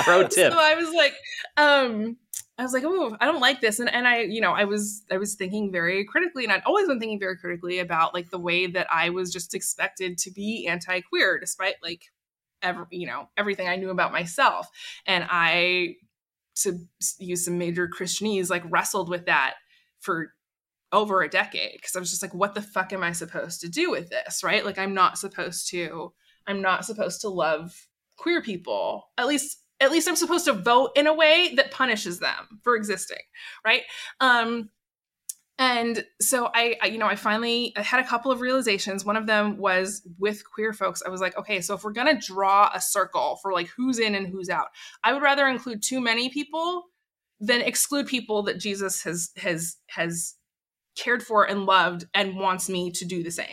Pro 0.03 0.27
tip. 0.27 0.53
So 0.53 0.59
I 0.59 0.75
was 0.77 0.93
like, 0.95 1.15
um, 1.57 2.17
I 2.59 2.63
was 2.63 2.73
like, 2.73 2.85
oh, 2.85 3.17
I 3.21 3.27
don't 3.27 3.41
like 3.41 3.61
this, 3.61 3.81
and 3.81 3.93
and 3.93 4.07
I, 4.07 4.21
you 4.23 4.41
know, 4.41 4.53
I 4.53 4.65
was 4.65 5.03
I 5.11 5.17
was 5.17 5.35
thinking 5.35 5.73
very 5.73 6.05
critically, 6.05 6.45
and 6.45 6.53
I'd 6.53 6.63
always 6.65 6.87
been 6.87 7.01
thinking 7.01 7.21
very 7.21 7.37
critically 7.37 7.79
about 7.79 8.15
like 8.15 8.31
the 8.31 8.39
way 8.39 8.67
that 8.67 8.87
I 8.91 9.11
was 9.11 9.33
just 9.33 9.55
expected 9.55 10.19
to 10.19 10.31
be 10.31 10.67
anti-queer, 10.67 11.39
despite 11.39 11.77
like 11.83 12.11
every 12.63 12.87
you 12.91 13.07
know 13.07 13.29
everything 13.37 13.69
I 13.69 13.77
knew 13.77 13.91
about 13.91 14.13
myself, 14.13 14.69
and 15.07 15.25
I 15.29 15.97
to 16.63 16.79
use 17.19 17.45
some 17.45 17.59
major 17.59 17.89
Christianese 17.89 18.51
like 18.51 18.65
wrestled 18.71 19.09
with 19.09 19.27
that 19.27 19.55
for 20.01 20.33
over 20.93 21.23
a 21.23 21.29
decade 21.29 21.75
because 21.75 21.95
I 21.95 22.01
was 22.01 22.11
just 22.11 22.23
like, 22.23 22.35
what 22.35 22.55
the 22.55 22.63
fuck 22.63 22.93
am 22.93 23.03
I 23.03 23.13
supposed 23.13 23.61
to 23.61 23.69
do 23.69 23.91
with 23.91 24.11
this? 24.11 24.43
Right? 24.43 24.65
Like, 24.65 24.79
I'm 24.79 24.95
not 24.95 25.19
supposed 25.19 25.69
to, 25.71 26.13
I'm 26.47 26.61
not 26.61 26.85
supposed 26.85 27.21
to 27.23 27.29
love 27.29 27.73
queer 28.17 28.43
people. 28.43 29.05
At 29.17 29.29
least, 29.29 29.59
at 29.81 29.91
least 29.91 30.09
I'm 30.09 30.17
supposed 30.17 30.45
to 30.47 30.53
vote 30.53 30.91
in 30.97 31.07
a 31.07 31.15
way 31.15 31.55
that 31.57 31.71
punishes 31.71 32.19
them 32.19 32.61
for 32.63 32.77
existing. 32.77 33.23
Right. 33.65 33.83
Um, 34.21 34.71
and 35.61 36.07
so 36.23 36.51
I, 36.55 36.77
I, 36.81 36.87
you 36.87 36.97
know, 36.97 37.07
I 37.07 37.17
finally 37.17 37.75
I 37.77 37.83
had 37.83 38.01
a 38.01 38.09
couple 38.09 38.33
of 38.33 38.41
realizations. 38.41 39.05
One 39.05 39.17
of 39.17 39.27
them 39.27 39.59
was 39.59 40.01
with 40.19 40.43
queer 40.51 40.73
folks. 40.73 41.03
I 41.05 41.11
was 41.11 41.21
like, 41.21 41.37
okay, 41.37 41.61
so 41.61 41.75
if 41.75 41.85
we're 41.85 41.93
gonna 41.93 42.19
draw 42.19 42.71
a 42.75 42.81
circle 42.81 43.39
for 43.43 43.53
like 43.53 43.69
who's 43.69 43.99
in 43.99 44.15
and 44.15 44.27
who's 44.27 44.49
out, 44.49 44.69
I 45.05 45.13
would 45.13 45.23
rather 45.23 45.47
include 45.47 45.83
too 45.83 46.01
many 46.01 46.31
people 46.31 46.85
than 47.41 47.61
exclude 47.61 48.07
people 48.07 48.43
that 48.45 48.59
Jesus 48.59 49.03
has 49.03 49.33
has 49.37 49.77
has 49.89 50.35
cared 50.97 51.23
for 51.23 51.45
and 51.45 51.67
loved 51.67 52.07
and 52.15 52.37
wants 52.37 52.71
me 52.71 52.91
to 52.93 53.05
do 53.05 53.23
the 53.23 53.31
same 53.31 53.47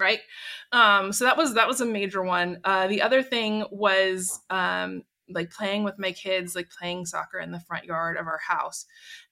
right 0.00 0.20
um 0.72 1.12
so 1.12 1.24
that 1.24 1.36
was 1.36 1.54
that 1.54 1.68
was 1.68 1.80
a 1.80 1.86
major 1.86 2.22
one 2.22 2.58
uh 2.64 2.86
the 2.86 3.02
other 3.02 3.22
thing 3.22 3.64
was 3.70 4.40
um 4.48 5.02
like 5.28 5.50
playing 5.50 5.84
with 5.84 5.98
my 5.98 6.12
kids 6.12 6.56
like 6.56 6.68
playing 6.70 7.04
soccer 7.04 7.38
in 7.38 7.52
the 7.52 7.60
front 7.60 7.84
yard 7.84 8.16
of 8.16 8.26
our 8.26 8.40
house 8.48 8.86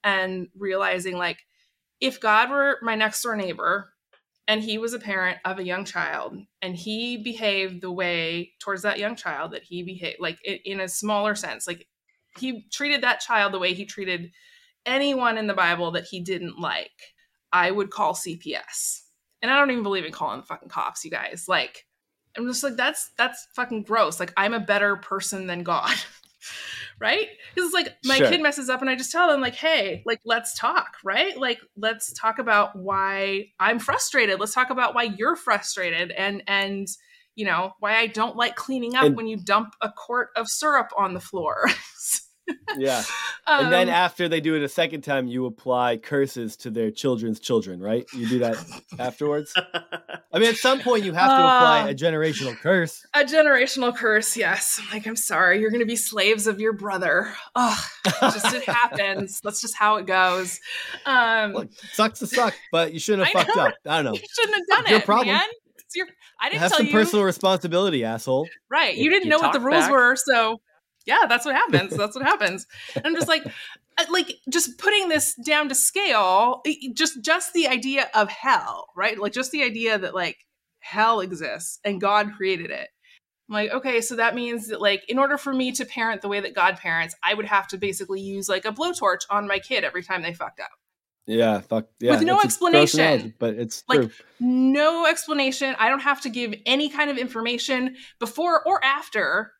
and 0.05 0.49
realizing 0.55 1.17
like 1.17 1.39
if 2.01 2.21
god 2.21 2.51
were 2.51 2.79
my 2.83 2.95
next 2.95 3.23
door 3.23 3.37
neighbor 3.37 3.93
and 4.49 4.63
he 4.63 4.79
was 4.79 4.95
a 4.95 4.99
parent 4.99 5.39
of 5.45 5.59
a 5.59 5.65
young 5.65 5.85
child 5.85 6.37
and 6.63 6.77
he 6.77 7.17
behaved 7.17 7.81
the 7.81 7.91
way 7.91 8.53
towards 8.61 8.83
that 8.83 8.99
young 8.99 9.17
child 9.17 9.53
that 9.53 9.65
he 9.65 9.83
behaved 9.83 10.19
like 10.21 10.39
in 10.45 10.81
a 10.81 10.89
smaller 10.89 11.35
sense 11.35 11.67
like 11.67 11.87
he 12.39 12.67
treated 12.71 13.03
that 13.03 13.21
child 13.21 13.53
the 13.53 13.59
way 13.59 13.75
he 13.75 13.85
treated 13.85 14.31
anyone 14.85 15.39
in 15.39 15.47
the 15.47 15.55
bible 15.55 15.91
that 15.91 16.05
he 16.05 16.21
didn't 16.21 16.61
like 16.61 16.93
I 17.53 17.71
would 17.71 17.91
call 17.91 18.15
CPS. 18.15 19.03
And 19.43 19.51
I 19.51 19.59
don't 19.59 19.71
even 19.71 19.83
believe 19.83 20.05
in 20.05 20.13
calling 20.13 20.41
the 20.41 20.47
fucking 20.47 20.69
cops, 20.69 21.05
you 21.05 21.11
guys. 21.11 21.47
Like, 21.49 21.87
I'm 22.37 22.47
just 22.47 22.63
like, 22.63 22.77
that's 22.77 23.11
that's 23.17 23.47
fucking 23.55 23.85
gross. 23.85 24.21
Like, 24.21 24.33
I'm 24.37 24.55
a 24.55 24.61
better 24.61 24.97
person 24.97 25.47
than 25.47 25.63
God. 25.63 25.95
right? 26.99 27.29
Because 27.55 27.69
it's 27.69 27.75
like 27.75 27.97
my 28.05 28.17
sure. 28.17 28.29
kid 28.29 28.43
messes 28.43 28.69
up 28.69 28.81
and 28.81 28.91
I 28.91 28.97
just 28.97 29.13
tell 29.13 29.29
them, 29.29 29.41
like, 29.41 29.55
hey, 29.55 30.03
like, 30.07 30.21
let's 30.25 30.59
talk, 30.59 30.97
right? 31.05 31.37
Like, 31.37 31.59
let's 31.77 32.13
talk 32.13 32.39
about 32.39 32.77
why 32.77 33.49
I'm 33.61 33.79
frustrated. 33.79 34.41
Let's 34.41 34.55
talk 34.55 34.71
about 34.71 34.95
why 34.95 35.05
you're 35.05 35.37
frustrated 35.37 36.11
and 36.11 36.43
and 36.47 36.89
you 37.37 37.45
know, 37.45 37.75
why 37.81 37.97
I 37.97 38.07
don't 38.07 38.35
like 38.35 38.57
cleaning 38.57 38.97
up 38.97 39.05
and, 39.05 39.17
when 39.17 39.27
you 39.27 39.37
dump 39.37 39.75
a 39.83 39.93
quart 39.95 40.31
of 40.37 40.49
syrup 40.49 40.91
on 40.97 41.13
the 41.13 41.21
floor. 41.21 41.67
yeah. 42.77 43.03
Um, 43.47 43.65
and 43.65 43.73
then 43.73 43.89
um, 43.89 43.95
after 43.95 44.29
they 44.29 44.41
do 44.41 44.55
it 44.55 44.63
a 44.63 44.69
second 44.69 45.03
time, 45.03 45.27
you 45.27 45.47
apply 45.47 45.97
curses 45.99 46.57
to 46.59 46.71
their 46.71 46.91
children's 46.91 47.41
children, 47.41 47.81
right? 47.81 48.05
You 48.13 48.29
do 48.29 48.39
that 48.41 48.57
afterwards. 48.99 49.55
I 50.33 50.39
mean, 50.39 50.49
at 50.49 50.57
some 50.57 50.81
point, 50.81 51.05
you 51.05 51.13
have 51.13 51.31
to 51.31 51.35
uh, 51.35 51.39
apply 51.39 51.89
a 51.89 51.95
generational 51.95 52.57
curse. 52.57 53.07
A 53.15 53.25
generational 53.25 53.97
curse, 53.97 54.37
yes. 54.37 54.81
Like, 54.93 55.07
I'm 55.07 55.17
sorry, 55.17 55.61
you're 55.61 55.71
going 55.71 55.81
to 55.81 55.87
be 55.87 55.97
slaves 55.97 56.47
of 56.47 56.61
your 56.61 56.73
brother. 56.73 57.33
Oh, 57.55 57.87
just 58.21 58.55
it 58.55 58.65
happens. 58.65 59.41
That's 59.45 59.61
just 59.61 59.77
how 59.77 59.97
it 59.97 60.07
goes. 60.07 60.61
Um, 61.07 61.53
Look, 61.53 61.69
sucks 61.93 62.19
to 62.19 62.27
suck, 62.27 62.55
but 62.73 62.93
you 62.93 62.99
shouldn't 62.99 63.29
have 63.29 63.33
fucked 63.33 63.57
know. 63.57 63.67
up. 63.67 63.75
I 63.87 64.03
don't 64.03 64.05
know. 64.05 64.21
You 64.21 64.27
shouldn't 64.35 64.57
have 64.57 64.67
done 64.67 64.79
your 64.79 64.87
it, 64.87 64.91
Your 64.91 65.01
problem. 65.03 65.37
man. 65.37 65.49
It's 65.79 65.97
your. 65.97 66.07
I 66.41 66.51
didn't 66.51 66.63
have 66.63 66.73
some 66.73 66.87
you. 66.87 66.93
personal 66.93 67.25
responsibility, 67.25 68.05
asshole. 68.05 68.49
Right. 68.71 68.97
You, 68.97 69.05
you 69.05 69.11
didn't 69.11 69.25
you 69.25 69.31
know 69.31 69.39
what 69.39 69.53
the 69.53 69.61
rules 69.61 69.85
back. 69.85 69.93
were, 69.93 70.17
so 70.17 70.61
yeah, 71.07 71.27
that's 71.29 71.45
what 71.45 71.55
happens. 71.55 71.97
That's 71.97 72.17
what 72.17 72.25
happens. 72.25 72.67
And 72.95 73.07
I'm 73.07 73.15
just 73.15 73.29
like, 73.29 73.47
uh, 73.99 74.05
like 74.11 74.35
just 74.51 74.79
putting 74.79 75.09
this 75.09 75.35
down 75.35 75.69
to 75.69 75.75
scale, 75.75 76.63
just 76.95 77.23
just 77.23 77.53
the 77.53 77.69
idea 77.69 78.11
of 78.15 78.29
hell, 78.29 78.89
right? 78.97 79.19
Like 79.19 79.33
just 79.33 79.53
the 79.53 79.63
idea 79.63 79.99
that 79.99 80.15
like 80.15 80.37
hell 80.81 81.21
exists 81.21 81.79
and 81.85 82.01
God 82.01 82.33
created 82.37 82.71
it. 82.71 82.89
I'm 83.49 83.55
like, 83.55 83.71
okay, 83.71 84.01
so 84.01 84.17
that 84.17 84.35
means 84.35 84.69
that 84.69 84.81
like 84.81 85.09
in 85.09 85.19
order 85.19 85.39
for 85.39 85.55
me 85.55 85.71
to 85.73 85.85
parent 85.85 86.21
the 86.21 86.29
way 86.29 86.41
that 86.41 86.55
God 86.55 86.77
parents, 86.77 87.15
I 87.23 87.35
would 87.35 87.47
have 87.47 87.69
to 87.69 87.79
basically 87.79 88.21
use 88.21 88.49
like 88.49 88.65
a 88.65 88.73
blowtorch 88.73 89.23
on 89.31 89.47
my 89.47 89.61
kid 89.61 89.85
every 89.85 90.03
time 90.03 90.23
they 90.23 90.35
fucked 90.35 90.61
up. 90.61 90.71
Yeah, 91.27 91.61
fuck 91.61 91.87
yeah. 92.01 92.13
With 92.13 92.23
no 92.23 92.41
explanation. 92.41 93.35
But 93.39 93.55
it's 93.55 93.83
like 93.89 94.01
true. 94.01 94.11
no 94.41 95.07
explanation. 95.07 95.75
I 95.79 95.89
don't 95.89 96.01
have 96.01 96.21
to 96.23 96.29
give 96.29 96.55
any 96.67 96.89
kind 96.89 97.11
of 97.11 97.19
information 97.19 97.97
before 98.21 98.67
or 98.67 98.85
after. 98.85 99.53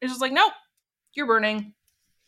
It's 0.00 0.10
just 0.10 0.20
like, 0.20 0.32
nope, 0.32 0.52
you're 1.14 1.26
burning. 1.26 1.74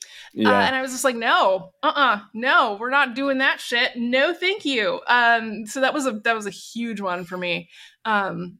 Uh, 0.05 0.07
yeah. 0.35 0.51
Uh, 0.51 0.63
and 0.63 0.75
I 0.75 0.83
was 0.83 0.91
just 0.91 1.05
like, 1.05 1.17
no, 1.17 1.73
uh, 1.83 1.87
uh-uh, 1.87 2.17
uh 2.17 2.21
no, 2.35 2.77
we're 2.81 2.91
not 2.91 3.15
doing 3.15 3.39
that 3.39 3.61
shit. 3.61 3.93
No, 3.97 4.35
thank 4.35 4.65
you. 4.65 5.01
Um, 5.07 5.67
so 5.67 5.81
that 5.81 5.95
was 5.95 6.07
a 6.07 6.13
that 6.25 6.35
was 6.35 6.47
a 6.47 6.51
huge 6.51 7.01
one 7.01 7.25
for 7.25 7.37
me. 7.37 7.69
Um, 8.05 8.59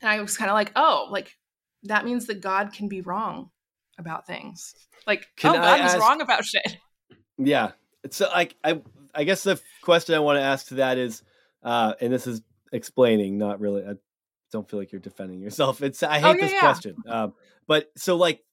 and 0.00 0.10
I 0.10 0.20
was 0.20 0.36
kind 0.36 0.50
of 0.50 0.54
like, 0.54 0.72
oh, 0.76 1.08
like 1.10 1.36
that 1.84 2.04
means 2.04 2.26
that 2.26 2.40
God 2.40 2.72
can 2.72 2.88
be 2.88 3.00
wrong 3.00 3.50
about 3.98 4.26
things. 4.26 4.74
Like, 5.06 5.26
can 5.36 5.56
oh, 5.56 5.60
God 5.60 5.84
is 5.84 5.96
wrong 5.96 6.20
about 6.20 6.44
shit. 6.44 6.76
Yeah. 7.42 7.70
So, 8.10 8.28
like, 8.28 8.54
I 8.62 8.82
I 9.14 9.24
guess 9.24 9.44
the 9.44 9.58
question 9.80 10.14
I 10.14 10.18
want 10.18 10.36
to 10.36 10.42
ask 10.42 10.68
to 10.68 10.74
that 10.74 10.98
is, 10.98 11.22
uh, 11.62 11.94
and 11.98 12.12
this 12.12 12.26
is 12.26 12.42
explaining, 12.70 13.38
not 13.38 13.60
really. 13.60 13.82
I 13.82 13.94
don't 14.52 14.68
feel 14.68 14.78
like 14.78 14.92
you're 14.92 15.00
defending 15.00 15.40
yourself. 15.40 15.82
It's 15.82 16.02
I 16.02 16.18
oh, 16.18 16.20
hate 16.20 16.24
oh, 16.24 16.28
yeah, 16.32 16.40
this 16.42 16.52
yeah. 16.52 16.60
question. 16.60 16.96
Um, 17.08 17.32
but 17.66 17.90
so 17.96 18.16
like 18.16 18.44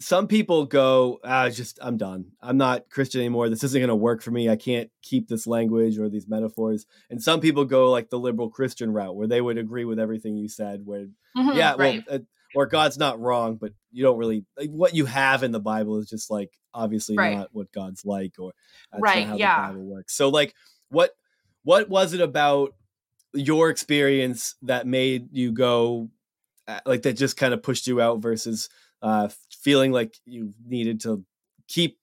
some 0.00 0.26
people 0.26 0.66
go, 0.66 1.20
ah, 1.24 1.48
just 1.48 1.78
I'm 1.80 1.96
done. 1.96 2.26
I'm 2.42 2.56
not 2.56 2.90
Christian 2.90 3.20
anymore. 3.20 3.48
This 3.48 3.64
isn't 3.64 3.80
going 3.80 3.88
to 3.88 3.94
work 3.94 4.22
for 4.22 4.30
me. 4.30 4.48
I 4.48 4.56
can't 4.56 4.90
keep 5.02 5.28
this 5.28 5.46
language 5.46 5.98
or 5.98 6.08
these 6.08 6.28
metaphors. 6.28 6.84
And 7.10 7.22
some 7.22 7.40
people 7.40 7.64
go 7.64 7.90
like 7.90 8.10
the 8.10 8.18
liberal 8.18 8.50
Christian 8.50 8.92
route, 8.92 9.14
where 9.14 9.28
they 9.28 9.40
would 9.40 9.56
agree 9.56 9.84
with 9.84 9.98
everything 9.98 10.36
you 10.36 10.48
said. 10.48 10.82
Where, 10.84 11.06
mm-hmm, 11.36 11.56
yeah, 11.56 11.74
right. 11.78 12.02
well, 12.06 12.16
uh, 12.16 12.22
or 12.56 12.66
God's 12.66 12.98
not 12.98 13.20
wrong, 13.20 13.56
but 13.56 13.72
you 13.92 14.02
don't 14.04 14.18
really 14.18 14.44
like, 14.58 14.70
what 14.70 14.94
you 14.94 15.06
have 15.06 15.42
in 15.42 15.52
the 15.52 15.60
Bible 15.60 15.98
is 15.98 16.08
just 16.08 16.30
like 16.30 16.52
obviously 16.72 17.16
right. 17.16 17.36
not 17.36 17.48
what 17.52 17.72
God's 17.72 18.04
like, 18.04 18.34
or 18.38 18.52
right, 18.98 19.38
yeah, 19.38 19.68
the 19.68 19.72
Bible 19.74 19.84
works. 19.86 20.14
So, 20.16 20.28
like, 20.28 20.54
what 20.88 21.10
what 21.62 21.88
was 21.88 22.12
it 22.12 22.20
about 22.20 22.74
your 23.32 23.70
experience 23.70 24.54
that 24.62 24.86
made 24.86 25.28
you 25.32 25.52
go? 25.52 26.10
uh, 26.66 26.80
like 26.86 27.02
that 27.02 27.14
just 27.14 27.36
kind 27.36 27.52
of 27.52 27.62
pushed 27.62 27.86
you 27.86 28.00
out 28.00 28.20
versus 28.20 28.68
uh, 29.04 29.28
feeling 29.62 29.92
like 29.92 30.16
you 30.24 30.54
needed 30.66 30.98
to 31.02 31.22
keep 31.68 31.98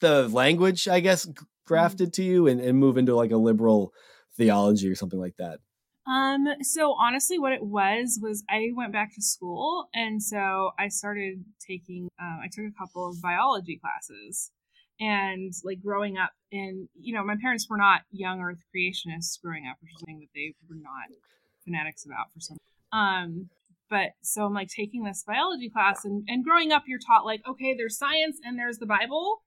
the 0.00 0.28
language, 0.28 0.88
I 0.88 0.98
guess, 0.98 1.24
mm-hmm. 1.24 1.44
grafted 1.64 2.12
to 2.14 2.24
you 2.24 2.48
and, 2.48 2.60
and 2.60 2.76
move 2.76 2.98
into 2.98 3.14
like 3.14 3.30
a 3.30 3.36
liberal 3.36 3.92
theology 4.36 4.90
or 4.90 4.96
something 4.96 5.20
like 5.20 5.36
that? 5.38 5.60
Um, 6.06 6.48
so 6.62 6.94
honestly, 6.94 7.38
what 7.38 7.52
it 7.52 7.62
was 7.62 8.18
was 8.20 8.42
I 8.50 8.70
went 8.74 8.92
back 8.92 9.14
to 9.14 9.22
school, 9.22 9.88
and 9.94 10.20
so 10.20 10.72
I 10.76 10.88
started 10.88 11.44
taking. 11.64 12.08
Um, 12.20 12.40
I 12.42 12.48
took 12.52 12.64
a 12.64 12.76
couple 12.76 13.08
of 13.08 13.22
biology 13.22 13.78
classes, 13.78 14.50
and 14.98 15.52
like 15.62 15.80
growing 15.80 16.18
up, 16.18 16.32
and 16.50 16.88
you 17.00 17.14
know, 17.14 17.22
my 17.22 17.36
parents 17.40 17.68
were 17.70 17.76
not 17.76 18.00
young 18.10 18.40
Earth 18.40 18.58
creationists 18.74 19.40
growing 19.40 19.68
up, 19.70 19.76
which 19.80 19.92
is 19.92 20.00
something 20.00 20.18
that 20.18 20.30
they 20.34 20.54
were 20.68 20.74
not 20.74 21.16
fanatics 21.64 22.04
about 22.04 22.32
for 22.34 22.40
some. 22.40 22.56
Um, 22.92 23.50
but 23.90 24.10
so 24.22 24.44
I'm 24.44 24.54
like 24.54 24.68
taking 24.68 25.04
this 25.04 25.24
biology 25.26 25.68
class, 25.68 26.04
and 26.04 26.24
and 26.28 26.44
growing 26.44 26.72
up, 26.72 26.84
you're 26.86 27.00
taught 27.04 27.26
like, 27.26 27.42
okay, 27.48 27.74
there's 27.76 27.98
science 27.98 28.38
and 28.44 28.58
there's 28.58 28.78
the 28.78 28.86
Bible, 28.86 29.42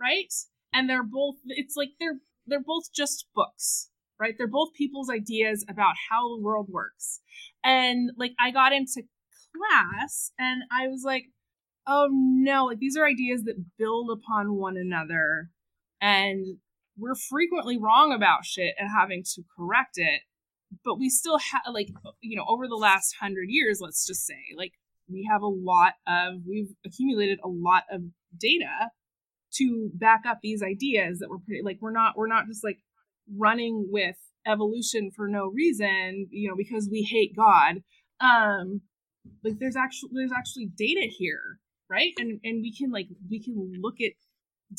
right? 0.00 0.32
And 0.72 0.88
they're 0.88 1.04
both. 1.04 1.36
It's 1.46 1.76
like 1.76 1.90
they're 2.00 2.18
they're 2.46 2.62
both 2.62 2.92
just 2.92 3.26
books 3.34 3.90
right? 4.22 4.34
They're 4.38 4.46
both 4.46 4.72
people's 4.74 5.10
ideas 5.10 5.64
about 5.68 5.94
how 6.08 6.28
the 6.28 6.40
world 6.40 6.68
works. 6.70 7.20
And 7.64 8.12
like 8.16 8.32
I 8.38 8.52
got 8.52 8.72
into 8.72 9.02
class 9.52 10.30
and 10.38 10.62
I 10.70 10.86
was 10.86 11.02
like, 11.04 11.24
oh 11.88 12.08
no, 12.10 12.66
like 12.66 12.78
these 12.78 12.96
are 12.96 13.04
ideas 13.04 13.42
that 13.44 13.64
build 13.76 14.10
upon 14.10 14.54
one 14.54 14.76
another. 14.76 15.50
And 16.00 16.58
we're 16.96 17.16
frequently 17.16 17.78
wrong 17.78 18.12
about 18.12 18.44
shit 18.44 18.74
and 18.78 18.88
having 18.96 19.24
to 19.34 19.42
correct 19.56 19.94
it. 19.96 20.20
But 20.84 20.98
we 20.98 21.08
still 21.10 21.38
have, 21.38 21.74
like, 21.74 21.88
you 22.20 22.36
know, 22.36 22.44
over 22.48 22.66
the 22.66 22.76
last 22.76 23.14
hundred 23.20 23.46
years, 23.48 23.78
let's 23.80 24.06
just 24.06 24.24
say, 24.26 24.54
like, 24.56 24.72
we 25.10 25.28
have 25.30 25.42
a 25.42 25.46
lot 25.46 25.94
of, 26.06 26.40
we've 26.48 26.72
accumulated 26.86 27.38
a 27.44 27.48
lot 27.48 27.84
of 27.90 28.02
data 28.38 28.90
to 29.54 29.90
back 29.94 30.22
up 30.26 30.38
these 30.42 30.62
ideas 30.62 31.18
that 31.18 31.28
we're 31.28 31.38
pretty, 31.38 31.62
like, 31.62 31.78
we're 31.80 31.92
not, 31.92 32.14
we're 32.16 32.26
not 32.26 32.46
just 32.46 32.64
like 32.64 32.78
running 33.36 33.88
with 33.90 34.16
evolution 34.46 35.10
for 35.14 35.28
no 35.28 35.46
reason, 35.46 36.28
you 36.30 36.48
know, 36.48 36.56
because 36.56 36.88
we 36.90 37.02
hate 37.02 37.36
God. 37.36 37.82
Um, 38.20 38.82
like 39.44 39.58
there's 39.58 39.76
actually 39.76 40.10
there's 40.12 40.32
actually 40.36 40.66
data 40.76 41.06
here, 41.18 41.58
right? 41.88 42.12
And 42.18 42.40
and 42.44 42.62
we 42.62 42.74
can 42.74 42.90
like 42.90 43.08
we 43.30 43.42
can 43.42 43.72
look 43.80 43.96
at 44.00 44.12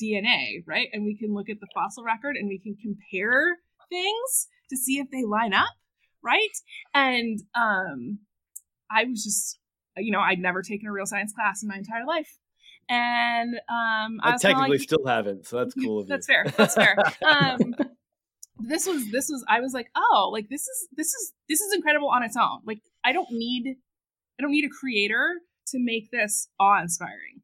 DNA, 0.01 0.63
right? 0.65 0.87
And 0.91 1.05
we 1.05 1.17
can 1.17 1.33
look 1.33 1.49
at 1.49 1.59
the 1.59 1.67
fossil 1.73 2.03
record 2.03 2.35
and 2.35 2.47
we 2.47 2.59
can 2.59 2.75
compare 2.81 3.57
things 3.89 4.47
to 4.69 4.77
see 4.77 4.99
if 4.99 5.07
they 5.11 5.23
line 5.23 5.53
up, 5.53 5.75
right? 6.23 6.55
And 6.93 7.39
um 7.55 8.19
I 8.91 9.05
was 9.05 9.23
just 9.23 9.59
you 9.97 10.11
know, 10.11 10.19
I'd 10.19 10.39
never 10.39 10.61
taken 10.61 10.87
a 10.87 10.91
real 10.91 11.05
science 11.05 11.33
class 11.33 11.61
in 11.61 11.69
my 11.69 11.75
entire 11.77 12.05
life. 12.05 12.37
And 12.89 13.55
um 13.69 14.19
I, 14.21 14.33
I 14.33 14.37
technically 14.37 14.77
like, 14.77 14.81
still 14.81 15.05
haven't, 15.05 15.47
so 15.47 15.57
that's 15.57 15.73
cool 15.73 16.05
that's 16.05 16.27
fair. 16.27 16.45
That's 16.57 16.75
fair. 16.75 16.97
Um 17.25 17.75
this 18.59 18.85
was 18.87 19.09
this 19.11 19.29
was 19.29 19.43
I 19.49 19.59
was 19.59 19.73
like, 19.73 19.89
oh, 19.95 20.29
like 20.31 20.49
this 20.49 20.67
is 20.67 20.87
this 20.95 21.07
is 21.07 21.33
this 21.49 21.61
is 21.61 21.73
incredible 21.73 22.09
on 22.09 22.23
its 22.23 22.37
own. 22.37 22.59
Like 22.65 22.81
I 23.03 23.11
don't 23.11 23.31
need 23.31 23.75
I 24.39 24.41
don't 24.41 24.51
need 24.51 24.65
a 24.65 24.69
creator 24.69 25.39
to 25.67 25.79
make 25.79 26.11
this 26.11 26.47
awe-inspiring. 26.59 27.41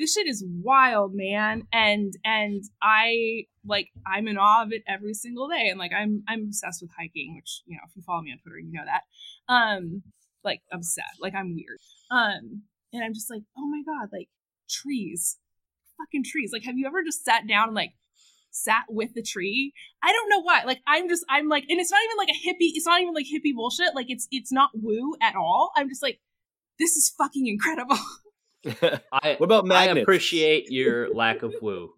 this 0.00 0.14
shit 0.14 0.26
is 0.26 0.44
wild, 0.62 1.12
man. 1.14 1.62
And 1.72 2.12
and 2.24 2.64
I 2.82 3.44
like 3.64 3.88
I'm 4.06 4.26
in 4.26 4.38
awe 4.38 4.62
of 4.62 4.72
it 4.72 4.82
every 4.88 5.14
single 5.14 5.48
day. 5.48 5.68
And 5.68 5.78
like 5.78 5.92
I'm 5.96 6.24
I'm 6.26 6.44
obsessed 6.44 6.82
with 6.82 6.90
hiking, 6.98 7.36
which, 7.36 7.62
you 7.66 7.76
know, 7.76 7.82
if 7.86 7.94
you 7.94 8.02
follow 8.02 8.22
me 8.22 8.32
on 8.32 8.38
Twitter, 8.38 8.58
you 8.58 8.72
know 8.72 8.84
that. 8.84 9.02
Um, 9.52 10.02
like 10.42 10.62
obsessed. 10.72 11.20
Like 11.20 11.34
I'm 11.34 11.54
weird. 11.54 11.78
Um, 12.10 12.62
and 12.92 13.04
I'm 13.04 13.14
just 13.14 13.30
like, 13.30 13.42
oh 13.56 13.66
my 13.66 13.82
God, 13.86 14.08
like 14.12 14.28
trees. 14.68 15.36
Fucking 15.98 16.24
trees. 16.24 16.50
Like, 16.50 16.64
have 16.64 16.78
you 16.78 16.86
ever 16.86 17.04
just 17.04 17.24
sat 17.24 17.46
down 17.46 17.68
and 17.68 17.74
like 17.74 17.92
sat 18.52 18.84
with 18.88 19.14
the 19.14 19.22
tree. 19.22 19.72
I 20.02 20.12
don't 20.12 20.28
know 20.28 20.42
why. 20.42 20.62
Like 20.64 20.80
I'm 20.86 21.08
just 21.08 21.24
I'm 21.28 21.48
like, 21.48 21.64
and 21.68 21.78
it's 21.78 21.90
not 21.90 22.00
even 22.04 22.16
like 22.16 22.30
a 22.30 22.48
hippie. 22.48 22.72
It's 22.74 22.86
not 22.86 23.00
even 23.00 23.14
like 23.14 23.26
hippie 23.26 23.54
bullshit. 23.54 23.94
Like 23.94 24.06
it's 24.08 24.26
it's 24.30 24.50
not 24.50 24.70
woo 24.74 25.14
at 25.22 25.36
all. 25.36 25.70
I'm 25.76 25.88
just 25.88 26.02
like, 26.02 26.20
this 26.78 26.96
is 26.96 27.12
fucking 27.16 27.46
incredible. 27.46 27.98
I, 29.12 29.36
what 29.38 29.42
about 29.42 29.66
magnets? 29.66 29.98
I 29.98 30.00
appreciate 30.02 30.70
your 30.70 31.12
lack 31.14 31.42
of 31.42 31.54
woo. 31.60 31.92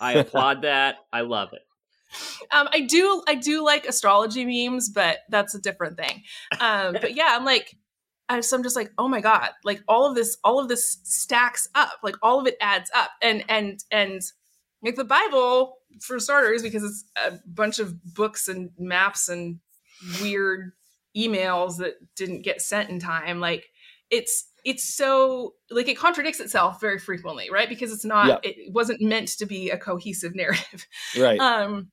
I 0.00 0.14
applaud 0.14 0.62
that. 0.62 0.96
I 1.12 1.22
love 1.22 1.50
it. 1.52 1.62
Um, 2.52 2.68
I 2.72 2.80
do 2.82 3.22
I 3.26 3.34
do 3.34 3.64
like 3.64 3.86
astrology 3.86 4.44
memes, 4.44 4.88
but 4.88 5.18
that's 5.28 5.54
a 5.54 5.60
different 5.60 5.96
thing. 5.96 6.22
Um, 6.60 6.92
but 7.00 7.14
yeah, 7.14 7.28
I'm 7.30 7.44
like, 7.44 7.76
I, 8.28 8.40
so 8.40 8.56
I'm 8.56 8.62
just 8.62 8.76
like, 8.76 8.92
oh 8.98 9.08
my 9.08 9.20
god, 9.20 9.50
like 9.64 9.82
all 9.88 10.08
of 10.08 10.14
this, 10.14 10.36
all 10.44 10.60
of 10.60 10.68
this 10.68 10.98
stacks 11.02 11.68
up, 11.74 11.98
like 12.02 12.16
all 12.22 12.40
of 12.40 12.46
it 12.46 12.56
adds 12.60 12.90
up, 12.94 13.10
and 13.22 13.44
and 13.48 13.84
and 13.90 14.22
like 14.82 14.96
the 14.96 15.04
Bible 15.04 15.78
for 16.00 16.18
starters, 16.18 16.62
because 16.62 16.82
it's 16.82 17.04
a 17.26 17.38
bunch 17.46 17.78
of 17.78 18.14
books 18.14 18.48
and 18.48 18.70
maps 18.78 19.28
and 19.28 19.58
weird 20.20 20.72
emails 21.16 21.78
that 21.78 21.94
didn't 22.14 22.42
get 22.42 22.60
sent 22.60 22.90
in 22.90 22.98
time. 22.98 23.40
Like 23.40 23.66
it's 24.10 24.48
it's 24.66 24.82
so 24.82 25.54
like 25.70 25.86
it 25.86 25.96
contradicts 25.96 26.40
itself 26.40 26.80
very 26.80 26.98
frequently, 26.98 27.48
right? 27.50 27.68
Because 27.68 27.92
it's 27.92 28.04
not 28.04 28.26
yeah. 28.44 28.50
it 28.50 28.72
wasn't 28.72 29.00
meant 29.00 29.28
to 29.38 29.46
be 29.46 29.70
a 29.70 29.78
cohesive 29.78 30.34
narrative. 30.34 30.86
Right. 31.16 31.38
Um 31.38 31.92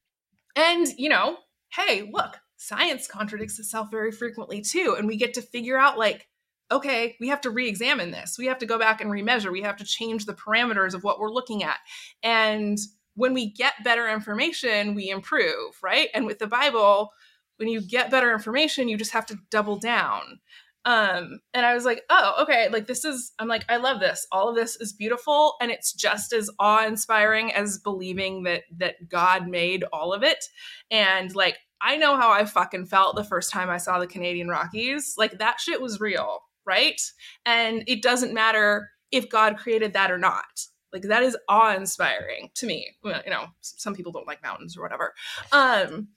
and 0.55 0.87
you 0.97 1.07
know, 1.07 1.37
hey, 1.71 2.09
look, 2.11 2.37
science 2.57 3.07
contradicts 3.07 3.59
itself 3.59 3.89
very 3.91 4.11
frequently 4.11 4.61
too. 4.61 4.95
And 4.97 5.07
we 5.07 5.17
get 5.17 5.35
to 5.35 5.41
figure 5.41 5.77
out 5.77 5.97
like 5.99 6.27
okay, 6.71 7.15
we 7.19 7.27
have 7.27 7.41
to 7.41 7.51
re 7.51 7.67
examine 7.67 8.09
this. 8.09 8.37
We 8.39 8.47
have 8.47 8.57
to 8.57 8.65
go 8.65 8.79
back 8.79 8.99
and 8.99 9.11
remeasure. 9.11 9.51
We 9.51 9.61
have 9.61 9.77
to 9.77 9.85
change 9.85 10.25
the 10.25 10.33
parameters 10.33 10.95
of 10.95 11.03
what 11.03 11.19
we're 11.19 11.29
looking 11.29 11.63
at. 11.63 11.77
And 12.23 12.79
when 13.13 13.35
we 13.35 13.51
get 13.51 13.73
better 13.83 14.09
information, 14.09 14.95
we 14.95 15.11
improve, 15.11 15.77
right? 15.83 16.09
And 16.15 16.25
with 16.25 16.39
the 16.39 16.47
Bible, 16.47 17.11
when 17.57 17.69
you 17.69 17.81
get 17.81 18.09
better 18.09 18.33
information, 18.33 18.87
you 18.87 18.97
just 18.97 19.11
have 19.11 19.27
to 19.27 19.37
double 19.51 19.77
down. 19.77 20.39
Um, 20.85 21.39
and 21.53 21.65
I 21.65 21.73
was 21.73 21.85
like, 21.85 22.01
oh, 22.09 22.33
okay, 22.41 22.67
like 22.69 22.87
this 22.87 23.05
is, 23.05 23.31
I'm 23.39 23.47
like, 23.47 23.65
I 23.69 23.77
love 23.77 23.99
this. 23.99 24.27
All 24.31 24.49
of 24.49 24.55
this 24.55 24.75
is 24.75 24.93
beautiful, 24.93 25.55
and 25.61 25.71
it's 25.71 25.93
just 25.93 26.33
as 26.33 26.49
awe-inspiring 26.59 27.53
as 27.53 27.79
believing 27.79 28.43
that 28.43 28.63
that 28.77 29.09
God 29.09 29.47
made 29.47 29.83
all 29.93 30.13
of 30.13 30.23
it. 30.23 30.43
And 30.91 31.33
like, 31.35 31.57
I 31.81 31.97
know 31.97 32.17
how 32.17 32.31
I 32.31 32.45
fucking 32.45 32.85
felt 32.85 33.15
the 33.15 33.23
first 33.23 33.51
time 33.51 33.69
I 33.69 33.77
saw 33.77 33.99
the 33.99 34.07
Canadian 34.07 34.47
Rockies. 34.47 35.15
Like 35.17 35.39
that 35.39 35.59
shit 35.59 35.81
was 35.81 35.99
real, 35.99 36.39
right? 36.65 37.01
And 37.45 37.83
it 37.87 38.01
doesn't 38.01 38.33
matter 38.33 38.89
if 39.11 39.29
God 39.29 39.57
created 39.57 39.93
that 39.93 40.11
or 40.11 40.17
not 40.17 40.65
like 40.93 41.03
that 41.03 41.23
is 41.23 41.35
awe-inspiring 41.49 42.51
to 42.55 42.65
me 42.65 42.95
well, 43.03 43.21
you 43.25 43.31
know 43.31 43.47
some 43.61 43.95
people 43.95 44.11
don't 44.11 44.27
like 44.27 44.43
mountains 44.43 44.77
or 44.77 44.81
whatever 44.81 45.13
um 45.51 46.07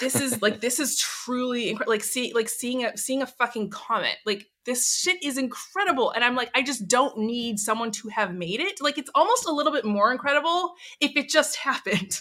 this 0.00 0.20
is 0.20 0.40
like 0.42 0.60
this 0.60 0.78
is 0.80 0.98
truly 0.98 1.70
incredible 1.70 1.92
like 1.92 2.04
see 2.04 2.32
like 2.34 2.48
seeing 2.48 2.84
a 2.84 2.96
seeing 2.96 3.22
a 3.22 3.26
fucking 3.26 3.70
comet 3.70 4.16
like 4.24 4.46
this 4.66 4.94
shit 4.96 5.22
is 5.22 5.38
incredible 5.38 6.10
and 6.10 6.24
i'm 6.24 6.36
like 6.36 6.50
i 6.54 6.62
just 6.62 6.86
don't 6.88 7.18
need 7.18 7.58
someone 7.58 7.90
to 7.90 8.08
have 8.08 8.34
made 8.34 8.60
it 8.60 8.80
like 8.80 8.98
it's 8.98 9.10
almost 9.14 9.46
a 9.46 9.52
little 9.52 9.72
bit 9.72 9.84
more 9.84 10.12
incredible 10.12 10.74
if 11.00 11.16
it 11.16 11.28
just 11.28 11.56
happened. 11.64 12.20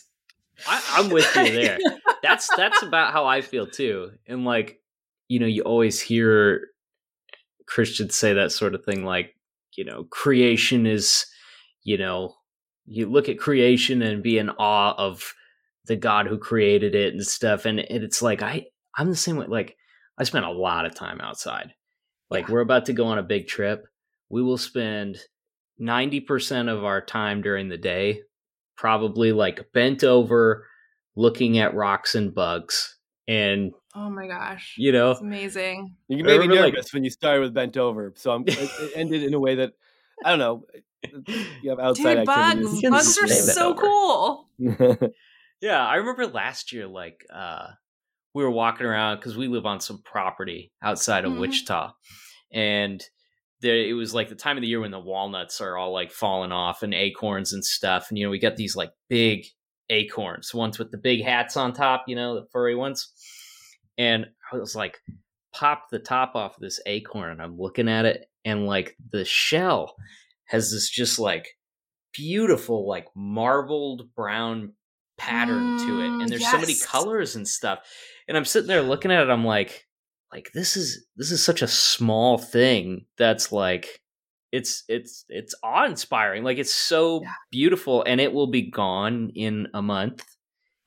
I, 0.68 1.00
am 1.00 1.10
with 1.10 1.36
you 1.36 1.52
there. 1.52 1.80
That's 2.22 2.48
that's 2.56 2.84
about 2.84 3.12
how 3.12 3.26
i 3.26 3.42
feel 3.42 3.66
too 3.66 4.12
and 4.28 4.46
like 4.46 4.80
you 5.28 5.40
know 5.40 5.48
you 5.48 5.64
always 5.64 6.00
hear 6.00 6.68
christians 7.66 8.16
say 8.16 8.34
that 8.34 8.52
sort 8.52 8.76
of 8.76 8.86
thing 8.86 9.04
like 9.04 9.36
you 9.76 9.84
know 9.84 10.04
creation 10.06 10.86
is 10.86 11.26
you 11.84 11.98
know, 11.98 12.36
you 12.86 13.10
look 13.10 13.30
at 13.30 13.40
creation 13.40 14.02
and 14.02 14.24
be 14.24 14.38
in 14.38 14.50
awe 14.50 14.96
of 14.98 15.34
the 15.86 15.96
God 15.96 16.28
who 16.28 16.38
created 16.38 16.96
it 16.96 17.14
and 17.14 17.26
stuff. 17.26 17.66
And 17.66 17.80
it's 17.80 18.22
like 18.22 18.42
I 18.42 18.66
I'm 18.98 19.10
the 19.10 19.16
same 19.16 19.38
way. 19.38 19.48
Like 19.48 19.78
I 20.18 20.24
spent 20.24 20.46
a 20.46 20.52
lot 20.52 20.86
of 20.86 20.96
time 20.96 21.20
outside. 21.22 21.74
Like 22.30 22.48
yeah. 22.48 22.54
we're 22.54 22.62
about 22.62 22.86
to 22.86 22.94
go 22.94 23.06
on 23.06 23.18
a 23.18 23.24
big 23.24 23.48
trip. 23.48 23.86
We 24.30 24.42
will 24.42 24.58
spend 24.58 25.18
90% 25.82 26.72
of 26.72 26.84
our 26.84 27.02
time 27.02 27.42
during 27.42 27.70
the 27.70 27.78
day 27.78 28.22
probably 28.76 29.32
like 29.32 29.72
bent 29.74 30.04
over 30.04 30.68
looking 31.16 31.60
at 31.60 31.76
rocks 31.76 32.16
and 32.16 32.34
bugs 32.34 32.98
and 33.28 33.72
oh 33.96 34.10
my 34.10 34.28
gosh 34.28 34.74
you 34.78 34.92
know 34.92 35.12
it's 35.12 35.22
amazing 35.22 35.96
you 36.08 36.24
made 36.24 36.40
me 36.40 36.48
nervous 36.48 36.86
like, 36.86 36.94
when 36.94 37.04
you 37.04 37.10
started 37.10 37.42
with 37.42 37.54
bent 37.54 37.78
over 37.78 38.12
so 38.16 38.32
I'm, 38.32 38.44
it 38.48 38.92
ended 38.96 39.24
in 39.24 39.34
a 39.36 39.40
way 39.40 39.56
that 39.56 39.74
i 40.26 40.32
don't 40.32 40.40
know 40.40 40.66
you 41.62 41.70
have 41.70 41.80
outside 41.80 42.16
Dude, 42.16 42.26
bugs. 42.26 42.82
Bugs 42.82 43.18
are 43.18 43.28
so 43.28 43.76
cool. 43.76 44.50
yeah, 45.64 45.88
I 45.88 45.96
remember 45.96 46.28
last 46.28 46.74
year, 46.74 46.88
like 46.88 47.26
uh, 47.34 47.68
we 48.34 48.44
were 48.44 48.52
walking 48.52 48.86
around 48.86 49.16
because 49.16 49.38
we 49.38 49.48
live 49.48 49.66
on 49.66 49.80
some 49.80 50.02
property 50.04 50.74
outside 50.84 51.24
of 51.24 51.32
mm-hmm. 51.32 51.40
Wichita, 51.40 51.94
and 52.52 53.02
there 53.62 53.78
it 53.78 53.94
was 53.94 54.14
like 54.14 54.28
the 54.28 54.36
time 54.36 54.58
of 54.58 54.62
the 54.62 54.68
year 54.68 54.82
when 54.82 54.92
the 54.92 55.00
walnuts 55.00 55.62
are 55.62 55.78
all 55.78 55.94
like 55.94 56.12
falling 56.12 56.52
off 56.52 56.84
and 56.84 56.94
acorns 56.94 57.54
and 57.54 57.64
stuff, 57.64 58.08
and 58.10 58.18
you 58.18 58.26
know 58.26 58.30
we 58.30 58.40
got 58.40 58.58
these 58.58 58.76
like 58.76 58.92
big 59.08 59.46
acorns, 59.90 60.54
ones 60.54 60.78
with 60.78 60.92
the 60.92 60.98
big 60.98 61.24
hats 61.24 61.56
on 61.56 61.72
top, 61.72 62.04
you 62.08 62.16
know, 62.18 62.36
the 62.36 62.46
furry 62.52 62.76
ones, 62.76 63.14
and 63.98 64.26
I 64.52 64.58
was 64.58 64.76
like, 64.76 65.00
popped 65.54 65.92
the 65.92 66.00
top 66.00 66.36
off 66.36 66.58
this 66.60 66.82
acorn 66.86 67.32
and 67.32 67.42
I'm 67.42 67.58
looking 67.58 67.88
at 67.88 68.04
it 68.04 68.26
and 68.44 68.66
like 68.66 68.98
the 69.12 69.24
shell 69.24 69.96
has 70.46 70.72
this 70.72 70.90
just 70.90 71.20
like 71.20 71.48
beautiful 72.12 72.88
like 72.88 73.08
marbled 73.16 74.10
brown 74.16 74.74
pattern 75.18 75.78
mm, 75.78 75.86
to 75.86 76.02
it 76.02 76.22
and 76.22 76.30
there's 76.30 76.42
yes. 76.42 76.52
so 76.52 76.60
many 76.60 76.76
colors 76.76 77.36
and 77.36 77.48
stuff 77.48 77.80
and 78.28 78.36
i'm 78.36 78.46
sitting 78.46 78.68
there 78.68 78.82
looking 78.82 79.12
at 79.12 79.24
it 79.24 79.30
i'm 79.30 79.46
like 79.46 79.86
like 80.32 80.50
this 80.54 80.76
is 80.76 81.06
this 81.16 81.32
is 81.32 81.44
such 81.44 81.62
a 81.62 81.68
small 81.68 82.38
thing 82.38 83.06
that's 83.18 83.52
like 83.52 84.02
it's 84.52 84.84
it's 84.88 85.26
it's 85.30 85.56
awe-inspiring 85.64 86.44
like 86.44 86.58
it's 86.58 86.74
so 86.74 87.22
yeah. 87.22 87.30
beautiful 87.52 88.04
and 88.06 88.20
it 88.20 88.34
will 88.34 88.48
be 88.48 88.70
gone 88.70 89.32
in 89.36 89.68
a 89.74 89.82
month 89.82 90.24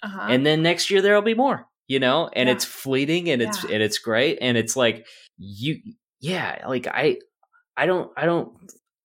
uh-huh. 0.03 0.27
and 0.31 0.45
then 0.45 0.63
next 0.63 0.91
year 0.91 1.01
there'll 1.01 1.23
be 1.23 1.35
more 1.35 1.67
you 1.89 2.01
know 2.01 2.29
and 2.33 2.49
yeah. 2.49 2.55
it's 2.55 2.65
fleeting 2.65 3.31
and 3.31 3.41
it's 3.41 3.65
yeah. 3.65 3.75
and 3.75 3.83
it's 3.83 3.99
great 3.99 4.39
and 4.41 4.57
it's 4.57 4.77
like 4.77 5.07
you 5.39 5.77
yeah 6.21 6.65
like 6.69 6.87
i 6.87 7.17
i 7.77 7.87
don't 7.87 8.11
i 8.17 8.27
don't 8.27 8.53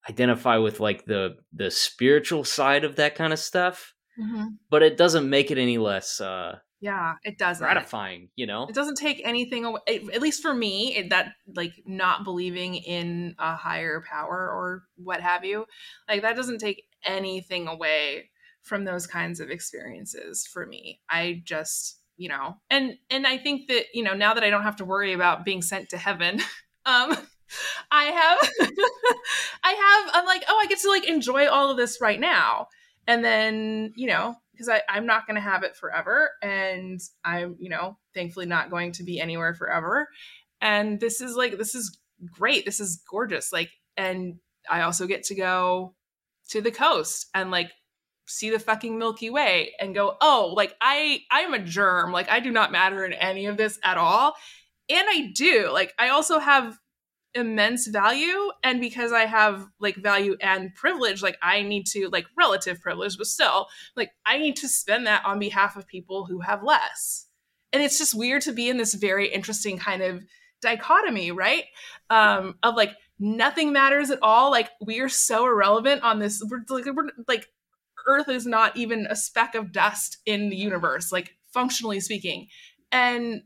identify 0.08 0.56
with 0.56 0.80
like 0.80 1.04
the 1.04 1.36
the 1.52 1.70
spiritual 1.70 2.44
side 2.44 2.84
of 2.84 2.96
that 2.96 3.14
kind 3.14 3.32
of 3.32 3.38
stuff 3.38 3.94
mm-hmm. 4.18 4.46
but 4.70 4.82
it 4.82 4.96
doesn't 4.96 5.28
make 5.28 5.50
it 5.50 5.58
any 5.58 5.78
less 5.78 6.20
uh 6.20 6.58
yeah 6.80 7.14
it 7.22 7.38
doesn't 7.38 7.64
gratifying 7.64 8.28
you 8.34 8.46
know 8.46 8.66
it 8.66 8.74
doesn't 8.74 8.96
take 8.96 9.22
anything 9.24 9.64
away 9.64 9.80
at 9.88 10.20
least 10.20 10.42
for 10.42 10.52
me 10.52 10.96
it, 10.96 11.10
that 11.10 11.32
like 11.54 11.72
not 11.86 12.24
believing 12.24 12.74
in 12.74 13.34
a 13.38 13.54
higher 13.54 14.02
power 14.08 14.50
or 14.50 14.82
what 14.96 15.20
have 15.20 15.44
you 15.44 15.64
like 16.08 16.22
that 16.22 16.36
doesn't 16.36 16.58
take 16.58 16.84
anything 17.04 17.68
away 17.68 18.28
from 18.62 18.84
those 18.84 19.06
kinds 19.06 19.40
of 19.40 19.50
experiences 19.50 20.46
for 20.46 20.66
me 20.66 21.00
i 21.08 21.40
just 21.44 22.00
you 22.16 22.28
know 22.28 22.56
and 22.68 22.94
and 23.10 23.26
i 23.26 23.38
think 23.38 23.68
that 23.68 23.84
you 23.94 24.02
know 24.02 24.14
now 24.14 24.34
that 24.34 24.44
i 24.44 24.50
don't 24.50 24.64
have 24.64 24.76
to 24.76 24.84
worry 24.84 25.12
about 25.12 25.44
being 25.44 25.62
sent 25.62 25.88
to 25.88 25.96
heaven 25.96 26.40
um 26.86 27.16
I 27.90 28.04
have, 28.04 28.38
I 29.62 29.72
have, 29.72 30.10
I'm 30.14 30.24
like, 30.24 30.42
oh, 30.48 30.58
I 30.58 30.66
get 30.66 30.78
to 30.80 30.88
like 30.88 31.06
enjoy 31.06 31.48
all 31.48 31.70
of 31.70 31.76
this 31.76 32.00
right 32.00 32.18
now. 32.18 32.68
And 33.06 33.24
then, 33.24 33.92
you 33.96 34.06
know, 34.06 34.36
because 34.52 34.68
I'm 34.88 35.06
not 35.06 35.26
going 35.26 35.34
to 35.34 35.40
have 35.40 35.62
it 35.64 35.76
forever. 35.76 36.30
And 36.42 37.00
I'm, 37.24 37.56
you 37.58 37.68
know, 37.68 37.98
thankfully 38.14 38.46
not 38.46 38.70
going 38.70 38.92
to 38.92 39.02
be 39.02 39.20
anywhere 39.20 39.54
forever. 39.54 40.08
And 40.60 41.00
this 41.00 41.20
is 41.20 41.34
like, 41.34 41.58
this 41.58 41.74
is 41.74 41.98
great. 42.30 42.64
This 42.64 42.78
is 42.78 43.02
gorgeous. 43.10 43.52
Like, 43.52 43.70
and 43.96 44.36
I 44.70 44.82
also 44.82 45.06
get 45.06 45.24
to 45.24 45.34
go 45.34 45.94
to 46.50 46.60
the 46.60 46.70
coast 46.70 47.26
and 47.34 47.50
like 47.50 47.72
see 48.28 48.50
the 48.50 48.58
fucking 48.58 48.98
Milky 48.98 49.30
Way 49.30 49.72
and 49.80 49.94
go, 49.94 50.16
oh, 50.20 50.52
like 50.54 50.74
I, 50.80 51.20
I'm 51.30 51.54
a 51.54 51.58
germ. 51.58 52.12
Like 52.12 52.30
I 52.30 52.40
do 52.40 52.50
not 52.50 52.72
matter 52.72 53.04
in 53.04 53.12
any 53.12 53.46
of 53.46 53.56
this 53.56 53.78
at 53.82 53.98
all. 53.98 54.34
And 54.88 55.06
I 55.08 55.32
do. 55.34 55.70
Like 55.72 55.92
I 55.98 56.10
also 56.10 56.38
have 56.38 56.78
immense 57.34 57.86
value 57.86 58.50
and 58.62 58.80
because 58.80 59.10
i 59.10 59.24
have 59.24 59.66
like 59.80 59.96
value 59.96 60.36
and 60.40 60.74
privilege 60.74 61.22
like 61.22 61.38
i 61.42 61.62
need 61.62 61.86
to 61.86 62.08
like 62.10 62.26
relative 62.36 62.80
privilege 62.80 63.16
but 63.16 63.26
still 63.26 63.66
like 63.96 64.10
i 64.26 64.36
need 64.36 64.54
to 64.54 64.68
spend 64.68 65.06
that 65.06 65.24
on 65.24 65.38
behalf 65.38 65.76
of 65.76 65.86
people 65.86 66.26
who 66.26 66.40
have 66.40 66.62
less. 66.62 67.26
And 67.72 67.82
it's 67.82 67.96
just 67.96 68.14
weird 68.14 68.42
to 68.42 68.52
be 68.52 68.68
in 68.68 68.76
this 68.76 68.92
very 68.92 69.28
interesting 69.28 69.78
kind 69.78 70.02
of 70.02 70.22
dichotomy 70.60 71.32
right? 71.32 71.64
Um 72.10 72.56
of 72.62 72.74
like 72.74 72.94
nothing 73.18 73.72
matters 73.72 74.10
at 74.10 74.18
all 74.20 74.50
like 74.50 74.70
we 74.84 75.00
are 75.00 75.08
so 75.08 75.46
irrelevant 75.46 76.02
on 76.02 76.18
this 76.18 76.42
we're 76.50 76.62
like, 76.68 76.84
we're, 76.86 77.08
like 77.28 77.46
earth 78.06 78.28
is 78.28 78.46
not 78.46 78.76
even 78.76 79.06
a 79.08 79.16
speck 79.16 79.54
of 79.54 79.72
dust 79.72 80.18
in 80.26 80.50
the 80.50 80.56
universe 80.56 81.12
like 81.12 81.36
functionally 81.52 82.00
speaking. 82.00 82.48
And 82.90 83.42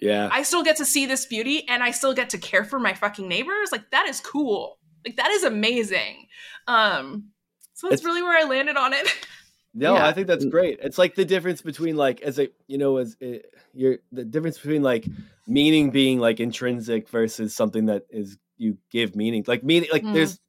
yeah. 0.00 0.28
I 0.32 0.42
still 0.42 0.62
get 0.62 0.76
to 0.76 0.84
see 0.84 1.06
this 1.06 1.26
beauty 1.26 1.68
and 1.68 1.82
I 1.82 1.90
still 1.90 2.14
get 2.14 2.30
to 2.30 2.38
care 2.38 2.64
for 2.64 2.78
my 2.78 2.94
fucking 2.94 3.28
neighbors. 3.28 3.70
Like 3.72 3.90
that 3.90 4.08
is 4.08 4.20
cool. 4.20 4.78
Like 5.04 5.16
that 5.16 5.30
is 5.30 5.44
amazing. 5.44 6.26
Um 6.66 7.30
so 7.74 7.88
that's 7.88 8.00
it's, 8.00 8.06
really 8.06 8.22
where 8.22 8.38
I 8.38 8.48
landed 8.48 8.76
on 8.76 8.92
it. 8.92 9.08
No, 9.72 9.94
yeah. 9.94 10.06
I 10.06 10.12
think 10.12 10.26
that's 10.26 10.44
great. 10.44 10.80
It's 10.82 10.98
like 10.98 11.14
the 11.14 11.24
difference 11.24 11.62
between 11.62 11.96
like 11.96 12.20
as 12.22 12.40
a 12.40 12.48
you 12.66 12.76
know 12.76 12.96
as 12.96 13.16
it, 13.20 13.54
you're 13.72 13.98
the 14.10 14.24
difference 14.24 14.58
between 14.58 14.82
like 14.82 15.06
meaning 15.46 15.90
being 15.90 16.18
like 16.18 16.40
intrinsic 16.40 17.08
versus 17.08 17.54
something 17.54 17.86
that 17.86 18.04
is 18.10 18.36
you 18.56 18.78
give 18.90 19.14
meaning. 19.14 19.44
Like 19.46 19.62
meaning 19.62 19.88
like 19.92 20.02
mm. 20.02 20.12
there's 20.12 20.40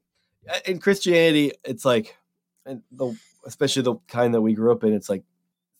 uh, 0.49 0.57
in 0.65 0.79
Christianity 0.79 1.51
it's 1.63 1.85
like 1.85 2.17
and 2.65 2.81
the 2.91 3.15
especially 3.45 3.83
the 3.83 3.95
kind 4.07 4.33
that 4.33 4.41
we 4.41 4.53
grew 4.53 4.71
up 4.71 4.83
in 4.83 4.91
it's 4.91 5.09
like 5.09 5.23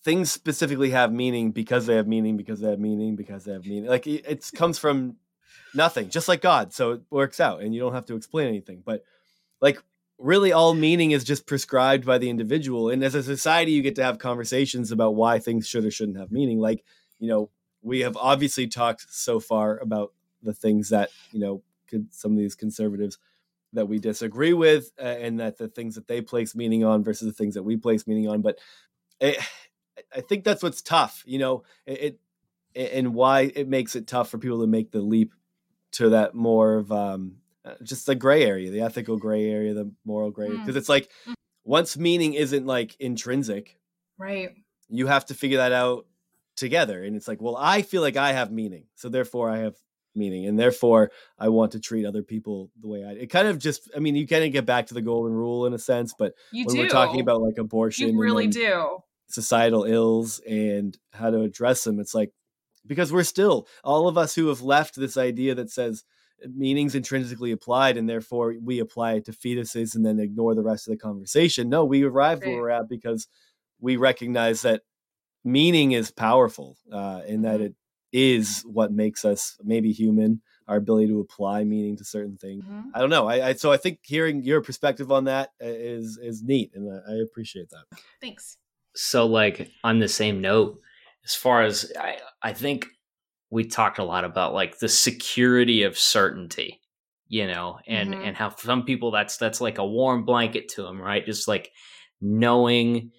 things 0.04 0.32
specifically 0.32 0.90
have 0.92 1.12
meaning 1.12 1.52
because 1.52 1.86
they 1.86 1.96
have 1.96 2.08
meaning 2.08 2.38
because 2.38 2.60
they 2.60 2.70
have 2.70 2.80
meaning 2.80 3.16
because 3.16 3.44
they 3.44 3.54
have 3.54 3.66
meaning 3.66 3.86
like 3.86 4.08
it 4.08 4.50
comes 4.56 4.78
from 4.78 5.16
nothing 5.74 6.10
just 6.10 6.28
like 6.28 6.42
god 6.42 6.74
so 6.74 6.94
it 6.94 7.02
works 7.10 7.40
out 7.40 7.62
and 7.62 7.74
you 7.74 7.80
don't 7.80 7.94
have 7.94 8.06
to 8.06 8.16
explain 8.16 8.48
anything 8.48 8.82
but 8.86 9.04
like 9.62 9.82
really 10.18 10.52
all 10.52 10.74
meaning 10.74 11.12
is 11.12 11.24
just 11.24 11.48
prescribed 11.48 12.06
by 12.06 12.18
the 12.18 12.30
individual 12.30 12.90
and 12.90 13.04
as 13.04 13.16
a 13.16 13.24
society 13.24 13.72
you 13.72 13.82
get 13.82 13.96
to 13.96 14.04
have 14.04 14.20
conversations 14.20 14.92
about 14.92 15.16
why 15.16 15.40
things 15.40 15.68
should 15.68 15.86
or 15.86 15.92
shouldn't 15.92 16.18
have 16.18 16.32
meaning 16.32 16.60
like 16.60 16.84
you 17.20 17.28
know 17.28 17.50
we 17.82 18.02
have 18.02 18.18
obviously 18.18 18.68
talked 18.68 19.06
so 19.10 19.40
far 19.40 19.78
about 19.80 20.14
the 20.44 20.54
things 20.54 20.90
that 20.90 21.10
you 21.32 21.40
know 21.40 21.62
could 21.88 22.14
some 22.14 22.32
of 22.32 22.38
these 22.38 22.56
conservatives 22.56 23.18
that 23.74 23.88
we 23.88 24.00
disagree 24.00 24.54
with 24.54 24.92
uh, 25.00 25.06
and 25.06 25.40
that 25.40 25.58
the 25.58 25.68
things 25.68 25.96
that 25.96 26.08
they 26.08 26.22
place 26.22 26.56
meaning 26.56 26.84
on 26.84 27.04
versus 27.04 27.28
the 27.28 27.34
things 27.34 27.56
that 27.56 27.64
we 27.64 27.78
place 27.78 28.06
meaning 28.08 28.28
on 28.28 28.42
but 28.42 28.60
it, 29.20 29.38
I 30.16 30.22
think 30.22 30.44
that's 30.44 30.64
what's 30.64 30.82
tough, 30.82 31.24
you 31.26 31.40
know, 31.40 31.64
it, 31.86 32.20
it, 32.76 32.94
and 32.94 33.14
why 33.14 33.52
it 33.54 33.68
makes 33.68 33.96
it 33.96 34.08
tough 34.08 34.30
for 34.30 34.38
people 34.38 34.62
to 34.62 34.68
make 34.68 34.92
the 34.92 35.02
leap 35.02 35.34
to 35.94 36.10
that 36.10 36.34
more 36.34 36.76
of 36.76 36.92
um, 36.92 37.38
uh, 37.66 37.74
just 37.84 38.06
the 38.06 38.16
gray 38.16 38.46
area, 38.46 38.72
the 38.72 38.82
ethical 38.82 39.18
gray 39.18 39.50
area, 39.50 39.74
the 39.74 39.92
moral 40.06 40.32
gray, 40.32 40.50
because 40.50 40.76
mm. 40.76 40.78
it's 40.78 40.90
like 40.90 41.10
mm. 41.28 41.34
once 41.64 41.98
meaning 41.98 42.34
isn't 42.34 42.66
like 42.66 42.96
intrinsic, 43.00 43.78
right? 44.18 44.50
You 44.90 45.08
have 45.08 45.26
to 45.28 45.34
figure 45.34 45.58
that 45.58 45.72
out 45.72 46.06
together, 46.56 47.04
and 47.04 47.16
it's 47.16 47.28
like, 47.28 47.42
well, 47.42 47.58
I 47.58 47.82
feel 47.82 48.02
like 48.02 48.18
I 48.18 48.34
have 48.34 48.52
meaning, 48.52 48.86
so 48.96 49.10
therefore 49.10 49.50
I 49.50 49.60
have 49.60 49.76
meaning, 50.16 50.46
and 50.46 50.58
therefore 50.58 51.12
I 51.38 51.50
want 51.50 51.74
to 51.74 51.80
treat 51.80 52.06
other 52.06 52.24
people 52.24 52.72
the 52.80 52.88
way 52.88 53.04
I. 53.04 53.12
It 53.12 53.30
kind 53.30 53.48
of 53.48 53.60
just, 53.60 53.90
I 53.96 54.00
mean, 54.00 54.16
you 54.16 54.28
kind 54.28 54.44
of 54.44 54.52
get 54.52 54.66
back 54.66 54.88
to 54.88 54.94
the 54.94 55.02
golden 55.02 55.34
rule 55.34 55.66
in 55.66 55.74
a 55.74 55.80
sense, 55.80 56.14
but 56.18 56.34
you 56.52 56.66
when 56.66 56.76
do. 56.76 56.82
we're 56.84 56.90
talking 56.90 57.20
about 57.20 57.42
like 57.42 57.58
abortion, 57.58 58.10
you 58.10 58.20
really 58.20 58.48
then, 58.48 58.52
do 58.52 59.04
societal 59.34 59.84
ills 59.84 60.40
and 60.40 60.98
how 61.14 61.30
to 61.30 61.42
address 61.42 61.84
them. 61.84 62.00
It's 62.00 62.16
like 62.16 62.32
because 62.86 63.12
we're 63.12 63.24
still 63.24 63.68
all 63.84 64.08
of 64.08 64.18
us 64.18 64.36
who 64.36 64.48
have 64.48 64.62
left 64.62 64.96
this 64.96 65.18
idea 65.18 65.56
that 65.56 65.70
says 65.70 66.04
meanings 66.56 66.96
intrinsically 66.96 67.52
applied 67.52 67.98
and 67.98 68.10
therefore 68.10 68.56
we 68.62 68.80
apply 68.80 69.14
it 69.14 69.26
to 69.26 69.32
fetuses 69.32 69.96
and 69.96 70.06
then 70.06 70.20
ignore 70.20 70.56
the 70.56 70.64
rest 70.64 70.88
of 70.88 70.92
the 70.92 70.98
conversation. 70.98 71.70
No, 71.70 71.86
we 71.86 72.04
arrived 72.04 72.44
right. 72.44 72.54
where 72.54 72.62
we're 72.62 72.70
at 72.70 72.90
because 72.90 73.28
we 73.80 73.98
recognize 73.98 74.64
that 74.64 74.82
meaning 75.44 75.92
is 75.92 76.12
powerful 76.12 76.78
uh, 76.92 77.22
and 77.28 77.46
that 77.46 77.56
mm-hmm. 77.56 77.66
it 77.66 77.76
is 78.12 78.64
what 78.66 78.92
makes 78.92 79.24
us 79.26 79.58
maybe 79.64 79.92
human 79.92 80.42
our 80.68 80.78
ability 80.78 81.08
to 81.08 81.20
apply 81.20 81.64
meaning 81.64 81.96
to 81.98 82.04
certain 82.04 82.38
things 82.38 82.64
mm-hmm. 82.64 82.90
i 82.94 83.00
don't 83.00 83.10
know 83.10 83.28
I, 83.28 83.48
I, 83.48 83.54
so 83.54 83.72
i 83.72 83.78
think 83.78 84.00
hearing 84.04 84.44
your 84.44 84.62
perspective 84.62 85.12
on 85.12 85.26
that 85.26 85.52
uh, 85.62 85.68
is 85.68 86.18
is 86.22 86.44
neat 86.44 86.72
and 86.76 86.92
i, 86.92 87.14
I 87.14 87.16
appreciate 87.24 87.70
that 87.70 87.86
thanks 88.20 88.58
so 88.96 89.26
like 89.26 89.70
on 89.84 90.00
the 90.00 90.08
same 90.08 90.42
note 90.42 90.80
as 91.26 91.36
far 91.36 91.64
as 91.64 91.92
i 92.00 92.18
i 92.44 92.54
think 92.54 92.88
we 93.50 93.66
talked 93.66 94.00
a 94.00 94.04
lot 94.04 94.24
about 94.24 94.54
like 94.54 94.80
the 94.80 94.90
security 94.90 95.84
of 95.84 95.98
certainty 95.98 96.82
you 97.28 97.48
know 97.48 97.80
and 97.88 98.14
mm-hmm. 98.14 98.24
and 98.24 98.38
how 98.38 98.54
some 98.56 98.84
people 98.84 99.12
that's 99.12 99.38
that's 99.38 99.62
like 99.62 99.78
a 99.78 99.86
warm 99.86 100.26
blanket 100.26 100.68
to 100.68 100.84
them 100.84 101.02
right 101.02 101.26
just 101.26 101.48
like 101.48 101.72
knowing 102.20 103.12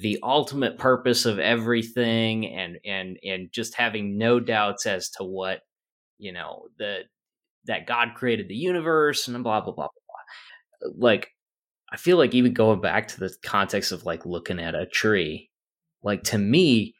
the 0.00 0.18
ultimate 0.22 0.78
purpose 0.78 1.26
of 1.26 1.38
everything 1.38 2.46
and 2.46 2.78
and 2.84 3.18
and 3.24 3.48
just 3.52 3.74
having 3.74 4.18
no 4.18 4.40
doubts 4.40 4.86
as 4.86 5.10
to 5.10 5.24
what 5.24 5.60
you 6.18 6.32
know 6.32 6.62
the 6.78 7.00
that 7.66 7.86
god 7.86 8.14
created 8.14 8.48
the 8.48 8.54
universe 8.54 9.28
and 9.28 9.42
blah 9.44 9.60
blah 9.60 9.72
blah 9.72 9.88
blah 9.88 10.90
blah 10.92 11.08
like 11.08 11.28
I 11.92 11.96
feel 11.96 12.16
like 12.16 12.34
even 12.34 12.52
going 12.52 12.80
back 12.80 13.08
to 13.08 13.20
the 13.20 13.34
context 13.44 13.92
of 13.92 14.04
like 14.04 14.26
looking 14.26 14.58
at 14.58 14.74
a 14.74 14.86
tree, 14.86 15.50
like 16.02 16.22
to 16.24 16.38
me, 16.38 16.94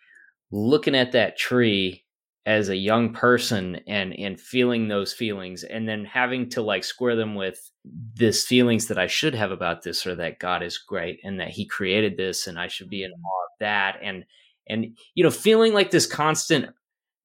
looking 0.50 0.94
at 0.94 1.12
that 1.12 1.36
tree 1.36 2.04
as 2.46 2.68
a 2.68 2.76
young 2.76 3.12
person 3.12 3.80
and 3.88 4.14
and 4.16 4.40
feeling 4.40 4.86
those 4.86 5.12
feelings 5.12 5.64
and 5.64 5.88
then 5.88 6.04
having 6.04 6.48
to 6.48 6.62
like 6.62 6.84
square 6.84 7.16
them 7.16 7.34
with 7.34 7.70
this 8.14 8.46
feelings 8.46 8.86
that 8.86 8.98
I 8.98 9.08
should 9.08 9.34
have 9.34 9.50
about 9.50 9.82
this 9.82 10.06
or 10.06 10.14
that 10.14 10.38
God 10.38 10.62
is 10.62 10.78
great 10.78 11.18
and 11.24 11.40
that 11.40 11.48
he 11.48 11.66
created 11.66 12.16
this 12.16 12.46
and 12.46 12.58
I 12.58 12.68
should 12.68 12.88
be 12.88 13.02
in 13.02 13.10
mm-hmm. 13.10 13.24
awe 13.24 13.44
of 13.44 13.58
that 13.60 13.96
and 14.00 14.24
and 14.68 14.96
you 15.14 15.24
know 15.24 15.30
feeling 15.30 15.72
like 15.72 15.90
this 15.90 16.06
constant 16.06 16.70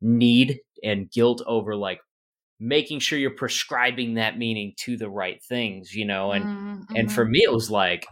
need 0.02 0.60
and 0.84 1.12
guilt 1.12 1.44
over 1.46 1.76
like 1.76 2.02
making 2.62 3.00
sure 3.00 3.18
you're 3.18 3.32
prescribing 3.32 4.14
that 4.14 4.38
meaning 4.38 4.74
to 4.78 4.96
the 4.96 5.10
right 5.10 5.44
things 5.44 5.94
you 5.94 6.06
know 6.06 6.32
and 6.32 6.46
mm-hmm. 6.46 6.96
and 6.96 7.12
for 7.12 7.24
mm-hmm. 7.24 7.32
me 7.32 7.44
it 7.44 7.52
was 7.52 7.70
like 7.72 8.06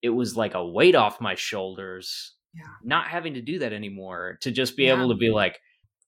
it 0.00 0.10
was 0.10 0.36
like 0.36 0.54
a 0.54 0.66
weight 0.66 0.94
off 0.94 1.20
my 1.20 1.34
shoulders 1.34 2.34
yeah. 2.54 2.64
not 2.82 3.06
having 3.06 3.34
to 3.34 3.42
do 3.42 3.58
that 3.58 3.72
anymore 3.72 4.38
to 4.40 4.50
just 4.50 4.76
be 4.76 4.84
yeah. 4.84 4.94
able 4.94 5.08
to 5.10 5.14
be 5.16 5.30
like 5.30 5.60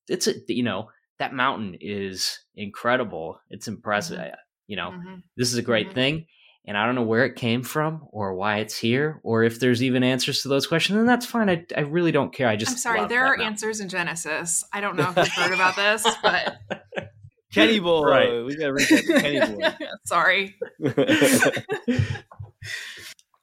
it's 0.09 0.27
a 0.27 0.35
you 0.49 0.63
know 0.63 0.89
that 1.19 1.35
mountain 1.35 1.77
is 1.81 2.39
incredible. 2.57 3.41
It's 3.51 3.69
impressive. 3.69 4.19
Mm-hmm. 4.19 4.35
You 4.67 4.77
know, 4.77 4.91
mm-hmm. 4.91 5.15
this 5.37 5.53
is 5.53 5.59
a 5.59 5.63
great 5.63 5.89
mm-hmm. 5.89 5.95
thing. 5.95 6.27
And 6.67 6.79
I 6.79 6.87
don't 6.87 6.95
know 6.95 7.03
where 7.03 7.27
it 7.27 7.37
came 7.37 7.63
from 7.63 8.07
or 8.11 8.35
why 8.35 8.57
it's 8.59 8.77
here 8.77 9.21
or 9.23 9.45
if 9.45 9.61
there's 9.61 9.83
even 9.83 10.03
answers 10.03 10.43
to 10.43 10.49
those 10.49 10.67
questions. 10.67 10.99
And 10.99 11.07
that's 11.07 11.27
fine. 11.27 11.51
I, 11.51 11.67
I 11.77 11.81
really 11.81 12.11
don't 12.11 12.33
care. 12.33 12.49
I 12.49 12.57
just 12.57 12.73
I'm 12.73 12.79
sorry, 12.79 13.07
there 13.07 13.27
are 13.27 13.37
mountain. 13.37 13.47
answers 13.47 13.81
in 13.81 13.91
Genesis. 13.91 14.65
I 14.73 14.81
don't 14.81 14.97
know 14.97 15.11
if 15.11 15.17
you've 15.17 15.29
heard 15.29 15.53
about 15.53 15.77
this, 15.77 16.07
but 16.23 16.57
Kenny 17.55 17.79
Boy. 17.81 18.03
Right. 18.03 18.45
We 18.45 18.57
gotta 18.57 18.73
reach 18.73 18.93
out 18.93 19.05
to 19.05 19.21
Kenny 19.21 19.41
Boy. 19.41 19.87
sorry. 20.05 20.57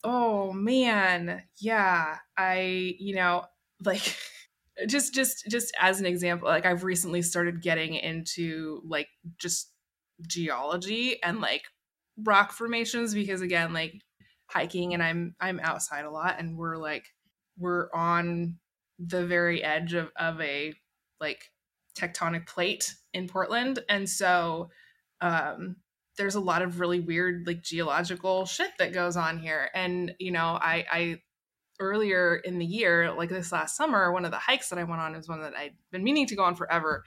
oh 0.04 0.52
man. 0.54 1.44
Yeah. 1.60 2.18
I, 2.38 2.96
you 3.00 3.16
know, 3.16 3.46
like 3.84 4.16
just 4.88 5.14
just 5.14 5.46
just 5.50 5.74
as 5.80 6.00
an 6.00 6.06
example 6.06 6.48
like 6.48 6.66
i've 6.66 6.84
recently 6.84 7.22
started 7.22 7.62
getting 7.62 7.96
into 7.96 8.82
like 8.86 9.08
just 9.38 9.72
geology 10.28 11.22
and 11.24 11.42
like 11.42 11.64
rock 12.24 12.52
formations 12.52 13.14
because 13.14 13.42
again 13.42 13.74
like 13.74 13.94
hiking 14.48 14.94
and 14.94 15.04
i'm 15.04 15.36
i'm 15.40 15.60
outside 15.62 16.06
a 16.06 16.10
lot 16.10 16.36
and 16.40 16.58
we're 16.58 16.78
like 16.78 17.06
we're 17.58 17.90
on 17.94 18.58
the 19.00 19.26
very 19.26 19.64
edge 19.64 19.94
of 19.94 20.10
of 20.18 20.40
a 20.42 20.74
like 21.20 21.46
tectonic 22.02 22.48
plate 22.48 22.96
in 23.14 23.28
portland 23.28 23.80
and 23.90 24.10
so 24.10 24.70
um 25.22 25.76
there's 26.18 26.36
a 26.36 26.40
lot 26.40 26.62
of 26.62 26.80
really 26.80 27.00
weird 27.00 27.46
like 27.48 27.62
geological 27.62 28.46
shit 28.46 28.72
that 28.80 28.94
goes 28.94 29.16
on 29.16 29.40
here 29.40 29.70
and 29.74 30.14
you 30.20 30.32
know 30.32 30.58
i 30.62 30.86
i 30.92 31.22
earlier 31.82 32.36
in 32.36 32.60
the 32.60 32.66
year, 32.66 33.12
like 33.12 33.30
this 33.30 33.52
last 33.52 33.76
summer, 33.76 34.14
one 34.14 34.24
of 34.24 34.32
the 34.32 34.38
hikes 34.38 34.70
that 34.70 34.80
I 34.80 34.84
went 34.84 35.02
on 35.02 35.16
is 35.16 35.28
one 35.28 35.42
that 35.42 35.56
I'd 35.58 35.74
been 35.92 36.04
meaning 36.04 36.28
to 36.28 36.36
go 36.36 36.44
on 36.44 36.56
forever, 36.56 37.04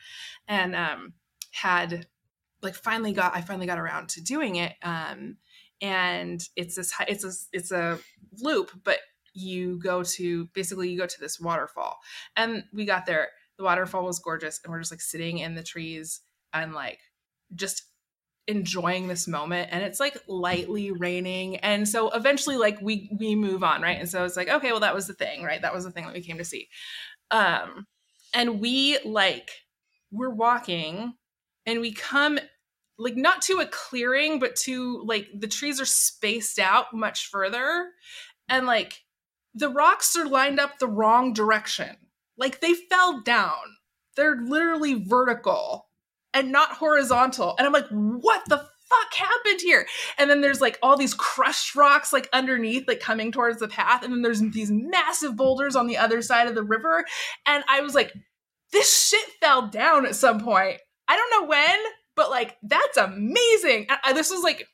and 0.46 0.74
um, 0.74 1.14
had 1.52 2.06
like 2.60 2.74
finally 2.74 3.12
got 3.12 3.34
I 3.34 3.40
finally 3.40 3.66
got 3.66 3.78
around 3.78 4.10
to 4.10 4.22
doing 4.22 4.56
it. 4.56 4.74
Um, 4.82 5.38
and 5.80 6.46
it's 6.56 6.74
this 6.74 6.92
it's 7.08 7.24
a 7.24 7.32
it's 7.52 7.70
a 7.70 7.98
loop, 8.40 8.72
but 8.82 8.98
you 9.32 9.78
go 9.78 10.02
to 10.02 10.46
basically 10.54 10.90
you 10.90 10.98
go 10.98 11.06
to 11.06 11.20
this 11.20 11.40
waterfall, 11.40 12.00
and 12.36 12.64
we 12.72 12.84
got 12.84 13.06
there. 13.06 13.28
The 13.58 13.64
waterfall 13.64 14.04
was 14.04 14.18
gorgeous, 14.18 14.60
and 14.64 14.72
we're 14.72 14.80
just 14.80 14.92
like 14.92 15.00
sitting 15.00 15.38
in 15.38 15.54
the 15.54 15.62
trees 15.62 16.20
and 16.52 16.72
like 16.72 17.00
just 17.54 17.84
enjoying 18.46 19.08
this 19.08 19.26
moment 19.26 19.70
and 19.72 19.82
it's 19.82 19.98
like 19.98 20.18
lightly 20.28 20.92
raining 20.92 21.56
and 21.56 21.88
so 21.88 22.10
eventually 22.10 22.58
like 22.58 22.78
we 22.82 23.10
we 23.18 23.34
move 23.34 23.64
on 23.64 23.80
right? 23.80 23.98
And 23.98 24.08
so 24.08 24.24
it's 24.24 24.36
like 24.36 24.48
okay 24.48 24.70
well 24.70 24.80
that 24.80 24.94
was 24.94 25.06
the 25.06 25.14
thing 25.14 25.42
right? 25.42 25.62
That 25.62 25.74
was 25.74 25.84
the 25.84 25.90
thing 25.90 26.04
that 26.04 26.14
we 26.14 26.20
came 26.20 26.36
to 26.38 26.44
see. 26.44 26.68
Um 27.30 27.86
and 28.34 28.60
we 28.60 28.98
like 29.04 29.50
we're 30.10 30.30
walking 30.34 31.14
and 31.64 31.80
we 31.80 31.92
come 31.92 32.38
like 32.98 33.16
not 33.16 33.40
to 33.42 33.60
a 33.60 33.66
clearing 33.66 34.38
but 34.38 34.56
to 34.56 35.02
like 35.06 35.26
the 35.36 35.48
trees 35.48 35.80
are 35.80 35.86
spaced 35.86 36.58
out 36.58 36.92
much 36.92 37.28
further 37.28 37.90
and 38.48 38.66
like 38.66 39.00
the 39.54 39.70
rocks 39.70 40.16
are 40.16 40.26
lined 40.28 40.60
up 40.60 40.78
the 40.78 40.86
wrong 40.86 41.32
direction 41.32 41.96
like 42.36 42.60
they 42.60 42.74
fell 42.74 43.22
down 43.22 43.76
they're 44.16 44.36
literally 44.36 44.94
vertical 44.94 45.88
and 46.32 46.50
not 46.50 46.72
horizontal. 46.72 47.54
And 47.58 47.66
I'm 47.66 47.72
like, 47.72 47.88
what 47.88 48.42
the 48.48 48.58
fuck 48.58 49.14
happened 49.14 49.60
here? 49.60 49.86
And 50.18 50.28
then 50.28 50.40
there's 50.40 50.60
like 50.60 50.78
all 50.82 50.96
these 50.96 51.14
crushed 51.14 51.74
rocks 51.74 52.12
like 52.12 52.28
underneath, 52.32 52.86
like 52.88 53.00
coming 53.00 53.32
towards 53.32 53.60
the 53.60 53.68
path. 53.68 54.02
And 54.02 54.12
then 54.12 54.22
there's 54.22 54.40
these 54.40 54.70
massive 54.70 55.36
boulders 55.36 55.76
on 55.76 55.86
the 55.86 55.96
other 55.96 56.22
side 56.22 56.48
of 56.48 56.54
the 56.54 56.62
river. 56.62 57.04
And 57.46 57.64
I 57.68 57.80
was 57.80 57.94
like, 57.94 58.12
this 58.72 59.08
shit 59.08 59.28
fell 59.40 59.68
down 59.68 60.06
at 60.06 60.16
some 60.16 60.40
point. 60.40 60.80
I 61.06 61.16
don't 61.16 61.42
know 61.42 61.48
when, 61.48 61.78
but 62.16 62.30
like, 62.30 62.56
that's 62.62 62.96
amazing. 62.96 63.86
I, 63.88 63.98
I, 64.04 64.12
this 64.12 64.30
was 64.30 64.42
like, 64.42 64.66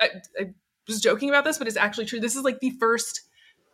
I, 0.00 0.10
I 0.38 0.44
was 0.86 1.00
joking 1.00 1.28
about 1.28 1.44
this, 1.44 1.58
but 1.58 1.66
it's 1.66 1.76
actually 1.76 2.06
true. 2.06 2.20
This 2.20 2.36
is 2.36 2.42
like 2.42 2.60
the 2.60 2.70
first 2.78 3.22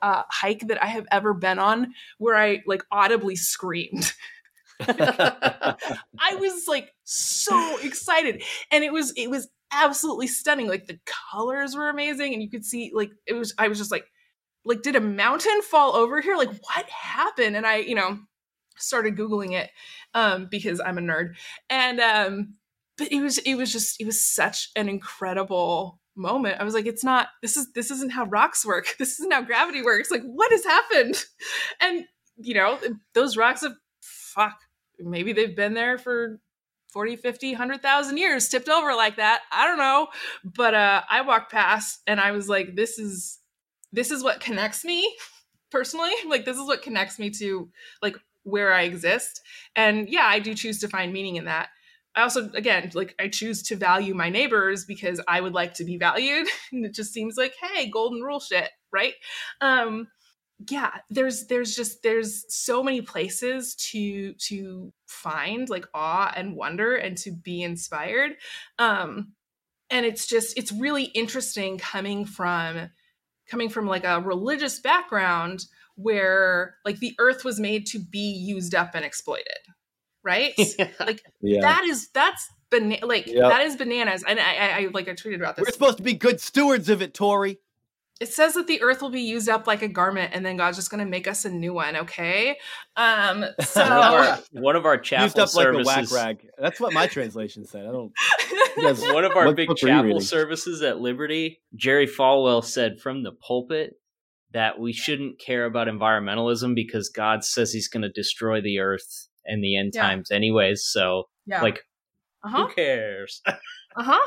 uh, 0.06 0.22
hike 0.30 0.68
that 0.68 0.80
I 0.82 0.86
have 0.86 1.06
ever 1.10 1.34
been 1.34 1.58
on 1.58 1.92
where 2.18 2.36
I 2.36 2.62
like 2.64 2.84
audibly 2.92 3.34
screamed. 3.34 4.12
I 4.80 6.36
was 6.38 6.68
like 6.68 6.94
so 7.02 7.78
excited. 7.82 8.44
And 8.70 8.84
it 8.84 8.92
was 8.92 9.12
it 9.16 9.28
was 9.28 9.48
absolutely 9.72 10.28
stunning. 10.28 10.68
Like 10.68 10.86
the 10.86 11.00
colors 11.32 11.74
were 11.74 11.88
amazing 11.88 12.34
and 12.34 12.42
you 12.42 12.48
could 12.48 12.64
see 12.64 12.92
like 12.94 13.10
it 13.26 13.32
was 13.32 13.52
I 13.58 13.66
was 13.66 13.78
just 13.78 13.90
like 13.90 14.06
like 14.64 14.82
did 14.82 14.94
a 14.94 15.00
mountain 15.00 15.60
fall 15.62 15.96
over 15.96 16.20
here? 16.20 16.36
Like 16.36 16.50
what 16.50 16.88
happened? 16.88 17.56
And 17.56 17.66
I, 17.66 17.78
you 17.78 17.96
know, 17.96 18.20
started 18.78 19.16
googling 19.16 19.54
it 19.54 19.70
um 20.14 20.46
because 20.48 20.80
I'm 20.80 20.98
a 20.98 21.00
nerd. 21.00 21.34
And 21.68 21.98
um 21.98 22.54
but 22.96 23.10
it 23.10 23.20
was 23.20 23.38
it 23.38 23.56
was 23.56 23.72
just 23.72 24.00
it 24.00 24.04
was 24.04 24.24
such 24.24 24.70
an 24.76 24.88
incredible 24.88 25.98
moment. 26.16 26.60
I 26.60 26.64
was 26.64 26.74
like, 26.74 26.86
it's 26.86 27.04
not 27.04 27.28
this 27.42 27.56
is 27.56 27.72
this 27.74 27.90
isn't 27.90 28.12
how 28.12 28.24
rocks 28.24 28.64
work. 28.64 28.94
This 28.98 29.18
isn't 29.20 29.32
how 29.32 29.42
gravity 29.42 29.82
works. 29.82 30.10
Like, 30.10 30.22
what 30.22 30.50
has 30.52 30.64
happened? 30.64 31.24
And 31.80 32.04
you 32.38 32.54
know, 32.54 32.78
those 33.14 33.36
rocks 33.36 33.62
have 33.62 33.72
fuck 34.00 34.58
maybe 34.98 35.32
they've 35.32 35.56
been 35.56 35.74
there 35.74 35.98
for 35.98 36.40
40 36.92 37.16
50 37.16 37.52
100000 37.52 38.16
years 38.16 38.48
tipped 38.48 38.68
over 38.68 38.94
like 38.94 39.16
that 39.16 39.40
i 39.52 39.66
don't 39.66 39.78
know 39.78 40.08
but 40.44 40.74
uh 40.74 41.02
i 41.10 41.20
walked 41.20 41.50
past 41.52 42.00
and 42.06 42.20
i 42.20 42.32
was 42.32 42.48
like 42.48 42.74
this 42.74 42.98
is 42.98 43.38
this 43.92 44.10
is 44.10 44.22
what 44.22 44.40
connects 44.40 44.84
me 44.84 45.16
personally 45.70 46.12
like 46.28 46.44
this 46.44 46.56
is 46.56 46.66
what 46.66 46.82
connects 46.82 47.18
me 47.18 47.30
to 47.30 47.68
like 48.02 48.16
where 48.44 48.72
i 48.72 48.82
exist 48.82 49.40
and 49.74 50.08
yeah 50.08 50.24
i 50.24 50.38
do 50.38 50.54
choose 50.54 50.78
to 50.78 50.88
find 50.88 51.12
meaning 51.12 51.36
in 51.36 51.44
that 51.44 51.68
i 52.16 52.22
also 52.22 52.50
again 52.54 52.90
like 52.94 53.14
i 53.20 53.28
choose 53.28 53.62
to 53.62 53.76
value 53.76 54.14
my 54.14 54.28
neighbors 54.30 54.84
because 54.84 55.20
i 55.28 55.40
would 55.40 55.54
like 55.54 55.74
to 55.74 55.84
be 55.84 55.96
valued. 55.96 56.48
And 56.72 56.84
it 56.84 56.94
just 56.94 57.12
seems 57.12 57.36
like 57.36 57.54
hey 57.60 57.88
golden 57.88 58.20
rule 58.22 58.40
shit 58.40 58.70
right? 58.96 59.14
Um 59.60 60.08
yeah 60.70 60.90
there's 61.10 61.46
there's 61.48 61.76
just 61.76 62.02
there's 62.02 62.46
so 62.48 62.82
many 62.82 63.02
places 63.02 63.74
to 63.74 64.32
to 64.34 64.90
find 65.06 65.68
like 65.68 65.86
awe 65.92 66.32
and 66.34 66.56
wonder 66.56 66.96
and 66.96 67.16
to 67.18 67.30
be 67.30 67.62
inspired. 67.62 68.32
Um 68.78 69.32
and 69.90 70.06
it's 70.06 70.26
just 70.26 70.56
it's 70.58 70.72
really 70.72 71.04
interesting 71.04 71.78
coming 71.78 72.24
from 72.24 72.90
coming 73.48 73.68
from 73.68 73.86
like 73.86 74.04
a 74.04 74.20
religious 74.20 74.80
background 74.80 75.66
where 75.96 76.76
like 76.84 76.98
the 76.98 77.14
earth 77.18 77.44
was 77.44 77.60
made 77.60 77.86
to 77.86 77.98
be 77.98 78.32
used 78.32 78.74
up 78.74 78.94
and 78.94 79.04
exploited 79.04 79.58
right? 80.26 80.52
Yeah. 80.78 80.88
like 81.00 81.22
yeah. 81.40 81.60
that 81.60 81.84
is 81.84 82.08
that's 82.08 82.50
bana- 82.70 83.06
like 83.06 83.26
yep. 83.26 83.50
that 83.50 83.62
is 83.62 83.76
bananas. 83.76 84.24
And 84.26 84.38
I, 84.38 84.42
I, 84.42 84.78
I 84.78 84.88
like 84.92 85.08
i 85.08 85.12
tweeted 85.12 85.36
about 85.36 85.56
this. 85.56 85.64
we're 85.64 85.72
supposed 85.72 85.96
to 85.98 86.02
be 86.02 86.12
good 86.12 86.40
stewards 86.40 86.88
of 86.88 87.00
it 87.00 87.14
tori. 87.14 87.58
It 88.18 88.28
says 88.28 88.54
that 88.54 88.66
the 88.66 88.80
earth 88.80 89.02
will 89.02 89.10
be 89.10 89.20
used 89.20 89.48
up 89.48 89.66
like 89.66 89.82
a 89.82 89.88
garment 89.88 90.32
and 90.34 90.44
then 90.44 90.56
god's 90.56 90.76
just 90.76 90.90
going 90.90 91.04
to 91.04 91.10
make 91.10 91.28
us 91.28 91.44
a 91.44 91.50
new 91.50 91.72
one 91.72 91.96
okay? 91.96 92.58
Um 92.96 93.44
so 93.60 93.82
one, 93.82 93.92
of 93.92 94.14
our, 94.14 94.38
one 94.62 94.76
of 94.76 94.86
our 94.86 94.98
chapel 94.98 95.24
used 95.24 95.38
up 95.38 95.48
services, 95.48 95.86
like 95.86 96.10
a 96.10 96.14
whack 96.14 96.24
rag. 96.24 96.48
That's 96.58 96.80
what 96.80 96.92
my 96.92 97.06
translation 97.06 97.64
said. 97.64 97.86
I 97.86 97.92
don't 97.92 98.12
guys, 98.82 99.00
one 99.00 99.24
of 99.24 99.32
our 99.32 99.54
big 99.54 99.74
chapel 99.76 100.20
services 100.20 100.82
at 100.82 100.98
liberty 100.98 101.60
jerry 101.74 102.06
falwell 102.06 102.64
said 102.64 103.00
from 103.00 103.22
the 103.22 103.32
pulpit 103.32 104.00
that 104.52 104.78
we 104.78 104.92
shouldn't 104.92 105.38
care 105.38 105.64
about 105.64 105.86
environmentalism 105.86 106.74
because 106.74 107.08
god 107.08 107.44
says 107.44 107.72
he's 107.72 107.88
going 107.88 108.02
to 108.02 108.10
destroy 108.10 108.60
the 108.60 108.78
earth 108.78 109.28
in 109.48 109.60
the 109.60 109.76
end 109.76 109.92
yeah. 109.94 110.02
times 110.02 110.30
anyways 110.30 110.84
so 110.84 111.24
yeah. 111.46 111.62
like 111.62 111.84
uh-huh. 112.44 112.66
who 112.66 112.74
cares 112.74 113.42
uh-huh 113.96 114.26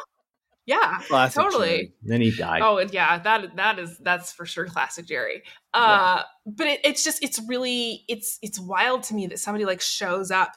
yeah, 0.69 0.99
classic 1.07 1.41
totally. 1.41 1.67
Jerry. 1.67 1.93
Then 2.03 2.21
he 2.21 2.29
died. 2.29 2.61
Oh, 2.61 2.77
yeah, 2.77 3.17
that 3.17 3.55
that 3.55 3.79
is 3.79 3.97
that's 4.03 4.31
for 4.31 4.45
sure 4.45 4.67
classic 4.67 5.07
Jerry. 5.07 5.41
Uh, 5.73 6.17
yeah. 6.17 6.23
but 6.45 6.67
it, 6.67 6.81
it's 6.83 7.03
just 7.03 7.23
it's 7.23 7.41
really 7.47 8.03
it's 8.07 8.37
it's 8.43 8.59
wild 8.59 9.01
to 9.03 9.15
me 9.15 9.25
that 9.25 9.39
somebody 9.39 9.65
like 9.65 9.81
shows 9.81 10.29
up 10.29 10.51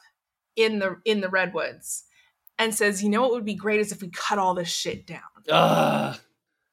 in 0.55 0.77
the 0.77 0.97
in 1.03 1.21
the 1.21 1.29
redwoods 1.29 2.03
and 2.59 2.75
says, 2.75 3.01
you 3.01 3.09
know 3.09 3.23
what 3.23 3.31
would 3.31 3.43
be 3.43 3.55
great 3.55 3.79
is 3.79 3.91
if 3.91 4.03
we 4.03 4.11
cut 4.11 4.37
all 4.37 4.53
this 4.53 4.69
shit 4.69 5.07
down. 5.07 5.21
Ugh. 5.49 6.15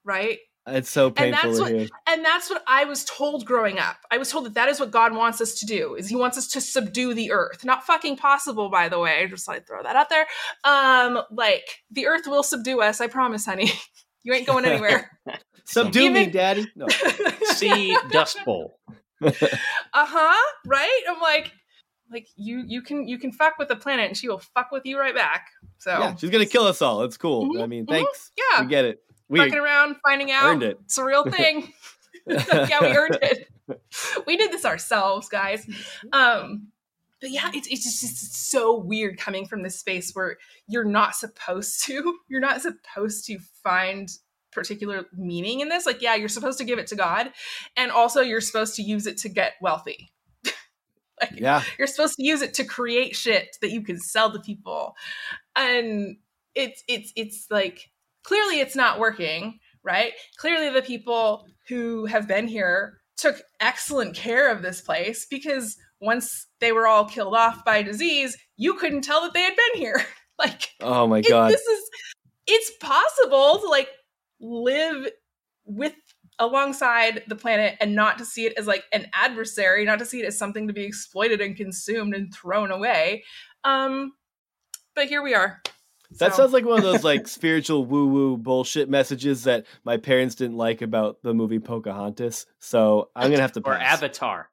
Right? 0.05 0.41
It's 0.67 0.91
so 0.91 1.11
painful. 1.11 1.41
And 1.41 1.57
that's 1.57 1.61
what 1.61 1.91
and 2.07 2.25
that's 2.25 2.51
what 2.51 2.63
I 2.67 2.85
was 2.85 3.05
told 3.05 3.47
growing 3.47 3.79
up. 3.79 3.97
I 4.11 4.19
was 4.19 4.31
told 4.31 4.45
that 4.45 4.55
that 4.55 4.69
is 4.69 4.79
what 4.79 4.91
God 4.91 5.15
wants 5.15 5.41
us 5.41 5.55
to 5.61 5.67
do. 5.67 5.95
Is 5.95 6.09
He 6.09 6.17
wants 6.17 6.37
us 6.37 6.47
to 6.49 6.61
subdue 6.61 7.15
the 7.15 7.33
earth. 7.33 7.65
Not 7.65 7.85
fucking 7.85 8.17
possible, 8.17 8.69
by 8.69 8.89
the 8.89 8.99
way. 8.99 9.23
I 9.23 9.27
just 9.27 9.47
thought 9.47 9.57
I'd 9.57 9.67
throw 9.67 9.83
that 9.83 9.97
out 9.97 10.11
there. 10.11 10.27
Um, 10.65 11.23
like 11.31 11.83
the 11.91 12.07
earth 12.07 12.27
will 12.27 12.43
subdue 12.43 12.81
us. 12.83 13.01
I 13.01 13.07
promise, 13.07 13.47
honey. 13.47 13.73
you 14.23 14.35
ain't 14.35 14.47
going 14.47 14.65
anywhere. 14.65 15.11
subdue 15.65 16.03
Even- 16.03 16.27
me, 16.27 16.27
daddy. 16.27 16.67
No. 16.77 16.87
See 17.55 17.97
Dust 18.11 18.45
Bowl. 18.45 18.79
uh 19.23 19.31
huh. 19.95 20.53
Right. 20.67 21.03
I'm 21.09 21.21
like, 21.21 21.53
like 22.13 22.29
you 22.37 22.65
you 22.67 22.83
can 22.83 23.09
you 23.09 23.19
can 23.19 23.33
fuck 23.33 23.59
with 23.59 23.69
the 23.69 23.77
planet 23.77 24.09
and 24.09 24.17
she 24.17 24.29
will 24.29 24.43
fuck 24.55 24.71
with 24.73 24.85
you 24.85 24.99
right 24.99 25.15
back. 25.15 25.47
So 25.79 25.91
yeah, 25.91 26.15
she's 26.17 26.31
gonna 26.31 26.45
kill 26.45 26.65
us 26.65 26.83
all. 26.83 27.03
It's 27.03 27.17
cool. 27.17 27.47
Mm-hmm, 27.47 27.63
I 27.63 27.67
mean, 27.67 27.87
mm-hmm. 27.87 27.93
thanks. 27.95 28.31
Mm-hmm, 28.31 28.61
yeah, 28.61 28.65
we 28.65 28.71
get 28.71 28.85
it 28.85 29.01
we 29.31 29.39
fucking 29.39 29.59
around, 29.59 29.97
finding 30.03 30.31
out. 30.31 30.47
Earned 30.47 30.63
it. 30.65 30.79
It's 30.85 30.99
a 30.99 31.05
real 31.05 31.25
thing. 31.25 31.73
yeah, 32.27 32.81
we 32.81 32.89
earned 32.89 33.19
it. 33.23 33.49
We 34.27 34.37
did 34.37 34.51
this 34.51 34.65
ourselves, 34.65 35.29
guys. 35.29 35.67
Um, 36.13 36.69
but 37.21 37.31
yeah, 37.31 37.51
it's 37.55 37.69
it's 37.69 37.85
just 37.85 38.03
it's 38.03 38.37
so 38.37 38.77
weird 38.77 39.19
coming 39.19 39.47
from 39.47 39.63
this 39.63 39.79
space 39.79 40.13
where 40.13 40.39
you're 40.67 40.85
not 40.85 41.15
supposed 41.15 41.85
to 41.85 42.19
you're 42.29 42.41
not 42.41 42.61
supposed 42.63 43.27
to 43.27 43.39
find 43.63 44.11
particular 44.53 45.07
meaning 45.17 45.61
in 45.61 45.69
this. 45.69 45.87
Like, 45.87 46.03
yeah, 46.03 46.17
you're 46.17 46.29
supposed 46.29 46.59
to 46.59 46.65
give 46.65 46.79
it 46.79 46.89
to 46.89 46.97
God, 46.97 47.31
and 47.77 47.91
also 47.91 48.21
you're 48.21 48.41
supposed 48.41 48.75
to 48.77 48.83
use 48.83 49.07
it 49.07 49.19
to 49.19 49.29
get 49.29 49.53
wealthy. 49.61 50.13
like, 51.21 51.33
yeah, 51.39 51.63
you're 51.79 51.87
supposed 51.87 52.17
to 52.17 52.25
use 52.25 52.43
it 52.43 52.55
to 52.55 52.65
create 52.65 53.15
shit 53.15 53.57
that 53.61 53.71
you 53.71 53.83
can 53.83 53.99
sell 53.99 54.33
to 54.33 54.41
people, 54.41 54.95
and 55.55 56.17
it's 56.55 56.83
it's 56.89 57.13
it's 57.15 57.47
like 57.51 57.91
clearly 58.23 58.61
it's 58.61 58.77
not 58.77 58.99
working, 58.99 59.59
right? 59.83 60.13
Clearly, 60.39 60.71
the 60.71 60.83
people 60.83 61.47
who 61.69 62.07
have 62.07 62.29
been 62.29 62.49
here 62.49 62.99
took 63.17 63.41
excellent 63.61 64.15
care 64.15 64.51
of 64.51 64.63
this 64.63 64.81
place 64.81 65.27
because 65.31 65.77
once 66.01 66.47
they 66.61 66.73
were 66.73 66.87
all 66.87 67.05
killed 67.05 67.35
off 67.35 67.65
by 67.65 67.83
disease, 67.83 68.37
you 68.57 68.75
couldn't 68.75 69.03
tell 69.03 69.23
that 69.23 69.35
they 69.35 69.43
had 69.43 69.57
been 69.57 69.81
here. 69.81 70.05
like, 70.39 70.71
oh 70.81 71.07
my 71.07 71.21
god, 71.21 71.51
this 71.51 71.61
is 71.61 71.91
it's 72.47 72.73
possible 72.81 73.59
to 73.61 73.69
like 73.69 73.89
live 74.41 75.09
with 75.65 75.95
alongside 76.39 77.23
the 77.29 77.37
planet 77.37 77.77
and 77.81 77.95
not 77.95 78.19
to 78.19 78.25
see 78.25 78.47
it 78.47 78.55
as 78.57 78.67
like 78.67 78.85
an 78.93 79.07
adversary, 79.15 79.85
not 79.85 79.99
to 79.99 80.07
see 80.07 80.21
it 80.21 80.27
as 80.27 80.39
something 80.39 80.67
to 80.67 80.73
be 80.73 80.85
exploited 80.85 81.41
and 81.41 81.57
consumed 81.57 82.15
and 82.15 82.35
thrown 82.35 82.71
away. 82.71 83.23
Um, 83.63 84.13
but 84.97 85.09
here 85.09 85.23
we 85.23 85.35
are. 85.35 85.63
That 86.19 86.33
so. 86.33 86.43
sounds 86.43 86.53
like 86.53 86.65
one 86.65 86.79
of 86.79 86.85
those 86.85 87.05
like 87.05 87.29
spiritual 87.29 87.85
woo 87.85 88.07
woo 88.07 88.37
bullshit 88.37 88.89
messages 88.89 89.45
that 89.45 89.67
my 89.85 89.97
parents 89.97 90.35
didn't 90.35 90.57
like 90.57 90.83
about 90.83 91.23
the 91.23 91.33
movie 91.33 91.59
Pocahontas. 91.61 92.47
So 92.59 93.11
I'm 93.15 93.31
gonna 93.31 93.43
have 93.43 93.53
to 93.53 93.61
pass. 93.61 93.73
or 93.73 93.79
Avatar. 93.79 94.51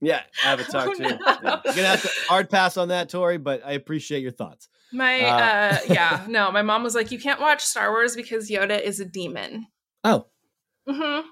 Yeah, 0.00 0.22
Avatar 0.44 0.88
oh, 0.88 0.94
too. 0.94 1.02
No. 1.02 1.18
Yeah. 1.20 1.60
You're 1.64 1.74
gonna 1.74 1.88
have 1.88 2.02
to 2.02 2.10
hard 2.28 2.48
pass 2.48 2.76
on 2.76 2.88
that, 2.88 3.10
Tori, 3.10 3.38
but 3.38 3.62
I 3.64 3.72
appreciate 3.72 4.22
your 4.22 4.32
thoughts. 4.32 4.68
My 4.92 5.20
uh, 5.20 5.36
uh 5.36 5.78
yeah, 5.88 6.24
no, 6.28 6.50
my 6.52 6.62
mom 6.62 6.82
was 6.82 6.94
like, 6.94 7.10
You 7.10 7.18
can't 7.18 7.40
watch 7.40 7.62
Star 7.64 7.90
Wars 7.90 8.16
because 8.16 8.48
Yoda 8.48 8.80
is 8.80 9.00
a 9.00 9.04
demon. 9.04 9.66
Oh. 10.04 10.26
Mm-hmm. 10.88 11.28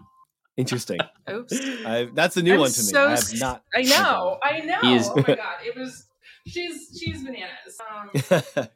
Interesting. 0.57 0.99
Oops. 1.31 1.59
I, 1.87 2.09
that's 2.13 2.37
a 2.37 2.43
new 2.43 2.55
I'm 2.55 2.61
one 2.61 2.71
to 2.71 2.83
so 2.83 3.07
me. 3.07 3.13
I 3.13 3.17
have 3.17 3.41
not 3.41 3.63
I 3.75 3.83
know, 3.83 4.39
I 4.43 4.61
know. 4.61 4.95
Is... 4.95 5.09
oh 5.09 5.15
my 5.17 5.35
god. 5.35 5.57
It 5.65 5.77
was 5.77 6.07
she's 6.47 7.01
she's 7.01 7.23
bananas. 7.23 7.79
Um, 8.57 8.69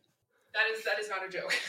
that 0.55 0.65
is 0.77 0.85
that 0.85 0.99
is 1.01 1.09
not 1.09 1.25
a 1.27 1.29
joke. 1.29 1.53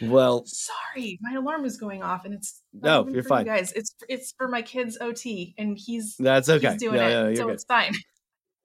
Well, 0.00 0.44
sorry, 0.46 1.18
my 1.22 1.34
alarm 1.34 1.64
is 1.64 1.76
going 1.76 2.02
off, 2.02 2.24
and 2.24 2.34
it's 2.34 2.60
no, 2.72 3.06
you're 3.08 3.22
fine, 3.22 3.46
you 3.46 3.52
guys. 3.52 3.72
It's 3.72 3.94
it's 4.08 4.32
for 4.36 4.48
my 4.48 4.62
kid's 4.62 4.98
OT, 5.00 5.54
and 5.56 5.78
he's 5.78 6.16
that's 6.18 6.48
okay. 6.48 6.72
He's 6.72 6.80
doing 6.80 6.96
yeah, 6.96 7.26
it, 7.26 7.30
yeah, 7.30 7.36
so 7.36 7.46
good. 7.46 7.54
it's 7.54 7.64
fine. 7.64 7.94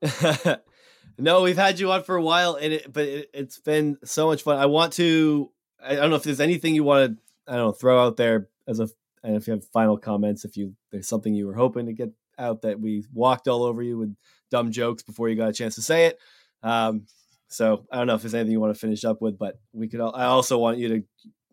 no, 1.20 1.44
we've 1.44 1.58
had 1.58 1.80
you 1.80 1.92
on 1.92 2.04
for 2.04 2.16
a 2.16 2.22
while, 2.22 2.56
and 2.56 2.74
it, 2.74 2.92
but 2.92 3.06
it, 3.06 3.30
has 3.36 3.60
been 3.60 3.98
so 4.04 4.28
much 4.28 4.44
fun. 4.44 4.58
I 4.58 4.66
want 4.66 4.94
to. 4.94 5.52
I 5.84 5.96
don't 5.96 6.10
know 6.10 6.16
if 6.16 6.24
there's 6.24 6.40
anything 6.40 6.74
you 6.74 6.84
want 6.84 7.12
to. 7.12 7.52
I 7.52 7.58
don't 7.58 7.68
know. 7.68 7.72
Throw 7.72 8.04
out 8.04 8.18
there 8.18 8.50
as 8.68 8.80
a, 8.80 8.90
and 9.24 9.36
if 9.36 9.48
you 9.48 9.54
have 9.54 9.66
final 9.66 9.98
comments, 9.98 10.44
if 10.44 10.58
you 10.58 10.74
there's 10.92 11.08
something 11.08 11.36
you 11.36 11.46
were 11.46 11.56
hoping 11.56 11.86
to 11.86 11.94
get 11.94 12.10
out 12.40 12.64
that 12.64 12.80
we 12.80 13.04
walked 13.14 13.48
all 13.48 13.64
over 13.64 13.84
you 13.84 13.98
with 13.98 14.16
dumb 14.50 14.72
jokes 14.72 15.04
before 15.04 15.30
you 15.30 15.36
got 15.36 15.50
a 15.50 15.54
chance 15.54 15.76
to 15.76 15.82
say 15.82 16.08
it. 16.08 16.20
Um, 16.64 17.06
so 17.48 17.86
I 17.92 17.98
don't 17.98 18.08
know 18.08 18.16
if 18.16 18.22
there's 18.22 18.34
anything 18.34 18.52
you 18.52 18.60
want 18.60 18.74
to 18.74 18.80
finish 18.80 19.06
up 19.06 19.22
with, 19.22 19.38
but 19.38 19.60
we 19.74 19.88
could. 19.88 20.02
I 20.02 20.26
also 20.26 20.58
want 20.58 20.78
you 20.78 20.90
to, 20.90 21.04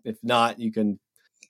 if 0.05 0.17
not, 0.23 0.59
you 0.59 0.73
can 0.73 0.99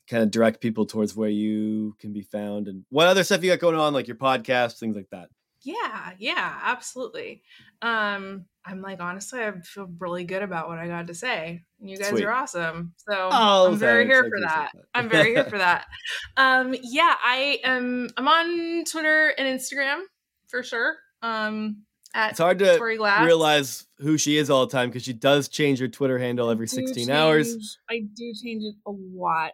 kind 0.08 0.22
of 0.22 0.30
direct 0.30 0.60
people 0.60 0.86
towards 0.86 1.16
where 1.16 1.30
you 1.30 1.96
can 1.98 2.12
be 2.12 2.22
found 2.22 2.68
and 2.68 2.84
what 2.90 3.06
other 3.06 3.24
stuff 3.24 3.42
you 3.42 3.50
got 3.50 3.60
going 3.60 3.76
on, 3.76 3.94
like 3.94 4.06
your 4.06 4.16
podcast, 4.16 4.78
things 4.78 4.96
like 4.96 5.08
that. 5.10 5.28
Yeah, 5.62 6.10
yeah, 6.18 6.58
absolutely. 6.62 7.42
Um, 7.80 8.44
I'm 8.66 8.82
like 8.82 9.00
honestly, 9.00 9.42
I 9.42 9.52
feel 9.62 9.88
really 9.98 10.24
good 10.24 10.42
about 10.42 10.68
what 10.68 10.78
I 10.78 10.88
got 10.88 11.06
to 11.06 11.14
say. 11.14 11.62
You 11.80 11.96
guys 11.96 12.10
Sweet. 12.10 12.24
are 12.24 12.32
awesome. 12.32 12.92
So 12.96 13.28
oh, 13.32 13.68
I'm 13.68 13.78
very 13.78 14.04
here 14.04 14.24
for 14.24 14.40
that. 14.40 14.70
that. 14.74 14.82
I'm 14.94 15.08
very 15.08 15.34
here 15.34 15.44
for 15.44 15.58
that. 15.58 15.86
Um, 16.36 16.74
yeah, 16.82 17.14
I 17.22 17.60
am. 17.64 18.10
I'm 18.16 18.26
on 18.26 18.84
Twitter 18.84 19.32
and 19.38 19.46
Instagram 19.48 20.00
for 20.48 20.62
sure. 20.62 20.96
Um, 21.22 21.83
it's 22.14 22.38
hard 22.38 22.58
to 22.60 22.78
realize 22.80 23.86
who 23.98 24.16
she 24.16 24.36
is 24.36 24.50
all 24.50 24.66
the 24.66 24.72
time 24.72 24.88
because 24.88 25.02
she 25.02 25.12
does 25.12 25.48
change 25.48 25.80
her 25.80 25.88
Twitter 25.88 26.18
handle 26.18 26.50
every 26.50 26.68
16 26.68 26.94
change, 26.94 27.10
hours. 27.10 27.78
I 27.90 28.04
do 28.14 28.32
change 28.42 28.62
it 28.62 28.76
a 28.86 28.90
lot. 28.90 29.52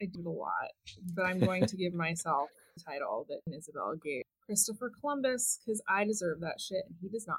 I 0.00 0.06
do 0.06 0.20
it 0.20 0.26
a 0.26 0.30
lot. 0.30 0.70
But 1.14 1.26
I'm 1.26 1.40
going 1.40 1.66
to 1.66 1.76
give 1.76 1.94
myself 1.94 2.48
the 2.76 2.84
title 2.84 3.26
that 3.28 3.40
Isabel 3.52 3.96
gave 4.02 4.22
Christopher 4.44 4.92
Columbus 5.00 5.60
because 5.64 5.82
I 5.88 6.04
deserve 6.04 6.40
that 6.40 6.60
shit 6.60 6.84
and 6.86 6.96
he 7.00 7.08
does 7.08 7.26
not. 7.26 7.38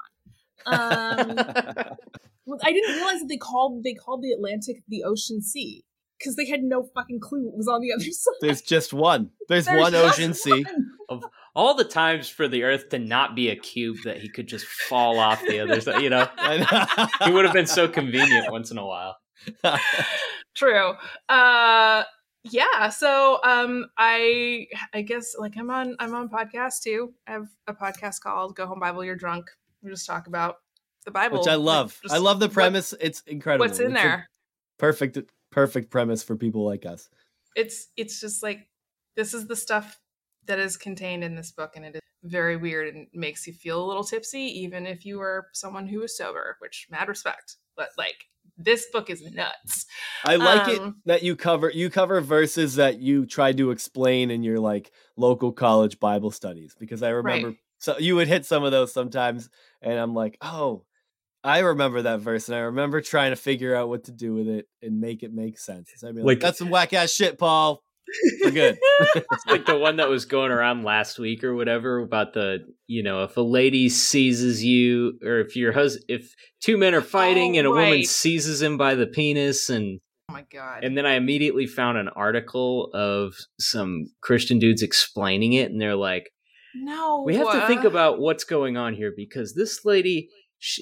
Um, 0.66 1.38
I 2.62 2.72
didn't 2.72 2.96
realize 2.96 3.20
that 3.20 3.28
they 3.28 3.36
called 3.36 3.84
they 3.84 3.94
called 3.94 4.22
the 4.22 4.32
Atlantic 4.32 4.82
the 4.88 5.04
Ocean 5.04 5.42
Sea 5.42 5.84
because 6.18 6.36
they 6.36 6.46
had 6.46 6.62
no 6.62 6.82
fucking 6.94 7.20
clue 7.20 7.44
what 7.44 7.56
was 7.56 7.68
on 7.68 7.80
the 7.80 7.92
other 7.96 8.04
side. 8.04 8.34
There's 8.40 8.62
just 8.62 8.92
one. 8.92 9.30
There's, 9.48 9.66
There's 9.66 9.80
one 9.80 9.94
ocean 9.94 10.30
one. 10.30 10.34
sea. 10.34 10.66
Of 11.08 11.24
all 11.54 11.74
the 11.74 11.84
times 11.84 12.28
for 12.28 12.48
the 12.48 12.64
Earth 12.64 12.90
to 12.90 12.98
not 12.98 13.34
be 13.34 13.48
a 13.48 13.56
cube 13.56 13.96
that 14.04 14.18
he 14.18 14.28
could 14.28 14.46
just 14.46 14.66
fall 14.66 15.18
off 15.18 15.40
the 15.42 15.60
other 15.60 15.80
side, 15.80 16.02
you 16.02 16.10
know, 16.10 16.28
he 17.24 17.30
would 17.30 17.44
have 17.44 17.54
been 17.54 17.66
so 17.66 17.88
convenient 17.88 18.50
once 18.50 18.70
in 18.70 18.78
a 18.78 18.86
while. 18.86 19.16
True. 20.54 20.94
Uh, 21.28 22.02
yeah. 22.44 22.88
So, 22.90 23.40
um, 23.44 23.86
I 23.96 24.66
I 24.92 25.02
guess 25.02 25.34
like 25.38 25.56
I'm 25.56 25.70
on 25.70 25.96
I'm 25.98 26.14
on 26.14 26.28
podcast 26.28 26.82
too. 26.82 27.14
I 27.26 27.32
have 27.32 27.46
a 27.66 27.74
podcast 27.74 28.20
called 28.20 28.56
"Go 28.56 28.66
Home 28.66 28.80
Bible 28.80 29.04
You're 29.04 29.16
Drunk." 29.16 29.46
We 29.82 29.90
just 29.90 30.06
talk 30.06 30.26
about 30.26 30.56
the 31.04 31.10
Bible, 31.10 31.38
which 31.38 31.48
I 31.48 31.54
love. 31.54 31.98
Like, 32.04 32.14
I 32.14 32.18
love 32.18 32.40
the 32.40 32.48
premise. 32.48 32.92
What, 32.92 33.02
it's 33.02 33.20
incredible. 33.26 33.66
What's 33.66 33.78
in 33.78 33.92
it's 33.92 34.02
there? 34.02 34.28
Perfect 34.78 35.18
perfect 35.50 35.90
premise 35.90 36.22
for 36.22 36.36
people 36.36 36.64
like 36.64 36.86
us. 36.86 37.08
It's 37.56 37.88
it's 37.96 38.20
just 38.20 38.42
like 38.42 38.68
this 39.16 39.34
is 39.34 39.46
the 39.46 39.56
stuff 39.56 40.00
that 40.46 40.58
is 40.58 40.76
contained 40.76 41.24
in 41.24 41.34
this 41.34 41.52
book 41.52 41.72
and 41.76 41.84
it 41.84 41.94
is 41.94 42.00
very 42.24 42.56
weird 42.56 42.94
and 42.94 43.06
makes 43.14 43.46
you 43.46 43.52
feel 43.52 43.84
a 43.84 43.86
little 43.86 44.04
tipsy 44.04 44.40
even 44.40 44.86
if 44.86 45.04
you 45.04 45.20
are 45.20 45.46
someone 45.52 45.86
who 45.86 46.02
is 46.02 46.16
sober, 46.16 46.56
which 46.60 46.86
mad 46.90 47.08
respect. 47.08 47.56
But 47.76 47.90
like 47.96 48.24
this 48.56 48.86
book 48.92 49.08
is 49.08 49.22
nuts. 49.32 49.86
I 50.24 50.36
like 50.36 50.68
um, 50.68 50.70
it 50.70 50.94
that 51.06 51.22
you 51.22 51.36
cover 51.36 51.70
you 51.70 51.90
cover 51.90 52.20
verses 52.20 52.76
that 52.76 52.98
you 52.98 53.26
tried 53.26 53.56
to 53.58 53.70
explain 53.70 54.30
in 54.30 54.42
your 54.42 54.58
like 54.58 54.90
local 55.16 55.52
college 55.52 56.00
Bible 56.00 56.30
studies 56.30 56.74
because 56.78 57.02
I 57.02 57.10
remember 57.10 57.48
right. 57.48 57.56
so 57.78 57.98
you 57.98 58.16
would 58.16 58.28
hit 58.28 58.44
some 58.44 58.64
of 58.64 58.72
those 58.72 58.92
sometimes 58.92 59.48
and 59.80 59.98
I'm 59.98 60.14
like, 60.14 60.38
"Oh, 60.40 60.84
I 61.44 61.60
remember 61.60 62.02
that 62.02 62.20
verse, 62.20 62.48
and 62.48 62.56
I 62.56 62.60
remember 62.60 63.00
trying 63.00 63.30
to 63.30 63.36
figure 63.36 63.74
out 63.74 63.88
what 63.88 64.04
to 64.04 64.12
do 64.12 64.34
with 64.34 64.48
it 64.48 64.66
and 64.82 65.00
make 65.00 65.22
it 65.22 65.32
make 65.32 65.58
sense. 65.58 65.90
I 66.02 66.08
mean, 66.08 66.16
like, 66.16 66.24
like 66.24 66.40
that's 66.40 66.58
some 66.58 66.70
whack 66.70 66.92
ass 66.92 67.12
shit, 67.12 67.38
Paul. 67.38 67.82
We're 68.42 68.50
good. 68.50 68.78
it's 69.14 69.46
like 69.46 69.66
the 69.66 69.78
one 69.78 69.96
that 69.96 70.08
was 70.08 70.24
going 70.24 70.50
around 70.50 70.82
last 70.82 71.18
week 71.18 71.44
or 71.44 71.54
whatever 71.54 71.98
about 71.98 72.32
the 72.32 72.60
you 72.86 73.02
know 73.02 73.22
if 73.24 73.36
a 73.36 73.42
lady 73.42 73.88
seizes 73.88 74.64
you 74.64 75.18
or 75.24 75.40
if 75.40 75.56
your 75.56 75.72
husband 75.72 76.04
if 76.08 76.34
two 76.60 76.76
men 76.76 76.94
are 76.94 77.00
fighting 77.00 77.56
oh, 77.56 77.58
and 77.58 77.66
a 77.66 77.70
right. 77.70 77.90
woman 77.90 78.04
seizes 78.04 78.62
him 78.62 78.76
by 78.76 78.94
the 78.94 79.06
penis 79.06 79.68
and 79.68 80.00
oh 80.28 80.32
my 80.32 80.44
god 80.52 80.84
and 80.84 80.96
then 80.96 81.06
i 81.06 81.14
immediately 81.14 81.66
found 81.66 81.98
an 81.98 82.08
article 82.08 82.90
of 82.94 83.34
some 83.60 84.06
christian 84.20 84.58
dudes 84.58 84.82
explaining 84.82 85.52
it 85.52 85.70
and 85.70 85.80
they're 85.80 85.96
like 85.96 86.30
no 86.74 87.22
we 87.24 87.36
have 87.36 87.52
to 87.52 87.66
think 87.66 87.84
uh. 87.84 87.88
about 87.88 88.18
what's 88.18 88.44
going 88.44 88.76
on 88.76 88.94
here 88.94 89.12
because 89.14 89.54
this 89.54 89.84
lady 89.84 90.28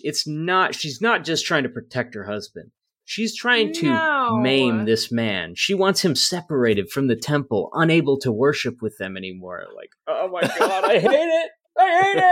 it's 0.02 0.26
not 0.26 0.74
she's 0.74 1.00
not 1.00 1.24
just 1.24 1.44
trying 1.44 1.62
to 1.62 1.68
protect 1.68 2.14
her 2.14 2.24
husband 2.24 2.70
she's 3.04 3.36
trying 3.36 3.72
to 3.72 3.86
no. 3.86 4.38
maim 4.40 4.84
this 4.84 5.12
man 5.12 5.54
she 5.54 5.74
wants 5.74 6.04
him 6.04 6.14
separated 6.14 6.90
from 6.90 7.06
the 7.06 7.16
temple 7.16 7.70
unable 7.74 8.18
to 8.18 8.32
worship 8.32 8.80
with 8.80 8.96
them 8.98 9.16
anymore 9.16 9.64
like 9.76 9.90
oh 10.06 10.28
my 10.28 10.40
god 10.58 10.84
i 10.84 10.98
hate 10.98 11.10
it 11.10 11.50
I 11.78 12.02
hate 12.02 12.22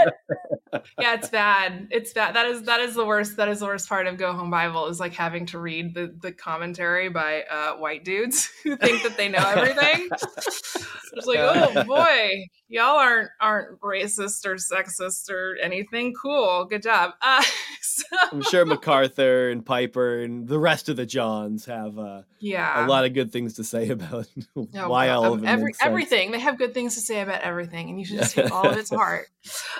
it. 0.72 0.84
yeah, 0.98 1.14
it's 1.14 1.28
bad. 1.28 1.88
It's 1.90 2.12
bad. 2.12 2.34
That 2.34 2.46
is 2.46 2.62
that 2.62 2.80
is 2.80 2.94
the 2.94 3.04
worst. 3.04 3.36
That 3.36 3.48
is 3.48 3.60
the 3.60 3.66
worst 3.66 3.88
part 3.88 4.06
of 4.06 4.16
Go 4.16 4.32
Home 4.32 4.50
Bible 4.50 4.86
is 4.86 4.98
like 4.98 5.12
having 5.12 5.46
to 5.46 5.58
read 5.58 5.94
the 5.94 6.14
the 6.20 6.32
commentary 6.32 7.08
by 7.10 7.42
uh, 7.42 7.72
white 7.74 8.04
dudes 8.04 8.48
who 8.62 8.76
think 8.76 9.02
that 9.02 9.16
they 9.16 9.28
know 9.28 9.38
everything. 9.38 10.08
it's 10.12 11.26
like, 11.26 11.38
oh 11.40 11.84
boy, 11.84 12.30
y'all 12.68 12.96
aren't 12.96 13.30
aren't 13.40 13.80
racist 13.80 14.44
or 14.46 14.54
sexist 14.56 15.30
or 15.30 15.56
anything. 15.62 16.14
Cool, 16.14 16.66
good 16.66 16.82
job. 16.82 17.12
Uh, 17.22 17.42
so... 17.80 18.04
I'm 18.32 18.42
sure 18.42 18.64
MacArthur 18.64 19.50
and 19.50 19.64
Piper 19.64 20.20
and 20.20 20.46
the 20.46 20.58
rest 20.58 20.88
of 20.88 20.96
the 20.96 21.06
Johns 21.06 21.64
have 21.66 21.98
uh, 21.98 22.22
yeah 22.40 22.84
a 22.84 22.88
lot 22.88 23.04
of 23.04 23.14
good 23.14 23.32
things 23.32 23.54
to 23.54 23.64
say 23.64 23.88
about 23.90 24.26
oh, 24.56 24.68
why 24.88 25.08
all 25.08 25.32
of 25.32 25.40
them 25.40 25.48
every, 25.48 25.72
everything. 25.80 26.30
They 26.30 26.40
have 26.40 26.58
good 26.58 26.74
things 26.74 26.94
to 26.94 27.00
say 27.00 27.20
about 27.20 27.42
everything, 27.42 27.88
and 27.88 27.98
you 27.98 28.04
should 28.04 28.18
just 28.18 28.34
take 28.34 28.50
all 28.50 28.68
of 28.68 28.76
it 28.76 28.86
to 28.86 28.96
heart. 28.96 29.26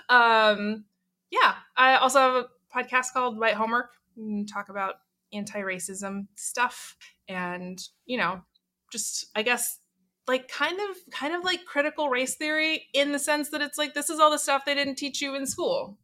Um, 0.09 0.85
yeah, 1.31 1.55
I 1.77 1.97
also 1.97 2.19
have 2.19 2.35
a 2.35 2.49
podcast 2.75 3.13
called 3.13 3.39
White 3.39 3.55
Homework. 3.55 3.91
We 4.17 4.45
talk 4.45 4.69
about 4.69 4.95
anti-racism 5.33 6.29
stuff, 6.37 6.97
and 7.29 7.79
you 8.07 8.19
know, 8.19 8.43
just 8.91 9.27
I 9.35 9.43
guess 9.43 9.79
like 10.27 10.49
kind 10.49 10.79
of 10.79 10.97
kind 11.13 11.35
of 11.35 11.45
like 11.45 11.65
critical 11.65 12.09
race 12.09 12.35
theory 12.35 12.89
in 12.95 13.13
the 13.13 13.19
sense 13.19 13.51
that 13.51 13.61
it's 13.61 13.79
like 13.79 13.95
this 13.95 14.11
is 14.11 14.21
all 14.21 14.31
the 14.31 14.39
stuff 14.39 14.65
they 14.65 14.75
didn't 14.75 14.97
teach 14.97 15.21
you 15.21 15.35
in 15.35 15.47
school. 15.47 15.99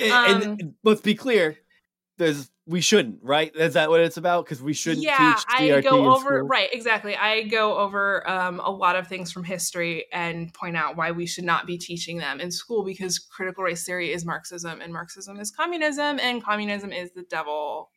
and, 0.00 0.12
um, 0.12 0.42
and 0.42 0.74
let's 0.82 1.00
be 1.00 1.14
clear, 1.14 1.56
there's 2.18 2.50
we 2.66 2.80
shouldn't, 2.80 3.18
right? 3.22 3.54
Is 3.56 3.74
that 3.74 3.90
what 3.90 3.98
it's 3.98 4.16
about? 4.16 4.44
Because 4.44 4.62
we 4.62 4.72
shouldn't 4.72 5.02
yeah, 5.02 5.36
I 5.48 5.80
go 5.80 6.14
over 6.14 6.38
school? 6.38 6.46
right, 6.46 6.68
exactly. 6.72 7.16
I 7.16 7.42
go 7.42 7.76
over 7.76 8.28
um, 8.30 8.60
a 8.60 8.70
lot 8.70 8.94
of 8.94 9.08
things 9.08 9.32
from 9.32 9.42
history 9.42 10.06
and 10.12 10.54
point 10.54 10.76
out 10.76 10.96
why 10.96 11.10
we 11.10 11.26
should 11.26 11.42
not 11.42 11.66
be 11.66 11.76
teaching 11.76 12.18
them 12.18 12.38
in 12.38 12.52
school 12.52 12.84
because 12.84 13.18
critical 13.18 13.64
race 13.64 13.84
theory 13.84 14.12
is 14.12 14.24
Marxism 14.24 14.80
and 14.80 14.92
Marxism 14.92 15.40
is 15.40 15.50
communism 15.50 16.20
and 16.20 16.44
communism 16.44 16.92
is 16.92 17.10
the 17.12 17.24
devil 17.24 17.90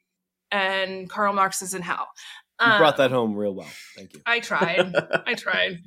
and 0.49 1.07
Karl 1.09 1.33
Marx 1.33 1.61
is 1.61 1.75
in 1.75 1.83
hell. 1.83 2.07
You 2.65 2.71
um, 2.71 2.77
brought 2.77 2.97
that 2.97 3.11
home 3.11 3.35
real 3.35 3.53
well. 3.53 3.69
Thank 3.95 4.13
you. 4.13 4.21
I 4.25 4.39
tried. 4.39 4.93
I 5.25 5.33
tried. 5.33 5.79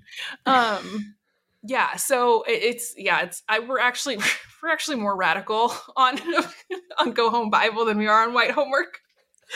Um, 0.44 1.14
yeah. 1.62 1.96
So 1.96 2.44
it's 2.46 2.94
yeah. 2.96 3.22
It's 3.22 3.42
I 3.48 3.60
we're 3.60 3.78
actually 3.78 4.18
we're 4.62 4.70
actually 4.70 4.96
more 4.96 5.16
radical 5.16 5.72
on 5.96 6.18
on 6.98 7.12
Go 7.12 7.30
Home 7.30 7.50
Bible 7.50 7.84
than 7.84 7.98
we 7.98 8.06
are 8.06 8.22
on 8.22 8.34
White 8.34 8.50
Homework. 8.50 8.98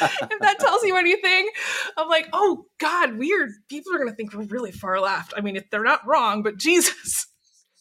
if 0.00 0.38
that 0.40 0.60
tells 0.60 0.84
you 0.84 0.96
anything, 0.96 1.50
I'm 1.96 2.08
like, 2.08 2.28
oh 2.32 2.66
God, 2.78 3.18
weird. 3.18 3.50
People 3.68 3.94
are 3.94 3.98
gonna 3.98 4.12
think 4.12 4.32
we're 4.32 4.44
really 4.44 4.72
far 4.72 5.00
left. 5.00 5.34
I 5.36 5.40
mean, 5.40 5.56
if 5.56 5.68
they're 5.70 5.82
not 5.82 6.06
wrong, 6.06 6.42
but 6.42 6.58
Jesus. 6.58 7.26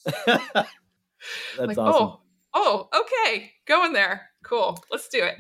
That's 0.06 0.28
like, 1.57 1.78
awesome. 1.78 1.78
Oh, 1.78 2.22
oh, 2.53 2.90
okay, 3.02 3.52
go 3.68 3.86
in 3.86 3.94
there. 3.94 4.30
Cool. 4.44 4.82
Let's 4.91 5.07
do 5.10 5.22
it. 5.22 5.36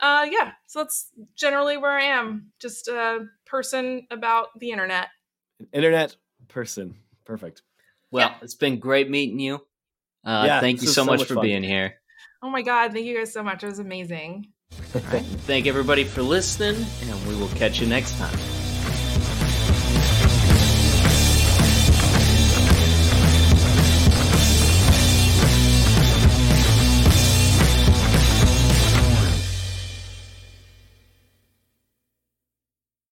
Uh, 0.00 0.26
yeah. 0.30 0.52
So 0.66 0.80
that's 0.80 1.10
generally 1.34 1.76
where 1.76 1.92
I 1.92 2.04
am. 2.04 2.52
Just 2.60 2.88
a 2.88 3.26
person 3.52 4.06
about 4.10 4.58
the 4.58 4.70
internet. 4.70 5.08
internet 5.72 6.16
person. 6.48 6.96
Perfect. 7.26 7.62
Well, 8.10 8.30
yeah. 8.30 8.36
it's 8.40 8.54
been 8.54 8.78
great 8.80 9.10
meeting 9.10 9.38
you. 9.38 9.56
Uh, 10.24 10.44
yeah, 10.46 10.60
thank 10.60 10.80
you 10.80 10.88
so, 10.88 10.94
so 10.94 11.04
much, 11.04 11.20
much, 11.20 11.28
for 11.28 11.34
fun. 11.34 11.44
being 11.44 11.62
here. 11.62 11.96
Oh 12.42 12.50
my 12.50 12.62
God. 12.62 12.92
Thank 12.92 13.04
you 13.04 13.16
guys 13.16 13.32
so 13.32 13.42
much. 13.42 13.62
It 13.62 13.66
was 13.66 13.78
amazing. 13.78 14.48
All 14.94 15.00
right. 15.12 15.22
Thank 15.22 15.66
everybody 15.66 16.04
for 16.04 16.22
listening, 16.22 16.84
and 17.02 17.28
we 17.28 17.36
will 17.36 17.48
catch 17.48 17.78
you 17.80 17.86
next 17.86 18.18
time. 18.18 18.38